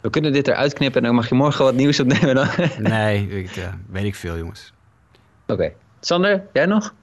We 0.00 0.10
kunnen 0.10 0.32
dit 0.32 0.48
eruit 0.48 0.72
knippen 0.72 1.00
en 1.00 1.06
dan 1.06 1.16
mag 1.16 1.28
je 1.28 1.34
morgen 1.34 1.64
wat 1.64 1.74
nieuws 1.74 2.00
opnemen. 2.00 2.34
Dan. 2.34 2.48
Oké. 2.48 2.70
Nee, 2.78 3.28
ik, 3.28 3.56
eh, 3.56 3.72
weet 3.86 4.04
ik 4.04 4.14
veel 4.14 4.36
jongens. 4.36 4.72
Sander, 6.04 6.42
jij 6.52 6.66
nog? 6.66 6.94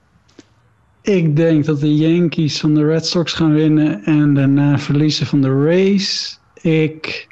Ik 1.00 1.36
denk 1.36 1.64
dat 1.64 1.80
de 1.80 1.96
Yankees 1.96 2.60
van 2.60 2.74
de 2.74 2.84
Red 2.86 3.06
Sox 3.06 3.32
gaan 3.32 3.52
winnen 3.54 4.04
en 4.04 4.34
daarna 4.34 4.78
verliezen 4.78 5.26
van 5.26 5.40
de 5.40 5.64
Rays. 5.64 6.38
Ik 6.60 7.26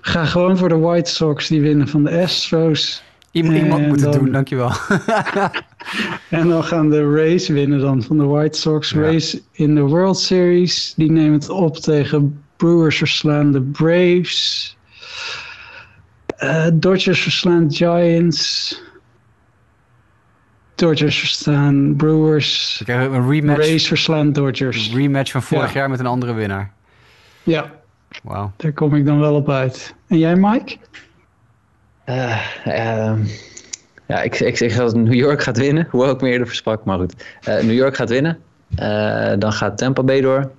ga 0.00 0.24
gewoon 0.24 0.56
voor 0.58 0.68
de 0.68 0.76
White 0.78 1.10
Sox 1.10 1.48
die 1.48 1.60
winnen 1.60 1.88
van 1.88 2.04
de 2.04 2.22
Astros. 2.22 3.02
Iemand, 3.30 3.86
moet 3.86 4.00
het 4.00 4.12
dan- 4.12 4.12
doen, 4.22 4.32
dankjewel. 4.32 4.70
En 6.30 6.48
dan 6.48 6.64
gaan 6.64 6.90
de 6.90 7.10
Rays 7.14 7.48
winnen 7.48 7.80
dan 7.80 8.02
van 8.02 8.18
de 8.18 8.24
White 8.24 8.58
Sox. 8.58 8.90
Ja. 8.90 9.00
Rays 9.00 9.40
in 9.52 9.74
de 9.74 9.80
World 9.80 10.18
Series. 10.18 10.94
Die 10.96 11.10
nemen 11.12 11.32
het 11.32 11.48
op 11.48 11.76
tegen 11.76 12.42
Brewers 12.56 12.96
verslaan 12.98 13.52
de 13.52 13.62
Braves. 13.62 14.76
Eh, 16.26 16.66
Dodgers 16.74 17.20
verslaan 17.20 17.72
Giants. 17.72 18.82
Dodgers 20.76 21.18
verslaan 21.18 21.94
Brewers. 21.96 22.76
We 22.78 22.84
krijgen 22.84 23.12
een 23.12 23.30
rematch, 23.30 23.58
Rays 23.58 23.86
verslaan 23.88 24.32
Dodgers. 24.32 24.92
rematch 24.94 25.30
van 25.30 25.42
vorig 25.42 25.72
Ja. 25.72 25.78
jaar 25.80 25.90
met 25.90 26.00
een 26.00 26.06
andere 26.06 26.32
winnaar. 26.32 26.70
Ja, 27.42 27.70
Wauw. 28.22 28.52
daar 28.56 28.72
kom 28.72 28.94
ik 28.94 29.06
dan 29.06 29.20
wel 29.20 29.34
op 29.34 29.50
uit. 29.50 29.94
En 30.08 30.18
jij, 30.18 30.36
Mike? 30.36 30.76
Eh, 32.04 32.38
ehm, 32.64 33.18
ja, 34.06 34.22
ik, 34.22 34.40
ik 34.40 34.56
zeg 34.56 34.76
dat 34.76 34.94
New 34.94 35.12
York 35.14 35.42
gaat 35.42 35.56
winnen. 35.58 35.88
Hoewel 35.90 36.10
ik 36.10 36.20
me 36.20 36.28
eerder 36.30 36.46
versprak, 36.46 36.84
maar 36.84 36.98
goed. 36.98 37.14
Eh, 37.42 37.54
New 37.54 37.72
York 37.74 37.96
gaat 37.96 38.08
winnen. 38.10 38.38
Eh, 38.76 39.32
dan 39.38 39.52
gaat 39.52 39.78
Tampa 39.78 40.02
Bay 40.02 40.20
door. 40.20 40.50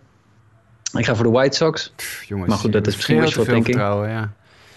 Ik 0.97 1.05
ga 1.05 1.15
voor 1.15 1.26
de 1.26 1.32
White 1.32 1.55
Sox. 1.57 1.93
Pff, 1.95 2.24
Jongens, 2.24 2.49
Maar 2.49 2.57
goed, 2.57 2.72
dat 2.74 2.88
is 2.88 2.95
misschien 2.95 3.30
veel 3.30 3.43
thinking. 3.43 3.65
vertrouwen, 3.65 4.09
ja. 4.09 4.32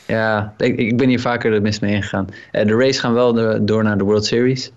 Ja, 0.06 0.54
ik, 0.58 0.76
ik 0.76 0.96
ben 0.96 1.08
hier 1.08 1.20
vaker 1.20 1.50
de 1.50 1.60
mis 1.60 1.78
mee 1.80 1.94
ingegaan. 1.94 2.26
De 2.50 2.76
Rays 2.76 2.98
gaan 2.98 3.12
wel 3.12 3.32
de- 3.32 3.58
door 3.62 3.82
naar 3.82 3.98
de 3.98 4.04
World 4.04 4.24
Series. 4.24 4.72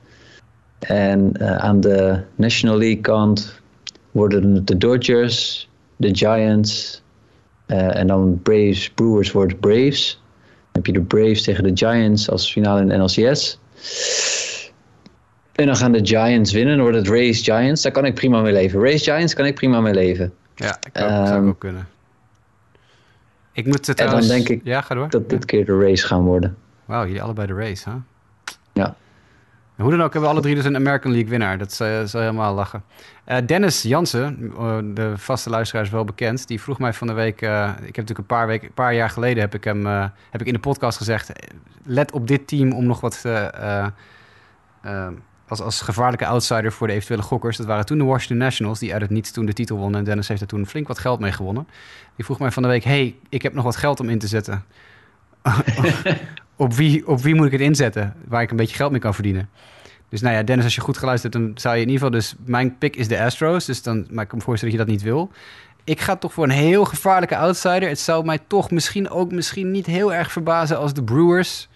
En 0.87 1.31
eh, 1.33 1.55
aan 1.55 1.79
de 1.79 2.19
National 2.35 2.77
League 2.77 3.01
kant 3.01 3.61
worden 4.11 4.55
het 4.55 4.67
de 4.67 4.77
Dodgers, 4.77 5.69
de 5.95 6.15
Giants 6.15 7.03
eh, 7.65 7.95
en 7.95 8.07
dan 8.07 8.39
Braves, 8.43 8.89
Brewers 8.89 9.31
wordt 9.31 9.59
Braves. 9.59 10.21
Dan 10.71 10.83
heb 10.83 10.85
je 10.85 10.91
de 10.91 11.01
Braves 11.01 11.43
tegen 11.43 11.63
de 11.63 11.71
Giants 11.73 12.29
als 12.29 12.51
finale 12.51 12.81
in 12.81 12.87
de 12.87 12.97
NLCS. 12.97 13.59
En 15.53 15.65
dan 15.65 15.75
gaan 15.75 15.91
de 15.91 16.05
Giants 16.05 16.53
winnen. 16.53 16.73
Dan 16.73 16.83
wordt 16.83 16.97
het 16.97 17.07
Rays 17.07 17.41
Giants. 17.41 17.81
Daar 17.81 17.91
kan 17.91 18.05
ik 18.05 18.13
prima 18.13 18.41
mee 18.41 18.53
leven. 18.53 18.79
Rays 18.81 19.03
Giants 19.03 19.33
kan 19.33 19.45
ik 19.45 19.55
prima 19.55 19.81
mee 19.81 19.93
leven. 19.93 20.33
Ja, 20.55 20.77
ik 20.79 21.01
ook, 21.03 21.09
zou 21.09 21.25
Ehm, 21.25 21.47
ook 21.47 21.59
kunnen. 21.59 21.87
Ik 23.51 23.65
moet 23.65 23.75
het 23.75 23.85
dan 23.85 23.95
trouwens... 23.95 24.27
denk 24.27 24.49
ik 24.49 24.61
Ja, 24.63 24.81
ga 24.81 24.95
door. 24.95 25.09
Dat 25.09 25.29
dit 25.29 25.45
keer 25.45 25.65
de 25.65 25.79
Rays 25.79 26.03
gaan 26.03 26.23
worden. 26.23 26.57
Wauw, 26.85 27.05
jullie 27.05 27.21
allebei 27.21 27.47
de 27.47 27.53
race, 27.53 27.89
hè? 27.89 27.95
Ja. 28.73 28.95
Hoe 29.75 29.91
dan 29.91 30.01
ook 30.01 30.13
hebben 30.13 30.21
we 30.21 30.35
alle 30.35 30.41
drie 30.41 30.55
dus 30.55 30.65
een 30.65 30.75
American 30.75 31.11
League 31.11 31.29
winnaar. 31.29 31.57
Dat 31.57 31.73
zal 31.73 32.07
helemaal 32.11 32.53
lachen. 32.53 32.83
Uh, 33.27 33.37
Dennis 33.45 33.81
Jansen, 33.81 34.53
uh, 34.59 34.77
de 34.83 35.13
vaste 35.17 35.49
luisteraar 35.49 35.83
is 35.83 35.89
wel 35.89 36.05
bekend, 36.05 36.47
die 36.47 36.61
vroeg 36.61 36.79
mij 36.79 36.93
van 36.93 37.07
de 37.07 37.13
week. 37.13 37.41
Uh, 37.41 37.69
ik 37.69 37.95
heb 37.95 37.95
natuurlijk 37.95 38.19
een 38.19 38.25
paar, 38.25 38.47
weken, 38.47 38.67
een 38.67 38.73
paar 38.73 38.93
jaar 38.93 39.09
geleden 39.09 39.43
heb 39.43 39.55
ik 39.55 39.63
hem 39.63 39.85
heb 40.29 40.41
ik 40.41 40.47
in 40.47 40.53
de 40.53 40.59
podcast 40.59 40.97
gezegd. 40.97 41.31
Let 41.83 42.11
op 42.11 42.27
dit 42.27 42.47
team 42.47 42.71
om 42.71 42.85
nog 42.85 43.01
wat 43.01 43.25
als, 45.47 45.61
als 45.61 45.81
gevaarlijke 45.81 46.25
outsider 46.25 46.71
voor 46.71 46.87
de 46.87 46.93
eventuele 46.93 47.23
gokkers. 47.23 47.57
Dat 47.57 47.65
waren 47.65 47.85
toen 47.85 47.97
de 47.97 48.03
Washington 48.03 48.37
Nationals, 48.37 48.79
die 48.79 48.93
uit 48.93 49.01
het 49.01 49.11
niets 49.11 49.31
toen 49.31 49.45
de 49.45 49.53
titel 49.53 49.77
wonnen. 49.77 49.99
En 49.99 50.05
Dennis 50.05 50.27
heeft 50.27 50.41
er 50.41 50.47
toen 50.47 50.65
flink 50.65 50.87
wat 50.87 50.99
geld 50.99 51.19
mee 51.19 51.31
gewonnen. 51.31 51.67
Die 52.15 52.25
vroeg 52.25 52.39
mij 52.39 52.51
van 52.51 52.63
de 52.63 52.69
week: 52.69 52.83
hey, 52.83 53.15
ik 53.29 53.41
heb 53.41 53.53
nog 53.53 53.63
wat 53.63 53.75
geld 53.75 53.99
om 53.99 54.09
in 54.09 54.19
te 54.19 54.27
zetten. 54.27 54.63
op, 56.63 56.73
wie, 56.73 57.07
op 57.07 57.21
wie 57.21 57.35
moet 57.35 57.45
ik 57.45 57.51
het 57.51 57.61
inzetten? 57.61 58.13
Waar 58.27 58.41
ik 58.41 58.51
een 58.51 58.57
beetje 58.57 58.75
geld 58.75 58.91
mee 58.91 58.99
kan 58.99 59.13
verdienen. 59.13 59.49
Dus 60.09 60.21
nou 60.21 60.35
ja, 60.35 60.43
Dennis, 60.43 60.65
als 60.65 60.75
je 60.75 60.81
goed 60.81 60.97
geluisterd 60.97 61.33
hebt, 61.33 61.45
dan 61.45 61.57
zou 61.57 61.75
je 61.75 61.81
in 61.81 61.89
ieder 61.89 62.03
geval... 62.03 62.19
Dus 62.19 62.35
mijn 62.45 62.77
pick 62.77 62.95
is 62.95 63.07
de 63.07 63.21
Astros, 63.21 63.65
dus 63.65 63.81
dan 63.81 64.07
maar 64.09 64.23
ik 64.23 64.33
me 64.33 64.41
voorstellen 64.41 64.77
dat 64.77 64.85
je 64.85 64.91
dat 64.91 64.95
niet 64.95 65.11
wil. 65.11 65.31
Ik 65.83 66.01
ga 66.01 66.15
toch 66.15 66.33
voor 66.33 66.43
een 66.43 66.49
heel 66.49 66.85
gevaarlijke 66.85 67.37
outsider. 67.37 67.89
Het 67.89 67.99
zou 67.99 68.25
mij 68.25 68.39
toch 68.47 68.71
misschien 68.71 69.09
ook 69.09 69.31
misschien 69.31 69.71
niet 69.71 69.85
heel 69.85 70.13
erg 70.13 70.31
verbazen 70.31 70.77
als 70.77 70.93
de 70.93 71.03
Brewers 71.03 71.69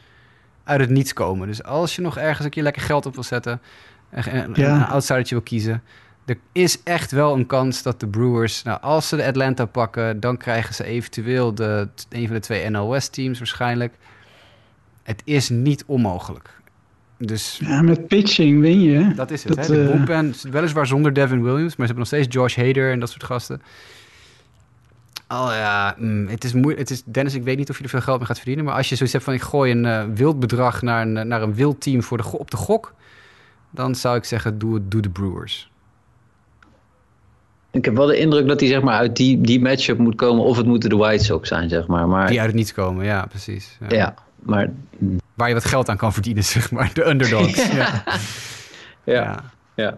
uit 0.64 0.80
het 0.80 0.90
niets 0.90 1.14
komen. 1.14 1.48
Dus 1.48 1.64
als 1.64 1.96
je 1.96 2.02
nog 2.02 2.18
ergens 2.18 2.46
een 2.46 2.52
keer 2.52 2.64
lekker 2.64 2.82
geld 2.82 3.06
op 3.06 3.14
wil 3.14 3.24
zetten... 3.24 3.62
en 4.10 4.52
ja. 4.54 4.76
een 4.76 4.86
outsidertje 4.86 5.36
wil 5.36 5.44
kiezen... 5.44 5.84
Er 6.28 6.38
is 6.52 6.84
echt 6.84 7.12
wel 7.12 7.34
een 7.34 7.46
kans 7.46 7.82
dat 7.82 8.00
de 8.00 8.08
Brewers, 8.08 8.64
nou, 8.64 8.82
als 8.82 9.08
ze 9.08 9.16
de 9.16 9.26
Atlanta 9.26 9.66
pakken, 9.66 10.20
dan 10.20 10.38
krijgen 10.38 10.76
ze 10.76 10.84
eventueel 10.84 11.56
de, 11.56 11.90
een 12.10 12.26
van 12.26 12.36
de 12.36 12.42
twee 12.42 12.70
NL 12.70 12.90
West 12.90 13.14
teams 13.14 13.38
waarschijnlijk. 13.38 13.94
Het 15.08 15.22
is 15.26 15.50
niet 15.50 15.84
onmogelijk. 15.86 16.50
Dus, 17.18 17.60
ja, 17.64 17.82
met 17.82 18.08
pitching 18.08 18.62
win 18.62 18.82
je. 18.82 19.14
Dat 19.14 19.32
is 19.32 19.44
het. 19.44 19.56
Dat, 19.56 19.68
hè? 19.68 19.74
De 19.74 19.82
uh... 19.82 19.88
bullpen, 19.88 20.34
weliswaar 20.52 20.88
zonder 20.88 21.14
Devin 21.14 21.44
Williams, 21.44 21.76
maar 21.76 21.88
ze 21.88 21.94
hebben 21.94 21.98
nog 21.98 22.08
steeds 22.08 22.28
Josh 22.34 22.56
Hader 22.56 22.92
en 22.92 23.00
dat 23.00 23.10
soort 23.10 23.24
gasten. 23.24 23.62
Oh 25.28 25.50
ja, 25.52 25.96
mm, 25.98 26.28
het 26.28 26.44
is 26.44 26.54
moeilijk. 26.54 26.80
Het 26.80 26.90
is, 26.90 27.04
Dennis, 27.06 27.34
ik 27.34 27.44
weet 27.44 27.58
niet 27.58 27.70
of 27.70 27.78
je 27.78 27.84
er 27.84 27.90
veel 27.90 28.02
geld 28.02 28.18
mee 28.18 28.28
gaat 28.28 28.38
verdienen. 28.38 28.66
Maar 28.66 28.74
als 28.74 28.90
je 28.90 28.96
zoiets 28.96 29.14
hebt 29.14 29.26
van 29.26 29.34
ik 29.34 29.42
gooi 29.42 29.72
een 29.72 29.84
uh, 29.84 30.04
wild 30.14 30.40
bedrag 30.40 30.82
naar 30.82 31.02
een, 31.02 31.28
naar 31.28 31.42
een 31.42 31.56
wild 31.56 31.82
team 31.82 32.04
voor 32.04 32.18
de, 32.18 32.38
op 32.38 32.52
de 32.52 32.58
gok. 32.58 32.94
Dan 33.70 33.96
zou 33.96 34.18
ik 34.18 34.24
zeggen, 34.24 34.58
doe, 34.58 34.88
doe 34.88 35.02
de 35.02 35.10
Brewers. 35.10 35.72
Ik 37.72 37.86
heb 37.86 37.96
wel 37.96 38.06
de 38.06 38.18
indruk 38.18 38.48
dat 38.48 38.60
hij 38.60 38.70
zeg 38.70 38.82
maar, 38.82 38.98
uit 38.98 39.16
die, 39.16 39.42
die 39.42 39.62
matchup 39.62 39.98
moet 39.98 40.16
komen. 40.16 40.44
Of 40.44 40.58
het 40.58 40.66
moeten 40.66 40.90
de 40.90 40.96
White 40.96 41.24
Sox 41.24 41.48
zijn, 41.48 41.70
zeg 41.70 41.88
maar. 41.88 42.08
maar... 42.08 42.28
Die 42.28 42.40
uit 42.40 42.48
het 42.48 42.58
niets 42.58 42.74
komen, 42.74 43.06
ja, 43.06 43.26
precies. 43.26 43.78
Ja, 43.80 43.98
ja 43.98 44.26
maar... 44.40 44.70
Waar 45.34 45.48
je 45.48 45.54
wat 45.54 45.66
geld 45.66 45.90
aan 45.90 45.98
kan 45.98 46.14
verdienen, 46.14 46.44
zeg 46.56 46.72
maar. 46.72 46.94
De 46.94 47.06
underdogs. 47.06 47.72
ja. 47.72 48.04
ja. 49.04 49.44
ja. 49.76 49.98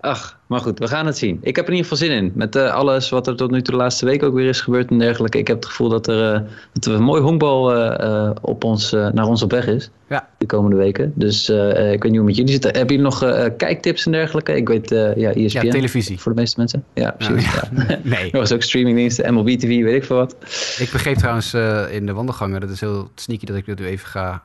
Ach, 0.00 0.38
maar 0.46 0.60
goed, 0.60 0.78
we 0.78 0.88
gaan 0.88 1.06
het 1.06 1.18
zien. 1.18 1.38
Ik 1.42 1.56
heb 1.56 1.64
er 1.66 1.72
in 1.72 1.76
ieder 1.76 1.90
geval 1.90 2.08
zin 2.08 2.16
in. 2.16 2.32
Met 2.34 2.56
uh, 2.56 2.74
alles 2.74 3.08
wat 3.08 3.26
er 3.26 3.36
tot 3.36 3.50
nu 3.50 3.62
toe 3.62 3.74
de 3.74 3.80
laatste 3.80 4.04
week 4.04 4.22
ook 4.22 4.34
weer 4.34 4.48
is 4.48 4.60
gebeurd 4.60 4.90
en 4.90 4.98
dergelijke. 4.98 5.38
Ik 5.38 5.46
heb 5.46 5.56
het 5.56 5.66
gevoel 5.66 5.88
dat 5.88 6.06
er, 6.06 6.34
uh, 6.34 6.40
dat 6.72 6.84
er 6.84 6.94
een 6.94 7.02
mooi 7.02 7.22
honkbal 7.22 7.76
uh, 7.76 8.30
op 8.40 8.64
ons, 8.64 8.92
naar 8.92 9.26
ons 9.26 9.42
op 9.42 9.50
weg 9.50 9.66
is. 9.66 9.90
Ja. 10.08 10.28
De 10.38 10.46
komende 10.46 10.76
weken. 10.76 11.12
Dus 11.14 11.48
ik 11.48 12.02
weet 12.02 12.02
niet 12.02 12.16
hoe 12.16 12.24
met 12.24 12.36
jullie 12.36 12.52
zit. 12.52 12.64
Hebben 12.64 12.86
jullie 12.86 13.02
nog 13.02 13.18
kijktips 13.56 14.06
en 14.06 14.12
dergelijke? 14.12 14.56
Ik 14.56 14.68
weet, 14.68 14.88
ja, 15.16 15.32
ESPN. 15.32 15.66
Ja, 15.66 15.72
televisie. 15.72 16.20
Voor 16.20 16.34
de 16.34 16.40
meeste 16.40 16.58
mensen. 16.58 16.84
Ja, 16.94 17.10
precies. 17.10 17.52
Ja, 17.52 17.62
ja. 17.88 17.98
nee. 18.02 18.30
Er 18.32 18.38
was 18.38 18.52
ook 18.52 18.62
streamingdiensten, 18.62 19.34
MLB 19.34 19.48
TV, 19.48 19.82
weet 19.82 19.94
ik 19.94 20.04
veel 20.04 20.16
wat. 20.16 20.36
Ik 20.78 20.88
begreep 20.92 21.16
trouwens 21.16 21.54
in 21.90 22.06
de 22.06 22.12
wandelgangen, 22.12 22.60
dat 22.60 22.70
is 22.70 22.80
heel 22.80 23.10
sneaky 23.14 23.46
dat 23.46 23.56
ik 23.56 23.66
dit 23.66 23.78
nu 23.78 23.86
even 23.86 24.08
ga 24.08 24.42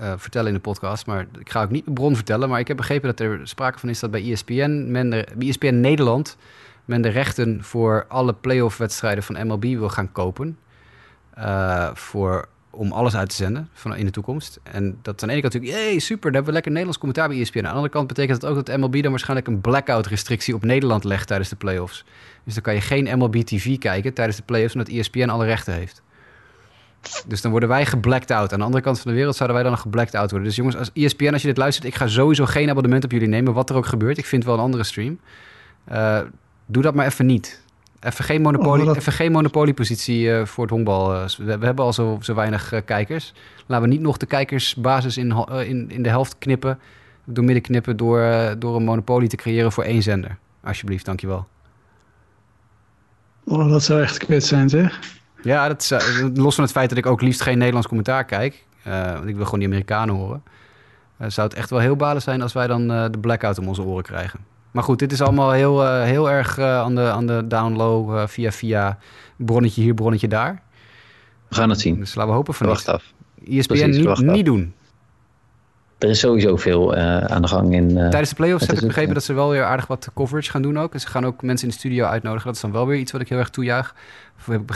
uh, 0.00 0.12
vertellen 0.16 0.48
in 0.48 0.54
de 0.54 0.60
podcast. 0.60 1.06
Maar 1.06 1.26
ik 1.38 1.50
ga 1.50 1.62
ook 1.62 1.70
niet 1.70 1.84
de 1.84 1.92
bron 1.92 2.14
vertellen. 2.14 2.48
Maar 2.48 2.60
ik 2.60 2.68
heb 2.68 2.76
begrepen 2.76 3.08
dat 3.08 3.20
er 3.20 3.48
sprake 3.48 3.78
van 3.78 3.88
is 3.88 4.00
dat 4.00 4.10
bij 4.10 4.30
ESPN, 4.30 4.90
men 4.90 5.10
bij 5.10 5.26
ESPN 5.38 5.80
Nederland, 5.80 6.36
men 6.84 7.02
de 7.02 7.08
rechten 7.08 7.64
voor 7.64 8.04
alle 8.08 8.32
playoff 8.32 8.76
wedstrijden 8.76 9.24
van 9.24 9.46
MLB 9.46 9.64
wil 9.64 9.88
gaan 9.88 10.12
kopen. 10.12 10.58
Uh, 11.38 11.90
voor, 11.94 12.48
om 12.70 12.92
alles 12.92 13.16
uit 13.16 13.28
te 13.28 13.34
zenden 13.34 13.68
van 13.72 13.96
in 13.96 14.04
de 14.04 14.10
toekomst. 14.10 14.60
En 14.62 14.98
dat 15.02 15.22
aan 15.22 15.28
de 15.28 15.34
ene 15.34 15.42
kant 15.42 15.54
natuurlijk, 15.54 15.82
hey, 15.82 15.98
super, 15.98 16.22
daar 16.22 16.32
hebben 16.32 16.46
we 16.46 16.52
lekker 16.52 16.70
Nederlands 16.70 16.98
commentaar 16.98 17.28
bij 17.28 17.40
ESPN. 17.40 17.58
Aan 17.58 17.64
de 17.64 17.70
andere 17.70 17.88
kant 17.88 18.06
betekent 18.06 18.40
dat 18.40 18.50
ook 18.50 18.66
dat 18.66 18.76
MLB 18.76 19.02
dan 19.02 19.10
waarschijnlijk 19.10 19.48
een 19.48 19.60
blackout-restrictie 19.60 20.54
op 20.54 20.64
Nederland 20.64 21.04
legt 21.04 21.26
tijdens 21.26 21.48
de 21.48 21.56
playoffs. 21.56 22.04
Dus 22.44 22.54
dan 22.54 22.62
kan 22.62 22.74
je 22.74 22.80
geen 22.80 23.18
MLB 23.18 23.36
TV 23.36 23.78
kijken 23.78 24.14
tijdens 24.14 24.36
de 24.36 24.42
playoffs, 24.42 24.74
omdat 24.74 24.92
ESPN 24.92 25.28
alle 25.28 25.44
rechten 25.44 25.74
heeft. 25.74 26.02
Dus 27.26 27.40
dan 27.40 27.50
worden 27.50 27.68
wij 27.68 27.86
geblacked 27.86 28.30
out. 28.30 28.52
Aan 28.52 28.58
de 28.58 28.64
andere 28.64 28.82
kant 28.82 29.00
van 29.00 29.10
de 29.10 29.16
wereld 29.16 29.36
zouden 29.36 29.56
wij 29.56 29.64
dan 29.64 29.74
nog 29.74 29.82
geblacked 29.82 30.14
out 30.14 30.30
worden. 30.30 30.48
Dus 30.48 30.56
jongens, 30.56 30.76
als 30.76 30.90
ESPN, 30.92 31.32
als 31.32 31.42
je 31.42 31.48
dit 31.48 31.56
luistert, 31.56 31.86
ik 31.86 31.94
ga 31.94 32.06
sowieso 32.06 32.44
geen 32.44 32.70
abonnement 32.70 33.04
op 33.04 33.10
jullie 33.10 33.28
nemen, 33.28 33.52
wat 33.52 33.70
er 33.70 33.76
ook 33.76 33.86
gebeurt. 33.86 34.18
Ik 34.18 34.26
vind 34.26 34.44
wel 34.44 34.54
een 34.54 34.60
andere 34.60 34.84
stream. 34.84 35.18
Uh, 35.92 36.20
doe 36.66 36.82
dat 36.82 36.94
maar 36.94 37.06
even 37.06 37.26
niet. 37.26 37.62
Even 38.00 38.24
geen, 38.24 38.42
monopolie, 38.42 38.90
oh, 38.90 38.96
even 38.96 39.12
geen 39.12 39.32
monopoliepositie 39.32 40.20
uh, 40.20 40.44
voor 40.44 40.64
het 40.64 40.72
honkbal. 40.72 41.14
Uh, 41.14 41.26
we, 41.36 41.58
we, 41.58 41.64
hebben 41.64 41.84
al 41.84 41.92
zo, 41.92 42.18
zo 42.20 42.34
weinig 42.34 42.72
kijkers. 42.84 43.32
Laten 43.66 43.88
we 43.88 43.94
niet 43.94 44.02
nog 44.02 44.16
de 44.16 44.26
kijkersbasis 44.26 45.16
in, 45.16 45.46
in, 45.66 45.90
in 45.90 46.02
de 46.02 46.08
helft 46.08 46.38
knippen, 46.38 46.78
door 47.24 47.44
midden 47.44 47.62
knippen, 47.62 47.96
door, 47.96 48.54
door 48.58 48.76
een 48.76 48.84
monopolie 48.84 49.28
te 49.28 49.36
creëren 49.36 49.72
voor 49.72 49.84
één 49.84 50.02
zender. 50.02 50.36
Alsjeblieft, 50.62 51.04
dankjewel. 51.04 51.46
Oh, 53.44 53.68
dat 53.68 53.82
zou 53.82 54.02
echt 54.02 54.26
kut 54.26 54.44
zijn, 54.44 54.68
zeg. 54.68 55.00
Ja, 55.44 55.68
dat 55.68 55.80
is, 55.82 55.92
uh, 55.92 56.26
los 56.34 56.54
van 56.54 56.64
het 56.64 56.72
feit 56.72 56.88
dat 56.88 56.98
ik 56.98 57.06
ook 57.06 57.20
liefst 57.20 57.40
geen 57.40 57.58
Nederlands 57.58 57.86
commentaar 57.86 58.24
kijk. 58.24 58.64
Uh, 58.86 59.12
want 59.12 59.28
ik 59.28 59.34
wil 59.36 59.44
gewoon 59.44 59.60
die 59.60 59.68
Amerikanen 59.68 60.14
horen. 60.14 60.42
Uh, 61.20 61.28
zou 61.28 61.48
het 61.48 61.56
echt 61.56 61.70
wel 61.70 61.78
heel 61.78 61.96
balen 61.96 62.22
zijn 62.22 62.42
als 62.42 62.52
wij 62.52 62.66
dan 62.66 62.88
de 62.88 63.18
blackout 63.20 63.58
om 63.58 63.68
onze 63.68 63.82
oren 63.82 64.04
krijgen. 64.04 64.40
Maar 64.70 64.82
goed, 64.82 64.98
dit 64.98 65.12
is 65.12 65.20
allemaal 65.20 65.50
heel, 65.50 65.92
heel 66.02 66.30
erg 66.30 66.58
aan, 66.58 66.94
de, 66.94 67.10
aan 67.10 67.26
de 67.26 67.44
download 67.46 68.30
via 68.30 68.52
via 68.52 68.98
bronnetje 69.36 69.82
hier, 69.82 69.94
bronnetje 69.94 70.28
daar. 70.28 70.62
We 71.48 71.54
gaan 71.54 71.70
het 71.70 71.80
zien. 71.80 71.98
Dus 71.98 72.14
laten 72.14 72.30
we 72.30 72.36
hopen 72.36 72.54
van 72.54 72.66
Wacht 72.66 72.88
af. 72.88 73.12
ESPN 73.48 73.74
Precies, 73.74 73.96
niet, 73.96 74.20
niet 74.20 74.44
doen. 74.44 74.74
Er 76.04 76.10
is 76.10 76.18
sowieso 76.18 76.56
veel 76.56 76.94
aan 76.94 77.42
de 77.42 77.48
gang 77.48 77.74
in. 77.74 77.88
Tijdens 77.88 78.28
de 78.28 78.34
playoffs 78.34 78.66
heb 78.66 78.76
ik 78.76 78.86
begrepen 78.86 79.14
dat 79.14 79.24
ze 79.24 79.32
wel 79.32 79.50
weer 79.50 79.64
aardig 79.64 79.86
wat 79.86 80.08
coverage 80.14 80.50
gaan 80.50 80.62
doen 80.62 80.78
ook. 80.78 80.92
En 80.92 81.00
ze 81.00 81.06
gaan 81.06 81.26
ook 81.26 81.42
mensen 81.42 81.66
in 81.68 81.72
de 81.72 81.78
studio 81.78 82.04
uitnodigen. 82.04 82.46
Dat 82.46 82.54
is 82.54 82.60
dan 82.60 82.72
wel 82.72 82.86
weer 82.86 82.98
iets 82.98 83.12
wat 83.12 83.20
ik 83.20 83.28
heel 83.28 83.38
erg 83.38 83.50
toejuich. 83.50 83.94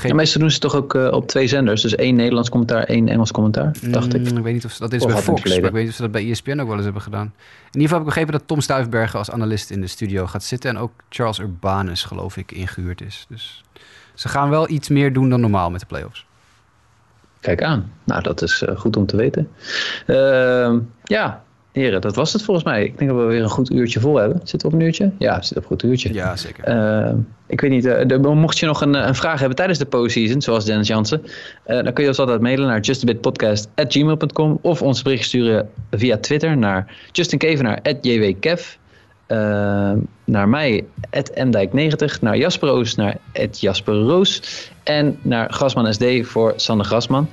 Ja, 0.02 0.14
meestal 0.14 0.40
doen 0.40 0.50
ze 0.50 0.58
toch 0.58 0.74
ook 0.74 0.94
uh, 0.94 1.12
op 1.12 1.26
twee 1.26 1.46
zenders. 1.46 1.82
Dus 1.82 1.94
één 1.94 2.14
Nederlands 2.14 2.48
commentaar, 2.48 2.82
één 2.82 3.08
Engels 3.08 3.30
commentaar, 3.30 3.72
dacht 3.82 4.14
ik. 4.14 4.30
Mm, 4.30 4.36
ik 4.36 4.42
weet 4.42 4.54
niet 4.54 4.64
of 4.64 4.76
dat 4.76 4.92
is 4.92 5.02
of 5.02 5.12
bij 5.12 5.22
Fox, 5.22 5.44
maar 5.44 5.56
ik 5.56 5.62
weet 5.62 5.72
niet 5.72 5.88
of 5.88 5.94
ze 5.94 6.02
dat 6.02 6.10
bij 6.10 6.30
ESPN 6.30 6.60
ook 6.60 6.66
wel 6.66 6.74
eens 6.74 6.84
hebben 6.84 7.02
gedaan. 7.02 7.32
In 7.72 7.80
ieder 7.80 7.80
geval 7.80 7.98
heb 7.98 8.00
ik 8.00 8.14
begrepen 8.14 8.32
dat 8.32 8.42
Tom 8.46 8.60
Stuifbergen 8.60 9.18
als 9.18 9.30
analist 9.30 9.70
in 9.70 9.80
de 9.80 9.86
studio 9.86 10.26
gaat 10.26 10.44
zitten. 10.44 10.70
En 10.70 10.78
ook 10.78 10.92
Charles 11.08 11.38
Urbanus, 11.38 12.02
geloof 12.02 12.36
ik, 12.36 12.52
ingehuurd 12.52 13.00
is. 13.00 13.26
Dus 13.28 13.64
ze 14.14 14.28
gaan 14.28 14.50
wel 14.50 14.70
iets 14.70 14.88
meer 14.88 15.12
doen 15.12 15.28
dan 15.28 15.40
normaal 15.40 15.70
met 15.70 15.80
de 15.80 15.86
playoffs. 15.86 16.26
Kijk 17.40 17.62
aan. 17.62 17.92
Nou, 18.04 18.22
dat 18.22 18.42
is 18.42 18.62
uh, 18.62 18.76
goed 18.76 18.96
om 18.96 19.06
te 19.06 19.16
weten. 19.16 19.48
Uh, 20.06 20.74
ja, 21.04 21.42
Heren, 21.78 22.00
dat 22.00 22.14
was 22.14 22.32
het 22.32 22.42
volgens 22.42 22.66
mij. 22.66 22.84
Ik 22.84 22.98
denk 22.98 23.10
dat 23.10 23.20
we 23.20 23.26
weer 23.26 23.42
een 23.42 23.48
goed 23.48 23.70
uurtje 23.70 24.00
vol 24.00 24.16
hebben. 24.16 24.40
Zit 24.44 24.64
op 24.64 24.72
een 24.72 24.80
uurtje? 24.80 25.10
Ja, 25.18 25.42
zit 25.42 25.56
op 25.56 25.62
een 25.62 25.68
goed 25.68 25.82
uurtje. 25.82 26.12
Ja, 26.12 26.36
zeker. 26.36 26.68
Uh, 26.68 27.12
ik 27.46 27.60
weet 27.60 27.70
niet, 27.70 27.84
uh, 27.84 28.16
mocht 28.18 28.58
je 28.58 28.66
nog 28.66 28.80
een, 28.80 28.94
een, 28.94 29.14
vraag 29.14 29.38
hebben 29.38 29.56
tijdens 29.56 29.78
de 29.78 29.86
postseason, 29.86 30.42
zoals 30.42 30.64
Dennis 30.64 30.88
Jansen, 30.88 31.22
uh, 31.24 31.30
dan 31.66 31.92
kun 31.92 32.02
je 32.02 32.08
ons 32.08 32.18
altijd 32.18 32.40
mailen 32.40 32.66
naar 32.66 32.80
justabitpodcast.gmail.com 32.80 34.58
of 34.62 34.82
ons 34.82 35.02
bericht 35.02 35.24
sturen 35.24 35.70
via 35.90 36.16
Twitter 36.16 36.56
naar 36.56 36.94
justinkevenaar.jwkev. 37.12 38.74
naar 40.24 40.48
mij, 40.48 40.84
mdijk90, 41.34 42.20
naar 42.20 42.36
Jasper 42.36 42.94
naar 42.96 43.16
Jasper 43.50 43.94
en 44.88 45.18
naar 45.22 45.52
Grasman 45.52 45.94
SD 45.94 46.04
voor 46.22 46.52
Sander 46.56 46.86
Grasman. 46.86 47.28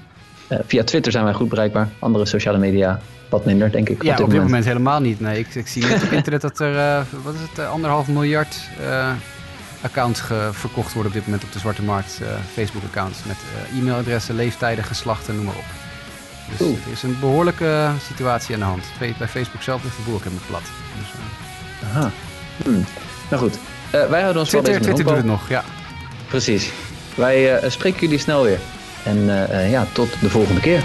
via 0.67 0.83
Twitter 0.83 1.11
zijn 1.11 1.23
wij 1.23 1.33
goed 1.33 1.49
bereikbaar, 1.49 1.89
andere 1.99 2.25
sociale 2.25 2.57
media 2.57 2.99
wat 3.29 3.45
minder, 3.45 3.71
denk 3.71 3.89
ik. 3.89 4.03
Ja, 4.03 4.11
op 4.11 4.17
dit, 4.17 4.25
moment. 4.25 4.43
moment. 4.43 4.65
helemaal 4.65 4.99
niet. 4.99 5.19
Nee, 5.19 5.39
ik, 5.39 5.55
ik 5.55 5.67
zie 5.67 5.85
net 5.85 6.03
op 6.03 6.11
internet 6.19 6.41
dat 6.41 6.59
er, 6.59 6.73
uh, 6.73 7.01
wat 7.23 7.33
is 7.33 7.39
het, 7.39 7.59
uh, 7.59 7.71
anderhalf 7.71 8.07
miljard 8.07 8.55
accounts 9.81 10.21
verkocht 10.51 10.93
worden 10.93 11.11
op 11.11 11.17
dit 11.17 11.25
moment 11.25 11.43
op 11.43 11.51
de 11.51 11.59
zwarte 11.59 11.83
markt. 11.83 12.21
Facebook-accounts 12.53 13.23
met 13.27 13.37
e-mailadressen, 13.79 14.35
leeftijden, 14.35 14.83
geslachten, 14.83 15.35
noem 15.35 15.45
maar 15.45 15.55
op. 15.55 15.69
Dus 16.49 16.67
Oeh. 16.67 16.85
er 16.85 16.91
is 16.91 17.03
een 17.03 17.17
behoorlijke 17.19 17.89
situatie 18.07 18.53
aan 18.53 18.59
de 18.59 18.65
hand. 18.65 18.83
Bij 19.17 19.27
Facebook 19.27 19.61
zelf 19.61 19.83
ligt 19.83 19.97
de 19.97 20.03
boel 20.03 20.17
helemaal 20.17 20.39
plat. 20.47 20.63
Dus, 20.99 21.09
Aha. 21.89 22.11
Hmm. 22.63 22.85
Nou 23.29 23.41
goed, 23.43 23.57
wij 23.91 24.21
houden 24.21 24.41
ons 24.41 24.49
Twitter, 24.49 24.71
wel 24.71 24.81
Twitter 24.81 25.05
doet 25.05 25.15
het 25.15 25.25
nog, 25.25 25.49
ja. 25.49 25.63
Precies. 26.27 26.71
Wij 27.15 27.59
spreken 27.69 27.99
jullie 27.99 28.19
snel 28.19 28.43
weer. 28.43 28.59
En 29.03 29.25
ja, 29.69 29.87
tot 29.91 30.21
de 30.21 30.29
volgende 30.29 30.61
keer. 30.61 30.83